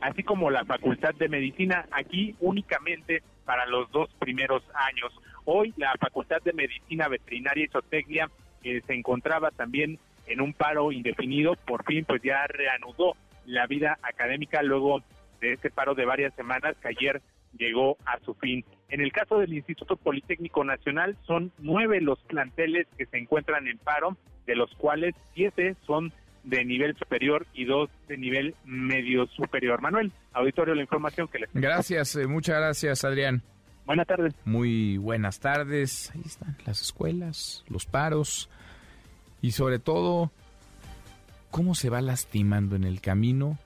así 0.00 0.22
como 0.22 0.50
la 0.50 0.64
Facultad 0.64 1.14
de 1.14 1.28
Medicina, 1.28 1.86
aquí 1.90 2.34
únicamente 2.40 3.22
para 3.44 3.66
los 3.66 3.90
dos 3.90 4.08
primeros 4.18 4.62
años. 4.74 5.12
Hoy 5.44 5.74
la 5.76 5.92
Facultad 5.98 6.40
de 6.42 6.52
Medicina 6.52 7.08
Veterinaria 7.08 7.64
y 7.64 7.68
Zootecnia 7.68 8.30
eh, 8.62 8.80
se 8.86 8.94
encontraba 8.94 9.50
también 9.50 9.98
en 10.26 10.40
un 10.40 10.52
paro 10.52 10.92
indefinido, 10.92 11.54
por 11.66 11.84
fin 11.84 12.04
pues 12.04 12.22
ya 12.22 12.46
reanudó 12.46 13.14
la 13.44 13.66
vida 13.66 13.98
académica 14.02 14.62
luego 14.62 15.02
de 15.42 15.52
este 15.52 15.70
paro 15.70 15.94
de 15.94 16.06
varias 16.06 16.34
semanas 16.34 16.74
que 16.80 16.88
ayer 16.88 17.20
llegó 17.58 17.98
a 18.06 18.18
su 18.24 18.32
fin. 18.34 18.64
En 18.88 19.02
el 19.02 19.12
caso 19.12 19.38
del 19.38 19.52
Instituto 19.52 19.96
Politécnico 19.96 20.64
Nacional 20.64 21.18
son 21.26 21.52
nueve 21.58 22.00
los 22.00 22.18
planteles 22.20 22.86
que 22.96 23.04
se 23.06 23.18
encuentran 23.18 23.66
en 23.66 23.76
paro, 23.78 24.16
de 24.46 24.56
los 24.56 24.74
cuales 24.76 25.14
siete 25.34 25.76
son 25.86 26.12
de 26.44 26.64
nivel 26.64 26.96
superior 26.96 27.46
y 27.52 27.64
dos 27.66 27.90
de 28.08 28.16
nivel 28.16 28.54
medio 28.64 29.26
superior. 29.26 29.82
Manuel, 29.82 30.12
auditorio, 30.32 30.74
la 30.74 30.82
información 30.82 31.28
que 31.28 31.40
les 31.40 31.50
Gracias, 31.52 32.16
eh, 32.16 32.26
muchas 32.26 32.56
gracias, 32.56 33.04
Adrián. 33.04 33.42
Buenas 33.84 34.06
tardes. 34.06 34.34
Muy 34.44 34.96
buenas 34.96 35.40
tardes. 35.40 36.12
Ahí 36.14 36.22
están 36.24 36.56
las 36.64 36.80
escuelas, 36.80 37.64
los 37.68 37.84
paros 37.84 38.48
y 39.40 39.50
sobre 39.52 39.80
todo 39.80 40.30
cómo 41.50 41.74
se 41.74 41.90
va 41.90 42.00
lastimando 42.00 42.76
en 42.76 42.84
el 42.84 43.00
camino 43.00 43.58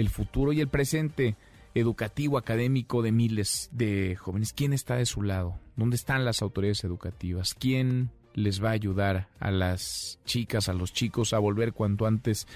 el 0.00 0.08
futuro 0.08 0.52
y 0.52 0.60
el 0.60 0.68
presente 0.68 1.36
educativo, 1.74 2.38
académico 2.38 3.02
de 3.02 3.12
miles 3.12 3.68
de 3.72 4.16
jóvenes. 4.16 4.52
¿Quién 4.52 4.72
está 4.72 4.96
de 4.96 5.06
su 5.06 5.22
lado? 5.22 5.58
¿Dónde 5.76 5.96
están 5.96 6.24
las 6.24 6.42
autoridades 6.42 6.84
educativas? 6.84 7.54
¿Quién 7.54 8.10
les 8.34 8.62
va 8.62 8.70
a 8.70 8.72
ayudar 8.72 9.28
a 9.38 9.50
las 9.50 10.18
chicas, 10.24 10.68
a 10.68 10.72
los 10.72 10.92
chicos 10.92 11.32
a 11.32 11.38
volver 11.38 11.72
cuanto 11.72 12.06
antes 12.06 12.46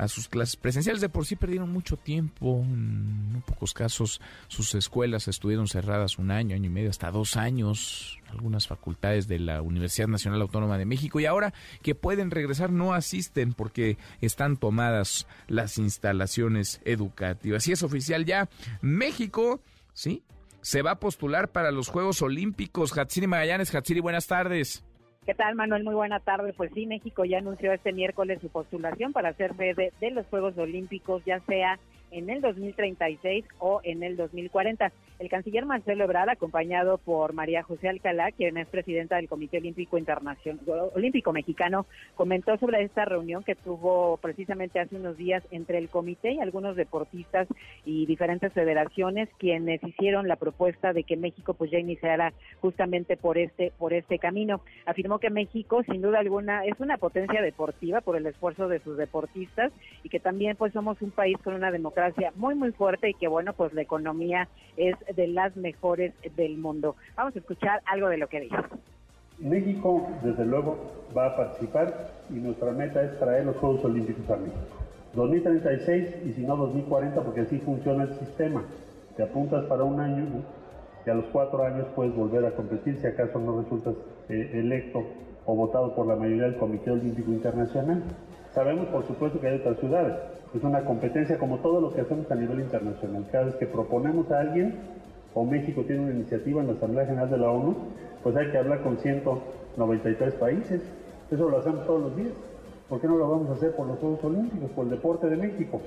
a 0.00 0.08
sus 0.08 0.28
clases 0.28 0.56
presenciales. 0.56 1.02
De 1.02 1.10
por 1.10 1.26
sí 1.26 1.36
perdieron 1.36 1.70
mucho 1.70 1.98
tiempo, 1.98 2.62
en 2.64 3.42
pocos 3.46 3.74
casos 3.74 4.20
sus 4.48 4.74
escuelas 4.74 5.28
estuvieron 5.28 5.68
cerradas 5.68 6.18
un 6.18 6.30
año, 6.30 6.56
año 6.56 6.66
y 6.66 6.72
medio, 6.72 6.88
hasta 6.88 7.10
dos 7.10 7.36
años, 7.36 8.18
algunas 8.30 8.66
facultades 8.66 9.28
de 9.28 9.38
la 9.38 9.60
Universidad 9.60 10.08
Nacional 10.08 10.40
Autónoma 10.40 10.78
de 10.78 10.86
México 10.86 11.20
y 11.20 11.26
ahora 11.26 11.52
que 11.82 11.94
pueden 11.94 12.30
regresar 12.30 12.72
no 12.72 12.94
asisten 12.94 13.52
porque 13.52 13.98
están 14.22 14.56
tomadas 14.56 15.26
las 15.48 15.76
instalaciones 15.76 16.80
educativas. 16.86 17.68
Y 17.68 17.72
es 17.72 17.82
oficial 17.82 18.24
ya, 18.24 18.48
México, 18.80 19.60
¿sí? 19.92 20.22
Se 20.62 20.82
va 20.82 20.92
a 20.92 21.00
postular 21.00 21.52
para 21.52 21.70
los 21.70 21.88
Juegos 21.88 22.20
Olímpicos. 22.22 22.96
Hatsiri 22.96 23.26
Magallanes, 23.26 23.74
Hatsiri, 23.74 24.00
buenas 24.00 24.26
tardes. 24.26 24.82
¿Qué 25.30 25.36
tal, 25.36 25.54
Manuel? 25.54 25.84
Muy 25.84 25.94
buena 25.94 26.18
tarde. 26.18 26.52
Pues 26.52 26.72
sí, 26.74 26.86
México 26.86 27.24
ya 27.24 27.38
anunció 27.38 27.72
este 27.72 27.92
miércoles 27.92 28.40
su 28.40 28.48
postulación 28.48 29.12
para 29.12 29.32
ser 29.34 29.56
sede 29.56 29.92
de 30.00 30.10
los 30.10 30.26
Juegos 30.26 30.58
Olímpicos, 30.58 31.24
ya 31.24 31.38
sea 31.46 31.78
en 32.10 32.28
el 32.30 32.40
2036 32.40 33.44
o 33.60 33.80
en 33.84 34.02
el 34.02 34.16
2040. 34.16 34.90
El 35.20 35.28
canciller 35.28 35.66
Marcelo 35.66 36.04
Ebrard, 36.04 36.30
acompañado 36.30 36.96
por 36.96 37.34
María 37.34 37.62
José 37.62 37.90
Alcalá, 37.90 38.32
quien 38.32 38.56
es 38.56 38.66
presidenta 38.68 39.16
del 39.16 39.28
Comité 39.28 39.58
Olímpico 39.58 39.98
Internacional 39.98 40.60
Olímpico 40.94 41.30
Mexicano, 41.34 41.84
comentó 42.14 42.56
sobre 42.56 42.82
esta 42.82 43.04
reunión 43.04 43.44
que 43.44 43.54
tuvo 43.54 44.16
precisamente 44.16 44.80
hace 44.80 44.96
unos 44.96 45.18
días 45.18 45.42
entre 45.50 45.76
el 45.76 45.90
comité 45.90 46.32
y 46.32 46.40
algunos 46.40 46.74
deportistas 46.74 47.46
y 47.84 48.06
diferentes 48.06 48.50
federaciones 48.54 49.28
quienes 49.36 49.84
hicieron 49.84 50.26
la 50.26 50.36
propuesta 50.36 50.94
de 50.94 51.04
que 51.04 51.18
México 51.18 51.52
pues 51.52 51.70
ya 51.70 51.78
iniciara 51.78 52.32
justamente 52.62 53.18
por 53.18 53.36
este 53.36 53.72
por 53.76 53.92
este 53.92 54.18
camino. 54.18 54.62
Afirmó 54.86 55.18
que 55.18 55.28
México 55.28 55.82
sin 55.82 56.00
duda 56.00 56.20
alguna 56.20 56.64
es 56.64 56.80
una 56.80 56.96
potencia 56.96 57.42
deportiva 57.42 58.00
por 58.00 58.16
el 58.16 58.24
esfuerzo 58.24 58.68
de 58.68 58.80
sus 58.80 58.96
deportistas 58.96 59.70
y 60.02 60.08
que 60.08 60.18
también 60.18 60.56
pues 60.56 60.72
somos 60.72 61.02
un 61.02 61.10
país 61.10 61.36
con 61.44 61.52
una 61.52 61.70
democracia 61.70 62.32
muy 62.36 62.54
muy 62.54 62.72
fuerte 62.72 63.10
y 63.10 63.14
que 63.14 63.28
bueno, 63.28 63.52
pues 63.52 63.74
la 63.74 63.82
economía 63.82 64.48
es 64.78 64.96
de 65.14 65.28
las 65.28 65.56
mejores 65.56 66.12
del 66.36 66.58
mundo. 66.58 66.96
Vamos 67.16 67.34
a 67.36 67.38
escuchar 67.38 67.80
algo 67.86 68.08
de 68.08 68.18
lo 68.18 68.28
que 68.28 68.40
dijo. 68.40 68.62
México, 69.38 70.06
desde 70.22 70.44
luego, 70.44 70.76
va 71.16 71.26
a 71.28 71.36
participar 71.36 72.10
y 72.28 72.34
nuestra 72.34 72.72
meta 72.72 73.02
es 73.02 73.18
traer 73.18 73.46
los 73.46 73.56
Juegos 73.56 73.84
Olímpicos 73.84 74.28
a 74.30 74.36
México. 74.36 74.58
2036 75.14 76.26
y 76.26 76.32
si 76.34 76.42
no 76.42 76.56
2040, 76.56 77.22
porque 77.22 77.40
así 77.40 77.58
funciona 77.58 78.04
el 78.04 78.14
sistema. 78.18 78.62
Te 79.16 79.22
apuntas 79.22 79.64
para 79.64 79.82
un 79.82 79.98
año 79.98 80.26
y 81.04 81.10
a 81.10 81.14
los 81.14 81.24
cuatro 81.26 81.64
años 81.64 81.86
puedes 81.96 82.14
volver 82.14 82.44
a 82.44 82.52
competir 82.52 82.98
si 82.98 83.06
acaso 83.06 83.38
no 83.38 83.60
resultas 83.60 83.94
eh, 84.28 84.50
electo 84.54 85.02
o 85.46 85.54
votado 85.54 85.94
por 85.94 86.06
la 86.06 86.16
mayoría 86.16 86.44
del 86.44 86.56
Comité 86.56 86.90
Olímpico 86.90 87.32
Internacional. 87.32 88.02
Sabemos, 88.52 88.86
por 88.88 89.06
supuesto, 89.06 89.40
que 89.40 89.48
hay 89.48 89.58
otras 89.58 89.78
ciudades. 89.78 90.16
Es 90.54 90.62
una 90.62 90.84
competencia 90.84 91.38
como 91.38 91.58
todo 91.58 91.80
lo 91.80 91.94
que 91.94 92.02
hacemos 92.02 92.30
a 92.30 92.34
nivel 92.34 92.60
internacional. 92.60 93.26
Cada 93.30 93.44
vez 93.44 93.54
que 93.56 93.66
proponemos 93.66 94.30
a 94.30 94.40
alguien, 94.40 94.78
o 95.34 95.44
México 95.44 95.82
tiene 95.86 96.02
una 96.02 96.12
iniciativa 96.12 96.60
en 96.60 96.68
la 96.68 96.72
Asamblea 96.74 97.06
General 97.06 97.30
de 97.30 97.38
la 97.38 97.50
ONU, 97.50 97.76
pues 98.22 98.36
hay 98.36 98.50
que 98.50 98.58
hablar 98.58 98.82
con 98.82 98.98
193 98.98 100.34
países. 100.34 100.80
Eso 101.30 101.48
lo 101.48 101.58
hacemos 101.58 101.86
todos 101.86 102.02
los 102.02 102.16
días. 102.16 102.32
¿Por 102.88 103.00
qué 103.00 103.06
no 103.06 103.16
lo 103.16 103.30
vamos 103.30 103.50
a 103.50 103.52
hacer 103.52 103.74
por 103.76 103.86
los 103.86 103.98
Juegos 103.98 104.24
Olímpicos, 104.24 104.70
por 104.72 104.84
el 104.84 104.90
deporte 104.90 105.28
de 105.28 105.36
México? 105.36 105.80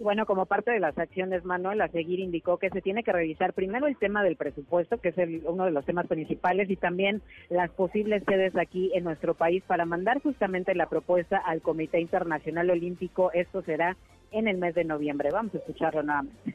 Bueno, 0.00 0.24
como 0.24 0.46
parte 0.46 0.70
de 0.70 0.80
las 0.80 0.96
acciones, 0.96 1.44
Manuel, 1.44 1.82
a 1.82 1.88
seguir 1.88 2.20
indicó 2.20 2.56
que 2.56 2.70
se 2.70 2.80
tiene 2.80 3.02
que 3.02 3.12
revisar 3.12 3.52
primero 3.52 3.86
el 3.86 3.98
tema 3.98 4.22
del 4.24 4.36
presupuesto, 4.36 4.96
que 4.96 5.10
es 5.10 5.18
el- 5.18 5.42
uno 5.44 5.66
de 5.66 5.72
los 5.72 5.84
temas 5.84 6.06
principales, 6.06 6.70
y 6.70 6.76
también 6.76 7.20
las 7.50 7.70
posibles 7.70 8.24
sedes 8.26 8.56
aquí 8.56 8.90
en 8.94 9.04
nuestro 9.04 9.34
país 9.34 9.62
para 9.66 9.84
mandar 9.84 10.22
justamente 10.22 10.74
la 10.74 10.86
propuesta 10.86 11.36
al 11.36 11.60
Comité 11.60 12.00
Internacional 12.00 12.70
Olímpico. 12.70 13.30
Esto 13.32 13.60
será 13.60 13.94
en 14.32 14.48
el 14.48 14.56
mes 14.56 14.74
de 14.74 14.84
noviembre. 14.84 15.28
Vamos 15.30 15.54
a 15.54 15.58
escucharlo 15.58 16.02
nuevamente. 16.02 16.54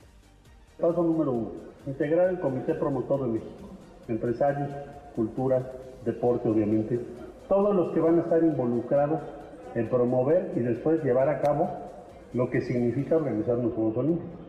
Paso 0.81 1.03
número 1.03 1.31
uno, 1.31 1.51
integrar 1.85 2.29
el 2.29 2.39
Comité 2.39 2.73
Promotor 2.73 3.27
de 3.27 3.33
México. 3.33 3.69
Empresarios, 4.07 4.69
cultura, 5.15 5.71
deporte, 6.03 6.49
obviamente. 6.49 6.99
Todos 7.47 7.75
los 7.75 7.93
que 7.93 7.99
van 7.99 8.17
a 8.17 8.21
estar 8.23 8.41
involucrados 8.41 9.21
en 9.75 9.87
promover 9.87 10.51
y 10.55 10.61
después 10.61 11.03
llevar 11.03 11.29
a 11.29 11.41
cabo 11.41 11.84
lo 12.35 12.49
que 12.49 12.61
significa 12.61 13.15
organizar 13.15 13.57
los 13.57 13.73
Juegos 13.73 13.97
Olímpicos. 13.97 14.39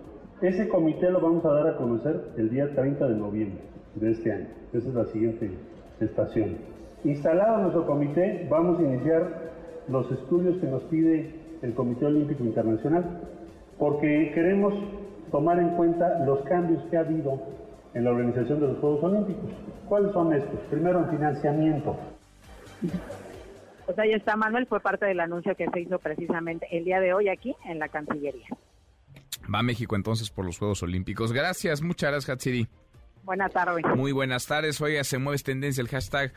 Ese 0.42 0.68
comité 0.68 1.10
lo 1.10 1.20
vamos 1.20 1.44
a 1.44 1.52
dar 1.52 1.68
a 1.68 1.76
conocer 1.76 2.20
el 2.36 2.50
día 2.50 2.74
30 2.74 3.06
de 3.06 3.14
noviembre 3.14 3.60
de 3.94 4.10
este 4.10 4.32
año. 4.32 4.48
Esa 4.72 4.88
es 4.88 4.94
la 4.94 5.06
siguiente 5.06 5.50
estación. 6.00 6.56
Instalado 7.04 7.58
nuestro 7.58 7.86
comité, 7.86 8.46
vamos 8.50 8.80
a 8.80 8.82
iniciar 8.82 9.52
los 9.88 10.10
estudios 10.10 10.58
que 10.58 10.66
nos 10.66 10.82
pide 10.84 11.32
el 11.62 11.74
Comité 11.74 12.06
Olímpico 12.06 12.42
Internacional, 12.42 13.04
porque 13.78 14.32
queremos 14.34 14.74
tomar 15.30 15.60
en 15.60 15.70
cuenta 15.70 16.24
los 16.26 16.40
cambios 16.40 16.82
que 16.90 16.96
ha 16.96 17.00
habido 17.00 17.40
en 17.94 18.04
la 18.04 18.10
organización 18.10 18.60
de 18.60 18.66
los 18.66 18.78
Juegos 18.78 19.04
Olímpicos. 19.04 19.50
¿Cuáles 19.88 20.12
son 20.12 20.32
estos? 20.32 20.58
Primero, 20.70 20.98
en 20.98 21.10
financiamiento. 21.10 21.96
Pues 23.86 23.98
ahí 23.98 24.12
está, 24.12 24.36
Manuel, 24.36 24.66
fue 24.66 24.80
parte 24.80 25.06
del 25.06 25.20
anuncio 25.20 25.54
que 25.54 25.68
se 25.70 25.80
hizo 25.80 25.98
precisamente 26.00 26.66
el 26.76 26.84
día 26.84 27.00
de 27.00 27.14
hoy 27.14 27.28
aquí 27.28 27.54
en 27.64 27.78
la 27.78 27.88
Cancillería. 27.88 28.48
Va 29.52 29.62
México 29.62 29.94
entonces 29.94 30.28
por 30.30 30.44
los 30.44 30.58
Juegos 30.58 30.82
Olímpicos. 30.82 31.32
Gracias, 31.32 31.82
muchas 31.82 32.10
gracias, 32.10 32.30
Hatsiri. 32.30 32.66
Buenas 33.22 33.52
tardes. 33.52 33.84
Muy 33.96 34.12
buenas 34.12 34.46
tardes. 34.46 34.80
Oiga, 34.80 35.04
se 35.04 35.18
mueve 35.18 35.40
tendencia 35.42 35.80
el 35.80 35.88
hashtag 35.88 36.32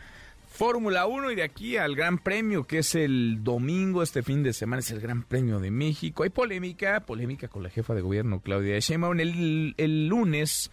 Fórmula 0.47 1.05
1 1.05 1.31
y 1.31 1.35
de 1.35 1.43
aquí 1.43 1.77
al 1.77 1.95
Gran 1.95 2.17
Premio, 2.17 2.65
que 2.65 2.79
es 2.79 2.95
el 2.95 3.43
domingo, 3.43 4.03
este 4.03 4.23
fin 4.23 4.43
de 4.43 4.53
semana, 4.53 4.79
es 4.79 4.91
el 4.91 4.99
Gran 4.99 5.23
Premio 5.23 5.59
de 5.59 5.71
México. 5.71 6.23
Hay 6.23 6.29
polémica, 6.29 6.99
polémica 7.01 7.47
con 7.47 7.63
la 7.63 7.69
jefa 7.69 7.93
de 7.93 8.01
gobierno, 8.01 8.41
Claudia 8.41 8.77
Sheinbaum. 8.79 9.19
El, 9.19 9.75
el 9.77 10.07
lunes 10.07 10.71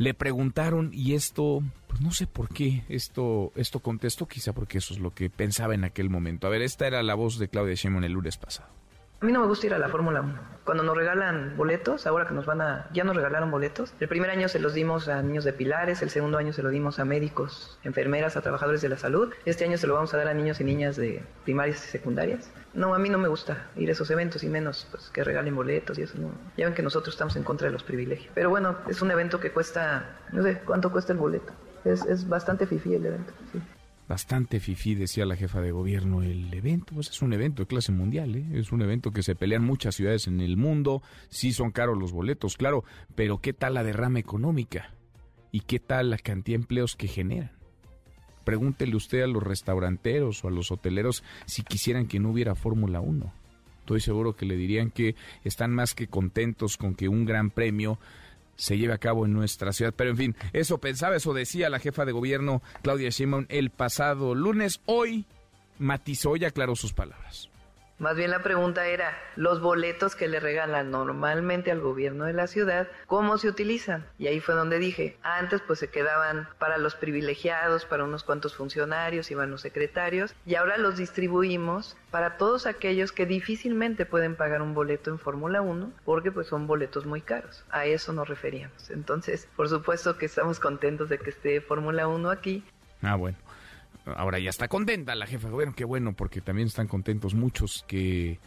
le 0.00 0.14
preguntaron, 0.14 0.88
y 0.94 1.12
esto, 1.12 1.62
pues 1.86 2.00
no 2.00 2.10
sé 2.10 2.26
por 2.26 2.48
qué, 2.48 2.84
esto, 2.88 3.52
esto 3.54 3.80
contestó, 3.80 4.26
quizá 4.26 4.54
porque 4.54 4.78
eso 4.78 4.94
es 4.94 4.98
lo 4.98 5.12
que 5.12 5.28
pensaba 5.28 5.74
en 5.74 5.84
aquel 5.84 6.08
momento. 6.08 6.46
A 6.46 6.50
ver, 6.50 6.62
esta 6.62 6.86
era 6.86 7.02
la 7.02 7.14
voz 7.14 7.38
de 7.38 7.48
Claudia 7.48 7.74
Sheinbaum 7.74 8.04
el 8.04 8.12
lunes 8.12 8.38
pasado. 8.38 8.79
A 9.22 9.26
mí 9.26 9.32
no 9.32 9.40
me 9.40 9.46
gusta 9.46 9.66
ir 9.66 9.74
a 9.74 9.78
la 9.78 9.90
Fórmula 9.90 10.22
1. 10.22 10.34
Cuando 10.64 10.82
nos 10.82 10.96
regalan 10.96 11.54
boletos, 11.58 12.06
ahora 12.06 12.26
que 12.26 12.32
nos 12.32 12.46
van 12.46 12.62
a, 12.62 12.88
ya 12.94 13.04
nos 13.04 13.14
regalaron 13.14 13.50
boletos, 13.50 13.92
el 14.00 14.08
primer 14.08 14.30
año 14.30 14.48
se 14.48 14.58
los 14.58 14.72
dimos 14.72 15.08
a 15.08 15.20
niños 15.20 15.44
de 15.44 15.52
pilares, 15.52 16.00
el 16.00 16.08
segundo 16.08 16.38
año 16.38 16.54
se 16.54 16.62
lo 16.62 16.70
dimos 16.70 16.98
a 16.98 17.04
médicos, 17.04 17.78
enfermeras, 17.84 18.38
a 18.38 18.40
trabajadores 18.40 18.80
de 18.80 18.88
la 18.88 18.96
salud, 18.96 19.30
este 19.44 19.66
año 19.66 19.76
se 19.76 19.86
lo 19.86 19.92
vamos 19.92 20.14
a 20.14 20.16
dar 20.16 20.28
a 20.28 20.32
niños 20.32 20.58
y 20.62 20.64
niñas 20.64 20.96
de 20.96 21.22
primarias 21.44 21.84
y 21.84 21.88
secundarias. 21.90 22.50
No, 22.72 22.94
a 22.94 22.98
mí 22.98 23.10
no 23.10 23.18
me 23.18 23.28
gusta 23.28 23.68
ir 23.76 23.90
a 23.90 23.92
esos 23.92 24.10
eventos 24.10 24.42
y 24.42 24.48
menos 24.48 24.86
pues, 24.90 25.10
que 25.10 25.22
regalen 25.22 25.54
boletos 25.54 25.98
y 25.98 26.02
eso 26.02 26.16
no. 26.16 26.30
Ya 26.56 26.64
ven 26.64 26.74
que 26.74 26.82
nosotros 26.82 27.14
estamos 27.14 27.36
en 27.36 27.42
contra 27.42 27.66
de 27.66 27.72
los 27.72 27.82
privilegios. 27.82 28.32
Pero 28.34 28.48
bueno, 28.48 28.78
es 28.88 29.02
un 29.02 29.10
evento 29.10 29.38
que 29.38 29.50
cuesta, 29.50 30.16
no 30.32 30.42
sé, 30.42 30.62
¿cuánto 30.64 30.90
cuesta 30.90 31.12
el 31.12 31.18
boleto? 31.18 31.52
Es, 31.84 32.06
es 32.06 32.26
bastante 32.26 32.66
fifí 32.66 32.94
el 32.94 33.04
evento, 33.04 33.34
sí. 33.52 33.60
Bastante 34.10 34.58
fifí, 34.58 34.96
decía 34.96 35.24
la 35.24 35.36
jefa 35.36 35.60
de 35.60 35.70
gobierno. 35.70 36.24
El 36.24 36.52
evento, 36.52 36.94
pues 36.96 37.10
es 37.10 37.22
un 37.22 37.32
evento 37.32 37.62
de 37.62 37.68
clase 37.68 37.92
mundial, 37.92 38.34
¿eh? 38.34 38.44
es 38.54 38.72
un 38.72 38.82
evento 38.82 39.12
que 39.12 39.22
se 39.22 39.36
pelean 39.36 39.64
muchas 39.64 39.94
ciudades 39.94 40.26
en 40.26 40.40
el 40.40 40.56
mundo. 40.56 41.00
Sí 41.28 41.52
son 41.52 41.70
caros 41.70 41.96
los 41.96 42.10
boletos, 42.10 42.56
claro, 42.56 42.82
pero 43.14 43.38
¿qué 43.38 43.52
tal 43.52 43.74
la 43.74 43.84
derrama 43.84 44.18
económica? 44.18 44.92
¿Y 45.52 45.60
qué 45.60 45.78
tal 45.78 46.10
la 46.10 46.18
cantidad 46.18 46.58
de 46.58 46.62
empleos 46.62 46.96
que 46.96 47.06
generan? 47.06 47.52
Pregúntele 48.42 48.96
usted 48.96 49.22
a 49.22 49.28
los 49.28 49.44
restauranteros 49.44 50.44
o 50.44 50.48
a 50.48 50.50
los 50.50 50.72
hoteleros 50.72 51.22
si 51.46 51.62
quisieran 51.62 52.08
que 52.08 52.18
no 52.18 52.30
hubiera 52.30 52.56
Fórmula 52.56 53.00
1. 53.00 53.32
Estoy 53.78 54.00
seguro 54.00 54.34
que 54.34 54.44
le 54.44 54.56
dirían 54.56 54.90
que 54.90 55.14
están 55.44 55.70
más 55.70 55.94
que 55.94 56.08
contentos 56.08 56.76
con 56.76 56.96
que 56.96 57.06
un 57.06 57.26
gran 57.26 57.50
premio 57.50 58.00
se 58.60 58.76
lleve 58.78 58.92
a 58.92 58.98
cabo 58.98 59.24
en 59.24 59.32
nuestra 59.32 59.72
ciudad. 59.72 59.94
Pero 59.96 60.10
en 60.10 60.16
fin, 60.16 60.36
eso 60.52 60.78
pensaba, 60.78 61.16
eso 61.16 61.32
decía 61.32 61.70
la 61.70 61.78
jefa 61.78 62.04
de 62.04 62.12
gobierno 62.12 62.62
Claudia 62.82 63.10
Sheinbaum 63.10 63.46
el 63.48 63.70
pasado 63.70 64.34
lunes. 64.34 64.80
Hoy 64.86 65.26
matizó 65.78 66.36
y 66.36 66.44
aclaró 66.44 66.76
sus 66.76 66.92
palabras. 66.92 67.49
Más 68.00 68.16
bien 68.16 68.30
la 68.30 68.42
pregunta 68.42 68.86
era, 68.86 69.12
los 69.36 69.60
boletos 69.60 70.16
que 70.16 70.26
le 70.26 70.40
regalan 70.40 70.90
normalmente 70.90 71.70
al 71.70 71.80
gobierno 71.80 72.24
de 72.24 72.32
la 72.32 72.46
ciudad, 72.46 72.88
¿cómo 73.06 73.36
se 73.36 73.46
utilizan? 73.46 74.06
Y 74.18 74.26
ahí 74.26 74.40
fue 74.40 74.54
donde 74.54 74.78
dije, 74.78 75.18
antes 75.22 75.60
pues 75.60 75.80
se 75.80 75.90
quedaban 75.90 76.48
para 76.58 76.78
los 76.78 76.94
privilegiados, 76.94 77.84
para 77.84 78.04
unos 78.04 78.24
cuantos 78.24 78.56
funcionarios, 78.56 79.30
iban 79.30 79.50
los 79.50 79.60
secretarios, 79.60 80.34
y 80.46 80.54
ahora 80.54 80.78
los 80.78 80.96
distribuimos 80.96 81.94
para 82.10 82.38
todos 82.38 82.64
aquellos 82.64 83.12
que 83.12 83.26
difícilmente 83.26 84.06
pueden 84.06 84.34
pagar 84.34 84.62
un 84.62 84.72
boleto 84.72 85.10
en 85.10 85.18
Fórmula 85.18 85.60
1, 85.60 85.92
porque 86.06 86.32
pues 86.32 86.46
son 86.46 86.66
boletos 86.66 87.04
muy 87.04 87.20
caros. 87.20 87.66
A 87.68 87.84
eso 87.84 88.14
nos 88.14 88.26
referíamos. 88.26 88.88
Entonces, 88.88 89.46
por 89.56 89.68
supuesto 89.68 90.16
que 90.16 90.24
estamos 90.24 90.58
contentos 90.58 91.10
de 91.10 91.18
que 91.18 91.28
esté 91.28 91.60
Fórmula 91.60 92.08
1 92.08 92.30
aquí. 92.30 92.64
Ah, 93.02 93.16
bueno. 93.16 93.36
Ahora 94.04 94.38
ya 94.38 94.50
está 94.50 94.68
contenta 94.68 95.14
la 95.14 95.26
jefa 95.26 95.48
de 95.48 95.52
gobierno, 95.52 95.74
qué 95.76 95.84
bueno, 95.84 96.14
porque 96.14 96.40
también 96.40 96.68
están 96.68 96.88
contentos 96.88 97.34
muchos 97.34 97.84
que 97.86 98.38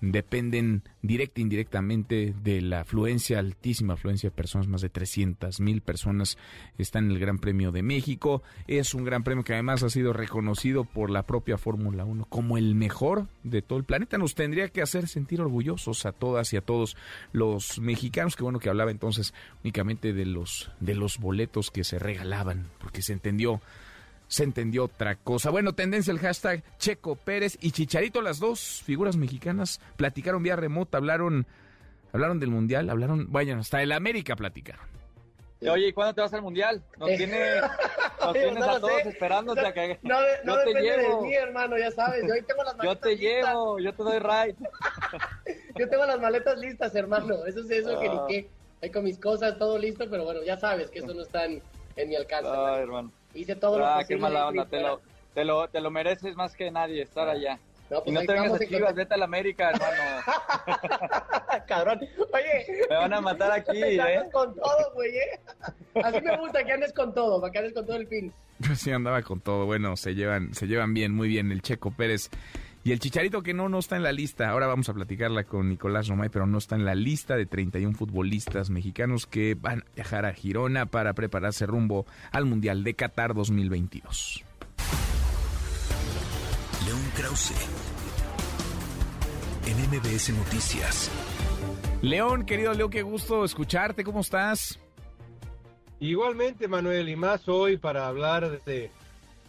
dependen 0.00 0.82
directa 1.02 1.40
e 1.40 1.42
indirectamente 1.42 2.34
de 2.42 2.60
la 2.60 2.80
afluencia, 2.80 3.38
altísima 3.38 3.94
afluencia 3.94 4.30
de 4.30 4.36
personas, 4.36 4.68
más 4.68 4.82
de 4.82 4.88
300 4.88 5.60
mil 5.60 5.80
personas 5.80 6.36
están 6.78 7.06
en 7.06 7.12
el 7.12 7.18
Gran 7.18 7.38
Premio 7.38 7.72
de 7.72 7.82
México. 7.82 8.42
Es 8.66 8.94
un 8.94 9.04
gran 9.04 9.22
premio 9.22 9.44
que 9.44 9.54
además 9.54 9.82
ha 9.82 9.90
sido 9.90 10.12
reconocido 10.12 10.84
por 10.84 11.10
la 11.10 11.24
propia 11.24 11.58
Fórmula 11.58 12.04
1 12.04 12.26
como 12.26 12.58
el 12.58 12.74
mejor 12.74 13.26
de 13.42 13.62
todo 13.62 13.78
el 13.78 13.84
planeta. 13.84 14.18
Nos 14.18 14.34
tendría 14.34 14.68
que 14.68 14.82
hacer 14.82 15.08
sentir 15.08 15.40
orgullosos 15.40 16.04
a 16.06 16.12
todas 16.12 16.52
y 16.52 16.56
a 16.56 16.60
todos 16.60 16.96
los 17.32 17.78
mexicanos. 17.78 18.36
Qué 18.36 18.42
bueno 18.42 18.58
que 18.58 18.68
hablaba 18.68 18.90
entonces 18.90 19.34
únicamente 19.62 20.12
de 20.12 20.26
los, 20.26 20.70
de 20.80 20.94
los 20.94 21.18
boletos 21.18 21.70
que 21.70 21.84
se 21.84 21.98
regalaban, 21.98 22.68
porque 22.78 23.02
se 23.02 23.12
entendió 23.12 23.60
se 24.28 24.44
entendió 24.44 24.84
otra 24.84 25.14
cosa. 25.16 25.50
Bueno, 25.50 25.72
tendencia 25.74 26.10
el 26.12 26.18
hashtag 26.18 26.62
Checo 26.78 27.16
Pérez 27.16 27.56
y 27.60 27.70
Chicharito, 27.72 28.22
las 28.22 28.38
dos 28.40 28.82
figuras 28.84 29.16
mexicanas, 29.16 29.80
platicaron 29.96 30.42
vía 30.42 30.56
remota, 30.56 30.98
hablaron, 30.98 31.46
hablaron 32.12 32.40
del 32.40 32.50
Mundial, 32.50 32.90
hablaron, 32.90 33.30
vayan, 33.32 33.58
hasta 33.60 33.82
el 33.82 33.92
América 33.92 34.34
platicaron. 34.36 34.84
Oye, 35.70 35.88
¿y 35.88 35.92
cuándo 35.92 36.14
te 36.14 36.20
vas 36.20 36.32
al 36.34 36.42
Mundial? 36.42 36.82
Nos, 36.98 37.08
Eh. 37.10 37.16
tiene, 37.16 37.38
nos 38.20 38.28
Oye, 38.30 38.40
tienes 38.42 38.58
no 38.60 38.70
a 38.70 38.78
todos 38.80 39.02
sé. 39.02 39.08
esperándote 39.08 39.66
a 39.66 39.72
que... 39.72 39.98
No, 40.02 40.20
de- 40.20 40.28
no 40.44 40.54
yo 40.54 40.60
te 40.60 40.66
depende 40.68 40.82
llevo. 40.98 41.22
de 41.22 41.28
mí, 41.28 41.34
hermano, 41.34 41.78
ya 41.78 41.90
sabes. 41.90 42.24
Yo 42.28 42.34
ahí 42.34 42.42
tengo 42.42 42.62
las 42.62 42.72
Yo 42.74 42.78
maletas 42.78 43.00
te 43.00 43.16
listas. 43.16 43.48
llevo, 43.48 43.78
yo 43.78 43.92
te 43.94 44.02
doy 44.02 44.18
ride. 44.18 44.56
Yo 45.78 45.88
tengo 45.88 46.06
las 46.06 46.20
maletas 46.20 46.58
listas, 46.58 46.94
hermano. 46.94 47.44
Eso 47.46 47.60
es 47.60 47.70
eso 47.70 47.98
que 48.00 48.08
ni 48.08 48.16
Ah. 48.16 48.24
qué. 48.28 48.48
Ahí 48.82 48.90
con 48.90 49.04
mis 49.04 49.18
cosas, 49.18 49.58
todo 49.58 49.78
listo, 49.78 50.04
pero 50.10 50.24
bueno, 50.24 50.42
ya 50.44 50.56
sabes 50.58 50.90
que 50.90 50.98
eso 51.00 51.14
no 51.14 51.22
está 51.22 51.44
en, 51.46 51.62
en 51.96 52.08
mi 52.08 52.16
alcance. 52.16 52.50
Ay, 52.50 52.82
hermano. 52.82 53.10
Hice 53.36 53.54
todo 53.56 53.78
lo 53.78 53.86
Ah, 53.86 53.98
posible. 53.98 54.16
qué 54.16 54.22
mala 54.22 54.48
onda, 54.48 54.66
te 54.66 54.80
lo, 54.80 55.00
te, 55.34 55.44
lo, 55.44 55.68
te 55.68 55.80
lo 55.80 55.90
mereces 55.90 56.34
más 56.36 56.54
que 56.56 56.70
nadie 56.70 57.02
estar 57.02 57.28
allá. 57.28 57.58
No, 57.88 57.98
pues 58.02 58.08
y 58.08 58.12
no 58.12 58.20
te 58.22 58.32
vengas 58.32 58.52
a 58.54 58.58
Chivas, 58.66 58.94
vete 58.96 59.14
a 59.14 59.16
la 59.16 59.26
América, 59.26 59.70
hermano. 59.70 59.96
Cabrón. 61.68 62.00
Oye. 62.32 62.66
Me 62.90 62.96
van 62.96 63.12
a 63.12 63.20
matar 63.20 63.52
aquí, 63.52 63.80
¿eh? 63.82 64.00
andas 64.00 64.32
con 64.32 64.54
todo, 64.54 64.92
güey, 64.94 65.16
¿eh? 65.16 65.40
Así 66.02 66.20
me 66.20 66.36
gusta 66.36 66.64
que 66.64 66.72
andes 66.72 66.92
con 66.92 67.14
todo, 67.14 67.40
para 67.40 67.52
que 67.52 67.58
andes 67.58 67.72
con 67.74 67.86
todo 67.86 67.96
el 67.96 68.08
fin. 68.08 68.32
Pues 68.66 68.80
sí, 68.80 68.90
andaba 68.90 69.22
con 69.22 69.40
todo. 69.40 69.66
Bueno, 69.66 69.96
se 69.96 70.14
llevan, 70.14 70.52
se 70.54 70.66
llevan 70.66 70.94
bien, 70.94 71.12
muy 71.14 71.28
bien 71.28 71.52
el 71.52 71.62
Checo 71.62 71.90
Pérez. 71.92 72.30
Y 72.86 72.92
el 72.92 73.00
Chicharito 73.00 73.42
que 73.42 73.52
no, 73.52 73.68
no 73.68 73.80
está 73.80 73.96
en 73.96 74.04
la 74.04 74.12
lista. 74.12 74.48
Ahora 74.48 74.68
vamos 74.68 74.88
a 74.88 74.94
platicarla 74.94 75.42
con 75.42 75.68
Nicolás 75.68 76.06
Romay, 76.06 76.28
pero 76.28 76.46
no 76.46 76.58
está 76.58 76.76
en 76.76 76.84
la 76.84 76.94
lista 76.94 77.34
de 77.34 77.44
31 77.44 77.96
futbolistas 77.96 78.70
mexicanos 78.70 79.26
que 79.26 79.56
van 79.56 79.80
a 79.80 79.94
viajar 79.96 80.24
a 80.24 80.32
Girona 80.32 80.86
para 80.86 81.12
prepararse 81.12 81.66
rumbo 81.66 82.06
al 82.30 82.44
Mundial 82.44 82.84
de 82.84 82.94
Qatar 82.94 83.34
2022. 83.34 84.44
León 86.86 87.00
Krause. 87.16 87.54
En 89.66 89.76
MBS 89.90 90.30
Noticias. 90.30 91.10
León, 92.02 92.46
querido 92.46 92.72
Leo, 92.72 92.88
qué 92.88 93.02
gusto 93.02 93.44
escucharte. 93.44 94.04
¿Cómo 94.04 94.20
estás? 94.20 94.78
Igualmente, 95.98 96.68
Manuel, 96.68 97.08
y 97.08 97.16
más 97.16 97.48
hoy 97.48 97.78
para 97.78 98.06
hablar 98.06 98.62
de, 98.62 98.92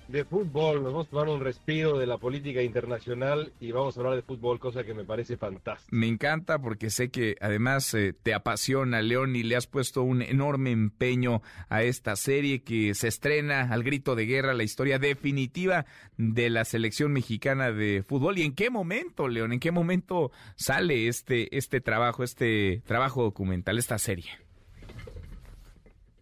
de 0.07 0.23
fútbol. 0.23 0.83
Nos 0.83 0.93
vamos 0.93 1.07
a 1.07 1.09
tomar 1.09 1.29
un 1.29 1.41
respiro 1.41 1.97
de 1.97 2.07
la 2.07 2.17
política 2.17 2.61
internacional 2.61 3.51
y 3.59 3.71
vamos 3.71 3.97
a 3.97 3.99
hablar 3.99 4.15
de 4.15 4.21
fútbol, 4.21 4.59
cosa 4.59 4.83
que 4.83 4.93
me 4.93 5.03
parece 5.03 5.37
fantástica. 5.37 5.95
Me 5.95 6.07
encanta 6.07 6.59
porque 6.59 6.89
sé 6.89 7.09
que 7.09 7.35
además 7.41 7.93
eh, 7.93 8.13
te 8.13 8.33
apasiona, 8.33 9.01
León, 9.01 9.35
y 9.35 9.43
le 9.43 9.55
has 9.55 9.67
puesto 9.67 10.03
un 10.03 10.21
enorme 10.21 10.71
empeño 10.71 11.41
a 11.69 11.83
esta 11.83 12.15
serie 12.15 12.63
que 12.63 12.93
se 12.93 13.07
estrena 13.07 13.73
al 13.73 13.83
grito 13.83 14.15
de 14.15 14.25
guerra, 14.25 14.53
la 14.53 14.63
historia 14.63 14.99
definitiva 14.99 15.85
de 16.17 16.49
la 16.49 16.65
selección 16.65 17.11
mexicana 17.11 17.71
de 17.71 18.03
fútbol. 18.03 18.37
¿Y 18.37 18.43
en 18.43 18.55
qué 18.55 18.69
momento, 18.69 19.27
León? 19.27 19.53
¿En 19.53 19.59
qué 19.59 19.71
momento 19.71 20.31
sale 20.55 21.07
este, 21.07 21.55
este 21.57 21.81
trabajo, 21.81 22.23
este 22.23 22.81
trabajo 22.85 23.23
documental, 23.23 23.77
esta 23.77 23.97
serie? 23.97 24.31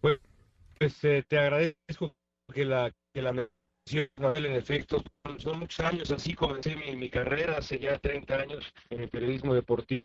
Pues, 0.00 0.18
pues, 0.78 1.04
eh, 1.04 1.24
te 1.26 1.38
agradezco 1.38 2.14
que 2.52 2.64
la, 2.64 2.92
que 3.12 3.22
la 3.22 3.48
en 3.92 4.56
efecto, 4.56 5.02
son, 5.38 5.60
muchos 5.60 5.80
años, 5.80 6.10
así 6.10 6.34
comencé 6.34 6.74
mi, 6.74 6.96
mi 6.96 7.08
carrera 7.08 7.58
hace 7.58 7.78
ya 7.78 7.98
30 7.98 8.36
años 8.40 8.72
en 8.90 9.00
el 9.02 9.08
periodismo 9.08 9.54
deportivo. 9.54 10.04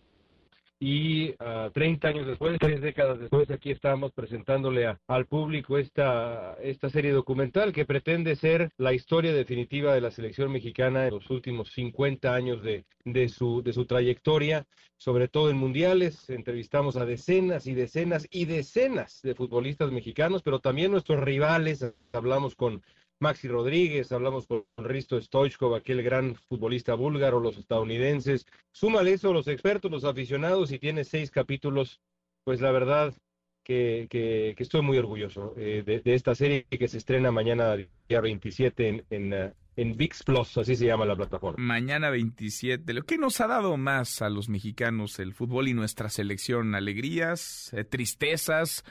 Y 0.83 1.35
ah, 1.37 1.69
30 1.71 2.07
años 2.07 2.25
después, 2.25 2.57
tres 2.59 2.81
décadas 2.81 3.19
después, 3.19 3.49
aquí 3.51 3.69
estamos 3.69 4.11
presentándole 4.13 4.87
a- 4.87 4.99
al 5.07 5.27
público 5.27 5.77
esta, 5.77 6.55
esta 6.61 6.89
serie 6.89 7.11
documental 7.11 7.71
que 7.71 7.85
pretende 7.85 8.35
ser 8.35 8.71
la 8.77 8.91
historia 8.91 9.31
definitiva 9.31 9.93
de 9.93 10.01
la 10.01 10.09
selección 10.09 10.51
mexicana 10.51 11.05
en 11.05 11.13
los 11.13 11.29
últimos 11.29 11.71
50 11.71 12.33
años 12.33 12.63
de, 12.63 12.85
de, 13.05 13.29
su, 13.29 13.61
de 13.61 13.73
su 13.73 13.85
trayectoria, 13.85 14.65
sobre 14.97 15.27
todo 15.27 15.51
en 15.51 15.57
mundiales. 15.57 16.27
Entrevistamos 16.31 16.95
a 16.97 17.05
decenas 17.05 17.67
y 17.67 17.75
decenas 17.75 18.27
y 18.31 18.45
decenas 18.45 19.21
de 19.21 19.35
futbolistas 19.35 19.91
mexicanos, 19.91 20.41
pero 20.41 20.59
también 20.59 20.91
nuestros 20.91 21.19
rivales. 21.23 21.85
Hablamos 22.11 22.55
con 22.55 22.81
Maxi 23.21 23.47
Rodríguez, 23.47 24.11
hablamos 24.11 24.47
con 24.47 24.65
Risto 24.77 25.21
Stoichkov, 25.21 25.75
aquel 25.75 26.01
gran 26.01 26.33
futbolista 26.33 26.95
búlgaro, 26.95 27.39
los 27.39 27.55
estadounidenses. 27.55 28.47
Súmale 28.71 29.13
eso, 29.13 29.31
los 29.31 29.47
expertos, 29.47 29.91
los 29.91 30.05
aficionados, 30.05 30.71
y 30.71 30.79
tiene 30.79 31.03
seis 31.03 31.29
capítulos. 31.29 32.01
Pues 32.43 32.61
la 32.61 32.71
verdad 32.71 33.13
que, 33.63 34.07
que- 34.09 34.53
que 34.57 34.63
estoy 34.63 34.81
muy 34.81 34.97
orgulloso 34.97 35.53
eh, 35.57 35.83
de, 35.85 35.99
de 35.99 36.13
esta 36.13 36.35
serie 36.35 36.65
que 36.69 36.87
se 36.87 36.97
estrena 36.97 37.31
mañana, 37.31 37.75
día 37.75 38.21
27, 38.21 38.87
en, 38.87 39.05
en, 39.09 39.33
eh, 39.33 39.53
en 39.77 39.95
VIX 39.95 40.23
Plus, 40.23 40.57
así 40.57 40.75
se 40.75 40.85
llama 40.85 41.05
la 41.05 41.15
plataforma. 41.15 41.63
Mañana 41.63 42.09
27. 42.09 42.93
Lo 42.93 43.03
que 43.03 43.17
nos 43.17 43.39
ha 43.41 43.47
dado 43.47 43.77
más 43.77 44.21
a 44.21 44.29
los 44.29 44.49
mexicanos 44.49 45.17
el 45.19 45.33
fútbol 45.33 45.67
y 45.69 45.73
nuestra 45.73 46.09
selección, 46.09 46.75
alegrías, 46.75 47.73
eh, 47.73 47.83
tristezas, 47.85 48.83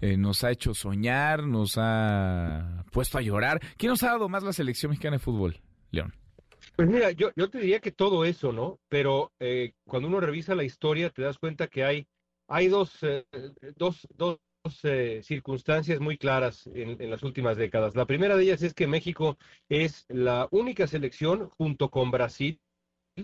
eh, 0.00 0.16
nos 0.16 0.42
ha 0.44 0.50
hecho 0.50 0.74
soñar, 0.74 1.44
nos 1.46 1.74
ha 1.78 2.84
puesto 2.92 3.18
a 3.18 3.22
llorar. 3.22 3.60
¿Qué 3.78 3.86
nos 3.86 4.02
ha 4.02 4.08
dado 4.08 4.28
más 4.28 4.42
la 4.42 4.52
selección 4.52 4.90
mexicana 4.90 5.16
de 5.16 5.20
fútbol, 5.22 5.60
León? 5.90 6.12
Pues 6.76 6.88
mira, 6.88 7.12
yo, 7.12 7.30
yo 7.36 7.48
te 7.50 7.58
diría 7.58 7.78
que 7.78 7.92
todo 7.92 8.24
eso, 8.24 8.50
¿no? 8.52 8.80
Pero 8.88 9.32
eh, 9.38 9.74
cuando 9.86 10.08
uno 10.08 10.18
revisa 10.18 10.54
la 10.56 10.64
historia 10.64 11.10
te 11.10 11.22
das 11.22 11.38
cuenta 11.38 11.68
que 11.68 11.84
hay, 11.84 12.08
hay 12.48 12.68
dos, 12.68 13.02
eh, 13.02 13.24
dos, 13.76 14.06
dos 14.16 14.38
eh, 14.82 15.20
circunstancias 15.22 16.00
muy 16.00 16.16
claras 16.16 16.66
en, 16.68 17.00
en 17.00 17.10
las 17.10 17.22
últimas 17.22 17.56
décadas. 17.56 17.94
La 17.94 18.06
primera 18.06 18.36
de 18.36 18.44
ellas 18.44 18.62
es 18.62 18.74
que 18.74 18.86
México 18.86 19.36
es 19.68 20.06
la 20.08 20.48
única 20.50 20.86
selección 20.86 21.48
junto 21.50 21.90
con 21.90 22.10
Brasil, 22.10 22.60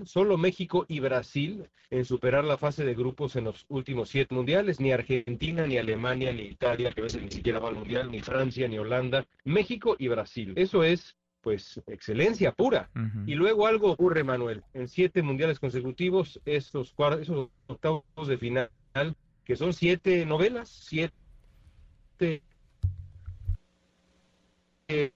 solo 0.04 0.36
México 0.36 0.84
y 0.88 1.00
Brasil 1.00 1.68
en 1.90 2.04
superar 2.04 2.44
la 2.44 2.56
fase 2.56 2.84
de 2.84 2.94
grupos 2.94 3.34
en 3.36 3.44
los 3.44 3.64
últimos 3.68 4.08
siete 4.08 4.34
mundiales, 4.34 4.78
ni 4.78 4.92
Argentina, 4.92 5.66
ni 5.66 5.76
Alemania, 5.76 6.32
ni 6.32 6.42
Italia, 6.42 6.92
que 6.92 7.00
a 7.00 7.04
veces 7.04 7.22
ni 7.22 7.30
siquiera 7.30 7.58
va 7.58 7.68
al 7.68 7.74
mundial, 7.74 8.10
ni 8.10 8.20
Francia, 8.20 8.68
ni 8.68 8.78
Holanda, 8.78 9.26
México 9.44 9.96
y 9.98 10.08
Brasil. 10.08 10.52
Eso 10.56 10.84
es 10.84 11.16
pues 11.40 11.82
excelencia 11.86 12.52
pura. 12.52 12.90
Y 13.26 13.34
luego 13.34 13.66
algo 13.66 13.90
ocurre, 13.90 14.22
Manuel. 14.22 14.62
En 14.74 14.88
siete 14.88 15.22
mundiales 15.22 15.58
consecutivos, 15.58 16.38
esos, 16.44 16.94
esos 17.20 17.48
octavos 17.66 18.28
de 18.28 18.36
final, 18.38 18.70
que 19.44 19.56
son 19.56 19.72
siete 19.72 20.24
novelas, 20.26 20.68
siete... 20.68 21.12
eh, 24.88 25.12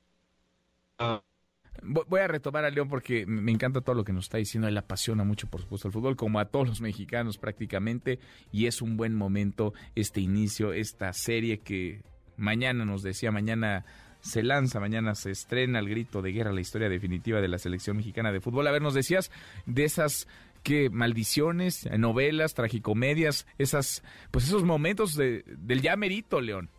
Vo- 1.82 2.04
Voy 2.08 2.20
a 2.20 2.28
retomar 2.28 2.64
a 2.64 2.70
León 2.70 2.88
porque 2.88 3.26
me 3.26 3.52
encanta 3.52 3.80
todo 3.80 3.94
lo 3.94 4.04
que 4.04 4.12
nos 4.12 4.24
está 4.26 4.38
diciendo. 4.38 4.68
Él 4.68 4.78
apasiona 4.78 5.24
mucho, 5.24 5.48
por 5.48 5.60
supuesto, 5.60 5.88
el 5.88 5.92
fútbol, 5.92 6.16
como 6.16 6.38
a 6.38 6.46
todos 6.46 6.68
los 6.68 6.80
mexicanos 6.80 7.36
prácticamente. 7.38 8.18
Y 8.52 8.66
es 8.66 8.80
un 8.80 8.96
buen 8.96 9.14
momento 9.14 9.74
este 9.94 10.20
inicio, 10.20 10.72
esta 10.72 11.12
serie 11.12 11.58
que 11.58 12.02
mañana 12.36 12.84
nos 12.84 13.02
decía, 13.02 13.30
mañana 13.30 13.84
se 14.20 14.42
lanza, 14.42 14.80
mañana 14.80 15.14
se 15.14 15.30
estrena 15.30 15.78
el 15.80 15.88
grito 15.88 16.22
de 16.22 16.32
guerra, 16.32 16.52
la 16.52 16.62
historia 16.62 16.88
definitiva 16.88 17.40
de 17.42 17.48
la 17.48 17.58
selección 17.58 17.96
mexicana 17.98 18.32
de 18.32 18.40
fútbol. 18.40 18.66
A 18.66 18.72
ver, 18.72 18.80
nos 18.80 18.94
decías 18.94 19.30
de 19.66 19.84
esas 19.84 20.26
que 20.64 20.90
maldiciones, 20.90 21.88
novelas, 21.96 22.54
tragicomedias, 22.54 23.46
esas, 23.58 24.02
pues 24.32 24.46
esos 24.46 24.64
momentos 24.64 25.14
de, 25.14 25.44
del 25.46 25.82
ya 25.82 25.94
merito, 25.94 26.40
León. 26.40 26.70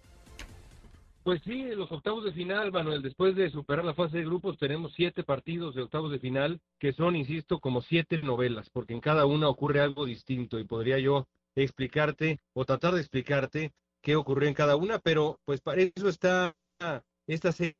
Pues 1.24 1.42
sí, 1.44 1.64
los 1.76 1.92
octavos 1.92 2.24
de 2.24 2.34
final, 2.34 2.72
Manuel, 2.72 3.02
después 3.02 3.36
de 3.36 3.50
superar 3.50 3.86
la 3.86 3.96
fase 3.96 4.18
de 4.18 4.26
grupos, 4.26 4.58
tenemos 4.60 4.94
siete 4.94 5.24
partidos 5.24 5.74
de 5.74 5.84
octavos 5.84 6.12
de 6.12 6.20
final 6.20 6.60
que 6.78 6.94
son, 6.94 7.16
insisto, 7.16 7.60
como 7.60 7.82
siete 7.82 8.22
novelas, 8.22 8.70
porque 8.70 8.94
en 8.94 9.00
cada 9.00 9.26
una 9.26 9.50
ocurre 9.50 9.80
algo 9.80 10.06
distinto 10.06 10.60
y 10.60 10.66
podría 10.66 11.00
yo 11.00 11.28
explicarte 11.56 12.40
o 12.54 12.66
tratar 12.66 12.94
de 12.94 13.00
explicarte 13.00 13.72
qué 14.02 14.16
ocurrió 14.16 14.48
en 14.48 14.54
cada 14.54 14.76
una, 14.76 15.00
pero 15.00 15.40
pues 15.46 15.62
para 15.62 15.82
eso 15.82 16.10
está 16.10 16.56
esta 17.26 17.52
serie 17.52 17.76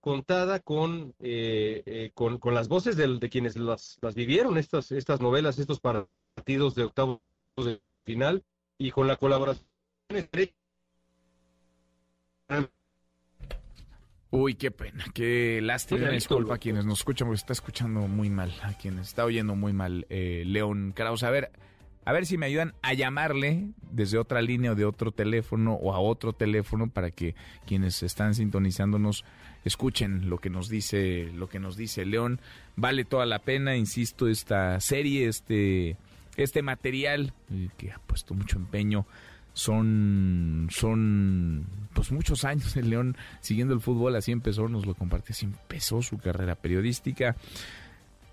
contada 0.00 0.60
con, 0.60 1.14
eh, 1.20 1.82
eh, 1.86 2.10
con, 2.14 2.38
con 2.38 2.54
las 2.54 2.68
voces 2.68 2.96
de, 2.96 3.30
quienes 3.30 3.56
las, 3.56 3.98
las 4.00 4.14
vivieron, 4.14 4.58
estas, 4.58 4.92
estas 4.92 5.20
novelas, 5.20 5.58
estos 5.58 5.80
partidos 5.80 6.74
de 6.74 6.84
octavos 6.84 7.20
de 7.56 7.80
final, 8.04 8.42
y 8.78 8.90
con 8.90 9.06
la 9.06 9.16
colaboración 9.16 9.66
entre 10.08 10.54
Uy, 14.32 14.54
qué 14.54 14.70
pena, 14.70 15.04
qué 15.12 15.60
lástima. 15.60 16.02
Una 16.02 16.12
disculpa 16.12 16.54
a 16.54 16.58
quienes 16.58 16.84
nos 16.84 17.00
escuchan, 17.00 17.26
porque 17.26 17.40
está 17.40 17.52
escuchando 17.52 18.00
muy 18.02 18.30
mal, 18.30 18.52
a 18.62 18.74
quienes 18.74 19.08
está 19.08 19.24
oyendo 19.24 19.56
muy 19.56 19.72
mal 19.72 20.06
eh, 20.08 20.44
León 20.46 20.92
Krause. 20.94 21.24
A 21.24 21.30
ver, 21.30 21.50
a 22.04 22.12
ver 22.12 22.26
si 22.26 22.38
me 22.38 22.46
ayudan 22.46 22.74
a 22.82 22.94
llamarle 22.94 23.68
desde 23.90 24.18
otra 24.18 24.40
línea 24.42 24.72
o 24.72 24.74
de 24.74 24.84
otro 24.84 25.12
teléfono 25.12 25.74
o 25.74 25.94
a 25.94 26.00
otro 26.00 26.32
teléfono 26.32 26.88
para 26.88 27.10
que 27.10 27.34
quienes 27.66 28.02
están 28.02 28.34
sintonizándonos 28.34 29.24
escuchen 29.64 30.30
lo 30.30 30.38
que 30.38 30.50
nos 30.50 30.68
dice, 30.68 31.30
lo 31.34 31.48
que 31.48 31.60
nos 31.60 31.76
dice 31.76 32.04
León. 32.06 32.40
Vale 32.76 33.04
toda 33.04 33.26
la 33.26 33.40
pena, 33.40 33.76
insisto, 33.76 34.28
esta 34.28 34.80
serie, 34.80 35.28
este, 35.28 35.96
este 36.36 36.62
material 36.62 37.34
eh, 37.52 37.68
que 37.76 37.92
ha 37.92 37.98
puesto 37.98 38.34
mucho 38.34 38.56
empeño 38.56 39.06
son, 39.52 40.68
son 40.70 41.66
pues 41.92 42.12
muchos 42.12 42.44
años 42.44 42.76
el 42.76 42.90
León 42.90 43.16
siguiendo 43.40 43.74
el 43.74 43.80
fútbol, 43.80 44.16
así 44.16 44.32
empezó, 44.32 44.68
nos 44.68 44.86
lo 44.86 44.94
compartió, 44.94 45.32
así 45.32 45.46
empezó 45.46 46.02
su 46.02 46.18
carrera 46.18 46.54
periodística. 46.54 47.36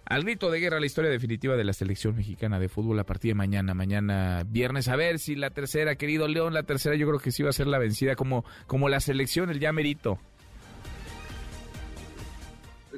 Al 0.10 0.24
grito 0.24 0.50
de 0.50 0.62
guerra, 0.62 0.80
la 0.80 0.86
historia 0.86 1.12
definitiva 1.12 1.58
de 1.58 1.66
la 1.66 1.74
selección 1.74 2.16
mexicana 2.16 2.60
de 2.60 2.70
fútbol 2.70 2.98
a 3.00 3.04
partir 3.04 3.32
de 3.32 3.36
mañana, 3.36 3.74
mañana 3.74 4.44
viernes. 4.48 4.88
A 4.88 4.96
ver 4.96 5.20
si 5.20 5.36
la 5.36 5.50
tercera, 5.50 5.98
querido 5.98 6.30
León, 6.30 6.54
la 6.54 6.64
tercera 6.64 6.96
yo 6.96 7.06
creo 7.08 7.20
que 7.20 7.32
sí 7.32 7.44
va 7.44 7.50
a 7.50 7.54
ser 7.54 7.68
la 7.68 7.78
vencida 7.78 8.16
como, 8.16 8.46
como 8.68 8.88
la 8.88 9.02
selección, 9.02 9.50
el 9.50 9.60
ya 9.60 9.74
merito. 9.74 10.18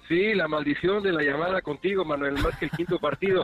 Sí, 0.07 0.35
la 0.35 0.47
maldición 0.47 1.01
de 1.01 1.11
la 1.11 1.23
llamada 1.23 1.63
contigo, 1.63 2.05
Manuel, 2.05 2.35
más 2.35 2.55
que 2.59 2.65
el 2.65 2.71
quinto 2.71 2.99
partido. 3.01 3.43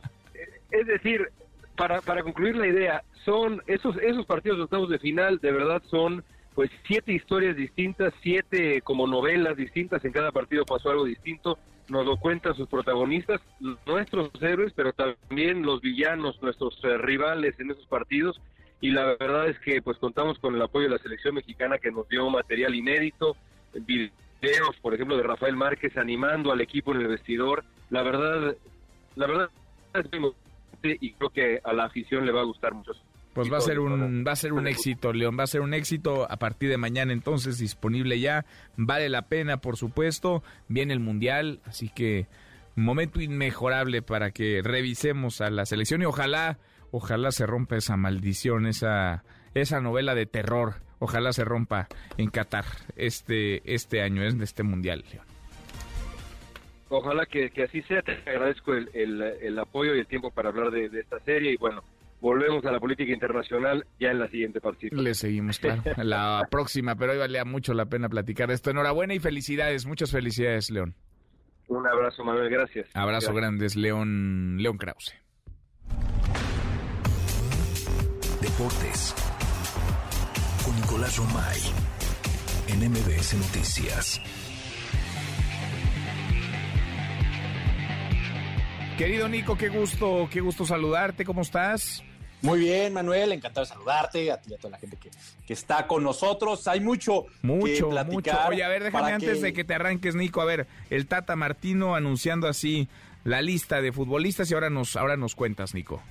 Es 0.70 0.86
decir, 0.86 1.32
para, 1.76 2.02
para 2.02 2.22
concluir 2.22 2.56
la 2.58 2.68
idea, 2.68 3.04
son 3.24 3.64
esos 3.66 3.98
esos 3.98 4.28
partidos 4.28 4.60
de 4.60 4.64
octavos 4.66 4.90
de 4.90 5.00
final, 5.00 5.40
de 5.40 5.52
verdad 5.52 5.82
son 5.90 6.24
pues 6.54 6.70
siete 6.86 7.14
historias 7.14 7.56
distintas, 7.56 8.14
siete 8.22 8.82
como 8.82 9.08
novelas 9.08 9.58
distintas, 9.58 10.06
en 10.06 10.12
cada 10.12 10.32
partido 10.32 10.66
pasó 10.66 10.92
algo 10.92 11.06
distinto, 11.06 11.58
nos 11.90 12.06
lo 12.06 12.18
cuentan 12.18 12.56
sus 12.56 12.68
protagonistas, 12.68 13.41
nuestros 13.86 14.32
héroes, 14.41 14.74
pero 14.76 14.94
también 14.94 15.64
los 15.64 15.82
villanos, 15.82 16.41
nuestros 16.41 16.80
eh, 16.84 16.98
rivales 16.98 17.60
en 17.60 17.72
esos 17.72 17.86
partidos, 17.88 18.40
y 18.82 18.91
la 18.91 19.16
verdad 19.20 19.48
es 19.48 19.60
que 19.60 19.82
pues 19.82 19.98
contamos 19.98 20.38
con 20.40 20.56
el 20.56 20.62
apoyo 20.62 20.86
de 20.86 20.95
la 20.95 21.02
selección 21.02 21.36
mexicana 21.36 21.78
que 21.78 21.91
nos 21.91 22.07
dio 22.10 22.30
material 22.30 22.76
inédito, 22.76 23.36
videos, 23.74 24.76
por 24.82 24.94
ejemplo, 24.94 25.18
de 25.18 25.24
Rafael 25.24 25.56
Márquez 25.56 25.98
animando 25.98 26.52
al 26.52 26.62
equipo 26.62 26.94
en 26.94 27.02
el 27.02 27.07
vestidor, 27.07 27.64
la 27.90 28.03
verdad, 28.03 28.56
la 29.16 29.28
verdad 29.28 29.49
es 29.94 30.12
muy 30.12 30.18
emocionante 30.18 30.98
y 31.02 31.14
creo 31.14 31.30
que 31.30 31.62
a 31.64 31.74
la 31.74 31.86
afición 31.86 32.26
le 32.26 32.32
va 32.32 32.41
a 32.41 32.45
gustar 32.45 32.74
mucho. 32.74 32.94
Pues 33.36 33.52
va 33.53 33.57
a 33.57 33.62
ser 33.62 33.80
un 33.80 34.24
va 34.26 34.32
a 34.32 34.36
ser 34.36 34.53
un 34.53 34.66
éxito, 34.66 35.12
León, 35.14 35.38
va 35.38 35.44
a 35.44 35.48
ser 35.48 35.62
un 35.62 35.74
éxito 35.74 36.26
a 36.32 36.38
partir 36.38 36.70
de 36.70 36.78
mañana 36.78 37.12
entonces 37.14 37.60
disponible 37.60 38.20
ya. 38.20 38.45
Vale 38.78 39.10
la 39.10 39.24
pena, 39.28 39.57
por 39.57 39.76
supuesto. 39.78 40.41
Viene 40.70 40.94
el 40.94 40.99
Mundial, 41.02 41.60
así 41.66 41.90
que 41.90 42.28
momento 42.76 43.22
inmejorable 43.22 44.02
para 44.02 44.32
que 44.32 44.62
revisemos 44.64 45.41
a 45.41 45.49
la 45.49 45.66
selección 45.66 46.02
y 46.02 46.06
ojalá 46.06 46.57
ojalá 46.91 47.32
se 47.32 47.45
rompa 47.45 47.76
esa 47.76 47.98
maldición, 47.98 48.66
esa 48.68 49.24
esa 49.53 49.82
novela 49.82 50.16
de 50.16 50.26
terror. 50.26 50.76
Ojalá 50.99 51.34
se 51.34 51.44
rompa 51.44 51.90
en 52.18 52.30
Qatar 52.30 52.64
este 52.95 53.62
este 53.72 54.02
año, 54.02 54.24
en 54.24 54.41
este 54.41 54.64
Mundial, 54.64 55.03
León. 55.12 55.26
Ojalá 56.90 57.26
que, 57.26 57.49
que 57.49 57.64
así 57.64 57.82
sea. 57.84 58.02
Te 58.02 58.14
agradezco 58.30 58.74
el, 58.74 58.90
el- 58.94 59.22
el 59.22 59.60
apoyo 59.60 59.95
y 59.95 59.99
el 59.99 60.07
tiempo 60.07 60.32
para 60.32 60.49
hablar 60.49 60.72
de, 60.72 60.88
de 60.90 61.02
esta 61.02 61.20
serie 61.20 61.52
y 61.52 61.57
bueno, 61.57 61.84
volvemos 62.22 62.66
a 62.66 62.72
la 62.72 62.80
política 62.80 63.12
internacional 63.12 63.86
ya 64.00 64.12
en 64.12 64.20
la 64.20 64.28
siguiente 64.30 64.62
partida. 64.62 64.96
Le 65.00 65.14
seguimos, 65.14 65.60
claro. 65.60 65.84
La 65.98 66.48
próxima, 66.50 66.96
pero 66.96 67.12
hoy 67.14 67.18
valía 67.18 67.46
mucho 67.46 67.74
la 67.74 67.86
pena 67.86 68.10
platicar 68.10 68.48
de 68.50 68.56
esto. 68.56 68.72
Enhorabuena 68.72 69.14
y 69.14 69.20
felicidades, 69.20 69.86
muchas 69.86 70.12
felicidades, 70.12 70.70
León. 70.70 70.96
Un 71.68 71.88
abrazo, 71.88 72.24
Manuel, 72.24 72.50
gracias. 72.50 72.88
Abrazo 72.94 73.28
Gracias. 73.28 73.36
grandes, 73.36 73.76
León, 73.76 74.58
León 74.60 74.78
Krause. 74.78 75.16
Deportes. 78.42 79.16
Con 80.64 80.76
Nicolás 80.76 81.18
Romay. 81.18 81.60
En 82.68 82.90
MBS 82.92 83.34
Noticias. 83.36 84.22
Querido 88.98 89.28
Nico, 89.28 89.58
qué 89.58 89.68
gusto, 89.68 90.30
qué 90.32 90.40
gusto 90.40 90.66
saludarte, 90.66 91.26
¿cómo 91.26 91.42
estás? 91.42 92.02
Muy 92.42 92.60
bien, 92.60 92.94
Manuel, 92.94 93.34
encantado 93.34 93.66
de 93.66 93.70
saludarte, 93.74 94.32
a 94.32 94.40
ti 94.40 94.52
y 94.52 94.54
a 94.54 94.58
toda 94.58 94.72
la 94.72 94.78
gente 94.78 94.96
que, 94.98 95.10
que 95.46 95.54
está 95.54 95.86
con 95.86 96.04
nosotros. 96.04 96.66
Hay 96.68 96.80
mucho, 96.80 97.26
Mucho, 97.42 97.90
que 97.90 98.04
mucho. 98.06 98.32
Oye, 98.48 98.64
a 98.64 98.70
ver, 98.70 98.84
déjame 98.84 99.12
antes 99.12 99.42
de 99.42 99.52
que 99.52 99.66
te 99.66 99.74
arranques, 99.74 100.16
Nico, 100.16 100.40
a 100.42 100.46
ver, 100.46 100.68
el 100.90 101.08
Tata 101.08 101.36
Martino 101.36 101.96
anunciando 101.96 102.48
así 102.48 102.88
la 103.26 103.42
lista 103.42 103.82
de 103.82 103.92
futbolistas 103.92 104.50
y 104.50 104.54
ahora 104.54 104.70
nos, 104.70 104.96
ahora 104.96 105.18
nos 105.18 105.36
cuentas, 105.36 105.74
Nico. 105.74 106.02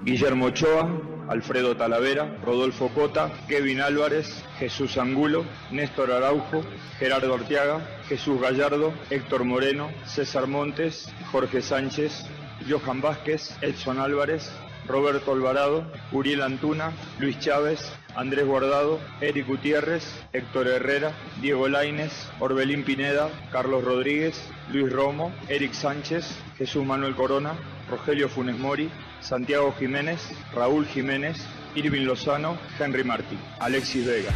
Guillermo 0.00 0.46
Ochoa, 0.46 0.88
Alfredo 1.28 1.76
Talavera, 1.76 2.38
Rodolfo 2.44 2.88
Cota, 2.88 3.30
Kevin 3.46 3.80
Álvarez, 3.80 4.44
Jesús 4.58 4.98
Angulo, 4.98 5.44
Néstor 5.70 6.10
Araujo, 6.10 6.64
Gerardo 6.98 7.32
Orteaga, 7.32 7.86
Jesús 8.08 8.40
Gallardo, 8.40 8.92
Héctor 9.10 9.44
Moreno, 9.44 9.90
César 10.04 10.46
Montes, 10.48 11.12
Jorge 11.30 11.62
Sánchez, 11.62 12.26
Johan 12.68 13.00
Vázquez, 13.00 13.56
Edson 13.60 14.00
Álvarez, 14.00 14.50
Roberto 14.86 15.32
Alvarado, 15.32 15.90
Uriel 16.10 16.42
Antuna, 16.42 16.92
Luis 17.18 17.38
Chávez, 17.38 17.80
Andrés 18.14 18.46
Guardado, 18.46 19.00
Eric 19.20 19.46
Gutiérrez, 19.46 20.04
Héctor 20.32 20.68
Herrera, 20.68 21.12
Diego 21.40 21.68
Laines, 21.68 22.12
Orbelín 22.40 22.84
Pineda, 22.84 23.30
Carlos 23.50 23.84
Rodríguez, 23.84 24.42
Luis 24.72 24.92
Romo, 24.92 25.32
Eric 25.48 25.72
Sánchez, 25.72 26.38
Jesús 26.58 26.84
Manuel 26.84 27.14
Corona, 27.14 27.54
Rogelio 27.88 28.28
Funes 28.28 28.58
Mori, 28.58 28.90
Santiago 29.20 29.72
Jiménez, 29.78 30.20
Raúl 30.54 30.86
Jiménez, 30.86 31.38
Irving 31.74 32.04
Lozano, 32.04 32.58
Henry 32.78 33.04
Martín, 33.04 33.38
Alexis 33.60 34.06
Vega. 34.06 34.32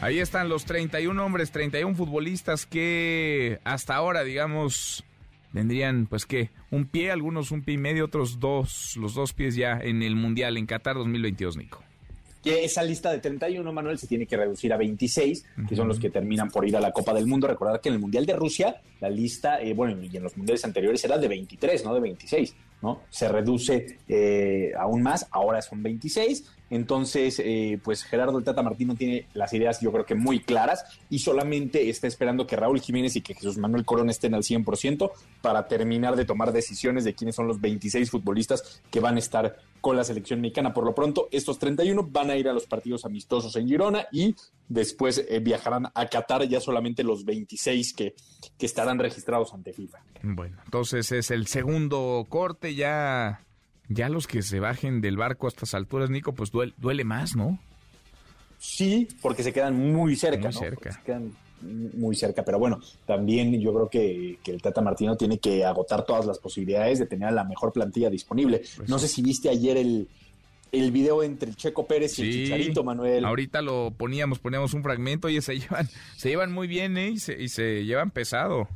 Ahí 0.00 0.18
están 0.18 0.48
los 0.48 0.64
31 0.64 1.24
hombres, 1.24 1.52
31 1.52 1.94
futbolistas 1.94 2.66
que 2.66 3.60
hasta 3.62 3.94
ahora, 3.94 4.24
digamos, 4.24 5.04
tendrían, 5.52 6.06
pues 6.06 6.26
qué, 6.26 6.50
un 6.70 6.86
pie, 6.86 7.10
algunos 7.10 7.50
un 7.50 7.62
pie 7.62 7.74
y 7.74 7.78
medio, 7.78 8.04
otros 8.04 8.40
dos, 8.40 8.96
los 8.96 9.14
dos 9.14 9.32
pies 9.32 9.54
ya 9.54 9.78
en 9.80 10.02
el 10.02 10.16
Mundial 10.16 10.56
en 10.56 10.66
Qatar 10.66 10.96
2022, 10.96 11.56
Nico. 11.56 11.82
que 12.42 12.64
esa 12.64 12.82
lista 12.82 13.12
de 13.12 13.18
31, 13.18 13.72
Manuel, 13.72 13.98
se 13.98 14.06
tiene 14.06 14.26
que 14.26 14.36
reducir 14.36 14.72
a 14.72 14.76
26, 14.76 15.44
que 15.68 15.76
son 15.76 15.86
los 15.86 16.00
que 16.00 16.10
terminan 16.10 16.50
por 16.50 16.66
ir 16.66 16.76
a 16.76 16.80
la 16.80 16.90
Copa 16.90 17.14
del 17.14 17.26
Mundo. 17.26 17.46
Recordar 17.46 17.80
que 17.80 17.88
en 17.88 17.94
el 17.94 18.00
Mundial 18.00 18.26
de 18.26 18.34
Rusia, 18.34 18.80
la 19.00 19.08
lista, 19.08 19.60
eh, 19.60 19.74
bueno, 19.74 20.02
y 20.02 20.16
en 20.16 20.22
los 20.22 20.36
mundiales 20.36 20.64
anteriores 20.64 21.04
era 21.04 21.18
de 21.18 21.28
23, 21.28 21.84
no 21.84 21.94
de 21.94 22.00
26, 22.00 22.56
¿no? 22.82 23.02
Se 23.10 23.28
reduce 23.28 23.98
eh, 24.08 24.72
aún 24.76 25.02
más, 25.02 25.28
ahora 25.30 25.62
son 25.62 25.82
26. 25.84 26.52
Entonces, 26.72 27.38
eh, 27.44 27.78
pues 27.84 28.02
Gerardo 28.02 28.38
el 28.38 28.44
Tata 28.44 28.62
Martino 28.62 28.94
tiene 28.94 29.26
las 29.34 29.52
ideas, 29.52 29.82
yo 29.82 29.92
creo 29.92 30.06
que 30.06 30.14
muy 30.14 30.40
claras, 30.40 30.86
y 31.10 31.18
solamente 31.18 31.90
está 31.90 32.06
esperando 32.06 32.46
que 32.46 32.56
Raúl 32.56 32.80
Jiménez 32.80 33.14
y 33.14 33.20
que 33.20 33.34
Jesús 33.34 33.58
Manuel 33.58 33.84
Corona 33.84 34.10
estén 34.10 34.32
al 34.32 34.42
100% 34.42 35.10
para 35.42 35.68
terminar 35.68 36.16
de 36.16 36.24
tomar 36.24 36.50
decisiones 36.50 37.04
de 37.04 37.12
quiénes 37.12 37.34
son 37.34 37.46
los 37.46 37.60
26 37.60 38.10
futbolistas 38.10 38.80
que 38.90 39.00
van 39.00 39.16
a 39.16 39.18
estar 39.18 39.58
con 39.82 39.98
la 39.98 40.04
selección 40.04 40.40
mexicana. 40.40 40.72
Por 40.72 40.84
lo 40.84 40.94
pronto, 40.94 41.28
estos 41.30 41.58
31 41.58 42.08
van 42.10 42.30
a 42.30 42.36
ir 42.36 42.48
a 42.48 42.54
los 42.54 42.64
partidos 42.64 43.04
amistosos 43.04 43.54
en 43.56 43.68
Girona 43.68 44.06
y 44.10 44.34
después 44.66 45.22
eh, 45.28 45.40
viajarán 45.40 45.88
a 45.94 46.06
Qatar 46.06 46.48
ya 46.48 46.58
solamente 46.58 47.04
los 47.04 47.26
26 47.26 47.92
que, 47.92 48.14
que 48.56 48.64
estarán 48.64 48.98
registrados 48.98 49.52
ante 49.52 49.74
FIFA. 49.74 49.98
Bueno, 50.22 50.56
entonces 50.64 51.12
es 51.12 51.30
el 51.30 51.48
segundo 51.48 52.24
corte, 52.30 52.74
ya, 52.74 53.42
ya 53.94 54.08
los 54.08 54.26
que 54.26 54.42
se 54.42 54.60
bajen 54.60 55.00
del 55.00 55.16
barco 55.16 55.46
a 55.46 55.50
estas 55.50 55.74
alturas, 55.74 56.10
Nico, 56.10 56.32
pues 56.32 56.50
duele, 56.50 56.72
duele 56.76 57.04
más, 57.04 57.36
¿no? 57.36 57.58
Sí, 58.58 59.08
porque 59.20 59.42
se 59.42 59.52
quedan 59.52 59.92
muy 59.92 60.14
cerca, 60.16 60.48
Muy 60.48 60.54
¿no? 60.54 60.60
cerca. 60.60 60.92
Se 60.92 61.00
quedan 61.02 61.32
muy 61.96 62.14
cerca, 62.16 62.44
pero 62.44 62.58
bueno, 62.58 62.80
también 63.06 63.60
yo 63.60 63.72
creo 63.72 63.88
que, 63.88 64.38
que 64.42 64.50
el 64.52 64.62
Tata 64.62 64.80
Martino 64.80 65.16
tiene 65.16 65.38
que 65.38 65.64
agotar 65.64 66.04
todas 66.04 66.26
las 66.26 66.38
posibilidades 66.38 66.98
de 66.98 67.06
tener 67.06 67.32
la 67.32 67.44
mejor 67.44 67.72
plantilla 67.72 68.10
disponible. 68.10 68.62
no 68.88 68.98
sé 68.98 69.08
si 69.08 69.22
viste 69.22 69.48
ayer 69.48 69.76
el, 69.76 70.08
el 70.72 70.90
video 70.90 71.22
entre 71.22 71.50
el 71.50 71.56
Checo 71.56 71.86
Pérez 71.86 72.18
y 72.18 72.22
el. 72.22 72.32
Chicharito, 72.32 72.82
Manuel. 72.84 73.24
Ahorita 73.24 73.62
lo 73.62 73.92
poníamos, 73.96 74.38
poníamos 74.38 74.74
un 74.74 74.82
fragmento 74.82 75.28
y 75.28 75.40
se 75.40 75.58
llevan, 75.60 75.88
se 76.16 76.28
llevan 76.30 76.52
muy 76.52 76.66
bien, 76.66 76.96
¿eh? 76.96 77.10
Y 77.10 77.18
se, 77.18 77.40
y 77.40 77.48
se 77.48 77.84
llevan 77.84 78.10
pesado. 78.10 78.68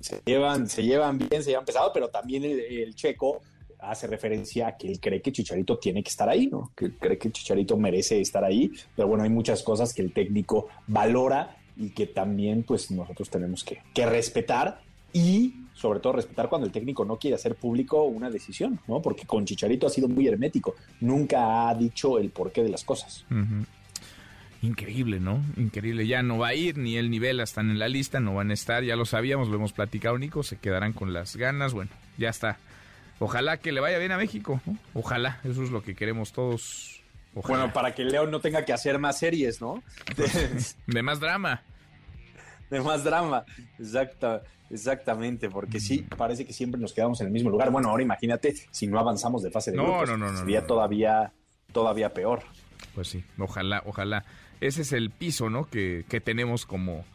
se 0.00 0.20
llevan, 0.24 0.68
se 0.68 0.82
llevan 0.84 1.18
bien, 1.18 1.42
se 1.42 1.50
llevan 1.50 1.64
pesado, 1.64 1.90
pero 1.92 2.08
también 2.08 2.44
el, 2.44 2.60
el 2.60 2.94
checo 2.94 3.42
hace 3.90 4.06
referencia 4.06 4.68
a 4.68 4.76
que 4.76 4.88
él 4.88 5.00
cree 5.00 5.20
que 5.22 5.32
Chicharito 5.32 5.78
tiene 5.78 6.02
que 6.02 6.10
estar 6.10 6.28
ahí, 6.28 6.46
¿no? 6.46 6.72
Que 6.76 6.92
cree 6.92 7.18
que 7.18 7.30
Chicharito 7.30 7.76
merece 7.76 8.20
estar 8.20 8.44
ahí, 8.44 8.70
pero 8.96 9.08
bueno, 9.08 9.24
hay 9.24 9.30
muchas 9.30 9.62
cosas 9.62 9.92
que 9.92 10.02
el 10.02 10.12
técnico 10.12 10.68
valora 10.86 11.56
y 11.76 11.90
que 11.90 12.06
también 12.06 12.62
pues 12.62 12.90
nosotros 12.90 13.30
tenemos 13.30 13.64
que, 13.64 13.82
que 13.92 14.06
respetar 14.06 14.80
y 15.12 15.54
sobre 15.74 16.00
todo 16.00 16.14
respetar 16.14 16.48
cuando 16.48 16.66
el 16.66 16.72
técnico 16.72 17.04
no 17.04 17.18
quiere 17.18 17.36
hacer 17.36 17.56
público 17.56 18.04
una 18.04 18.30
decisión, 18.30 18.80
¿no? 18.86 19.02
Porque 19.02 19.26
con 19.26 19.44
Chicharito 19.44 19.86
ha 19.86 19.90
sido 19.90 20.08
muy 20.08 20.26
hermético, 20.26 20.74
nunca 21.00 21.68
ha 21.68 21.74
dicho 21.74 22.18
el 22.18 22.30
porqué 22.30 22.62
de 22.62 22.68
las 22.70 22.84
cosas. 22.84 23.24
Increíble, 24.62 25.20
¿no? 25.20 25.42
Increíble. 25.56 26.06
Ya 26.06 26.22
no 26.22 26.38
va 26.38 26.48
a 26.48 26.54
ir, 26.54 26.78
ni 26.78 26.96
él 26.96 27.10
ni 27.10 27.18
Vela 27.18 27.42
están 27.42 27.70
en 27.70 27.78
la 27.78 27.88
lista, 27.88 28.18
no 28.20 28.34
van 28.34 28.50
a 28.50 28.54
estar, 28.54 28.82
ya 28.82 28.96
lo 28.96 29.04
sabíamos, 29.04 29.48
lo 29.48 29.56
hemos 29.56 29.72
platicado, 29.72 30.16
Nico, 30.16 30.42
se 30.42 30.56
quedarán 30.56 30.94
con 30.94 31.12
las 31.12 31.36
ganas. 31.36 31.74
Bueno, 31.74 31.90
ya 32.16 32.30
está. 32.30 32.58
Ojalá 33.24 33.56
que 33.56 33.72
le 33.72 33.80
vaya 33.80 33.98
bien 33.98 34.12
a 34.12 34.18
México, 34.18 34.60
¿no? 34.66 34.76
Ojalá, 34.92 35.40
eso 35.44 35.62
es 35.62 35.70
lo 35.70 35.82
que 35.82 35.94
queremos 35.94 36.34
todos. 36.34 37.02
Ojalá. 37.34 37.58
Bueno, 37.58 37.72
para 37.72 37.94
que 37.94 38.04
León 38.04 38.30
no 38.30 38.38
tenga 38.38 38.66
que 38.66 38.74
hacer 38.74 38.98
más 38.98 39.18
series, 39.18 39.62
¿no? 39.62 39.82
De 40.86 41.02
más 41.02 41.20
drama. 41.20 41.62
De 42.68 42.82
más 42.82 43.02
drama, 43.02 43.46
exacta, 43.78 44.42
exactamente, 44.68 45.48
porque 45.48 45.80
sí, 45.80 46.04
parece 46.18 46.44
que 46.44 46.52
siempre 46.52 46.78
nos 46.78 46.92
quedamos 46.92 47.18
en 47.22 47.28
el 47.28 47.32
mismo 47.32 47.48
lugar. 47.48 47.70
Bueno, 47.70 47.88
ahora 47.88 48.02
imagínate 48.02 48.54
si 48.70 48.86
no 48.88 48.98
avanzamos 48.98 49.42
de 49.42 49.50
fase 49.50 49.70
de 49.70 49.78
No, 49.78 49.84
grupos, 49.84 50.10
no, 50.10 50.16
no, 50.18 50.30
no, 50.30 50.38
sería 50.40 50.66
todavía, 50.66 51.32
todavía 51.72 52.12
peor. 52.12 52.42
Pues 52.94 53.08
sí, 53.08 53.24
ojalá, 53.38 53.82
ojalá. 53.86 54.26
Ese 54.60 54.82
es 54.82 54.92
el 54.92 55.08
piso, 55.08 55.48
¿no? 55.48 55.64
Que, 55.64 56.04
que 56.10 56.20
tenemos 56.20 56.66
como, 56.66 57.06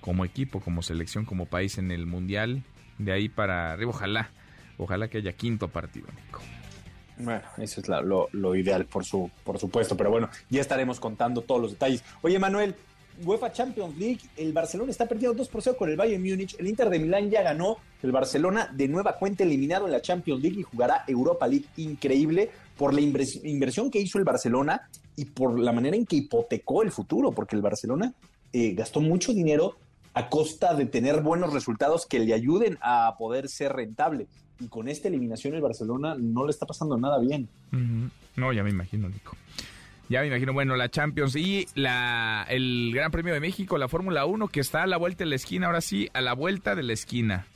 como 0.00 0.24
equipo, 0.24 0.60
como 0.60 0.80
selección, 0.80 1.26
como 1.26 1.44
país 1.44 1.76
en 1.76 1.90
el 1.90 2.06
Mundial. 2.06 2.62
De 2.96 3.12
ahí 3.12 3.28
para 3.28 3.72
arriba, 3.72 3.90
ojalá. 3.90 4.30
Ojalá 4.78 5.08
que 5.08 5.18
haya 5.18 5.32
quinto 5.32 5.68
partido, 5.68 6.06
Nico. 6.14 6.40
Bueno, 7.18 7.42
eso 7.58 7.80
es 7.80 7.88
lo, 7.88 8.54
ideal, 8.54 8.86
por, 8.86 9.04
su, 9.04 9.30
por 9.44 9.58
supuesto. 9.58 9.96
Pero 9.96 10.10
bueno, 10.10 10.28
ya 10.50 10.60
estaremos 10.60 11.00
contando 11.00 11.42
todos 11.42 11.60
los 11.60 11.70
detalles. 11.72 12.04
Oye, 12.22 12.38
Manuel, 12.38 12.76
UEFA 13.24 13.50
Champions 13.52 13.98
League, 13.98 14.20
el 14.36 14.52
Barcelona 14.52 14.92
está 14.92 15.06
perdiendo 15.06 15.36
2 15.36 15.48
por 15.48 15.60
0 15.62 15.76
con 15.76 15.90
el 15.90 15.96
Bayern 15.96 16.22
Múnich. 16.22 16.54
El 16.60 16.68
Inter 16.68 16.88
de 16.88 17.00
Milán 17.00 17.28
ya 17.28 17.42
ganó. 17.42 17.78
El 18.04 18.12
Barcelona 18.12 18.70
de 18.72 18.86
nueva 18.86 19.16
cuenta 19.16 19.42
eliminado 19.42 19.86
en 19.86 19.92
la 19.92 20.00
Champions 20.00 20.40
League 20.40 20.60
y 20.60 20.62
jugará 20.62 21.02
Europa 21.08 21.48
League. 21.48 21.64
Increíble 21.78 22.50
por 22.76 22.94
la 22.94 23.00
invers- 23.00 23.44
inversión 23.44 23.90
que 23.90 23.98
hizo 23.98 24.18
el 24.18 24.24
Barcelona 24.24 24.88
y 25.16 25.24
por 25.24 25.58
la 25.58 25.72
manera 25.72 25.96
en 25.96 26.06
que 26.06 26.14
hipotecó 26.14 26.84
el 26.84 26.92
futuro, 26.92 27.32
porque 27.32 27.56
el 27.56 27.62
Barcelona 27.62 28.14
eh, 28.52 28.74
gastó 28.74 29.00
mucho 29.00 29.32
dinero 29.32 29.76
a 30.14 30.28
costa 30.28 30.74
de 30.74 30.86
tener 30.86 31.20
buenos 31.22 31.52
resultados 31.52 32.06
que 32.06 32.20
le 32.20 32.32
ayuden 32.32 32.78
a 32.80 33.16
poder 33.18 33.48
ser 33.48 33.72
rentable. 33.72 34.28
Y 34.60 34.68
con 34.68 34.88
esta 34.88 35.08
eliminación 35.08 35.54
el 35.54 35.60
Barcelona 35.60 36.16
no 36.18 36.44
le 36.44 36.50
está 36.50 36.66
pasando 36.66 36.96
nada 36.98 37.18
bien. 37.18 37.48
No, 38.36 38.52
ya 38.52 38.62
me 38.62 38.70
imagino, 38.70 39.08
Nico. 39.08 39.36
Ya 40.08 40.22
me 40.22 40.28
imagino, 40.28 40.54
bueno, 40.54 40.74
la 40.74 40.88
Champions 40.88 41.36
y 41.36 41.66
la, 41.74 42.46
el 42.48 42.92
Gran 42.94 43.10
Premio 43.10 43.34
de 43.34 43.40
México, 43.40 43.76
la 43.76 43.88
Fórmula 43.88 44.24
1, 44.24 44.48
que 44.48 44.60
está 44.60 44.84
a 44.84 44.86
la 44.86 44.96
vuelta 44.96 45.24
de 45.24 45.30
la 45.30 45.36
esquina, 45.36 45.66
ahora 45.66 45.82
sí, 45.82 46.08
a 46.14 46.22
la 46.22 46.32
vuelta 46.32 46.74
de 46.74 46.82
la 46.82 46.94
esquina. 46.94 47.46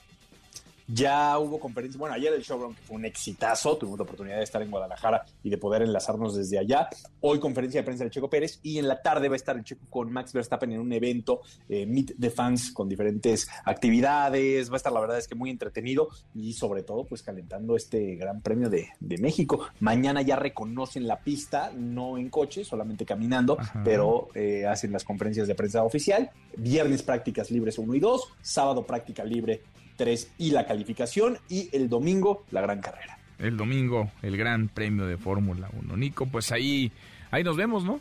Ya 0.94 1.39
hubo 1.39 1.59
conferencia, 1.59 1.98
bueno, 1.98 2.14
ayer 2.14 2.35
el 2.35 2.43
showroom 2.43 2.74
que 2.74 2.82
fue 2.82 2.97
un 2.97 3.06
exitazo, 3.06 3.78
tuvimos 3.78 3.98
la 3.98 4.02
oportunidad 4.02 4.36
de 4.36 4.44
estar 4.44 4.60
en 4.60 4.70
Guadalajara 4.70 5.24
y 5.43 5.48
de 5.48 5.56
poder 5.56 5.81
enlazarnos 5.81 6.36
desde 6.36 6.59
allá. 6.59 6.89
Hoy 7.20 7.40
conferencia 7.40 7.81
de 7.81 7.85
prensa 7.85 8.05
del 8.05 8.10
Checo 8.10 8.28
Pérez 8.28 8.60
y 8.62 8.78
en 8.78 8.86
la 8.86 9.01
tarde 9.01 9.28
va 9.28 9.35
a 9.35 9.36
estar 9.36 9.56
el 9.56 9.64
Checo 9.64 9.86
con 9.89 10.12
Max 10.12 10.35
Verstappen 10.35 10.70
en 10.70 10.81
un 10.81 10.93
evento, 10.93 11.40
eh, 11.70 11.86
Meet 11.86 12.16
the 12.20 12.28
Fans, 12.28 12.73
con 12.73 12.90
diferentes 12.90 13.48
actividades. 13.64 14.69
Va 14.69 14.74
a 14.74 14.77
estar, 14.77 14.93
la 14.93 15.01
verdad 15.01 15.16
es 15.16 15.27
que 15.27 15.35
muy 15.35 15.48
entretenido 15.48 16.09
y 16.35 16.52
sobre 16.52 16.82
todo, 16.82 17.05
pues 17.05 17.23
calentando 17.23 17.74
este 17.74 18.16
Gran 18.16 18.43
Premio 18.43 18.69
de, 18.69 18.90
de 19.01 19.16
México. 19.16 19.69
Mañana 19.81 20.20
ya 20.20 20.36
reconocen 20.36 21.06
la 21.06 21.20
pista, 21.20 21.73
no 21.74 22.19
en 22.19 22.28
coche, 22.28 22.64
solamente 22.64 23.06
caminando, 23.06 23.56
pero 23.82 24.28
eh, 24.35 24.66
hacen 24.66 24.93
las 24.93 25.05
conferencias 25.05 25.48
de 25.48 25.55
prensa 25.55 25.85
oficial. 25.85 26.31
Viernes 26.55 27.02
prácticas 27.02 27.51
libres 27.51 27.78
1 27.78 27.94
y 27.94 28.01
2, 28.01 28.28
sábado 28.43 28.85
práctica 28.86 29.24
libre 29.24 29.62
3 29.97 30.31
y 30.39 30.51
la 30.51 30.66
calificación 30.66 31.39
y 31.48 31.69
el 31.73 31.89
domingo 31.89 32.44
la 32.51 32.60
gran 32.60 32.81
carrera. 32.81 33.19
El 33.39 33.56
domingo, 33.56 34.10
el 34.23 34.36
Gran 34.36 34.69
Premio 34.69 35.05
de 35.06 35.16
Fórmula 35.16 35.69
1. 35.73 35.97
Nico, 35.97 36.27
pues 36.27 36.52
ahí, 36.52 36.93
ahí 37.32 37.43
nos 37.43 37.56
vemos, 37.56 37.85
¿no? 37.85 37.98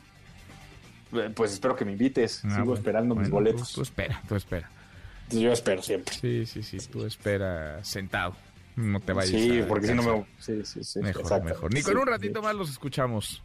Eh, 1.14 1.32
Pues 1.36 1.54
espero 1.54 1.76
que 1.76 1.84
me 1.84 1.94
invites, 1.94 2.42
Ah, 2.46 2.50
sigo 2.50 2.66
bueno, 2.66 2.74
esperando 2.76 3.16
mis 3.16 3.30
boletos. 3.30 3.70
Tú, 3.70 3.76
tú 3.76 3.82
espera, 3.82 4.22
tú 4.28 4.36
espera. 4.36 4.70
Yo 5.32 5.52
espero 5.52 5.82
siempre. 5.82 6.14
Sí, 6.14 6.46
sí, 6.46 6.62
sí, 6.62 6.78
tú 6.92 7.06
espera 7.06 7.84
sentado. 7.84 8.36
No 8.76 9.00
te 9.00 9.14
vayas 9.14 9.32
Sí, 9.32 9.62
a 9.62 9.68
porque 9.68 9.88
si 9.88 9.94
no 9.94 10.04
me... 10.04 10.26
Sí, 10.40 10.64
sí, 10.64 10.84
sí. 10.84 11.00
Mejor, 11.00 11.44
mejor. 11.44 11.74
Nico, 11.74 11.88
Sí, 11.88 11.92
en 11.94 11.98
un 11.98 12.08
ratito 12.08 12.42
más 12.42 12.56
los 12.56 12.70
escuchamos. 12.70 13.42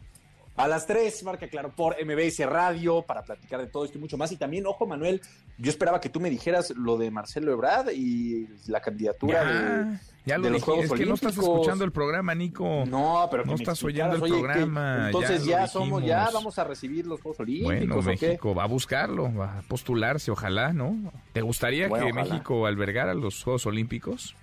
A 0.57 0.67
las 0.67 0.87
3, 0.87 1.23
marca 1.23 1.47
claro, 1.47 1.71
por 1.75 1.95
MBS 2.03 2.39
Radio, 2.47 3.03
para 3.03 3.21
platicar 3.21 3.59
de 3.59 3.67
todo 3.67 3.85
esto 3.85 3.99
y 3.99 4.01
mucho 4.01 4.17
más. 4.17 4.31
Y 4.31 4.37
también, 4.37 4.65
ojo, 4.65 4.87
Manuel, 4.87 5.21
yo 5.59 5.69
esperaba 5.69 6.01
que 6.01 6.09
tú 6.09 6.19
me 6.19 6.31
dijeras 6.31 6.71
lo 6.71 6.97
de 6.97 7.11
Marcelo 7.11 7.51
Ebrard 7.51 7.91
y 7.91 8.47
la 8.65 8.81
candidatura 8.81 9.43
Ya, 9.43 9.51
de, 9.51 9.99
ya 10.25 10.37
lo 10.39 10.43
de 10.45 10.49
los 10.49 10.61
dije, 10.61 10.65
Juegos 10.65 10.85
es 10.85 10.91
que 10.93 11.05
no 11.05 11.13
estás 11.13 11.37
escuchando 11.37 11.83
el 11.85 11.91
programa, 11.91 12.33
Nico. 12.33 12.85
No, 12.87 13.27
pero 13.29 13.43
que 13.43 13.49
no 13.49 13.55
estás 13.55 13.83
oyendo 13.83 14.15
el 14.15 14.31
programa. 14.31 15.05
Entonces 15.05 15.45
ya, 15.45 15.67
somos, 15.67 16.03
ya 16.03 16.27
vamos 16.33 16.57
a 16.57 16.63
recibir 16.63 17.05
los 17.05 17.21
Juegos 17.21 17.39
Olímpicos. 17.39 17.75
Bueno, 17.75 17.95
¿o 17.99 18.17
qué? 18.17 18.27
México 18.27 18.55
va 18.55 18.63
a 18.63 18.67
buscarlo, 18.67 19.31
va 19.35 19.59
a 19.59 19.61
postularse, 19.61 20.31
ojalá, 20.31 20.73
¿no? 20.73 21.11
¿Te 21.33 21.41
gustaría 21.41 21.87
Bueno, 21.87 22.07
que 22.07 22.11
ojalá. 22.13 22.33
México 22.33 22.65
albergara 22.65 23.13
los 23.13 23.43
Juegos 23.43 23.67
Olímpicos? 23.67 24.35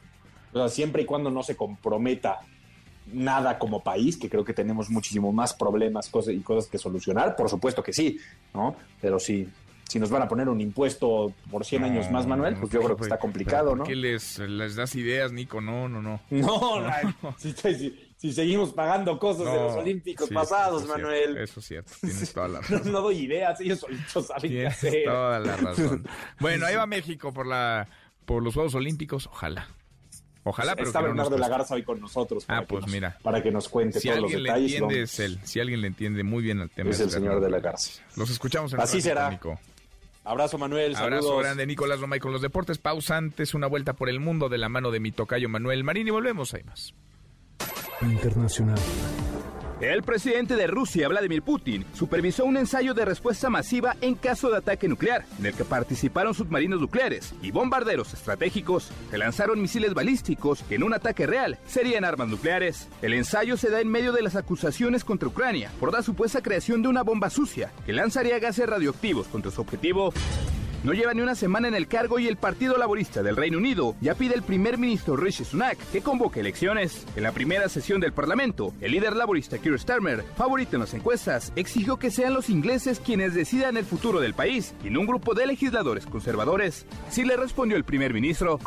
O 0.53 0.59
sea, 0.59 0.69
siempre 0.69 1.03
y 1.03 1.07
cuando 1.07 1.33
no 1.33 1.43
se 1.43 1.57
comprometa 1.57 2.39
nada 3.15 3.59
como 3.59 3.83
país, 3.83 4.17
que 4.17 4.29
creo 4.29 4.45
que 4.45 4.53
tenemos 4.53 4.91
muchísimo 4.91 5.33
más 5.33 5.55
problemas 5.55 6.09
cosas, 6.09 6.35
y 6.35 6.41
cosas 6.41 6.71
que 6.71 6.79
solucionar, 6.79 7.37
por 7.37 7.49
supuesto 7.49 7.83
que 7.83 7.93
sí, 7.93 8.19
¿no? 8.53 8.77
Pero 9.01 9.19
sí, 9.19 9.49
si 9.89 9.99
nos 10.01 10.11
van 10.11 10.23
a 10.23 10.29
poner 10.29 10.49
un 10.49 10.61
impuesto 10.61 11.33
por 11.51 11.65
100 11.65 11.85
años 11.85 12.11
más, 12.11 12.27
Manuel, 12.27 12.57
pues 12.57 12.73
yo 12.73 12.81
creo 12.83 12.97
que 12.97 13.03
está 13.05 13.19
complicado, 13.19 13.71
¿Por 13.71 13.79
¿no? 13.79 13.85
qué 13.85 13.95
les, 13.95 14.39
les 14.39 14.75
das 14.77 14.95
ideas, 14.97 15.31
Nico? 15.33 15.61
No, 15.61 15.89
no, 15.89 16.03
no. 16.03 16.21
No, 16.31 16.81
no, 16.81 16.91
si, 17.39 17.53
si- 17.53 18.01
si 18.17 18.33
seguimos 18.33 18.73
pagando 18.73 19.19
cosas 19.19 19.45
de 19.53 19.59
los 19.61 19.73
No, 19.75 19.79
Olímpicos 19.81 20.29
sí, 20.29 20.35
pasados, 20.35 20.83
eso 20.85 20.93
Manuel. 20.93 21.25
cierto, 21.25 21.41
eso 21.43 21.61
es 21.61 21.67
cierto, 21.67 21.93
tienes 22.01 22.33
toda 22.33 22.49
la 22.49 22.61
No, 22.71 22.77
razón. 22.79 22.93
no 22.93 23.01
doy 23.03 23.19
ideas, 23.19 23.61
ellos 23.61 23.81
solitos 23.81 24.27
saben 24.27 24.43
qué 24.43 24.49
Tienes 24.49 24.73
hacer. 24.75 25.05
toda 25.05 25.41
la 25.41 25.57
razón. 25.57 26.07
Bueno, 26.41 26.65
ahí 26.67 26.75
va 26.77 26.87
México 26.87 27.33
por 27.35 27.47
la 27.47 27.87
por 28.25 28.43
los 28.43 28.55
Juegos 28.55 28.75
Olímpicos, 28.75 29.27
ojalá. 29.27 29.69
Ojalá, 30.45 30.77
pero 30.77 30.89
Está 30.89 30.99
que 31.01 31.05
no 31.05 31.15
nos 31.15 31.17
Bernardo 31.17 31.31
de 31.31 31.41
la 31.41 31.47
cueste. 31.47 31.59
Garza 31.59 31.75
hoy 31.75 31.83
con 31.83 32.01
nosotros. 32.01 32.45
para 32.45 32.59
Ah, 32.59 32.63
que 32.63 32.67
pues 32.69 32.83
nos- 32.83 32.93
mira. 32.93 33.19
Para 33.23 33.43
que 33.43 33.51
nos 33.51 33.69
cuente 33.69 33.99
Si 33.99 34.09
todos 34.09 34.21
los 34.21 34.25
alguien 34.31 34.43
le 34.43 34.49
detalles. 34.51 34.73
entiende 34.75 35.03
es 35.03 35.19
él. 35.21 35.39
Si 35.45 35.59
alguien 35.61 35.81
le 35.81 35.87
entiende 35.89 36.23
muy 36.23 36.43
bien 36.43 36.61
al 36.61 36.71
tema 36.71 36.91
Es 36.91 37.01
el 37.01 37.11
señor 37.11 37.41
de 37.41 37.49
la 37.51 37.61
Garza. 37.61 38.03
Los 38.17 38.29
escuchamos 38.31 38.73
en 38.73 38.79
un 38.79 38.85
Así 38.85 39.01
será. 39.01 39.31
Nico. 39.31 39.59
Abrazo, 40.23 40.57
Manuel. 40.59 40.95
Abrazo 40.97 41.23
saludos. 41.23 41.43
grande, 41.43 41.67
Nicolás 41.67 42.01
Romay 42.01 42.19
con 42.21 42.33
los 42.33 42.41
deportes. 42.43 42.79
Pausa 42.79 43.17
antes, 43.17 43.55
una 43.55 43.67
vuelta 43.67 43.93
por 43.95 44.09
el 44.09 44.21
mundo 44.21 44.49
de 44.49 44.59
la 44.59 44.69
mano 44.69 44.91
de 44.91 45.01
mi 45.01 45.13
tocayo 45.13 45.49
Manuel 45.49 45.83
Marín 45.85 46.09
y 46.09 46.11
volvemos, 46.11 46.53
hay 46.55 46.63
más. 46.65 46.95
Internacional. 48.03 48.79
El 49.85 50.03
presidente 50.03 50.57
de 50.57 50.67
Rusia, 50.67 51.09
Vladimir 51.09 51.43
Putin, 51.43 51.85
supervisó 51.93 52.47
un 52.47 52.57
ensayo 52.57 52.95
de 52.95 53.05
respuesta 53.05 53.51
masiva 53.51 53.97
en 54.01 54.15
caso 54.15 54.49
de 54.49 54.57
ataque 54.57 54.89
nuclear, 54.89 55.27
en 55.39 55.45
el 55.45 55.53
que 55.53 55.67
participaron 55.67 56.33
submarinos 56.33 56.81
nucleares 56.81 57.35
y 57.43 57.51
bombarderos 57.51 58.15
estratégicos 58.15 58.91
que 59.11 59.19
lanzaron 59.19 59.61
misiles 59.61 59.93
balísticos 59.93 60.63
que 60.63 60.77
en 60.77 60.85
un 60.85 60.95
ataque 60.95 61.27
real 61.27 61.59
serían 61.67 62.07
armas 62.07 62.29
nucleares. 62.29 62.89
El 63.03 63.13
ensayo 63.13 63.59
se 63.59 63.69
da 63.69 63.83
en 63.83 63.89
medio 63.89 64.13
de 64.13 64.23
las 64.23 64.37
acusaciones 64.37 65.05
contra 65.05 65.29
Ucrania 65.29 65.71
por 65.79 65.93
la 65.93 66.03
supuesta 66.03 66.41
creación 66.41 66.81
de 66.81 66.89
una 66.89 67.03
bomba 67.03 67.29
sucia 67.29 67.71
que 67.85 67.93
lanzaría 67.93 68.39
gases 68.39 68.67
radioactivos 68.67 69.27
contra 69.27 69.51
su 69.51 69.61
objetivo. 69.61 70.15
No 70.85 70.93
lleva 70.93 71.15
ni 71.15 71.23
una 71.23 71.35
semana 71.35 71.67
en 71.67 71.75
el 71.75 71.89
cargo 71.89 72.19
y 72.19 72.29
el 72.29 72.37
Partido 72.37 72.77
Laborista 72.77 73.23
del 73.23 73.37
Reino 73.37 73.57
Unido 73.57 73.97
ya 74.03 74.15
pide 74.15 74.35
al 74.35 74.43
primer 74.43 74.77
ministro 74.77 75.17
Rishi 75.17 75.43
Sunak 75.43 75.79
que 75.91 76.03
convoque 76.03 76.41
elecciones. 76.41 77.07
En 77.17 77.23
la 77.23 77.33
primera 77.33 77.71
sesión 77.71 78.03
del 78.03 78.13
Parlamento, 78.13 78.75
el 78.83 78.93
líder 78.93 79.17
laborista 79.17 79.57
Keir 79.57 79.81
Starmer, 79.81 80.23
favorito 80.37 80.77
en 80.77 80.81
las 80.81 80.93
encuestas, 80.93 81.55
exigió 81.57 81.99
que 81.99 82.11
sean 82.11 82.35
los 82.35 82.51
ingleses 82.51 83.01
quienes 83.01 83.33
decidan 83.33 83.79
el 83.79 83.87
futuro 83.87 84.21
del 84.21 84.35
país 84.35 84.75
y 84.85 84.91
no 84.91 85.01
un 85.01 85.07
grupo 85.07 85.33
de 85.33 85.47
legisladores 85.47 86.05
conservadores. 86.05 86.85
Así 87.09 87.25
le 87.25 87.39
respondió 87.39 87.79
el 87.79 87.85
primer 87.85 88.13
ministro. 88.13 88.59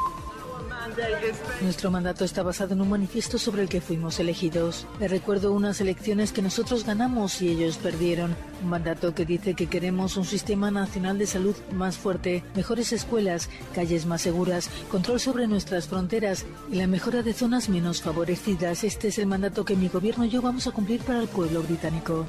Nuestro 1.62 1.92
mandato 1.92 2.24
está 2.24 2.44
basado 2.44 2.74
en 2.74 2.82
un 2.82 2.90
manifiesto 2.90 3.38
sobre 3.38 3.62
el 3.62 3.70
que 3.70 3.82
fuimos 3.82 4.20
elegidos. 4.20 4.88
Le 5.00 5.08
recuerdo 5.08 5.52
unas 5.52 5.82
elecciones 5.82 6.32
que 6.32 6.42
nosotros 6.42 6.86
ganamos 6.86 7.42
y 7.42 7.50
ellos 7.50 7.78
perdieron. 7.78 8.36
Un 8.64 8.70
mandato 8.70 9.14
que 9.14 9.26
dice 9.26 9.54
que 9.54 9.68
queremos 9.68 10.18
un 10.18 10.26
sistema 10.26 10.72
nacional 10.72 11.18
de 11.18 11.28
salud 11.28 11.56
más 11.74 11.98
fuerte, 11.98 12.44
mejores 12.56 12.94
escuelas, 12.94 13.50
calles 13.74 14.06
más 14.06 14.22
seguras, 14.22 14.70
control 14.90 15.20
sobre 15.20 15.48
nuestras 15.48 15.88
fronteras 15.88 16.46
y 16.72 16.76
la 16.76 16.88
mejora 16.88 17.24
de 17.24 17.34
zonas 17.34 17.70
menos 17.70 18.02
favorecidas. 18.02 18.84
Este 18.84 19.10
es 19.10 19.18
el 19.18 19.28
mandato 19.28 19.66
que 19.66 19.76
mi 19.76 19.90
gobierno 19.90 20.26
y 20.26 20.30
yo 20.30 20.42
vamos 20.42 20.68
a 20.68 20.72
cumplir 20.72 21.02
para 21.02 21.22
el 21.22 21.28
pueblo 21.28 21.62
británico. 21.64 22.26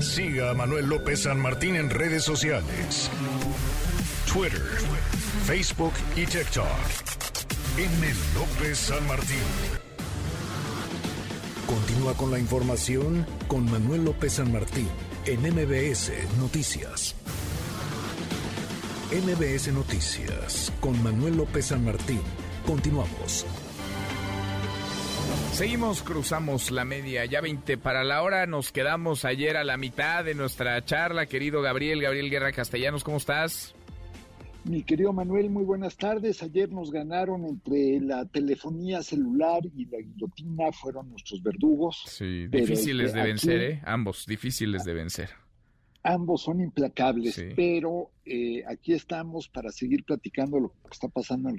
Siga 0.00 0.50
a 0.50 0.54
Manuel 0.54 0.86
López 0.86 1.22
San 1.22 1.40
Martín 1.40 1.74
en 1.74 1.90
redes 1.90 2.22
sociales. 2.22 3.10
Twitter, 4.38 4.60
Facebook 5.46 5.92
y 6.14 6.24
TikTok. 6.24 6.64
M. 7.76 8.06
López 8.36 8.78
San 8.78 9.04
Martín. 9.08 9.36
Continúa 11.66 12.14
con 12.14 12.30
la 12.30 12.38
información 12.38 13.26
con 13.48 13.68
Manuel 13.68 14.04
López 14.04 14.34
San 14.34 14.52
Martín 14.52 14.88
en 15.26 15.40
MBS 15.40 16.12
Noticias. 16.38 17.16
MBS 19.10 19.72
Noticias 19.72 20.72
con 20.78 21.02
Manuel 21.02 21.36
López 21.36 21.66
San 21.66 21.84
Martín. 21.84 22.20
Continuamos. 22.64 23.44
Seguimos, 25.52 26.04
cruzamos 26.04 26.70
la 26.70 26.84
media, 26.84 27.24
ya 27.24 27.40
20 27.40 27.76
para 27.76 28.04
la 28.04 28.22
hora, 28.22 28.46
nos 28.46 28.70
quedamos 28.70 29.24
ayer 29.24 29.56
a 29.56 29.64
la 29.64 29.76
mitad 29.76 30.24
de 30.24 30.36
nuestra 30.36 30.84
charla, 30.84 31.26
querido 31.26 31.60
Gabriel, 31.60 32.00
Gabriel 32.00 32.30
Guerra 32.30 32.52
Castellanos, 32.52 33.02
¿cómo 33.02 33.16
estás? 33.16 33.74
Mi 34.68 34.82
querido 34.82 35.14
Manuel, 35.14 35.48
muy 35.48 35.64
buenas 35.64 35.96
tardes. 35.96 36.42
Ayer 36.42 36.70
nos 36.70 36.90
ganaron 36.90 37.46
entre 37.46 38.00
la 38.00 38.26
telefonía 38.26 39.02
celular 39.02 39.62
y 39.74 39.86
la 39.86 39.98
guillotina, 39.98 40.70
fueron 40.72 41.08
nuestros 41.08 41.42
verdugos. 41.42 42.02
Sí, 42.06 42.48
difíciles 42.48 43.06
este, 43.06 43.18
de 43.18 43.24
vencer, 43.24 43.60
¿eh? 43.62 43.82
Ambos, 43.84 44.26
difíciles 44.26 44.84
de 44.84 44.92
vencer 44.92 45.30
ambos 46.08 46.42
son 46.42 46.60
implacables, 46.60 47.38
pero 47.54 48.10
eh, 48.24 48.64
aquí 48.66 48.94
estamos 48.94 49.48
para 49.48 49.70
seguir 49.70 50.04
platicando 50.04 50.58
lo 50.58 50.70
que 50.70 50.88
está 50.90 51.08
pasando 51.08 51.50
en 51.50 51.58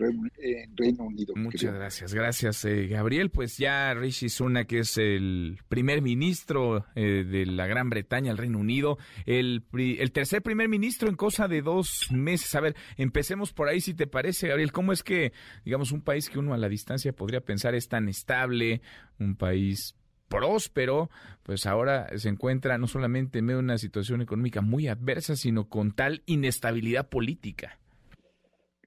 Reino, 0.75 1.03
Unido. 1.03 1.35
Muchas 1.35 1.71
gracias, 1.71 2.13
gracias 2.15 2.65
eh, 2.65 2.87
Gabriel. 2.87 3.29
Pues 3.29 3.59
ya 3.59 3.93
Rishi 3.93 4.27
Sunak, 4.27 4.67
que 4.67 4.79
es 4.79 4.97
el 4.97 5.59
primer 5.69 6.01
ministro 6.01 6.85
eh, 6.95 7.23
de 7.23 7.45
la 7.45 7.67
Gran 7.67 7.91
Bretaña, 7.91 8.31
el 8.31 8.39
Reino 8.39 8.57
Unido, 8.57 8.97
el, 9.27 9.63
el 9.73 10.11
tercer 10.11 10.41
primer 10.41 10.67
ministro 10.67 11.09
en 11.09 11.15
cosa 11.15 11.47
de 11.47 11.61
dos 11.61 12.07
meses. 12.11 12.55
A 12.55 12.61
ver, 12.61 12.75
empecemos 12.97 13.53
por 13.53 13.69
ahí 13.69 13.81
si 13.81 13.93
te 13.93 14.07
parece, 14.07 14.47
Gabriel. 14.47 14.71
¿Cómo 14.71 14.93
es 14.93 15.03
que, 15.03 15.31
digamos, 15.63 15.91
un 15.91 16.01
país 16.01 16.27
que 16.27 16.39
uno 16.39 16.55
a 16.55 16.57
la 16.57 16.69
distancia 16.69 17.13
podría 17.13 17.41
pensar 17.41 17.75
es 17.75 17.87
tan 17.87 18.09
estable, 18.09 18.81
un 19.19 19.35
país 19.35 19.95
próspero, 20.29 21.09
pues 21.43 21.65
ahora 21.65 22.07
se 22.17 22.29
encuentra 22.29 22.77
no 22.77 22.87
solamente 22.87 23.39
en 23.39 23.45
medio 23.45 23.57
de 23.57 23.63
una 23.65 23.77
situación 23.77 24.21
económica 24.21 24.61
muy 24.61 24.87
adversa, 24.87 25.35
sino 25.35 25.67
con 25.67 25.91
tal 25.91 26.21
inestabilidad 26.25 27.09
política. 27.09 27.79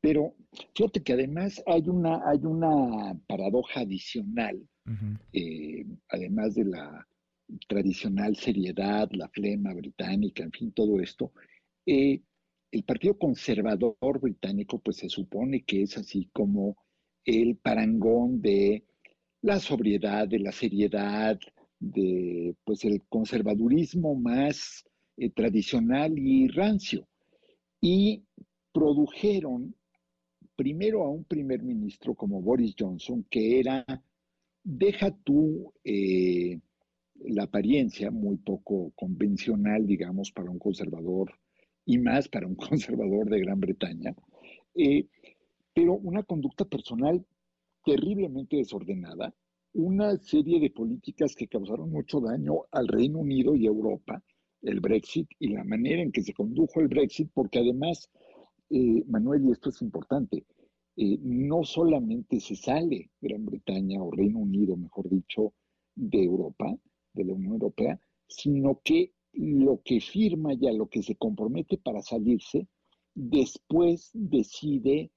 Pero 0.01 0.35
fíjate 0.75 1.03
que 1.03 1.13
además 1.13 1.63
hay 1.67 1.89
una, 1.89 2.23
hay 2.29 2.41
una 2.45 3.15
paradoja 3.27 3.81
adicional, 3.81 4.67
eh, 5.33 5.85
además 6.09 6.55
de 6.55 6.65
la 6.65 7.07
tradicional 7.69 8.37
seriedad, 8.37 9.09
la 9.13 9.29
flema 9.29 9.75
británica, 9.75 10.43
en 10.43 10.53
fin, 10.53 10.73
todo 10.73 11.01
esto. 11.01 11.33
Eh, 11.87 12.21
el 12.73 12.85
Partido 12.85 13.19
Conservador 13.19 14.21
británico, 14.21 14.79
pues 14.79 14.97
se 14.97 15.09
supone 15.09 15.63
que 15.63 15.83
es 15.83 15.99
así 15.99 16.31
como 16.33 16.77
el 17.25 17.57
parangón 17.57 18.41
de 18.41 18.85
la 19.43 19.59
sobriedad, 19.59 20.29
de 20.29 20.39
la 20.39 20.53
seriedad, 20.53 21.39
de 21.79 22.55
pues 22.65 22.85
el 22.85 23.03
conservadurismo 23.09 24.15
más 24.15 24.85
eh, 25.17 25.31
tradicional 25.31 26.17
y 26.19 26.49
rancio. 26.49 27.09
Y 27.81 28.25
produjeron 28.73 29.75
primero 30.57 31.03
a 31.03 31.11
un 31.11 31.25
primer 31.25 31.63
ministro 31.63 32.15
como 32.15 32.41
Boris 32.41 32.75
Johnson, 32.79 33.27
que 33.29 33.59
era, 33.59 33.85
deja 34.63 35.11
tú 35.25 35.73
eh, 35.83 36.61
la 37.17 37.45
apariencia 37.45 38.11
muy 38.11 38.37
poco 38.37 38.93
convencional, 38.95 39.87
digamos, 39.87 40.31
para 40.31 40.51
un 40.51 40.59
conservador 40.59 41.33
y 41.85 41.99
más 41.99 42.29
para 42.29 42.47
un 42.47 42.55
conservador 42.57 43.29
de 43.29 43.41
Gran 43.41 43.59
Bretaña, 43.59 44.15
eh, 44.77 45.07
pero 45.75 45.95
una 45.95 46.23
conducta 46.23 46.65
personal 46.65 47.25
terriblemente 47.85 48.57
desordenada, 48.57 49.35
una 49.75 50.17
serie 50.19 50.61
de 50.61 50.71
políticas 50.71 51.35
que 51.35 51.49
causaron 51.49 51.91
mucho 51.91 52.21
daño 52.21 52.65
al 52.71 52.89
Reino 52.89 53.21
Unido 53.21 53.55
y 53.57 53.67
Europa, 53.67 54.23
el 54.61 54.81
Brexit 54.81 55.29
y 55.39 55.49
la 55.49 55.65
manera 55.65 56.03
en 56.03 56.13
que 56.13 56.23
se 56.23 56.35
condujo 56.35 56.81
el 56.81 56.89
Brexit, 56.89 57.31
porque 57.33 57.59
además, 57.59 58.11
eh, 58.71 59.03
Manuel, 59.07 59.47
y 59.47 59.53
esto 59.53 59.71
es 59.71 59.81
importante, 59.83 60.45
eh, 60.97 61.19
no 61.23 61.65
solamente 61.65 62.39
se 62.39 62.55
sale 62.55 63.11
Gran 63.21 63.47
Bretaña 63.47 64.03
o 64.03 64.11
Reino 64.11 64.41
Unido, 64.41 64.77
mejor 64.77 65.09
dicho, 65.09 65.55
de 65.95 66.23
Europa, 66.23 66.77
de 67.15 67.25
la 67.25 67.33
Unión 67.33 67.55
Europea, 67.55 67.99
sino 68.29 68.81
que 68.85 69.13
lo 69.33 69.81
que 69.83 70.01
firma 70.01 70.53
ya, 70.53 70.73
lo 70.73 70.89
que 70.89 71.03
se 71.03 71.17
compromete 71.17 71.79
para 71.79 72.03
salirse, 72.03 72.69
después 73.15 74.11
decide 74.13 75.11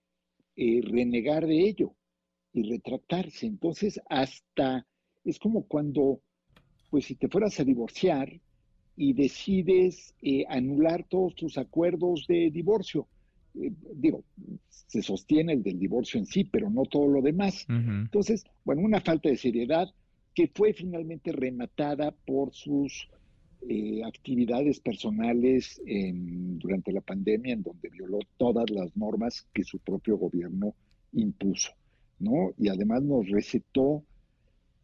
eh, 0.56 0.82
renegar 0.82 1.46
de 1.46 1.68
ello 1.68 1.96
y 2.56 2.64
retractarse. 2.64 3.46
Entonces, 3.46 4.00
hasta 4.10 4.88
es 5.26 5.40
como 5.40 5.64
cuando, 5.64 6.22
pues 6.90 7.06
si 7.06 7.16
te 7.16 7.28
fueras 7.28 7.60
a 7.60 7.66
divorciar 7.66 8.40
y 8.96 9.14
decides 9.14 10.16
eh, 10.22 10.46
anular 10.48 11.06
todos 11.10 11.36
tus 11.36 11.58
acuerdos 11.58 12.26
de 12.28 12.50
divorcio. 12.52 13.08
Eh, 13.60 13.72
digo, 13.94 14.24
se 14.70 15.02
sostiene 15.02 15.54
el 15.54 15.64
del 15.64 15.80
divorcio 15.80 16.18
en 16.18 16.26
sí, 16.26 16.46
pero 16.46 16.70
no 16.70 16.86
todo 16.86 17.08
lo 17.08 17.22
demás. 17.22 17.66
Entonces, 17.68 18.46
bueno, 18.64 18.84
una 18.84 19.02
falta 19.02 19.30
de 19.30 19.36
seriedad 19.36 19.90
que 20.34 20.48
fue 20.48 20.74
finalmente 20.74 21.34
rematada 21.34 22.12
por 22.12 22.54
sus 22.54 23.10
eh, 23.68 24.02
actividades 24.06 24.80
personales 24.80 25.82
durante 25.86 26.92
la 26.94 27.02
pandemia, 27.02 27.54
en 27.54 27.64
donde 27.64 27.90
violó 27.90 28.20
todas 28.38 28.70
las 28.70 28.96
normas 28.96 29.48
que 29.54 29.64
su 29.64 29.80
propio 29.80 30.18
gobierno 30.18 30.74
impuso. 31.14 31.72
¿No? 32.20 32.54
Y 32.58 32.70
además 32.70 33.04
nos 33.04 33.28
recetó, 33.30 34.04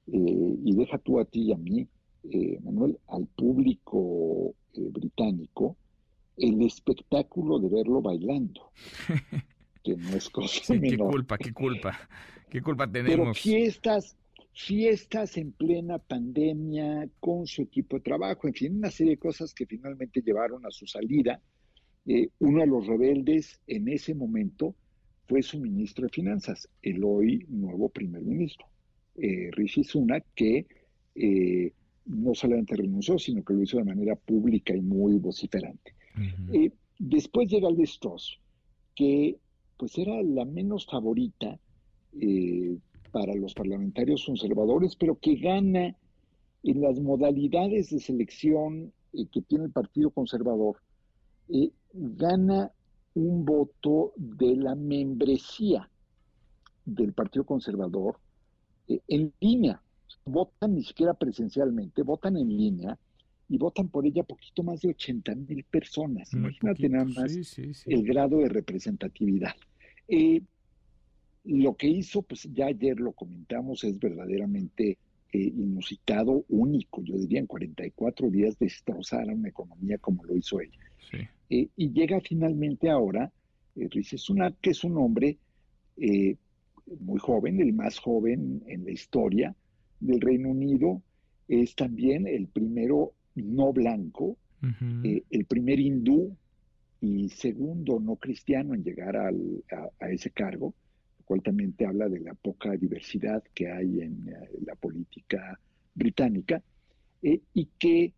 eh, 0.07 0.55
y 0.63 0.75
deja 0.75 0.97
tú 0.97 1.19
a 1.19 1.25
ti 1.25 1.43
y 1.43 1.53
a 1.53 1.57
mí, 1.57 1.87
eh, 2.23 2.59
Manuel, 2.63 2.97
al 3.07 3.27
público 3.27 4.53
eh, 4.73 4.89
británico, 4.91 5.77
el 6.37 6.61
espectáculo 6.63 7.59
de 7.59 7.69
verlo 7.69 8.01
bailando, 8.01 8.71
que 9.83 9.95
no 9.95 10.09
es 10.09 10.29
cosa 10.29 10.73
Qué 10.79 10.97
culpa, 10.97 11.37
qué 11.37 11.53
culpa, 11.53 11.99
qué 12.49 12.61
culpa 12.61 12.91
tenemos. 12.91 13.17
Pero 13.17 13.33
fiestas, 13.33 14.17
fiestas 14.53 15.37
en 15.37 15.51
plena 15.51 15.97
pandemia 15.99 17.07
con 17.19 17.45
su 17.47 17.63
equipo 17.63 17.97
de 17.97 18.03
trabajo, 18.03 18.47
en 18.47 18.53
fin, 18.53 18.77
una 18.77 18.91
serie 18.91 19.13
de 19.13 19.19
cosas 19.19 19.53
que 19.53 19.65
finalmente 19.65 20.21
llevaron 20.21 20.65
a 20.65 20.71
su 20.71 20.85
salida. 20.85 21.41
uno 22.39 22.61
de 22.61 22.67
los 22.67 22.87
rebeldes 22.87 23.61
en 23.67 23.87
ese 23.87 24.15
momento 24.15 24.75
fue 25.27 25.41
su 25.41 25.59
ministro 25.59 26.05
de 26.05 26.09
Finanzas, 26.09 26.67
el 26.81 27.03
hoy 27.03 27.45
nuevo 27.49 27.89
primer 27.89 28.21
ministro, 28.21 28.65
eh, 29.15 29.49
Rishi 29.51 29.83
Sunak, 29.83 30.25
que 30.35 30.65
eh, 31.15 31.71
no 32.05 32.33
solamente 32.33 32.75
renunció, 32.75 33.19
sino 33.19 33.43
que 33.43 33.53
lo 33.53 33.63
hizo 33.63 33.77
de 33.77 33.83
manera 33.83 34.15
pública 34.15 34.75
y 34.75 34.81
muy 34.81 35.17
vociferante. 35.17 35.93
Eh, 36.51 36.71
después 36.99 37.49
llega 37.49 37.69
el 37.69 37.77
de 37.77 37.89
que 38.95 39.37
pues 39.77 39.97
era 39.97 40.21
la 40.21 40.45
menos 40.45 40.85
favorita 40.85 41.57
para 43.11 43.33
los 43.35 43.53
parlamentarios 43.53 44.25
conservadores, 44.25 44.95
pero 44.95 45.17
que 45.17 45.35
gana 45.35 45.95
en 46.63 46.81
las 46.81 46.99
modalidades 46.99 47.89
de 47.89 47.99
selección 47.99 48.91
que 49.31 49.41
tiene 49.41 49.65
el 49.65 49.71
Partido 49.71 50.11
Conservador, 50.11 50.77
gana 51.93 52.71
un 53.13 53.45
voto 53.45 54.13
de 54.15 54.55
la 54.55 54.75
membresía 54.75 55.89
del 56.85 57.13
Partido 57.13 57.45
Conservador 57.45 58.17
eh, 58.87 58.99
en 59.07 59.33
línea. 59.39 59.81
Votan 60.25 60.75
ni 60.75 60.83
siquiera 60.83 61.13
presencialmente, 61.13 62.03
votan 62.03 62.37
en 62.37 62.55
línea 62.55 62.97
y 63.49 63.57
votan 63.57 63.89
por 63.89 64.05
ella 64.05 64.23
poquito 64.23 64.63
más 64.63 64.81
de 64.81 64.89
80 64.89 65.35
mil 65.35 65.63
personas. 65.65 66.33
Imagínate 66.33 66.87
nada 66.89 67.05
más 67.05 67.57
el 67.85 68.03
grado 68.03 68.37
de 68.39 68.49
representatividad. 68.49 69.55
Eh, 70.07 70.41
lo 71.43 71.75
que 71.75 71.87
hizo, 71.87 72.21
pues 72.21 72.47
ya 72.53 72.67
ayer 72.67 72.99
lo 72.99 73.13
comentamos, 73.13 73.83
es 73.83 73.99
verdaderamente 73.99 74.97
eh, 75.33 75.37
inusitado, 75.37 76.45
único, 76.49 77.01
yo 77.03 77.17
diría, 77.17 77.39
en 77.39 77.47
44 77.47 78.29
días 78.29 78.59
destrozar 78.59 79.29
a 79.29 79.33
una 79.33 79.49
economía 79.49 79.97
como 79.97 80.23
lo 80.23 80.35
hizo 80.35 80.61
ella. 80.61 80.79
Eh, 81.51 81.67
y 81.75 81.91
llega 81.91 82.21
finalmente 82.21 82.89
ahora 82.89 83.29
eh, 83.75 83.87
Rishi 83.91 84.17
Sunak, 84.17 84.55
que 84.61 84.69
es 84.69 84.85
un 84.85 84.97
hombre 84.97 85.37
eh, 85.97 86.37
muy 87.01 87.19
joven, 87.19 87.59
el 87.59 87.73
más 87.73 87.99
joven 87.99 88.63
en 88.67 88.85
la 88.85 88.91
historia 88.91 89.53
del 89.99 90.21
Reino 90.21 90.49
Unido, 90.49 91.01
es 91.49 91.75
también 91.75 92.25
el 92.25 92.47
primero 92.47 93.11
no 93.35 93.73
blanco, 93.73 94.37
el 94.61 95.45
primer 95.45 95.79
hindú 95.79 96.35
y 97.01 97.29
segundo 97.29 97.99
no 97.99 98.15
cristiano 98.15 98.73
en 98.73 98.83
llegar 98.83 99.17
a, 99.17 99.31
ese 100.07 100.29
cargo, 100.29 100.73
lo 101.19 101.25
cual 101.25 101.41
también 101.41 101.73
te 101.73 101.85
habla 101.85 102.07
de 102.07 102.19
la 102.19 102.35
poca 102.35 102.71
diversidad 102.77 103.43
que 103.53 103.71
hay 103.71 104.01
en 104.01 104.31
la 104.65 104.75
política 104.75 105.59
británica, 105.95 106.61
y 107.21 107.65
que, 107.79 108.13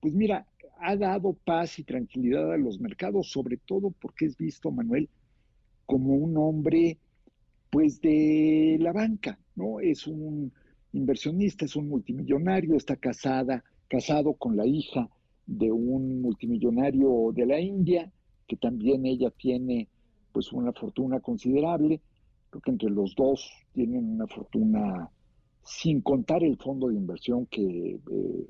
pues 0.00 0.14
mira, 0.14 0.46
ha 0.80 0.96
dado 0.96 1.32
paz 1.32 1.78
y 1.78 1.84
tranquilidad 1.84 2.52
a 2.52 2.56
los 2.56 2.80
mercados, 2.80 3.30
sobre 3.30 3.56
todo 3.56 3.90
porque 3.90 4.26
es 4.26 4.36
visto, 4.36 4.70
Manuel, 4.70 5.08
como 5.86 6.14
un 6.14 6.36
hombre, 6.36 6.98
pues, 7.70 8.00
de 8.00 8.76
la 8.80 8.92
banca, 8.92 9.38
¿no? 9.56 9.80
Es 9.80 10.06
un 10.06 10.52
inversionista, 10.92 11.64
es 11.64 11.76
un 11.76 11.88
multimillonario, 11.88 12.76
está 12.76 12.96
casada, 12.96 13.64
casado 13.88 14.34
con 14.34 14.56
la 14.56 14.66
hija 14.66 15.08
de 15.46 15.72
un 15.72 16.20
multimillonario 16.20 17.32
de 17.34 17.46
la 17.46 17.60
India, 17.60 18.12
que 18.46 18.56
también 18.56 19.06
ella 19.06 19.30
tiene, 19.30 19.88
pues, 20.32 20.52
una 20.52 20.72
fortuna 20.72 21.20
considerable. 21.20 22.00
Creo 22.50 22.62
que 22.62 22.70
entre 22.70 22.90
los 22.90 23.14
dos 23.14 23.50
tienen 23.72 24.04
una 24.04 24.26
fortuna 24.26 25.10
sin 25.62 26.00
contar 26.00 26.42
el 26.42 26.56
fondo 26.56 26.88
de 26.88 26.94
inversión 26.94 27.46
que 27.46 28.00
eh, 28.10 28.46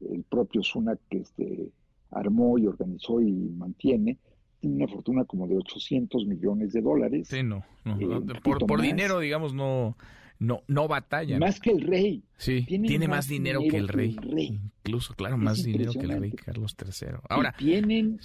el 0.00 0.22
propio 0.24 0.62
Sunak 0.62 1.00
este, 1.10 1.70
armó 2.10 2.58
y 2.58 2.66
organizó 2.66 3.20
y 3.20 3.32
mantiene, 3.32 4.18
tiene 4.60 4.76
una 4.76 4.88
fortuna 4.88 5.24
como 5.24 5.46
de 5.46 5.56
800 5.56 6.26
millones 6.26 6.72
de 6.72 6.82
dólares. 6.82 7.28
Sí, 7.28 7.42
no, 7.42 7.64
eh, 7.84 8.40
por, 8.42 8.80
dinero, 8.80 9.20
digamos, 9.20 9.54
no, 9.54 9.96
no, 10.38 10.62
no 10.66 10.88
batalla. 10.88 11.38
Más 11.38 11.60
que 11.60 11.70
el 11.70 11.82
rey. 11.82 12.22
Sí, 12.36 12.64
tiene, 12.66 13.08
más, 13.08 13.28
dinero, 13.28 13.60
que, 13.60 13.76
el 13.76 13.88
rey. 13.88 14.16
Incluso, 14.84 15.14
claro, 15.14 15.36
más 15.36 15.62
dinero 15.62 15.92
que 15.92 16.00
el 16.00 16.20
rey 16.20 16.32
Carlos 16.32 16.76
III. 16.78 17.08
Ahora, 17.28 17.54
tienen 17.56 18.18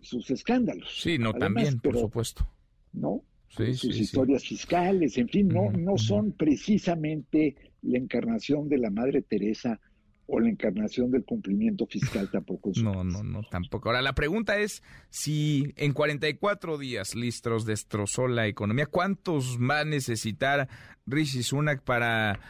sus 0.00 0.30
escándalos. 0.30 1.00
Sí, 1.00 1.18
no, 1.18 1.32
también, 1.32 1.78
por 1.80 1.96
supuesto. 1.98 2.46
¿No? 2.92 3.22
sus 3.48 3.96
historias 3.96 4.44
fiscales, 4.44 5.16
en 5.16 5.28
fin, 5.28 5.48
no, 5.48 5.70
no 5.70 5.96
son 5.96 6.32
precisamente 6.32 7.56
la 7.82 7.96
encarnación 7.98 8.68
de 8.68 8.78
la 8.78 8.90
Madre 8.90 9.22
Teresa 9.22 9.80
o 10.26 10.40
la 10.40 10.48
encarnación 10.48 11.10
del 11.10 11.24
cumplimiento 11.24 11.86
fiscal 11.86 12.28
tampoco. 12.30 12.72
no, 12.76 13.04
no, 13.04 13.22
no, 13.22 13.42
tampoco. 13.44 13.88
Ahora, 13.88 14.02
la 14.02 14.14
pregunta 14.14 14.58
es 14.58 14.82
si 15.10 15.72
en 15.76 15.92
44 15.92 16.78
días 16.78 17.14
Listros 17.14 17.64
destrozó 17.64 18.26
la 18.26 18.46
economía, 18.46 18.86
¿cuántos 18.86 19.58
va 19.58 19.80
a 19.80 19.84
necesitar 19.84 20.68
Rishi 21.06 21.42
Sunak 21.42 21.82
para 21.82 22.40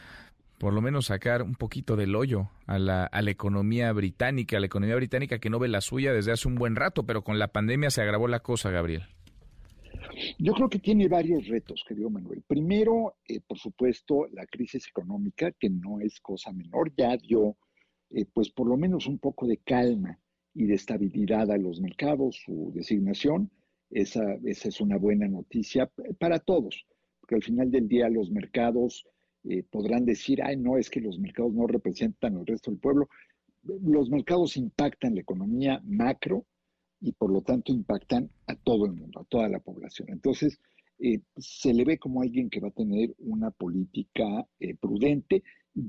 por 0.59 0.73
lo 0.73 0.81
menos 0.81 1.07
sacar 1.07 1.43
un 1.43 1.55
poquito 1.55 1.97
del 1.97 2.16
hoyo 2.16 2.48
a 2.66 2.78
la, 2.78 3.05
a 3.05 3.20
la 3.20 3.31
economía 3.31 3.93
británica, 3.93 4.57
a 4.57 4.61
la 4.61 4.66
economía 4.66 4.97
británica 4.97 5.39
que 5.39 5.51
no 5.51 5.59
ve 5.59 5.69
la 5.69 5.82
suya 5.82 6.15
desde 6.15 6.32
hace 6.32 6.48
un 6.48 6.55
buen 6.55 6.77
rato, 6.77 7.05
pero 7.05 7.23
con 7.23 7.39
la 7.39 7.48
pandemia 7.48 7.90
se 7.90 8.01
agravó 8.01 8.27
la 8.27 8.40
cosa, 8.40 8.70
Gabriel. 8.70 9.05
Yo 10.39 10.55
creo 10.55 10.69
que 10.69 10.78
tiene 10.78 11.09
varios 11.09 11.47
retos, 11.47 11.85
querido 11.86 12.11
Manuel. 12.11 12.43
Primero, 12.47 13.16
eh, 13.28 13.40
por 13.47 13.59
supuesto, 13.59 14.27
la 14.32 14.47
crisis 14.47 14.89
económica, 14.89 15.53
que 15.53 15.69
no 15.69 16.01
es 16.01 16.20
cosa 16.20 16.53
menor, 16.53 16.93
ya 16.97 17.16
dio, 17.16 17.57
eh, 18.11 18.24
pues 18.33 18.51
por 18.51 18.69
lo 18.69 18.77
menos 18.77 19.07
un 19.07 19.19
poco 19.19 19.47
de 19.47 19.59
calma 19.59 20.19
y 20.55 20.66
de 20.66 20.74
estabilidad 20.74 21.51
a 21.51 21.59
los 21.59 21.81
mercados, 21.81 22.43
su 22.45 22.73
designación. 22.74 23.51
Esa, 23.91 24.35
esa 24.45 24.69
es 24.69 24.81
una 24.81 24.97
buena 24.97 25.28
noticia 25.28 25.91
para 26.19 26.41
todos, 26.41 26.87
porque 27.20 27.37
al 27.37 27.43
final 27.43 27.70
del 27.70 27.87
día 27.87 28.09
los 28.09 28.31
mercados 28.31 29.07
eh, 29.45 29.62
podrán 29.62 30.05
decir, 30.05 30.43
ay, 30.43 30.57
no, 30.57 30.77
es 30.77 30.91
que 30.91 31.01
los 31.01 31.19
mercados 31.19 31.53
no 31.53 31.66
representan 31.66 32.37
al 32.37 32.47
resto 32.47 32.70
del 32.70 32.81
pueblo. 32.81 33.09
Los 33.62 34.11
mercados 34.11 34.57
impactan 34.57 35.15
la 35.15 35.20
economía 35.20 35.81
macro, 35.85 36.47
y 37.01 37.12
por 37.12 37.31
lo 37.31 37.43
tanto 37.43 37.73
impactan 37.73 38.31
a 38.47 38.55
todo 38.57 38.87
el 38.87 38.93
mundo, 38.93 39.20
a 39.20 39.24
toda 39.24 39.49
la 39.49 39.61
población. 39.61 40.09
Entonces, 40.11 40.59
eh, 40.99 41.20
se 41.37 41.74
le 41.74 41.85
ve 41.85 41.99
como 41.99 42.23
alguien 42.23 42.49
que 42.49 42.61
va 42.61 42.69
a 42.69 42.73
tener 42.73 43.15
una 43.19 43.51
política 43.51 44.47
eh, 44.59 44.74
prudente. 44.74 45.43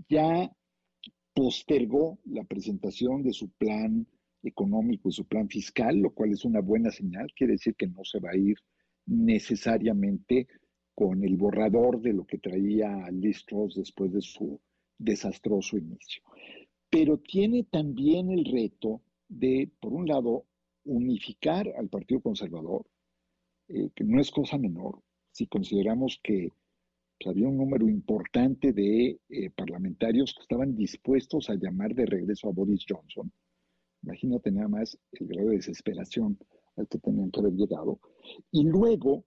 Ya 0.10 0.52
postergó 1.38 2.18
la 2.26 2.44
presentación 2.46 3.22
de 3.22 3.32
su 3.32 3.50
plan 3.50 4.08
económico 4.42 5.08
y 5.10 5.12
su 5.12 5.24
plan 5.26 5.48
fiscal, 5.48 5.96
lo 5.98 6.10
cual 6.10 6.32
es 6.32 6.44
una 6.44 6.62
buena 6.62 6.90
señal. 6.90 7.32
Quiere 7.36 7.54
decir 7.54 7.76
que 7.76 7.86
no 7.86 8.04
se 8.04 8.20
va 8.20 8.32
a 8.32 8.36
ir 8.36 8.58
necesariamente 9.06 10.48
con 10.96 11.24
el 11.24 11.38
borrador 11.38 12.02
de 12.02 12.14
lo 12.14 12.26
que 12.26 12.40
traía 12.40 13.08
Liz 13.12 13.46
después 13.76 14.12
de 14.14 14.22
su 14.22 14.60
desastroso 14.98 15.78
inicio. 15.78 16.24
Pero 16.90 17.20
tiene 17.20 17.66
también 17.66 18.32
el 18.32 18.44
reto 18.44 19.04
de, 19.30 19.70
por 19.80 19.94
un 19.94 20.08
lado, 20.08 20.48
unificar 20.86 21.72
al 21.78 21.88
Partido 21.88 22.20
Conservador, 22.20 22.88
eh, 23.68 23.92
que 23.94 24.04
no 24.04 24.20
es 24.20 24.32
cosa 24.32 24.58
menor, 24.58 25.04
si 25.30 25.46
consideramos 25.46 26.20
que 26.24 26.52
pues, 27.20 27.28
había 27.28 27.48
un 27.48 27.58
número 27.58 27.88
importante 27.88 28.74
de 28.74 29.20
eh, 29.30 29.50
parlamentarios 29.52 30.34
que 30.34 30.42
estaban 30.42 30.76
dispuestos 30.76 31.50
a 31.50 31.56
llamar 31.56 31.94
de 31.94 32.06
regreso 32.06 32.50
a 32.50 32.54
Boris 32.54 32.86
Johnson. 32.88 33.32
Imagínate 34.04 34.52
nada 34.52 34.68
más 34.68 34.98
el 35.12 35.28
grado 35.28 35.50
de 35.50 35.58
desesperación 35.58 36.38
al 36.76 36.88
que 36.88 37.00
tenían 37.00 37.32
que 37.32 37.40
haber 37.40 37.54
llegado. 37.54 38.00
Y 38.52 38.64
luego 38.64 39.26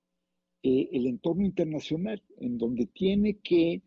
eh, 0.63 0.89
el 0.93 1.07
entorno 1.07 1.45
internacional, 1.45 2.23
en 2.39 2.59
donde 2.59 2.87
tiene 2.87 3.39
que 3.39 3.83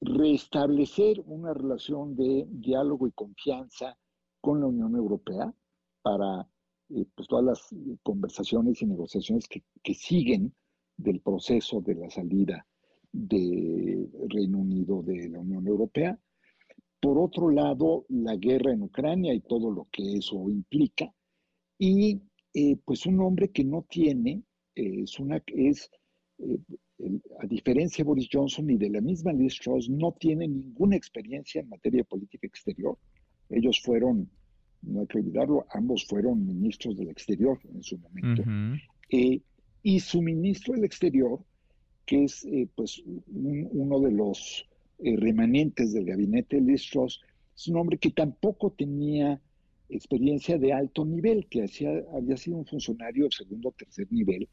restablecer 0.00 1.20
una 1.24 1.54
relación 1.54 2.16
de 2.16 2.46
diálogo 2.50 3.06
y 3.06 3.12
confianza 3.12 3.96
con 4.40 4.60
la 4.60 4.66
Unión 4.66 4.96
Europea, 4.96 5.54
para 6.06 6.48
eh, 6.90 7.04
pues, 7.16 7.26
todas 7.26 7.44
las 7.44 7.74
conversaciones 8.04 8.80
y 8.80 8.86
negociaciones 8.86 9.48
que, 9.48 9.94
siguen 9.94 10.54
del 10.96 11.20
proceso 11.20 11.80
de 11.80 11.96
la 11.96 12.08
salida 12.10 12.64
del 13.16 14.10
Reino 14.28 14.58
Unido 14.58 15.02
de 15.02 15.28
la 15.28 15.40
Unión 15.40 15.66
Europea. 15.66 16.18
Por 17.00 17.18
otro 17.18 17.50
lado, 17.50 18.04
la 18.08 18.36
guerra 18.36 18.72
en 18.72 18.82
Ucrania 18.82 19.32
y 19.32 19.40
todo 19.40 19.70
lo 19.70 19.88
que 19.90 20.16
eso 20.16 20.48
implica. 20.50 21.12
Y 21.78 22.20
eh, 22.54 22.76
pues 22.84 23.06
un 23.06 23.20
hombre 23.20 23.50
que 23.50 23.64
no 23.64 23.86
tiene, 23.88 24.42
eh, 24.74 25.02
es 25.02 25.18
una, 25.18 25.42
es, 25.46 25.90
a 27.40 27.46
diferencia 27.46 28.02
de 28.02 28.08
Boris 28.08 28.28
Johnson 28.32 28.70
y 28.70 28.76
de 28.76 28.90
la 28.90 29.00
misma 29.00 29.32
Liz 29.32 29.58
Truss, 29.60 29.88
no 29.88 30.12
tiene 30.12 30.48
ninguna 30.48 30.96
experiencia 30.96 31.60
en 31.60 31.68
materia 31.68 31.98
de 31.98 32.04
política 32.04 32.46
exterior. 32.46 32.98
Ellos 33.48 33.80
fueron 33.80 34.28
no 34.86 35.00
hay 35.00 35.06
que 35.06 35.18
olvidarlo, 35.18 35.66
ambos 35.70 36.06
fueron 36.06 36.46
ministros 36.46 36.96
del 36.96 37.08
exterior 37.08 37.58
en 37.64 37.82
su 37.82 37.98
momento. 37.98 38.42
Eh, 39.10 39.40
y 39.82 40.00
su 40.00 40.22
ministro 40.22 40.74
del 40.74 40.84
exterior, 40.84 41.40
que 42.06 42.24
es 42.24 42.44
eh, 42.44 42.68
pues 42.74 43.02
uno 43.04 44.00
de 44.00 44.12
los 44.12 44.66
eh, 44.98 45.16
remanentes 45.16 45.92
del 45.92 46.06
gabinete 46.06 46.60
de 46.60 46.74
es 46.74 47.68
un 47.68 47.76
hombre 47.76 47.98
que 47.98 48.10
tampoco 48.10 48.70
tenía 48.70 49.40
experiencia 49.88 50.58
de 50.58 50.72
alto 50.72 51.04
nivel, 51.04 51.46
que 51.46 51.64
hacía, 51.64 51.90
había 52.14 52.36
sido 52.36 52.56
un 52.56 52.66
funcionario 52.66 53.24
de 53.24 53.30
segundo 53.32 53.68
o 53.68 53.72
tercer 53.72 54.10
nivel 54.10 54.48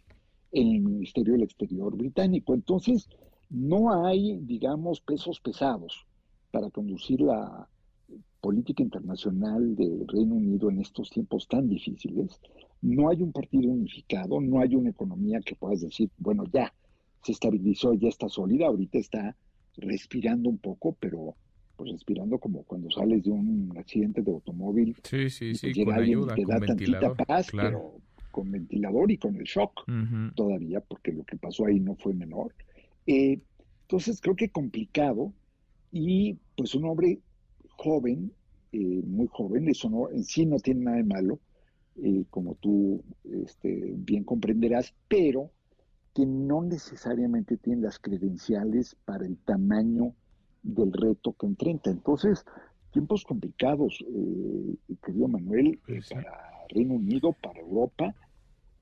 en 0.52 0.68
el 0.68 0.82
Ministerio 0.82 1.34
del 1.34 1.44
Exterior 1.44 1.96
británico. 1.96 2.54
Entonces, 2.54 3.08
no 3.50 4.06
hay, 4.06 4.40
digamos, 4.42 5.02
pesos 5.02 5.40
pesados 5.40 6.06
para 6.52 6.70
conducir 6.70 7.22
la, 7.22 7.68
política 8.44 8.84
internacional 8.84 9.74
del 9.74 10.06
Reino 10.06 10.36
Unido 10.36 10.70
en 10.70 10.82
estos 10.82 11.10
tiempos 11.10 11.48
tan 11.48 11.70
difíciles, 11.70 12.42
no 12.82 13.10
hay 13.10 13.22
un 13.22 13.32
partido 13.32 13.72
unificado, 13.72 14.42
no 14.42 14.60
hay 14.60 14.76
una 14.76 14.90
economía 14.90 15.40
que 15.40 15.56
puedas 15.56 15.80
decir, 15.80 16.10
bueno, 16.18 16.44
ya 16.52 16.74
se 17.24 17.32
estabilizó, 17.32 17.94
ya 17.94 18.10
está 18.10 18.28
sólida, 18.30 18.68
ahorita 18.68 18.98
está 18.98 19.36
respirando 19.78 20.50
un 20.50 20.58
poco, 20.58 20.96
pero 21.00 21.36
pues 21.76 21.92
respirando 21.92 22.38
como 22.38 22.64
cuando 22.64 22.92
sales 22.92 23.24
de 23.24 23.32
un 23.32 23.74
accidente 23.78 24.22
de 24.22 24.32
automóvil. 24.32 24.96
Sí, 25.04 25.30
sí, 25.30 25.56
sí, 25.56 25.84
con 25.84 25.94
ayuda, 25.94 26.36
te 26.36 26.46
da 26.46 26.60
tantita 26.60 27.14
paz, 27.16 27.48
pero 27.52 27.96
con 28.32 28.52
ventilador 28.52 29.12
y 29.12 29.18
con 29.18 29.36
el 29.36 29.44
shock 29.44 29.86
todavía, 30.36 30.82
porque 30.82 31.12
lo 31.12 31.24
que 31.24 31.38
pasó 31.38 31.66
ahí 31.66 31.80
no 31.80 31.96
fue 31.96 32.14
menor. 32.14 32.54
Eh, 33.08 33.40
entonces 33.84 34.22
creo 34.22 34.36
que 34.36 34.50
complicado 34.50 35.34
y 35.92 36.38
pues 36.56 36.74
un 36.76 36.86
hombre 36.86 37.20
joven, 37.76 38.32
eh, 38.72 39.02
muy 39.06 39.28
joven, 39.32 39.70
eso 39.70 39.90
no, 39.90 40.10
en 40.10 40.24
sí 40.24 40.46
no 40.46 40.58
tiene 40.58 40.82
nada 40.82 40.98
de 40.98 41.04
malo, 41.04 41.40
eh, 42.02 42.24
como 42.30 42.56
tú 42.56 43.04
este, 43.24 43.94
bien 43.98 44.24
comprenderás, 44.24 44.94
pero 45.08 45.52
que 46.14 46.26
no 46.26 46.62
necesariamente 46.62 47.58
tiene 47.58 47.82
las 47.82 48.00
credenciales 48.00 48.96
para 49.06 49.26
el 49.26 49.38
tamaño 49.38 50.14
del 50.62 50.94
reto 50.94 51.34
que 51.34 51.48
enfrenta. 51.48 51.90
Entonces, 51.90 52.46
tiempos 52.92 53.24
complicados, 53.24 54.04
eh, 54.08 54.76
querido 55.04 55.28
Manuel, 55.28 55.80
para 56.10 56.66
Reino 56.70 56.96
Unido, 56.96 57.34
para 57.42 57.60
Europa, 57.60 58.16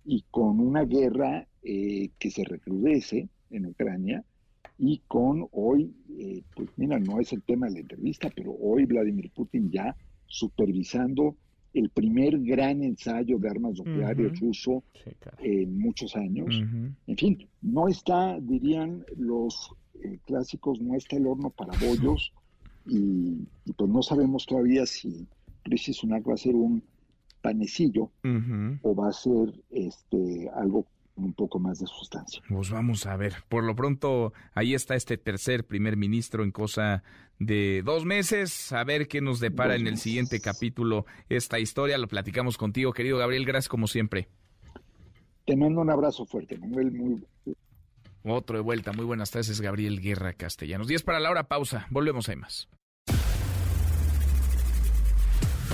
y 0.04 0.26
con 0.32 0.60
una 0.60 0.84
guerra 0.84 1.48
que 1.62 2.32
se 2.32 2.44
recrudece 2.44 3.30
en 3.52 3.68
Ucrania, 3.68 4.26
y 4.84 5.04
con 5.08 5.48
hoy, 5.52 5.94
eh, 6.18 6.42
pues 6.56 6.70
mira, 6.76 6.98
no 6.98 7.20
es 7.20 7.32
el 7.34 7.44
tema 7.44 7.68
de 7.68 7.74
la 7.74 7.80
entrevista, 7.82 8.32
pero 8.36 8.52
hoy 8.60 8.86
Vladimir 8.86 9.30
Putin 9.30 9.70
ya 9.70 9.96
supervisando 10.26 11.36
el 11.74 11.90
primer 11.90 12.40
gran 12.40 12.84
ensayo 12.84 13.38
de 13.38 13.50
armas 13.50 13.78
nucleares 13.78 14.40
ruso 14.40 14.84
en 15.40 15.78
muchos 15.78 16.16
años. 16.16 16.62
En 17.08 17.18
fin, 17.18 17.48
no 17.62 17.88
está, 17.88 18.40
dirían 18.40 19.06
los 19.18 19.74
eh, 20.04 20.20
clásicos, 20.26 20.82
no 20.82 20.96
está 20.96 21.16
el 21.16 21.28
horno 21.28 21.50
para 21.50 21.78
bollos 21.80 22.34
y, 22.86 23.48
pues 23.78 23.90
no 23.90 24.02
sabemos 24.02 24.46
todavía 24.46 24.86
si 24.86 25.28
Rishi 25.64 25.94
Sunak 25.94 26.28
va 26.28 26.34
a 26.34 26.38
ser 26.38 26.56
un 26.56 26.84
panecillo 27.42 28.12
o 28.82 28.96
va 28.96 29.10
a 29.10 29.14
ser 29.14 29.54
este 29.72 30.50
algo 30.56 30.86
un 31.16 31.34
poco 31.34 31.60
más 31.60 31.80
de 31.80 31.88
sustancia. 31.88 32.42
Pues 32.48 32.70
vamos 32.70 33.06
a 33.06 33.16
ver. 33.16 33.36
Por 33.50 33.64
lo 33.64 33.76
pronto, 33.76 34.34
ahí 34.54 34.74
está 34.74 34.96
este 34.96 35.18
tercer 35.18 35.66
primer 35.66 35.98
ministro 35.98 36.44
en 36.44 36.52
cosa 36.52 37.04
de 37.40 37.82
dos 37.84 38.06
meses. 38.06 38.72
A 38.72 38.84
ver 38.84 39.08
qué 39.08 39.22
nos 39.22 39.40
depara 39.40 39.76
en 39.76 39.88
el 39.88 39.98
siguiente 39.98 40.40
capítulo 40.40 41.06
esta 41.30 41.60
historia. 41.60 41.98
Lo 41.98 42.08
platicamos 42.08 42.58
contigo, 42.58 42.94
querido 42.94 43.18
Gabriel. 43.18 43.46
Gracias 43.46 43.70
como 43.70 43.88
siempre. 43.88 44.30
Te 45.46 45.56
mando 45.56 45.82
un 45.82 45.90
abrazo 45.90 46.26
fuerte, 46.26 46.58
Manuel. 46.58 46.92
Muy 46.92 47.24
Otro 48.24 48.58
de 48.58 48.64
vuelta. 48.64 48.94
Muy 48.94 49.06
buenas 49.06 49.32
tardes, 49.32 49.50
es 49.50 49.62
Gabriel 49.62 50.00
Guerra 50.02 50.34
Castellanos. 50.34 50.88
10 50.88 51.04
para 51.04 51.20
la 51.20 51.32
hora, 51.32 51.48
pausa. 51.48 51.88
Volvemos, 51.90 52.30
hay 52.30 52.36
más. 52.36 52.70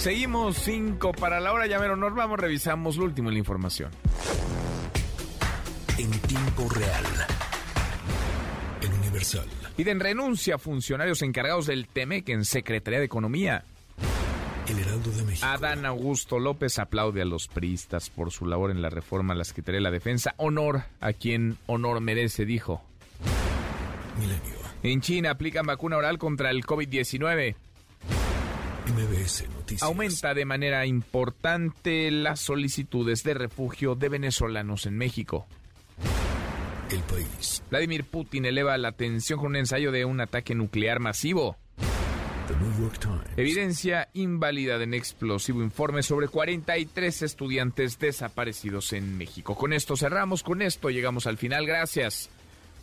Seguimos 0.00 0.56
5 0.56 1.12
para 1.12 1.40
la 1.40 1.52
hora, 1.52 1.66
ya 1.66 1.78
nos 1.78 2.14
vamos, 2.14 2.40
revisamos 2.40 2.96
lo 2.96 3.04
último 3.04 3.28
en 3.28 3.34
la 3.34 3.38
información. 3.38 3.90
En 5.98 6.10
tiempo 6.22 6.66
real. 6.70 7.04
El 8.80 8.94
Universal. 8.94 9.46
Piden 9.76 10.00
renuncia 10.00 10.54
a 10.54 10.58
funcionarios 10.58 11.20
encargados 11.20 11.66
del 11.66 11.86
TEMEC 11.86 12.30
en 12.30 12.46
Secretaría 12.46 12.98
de 12.98 13.04
Economía. 13.04 13.62
El 14.70 14.78
Heraldo 14.78 15.10
de 15.10 15.22
México. 15.22 15.46
Adán 15.46 15.84
Augusto 15.84 16.38
López 16.38 16.78
aplaude 16.78 17.20
a 17.20 17.26
los 17.26 17.48
priistas 17.48 18.08
por 18.08 18.30
su 18.30 18.46
labor 18.46 18.70
en 18.70 18.80
la 18.80 18.88
reforma 18.88 19.34
a 19.34 19.36
la 19.36 19.44
Secretaría 19.44 19.80
de 19.80 19.82
la 19.82 19.90
Defensa. 19.90 20.34
Honor 20.38 20.84
a 21.00 21.12
quien 21.12 21.58
honor 21.66 22.00
merece, 22.00 22.46
dijo. 22.46 22.82
Milenio. 24.18 24.60
En 24.82 25.02
China 25.02 25.32
aplican 25.32 25.66
vacuna 25.66 25.98
oral 25.98 26.16
contra 26.16 26.48
el 26.48 26.64
COVID-19. 26.64 27.54
MBS 28.92 29.48
Noticias. 29.48 29.82
Aumenta 29.82 30.34
de 30.34 30.44
manera 30.44 30.84
importante 30.86 32.10
las 32.10 32.40
solicitudes 32.40 33.22
de 33.22 33.34
refugio 33.34 33.94
de 33.94 34.08
venezolanos 34.08 34.86
en 34.86 34.96
México. 34.96 35.46
El 36.90 37.00
país. 37.02 37.62
Vladimir 37.70 38.04
Putin 38.04 38.46
eleva 38.46 38.76
la 38.76 38.92
tensión 38.92 39.38
con 39.38 39.50
un 39.50 39.56
ensayo 39.56 39.92
de 39.92 40.04
un 40.04 40.20
ataque 40.20 40.56
nuclear 40.56 40.98
masivo. 40.98 41.56
The 42.48 42.56
New 42.56 42.80
York 42.80 42.98
Times. 42.98 43.22
Evidencia 43.36 44.08
inválida 44.12 44.82
en 44.82 44.94
explosivo 44.94 45.62
informe 45.62 46.02
sobre 46.02 46.26
43 46.26 47.22
estudiantes 47.22 47.98
desaparecidos 48.00 48.92
en 48.92 49.16
México. 49.16 49.54
Con 49.54 49.72
esto 49.72 49.96
cerramos, 49.96 50.42
con 50.42 50.62
esto 50.62 50.90
llegamos 50.90 51.28
al 51.28 51.38
final. 51.38 51.64
Gracias. 51.64 52.28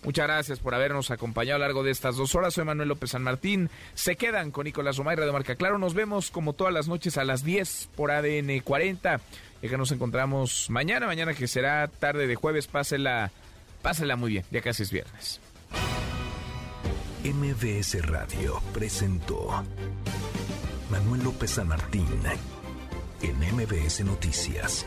Muchas 0.08 0.26
gracias 0.26 0.60
por 0.60 0.74
habernos 0.74 1.12
acompañado 1.12 1.58
a 1.58 1.60
lo 1.60 1.66
largo 1.66 1.84
de 1.84 1.92
estas 1.92 2.16
dos 2.16 2.34
horas. 2.34 2.54
Soy 2.54 2.64
Manuel 2.64 2.88
López 2.88 3.10
San 3.10 3.24
Martín. 3.24 3.70
Se 3.94 4.16
quedan 4.16 4.52
con 4.52 4.64
Nicolás 4.64 4.96
Romay, 4.96 5.18
de 5.18 5.30
Marca 5.34 5.58
Claro. 5.58 5.78
Nos 5.80 5.94
vemos 5.94 6.32
como 6.32 6.54
todas 6.54 6.74
las 6.74 6.88
noches 6.88 7.18
a 7.18 7.26
las 7.26 7.44
10 7.44 7.90
por 7.94 8.12
ADN 8.12 8.62
40. 8.62 9.20
Y 9.62 9.68
que 9.68 9.78
nos 9.78 9.92
encontramos 9.92 10.70
mañana, 10.70 11.08
mañana 11.08 11.34
que 11.34 11.46
será 11.50 11.90
tarde 11.90 12.26
de 12.26 12.36
jueves. 12.36 12.68
Pásela, 12.68 13.32
pásela 13.82 14.16
muy 14.16 14.32
bien. 14.32 14.46
Ya 14.50 14.62
casi 14.62 14.84
es 14.84 14.94
viernes. 14.94 15.42
MBS 17.26 18.08
Radio 18.08 18.62
presentó 18.74 19.62
Manuel 20.90 21.22
López 21.22 21.52
San 21.52 21.68
Martín 21.68 22.08
en 23.24 23.56
MBS 23.58 24.06
Noticias. 24.06 24.86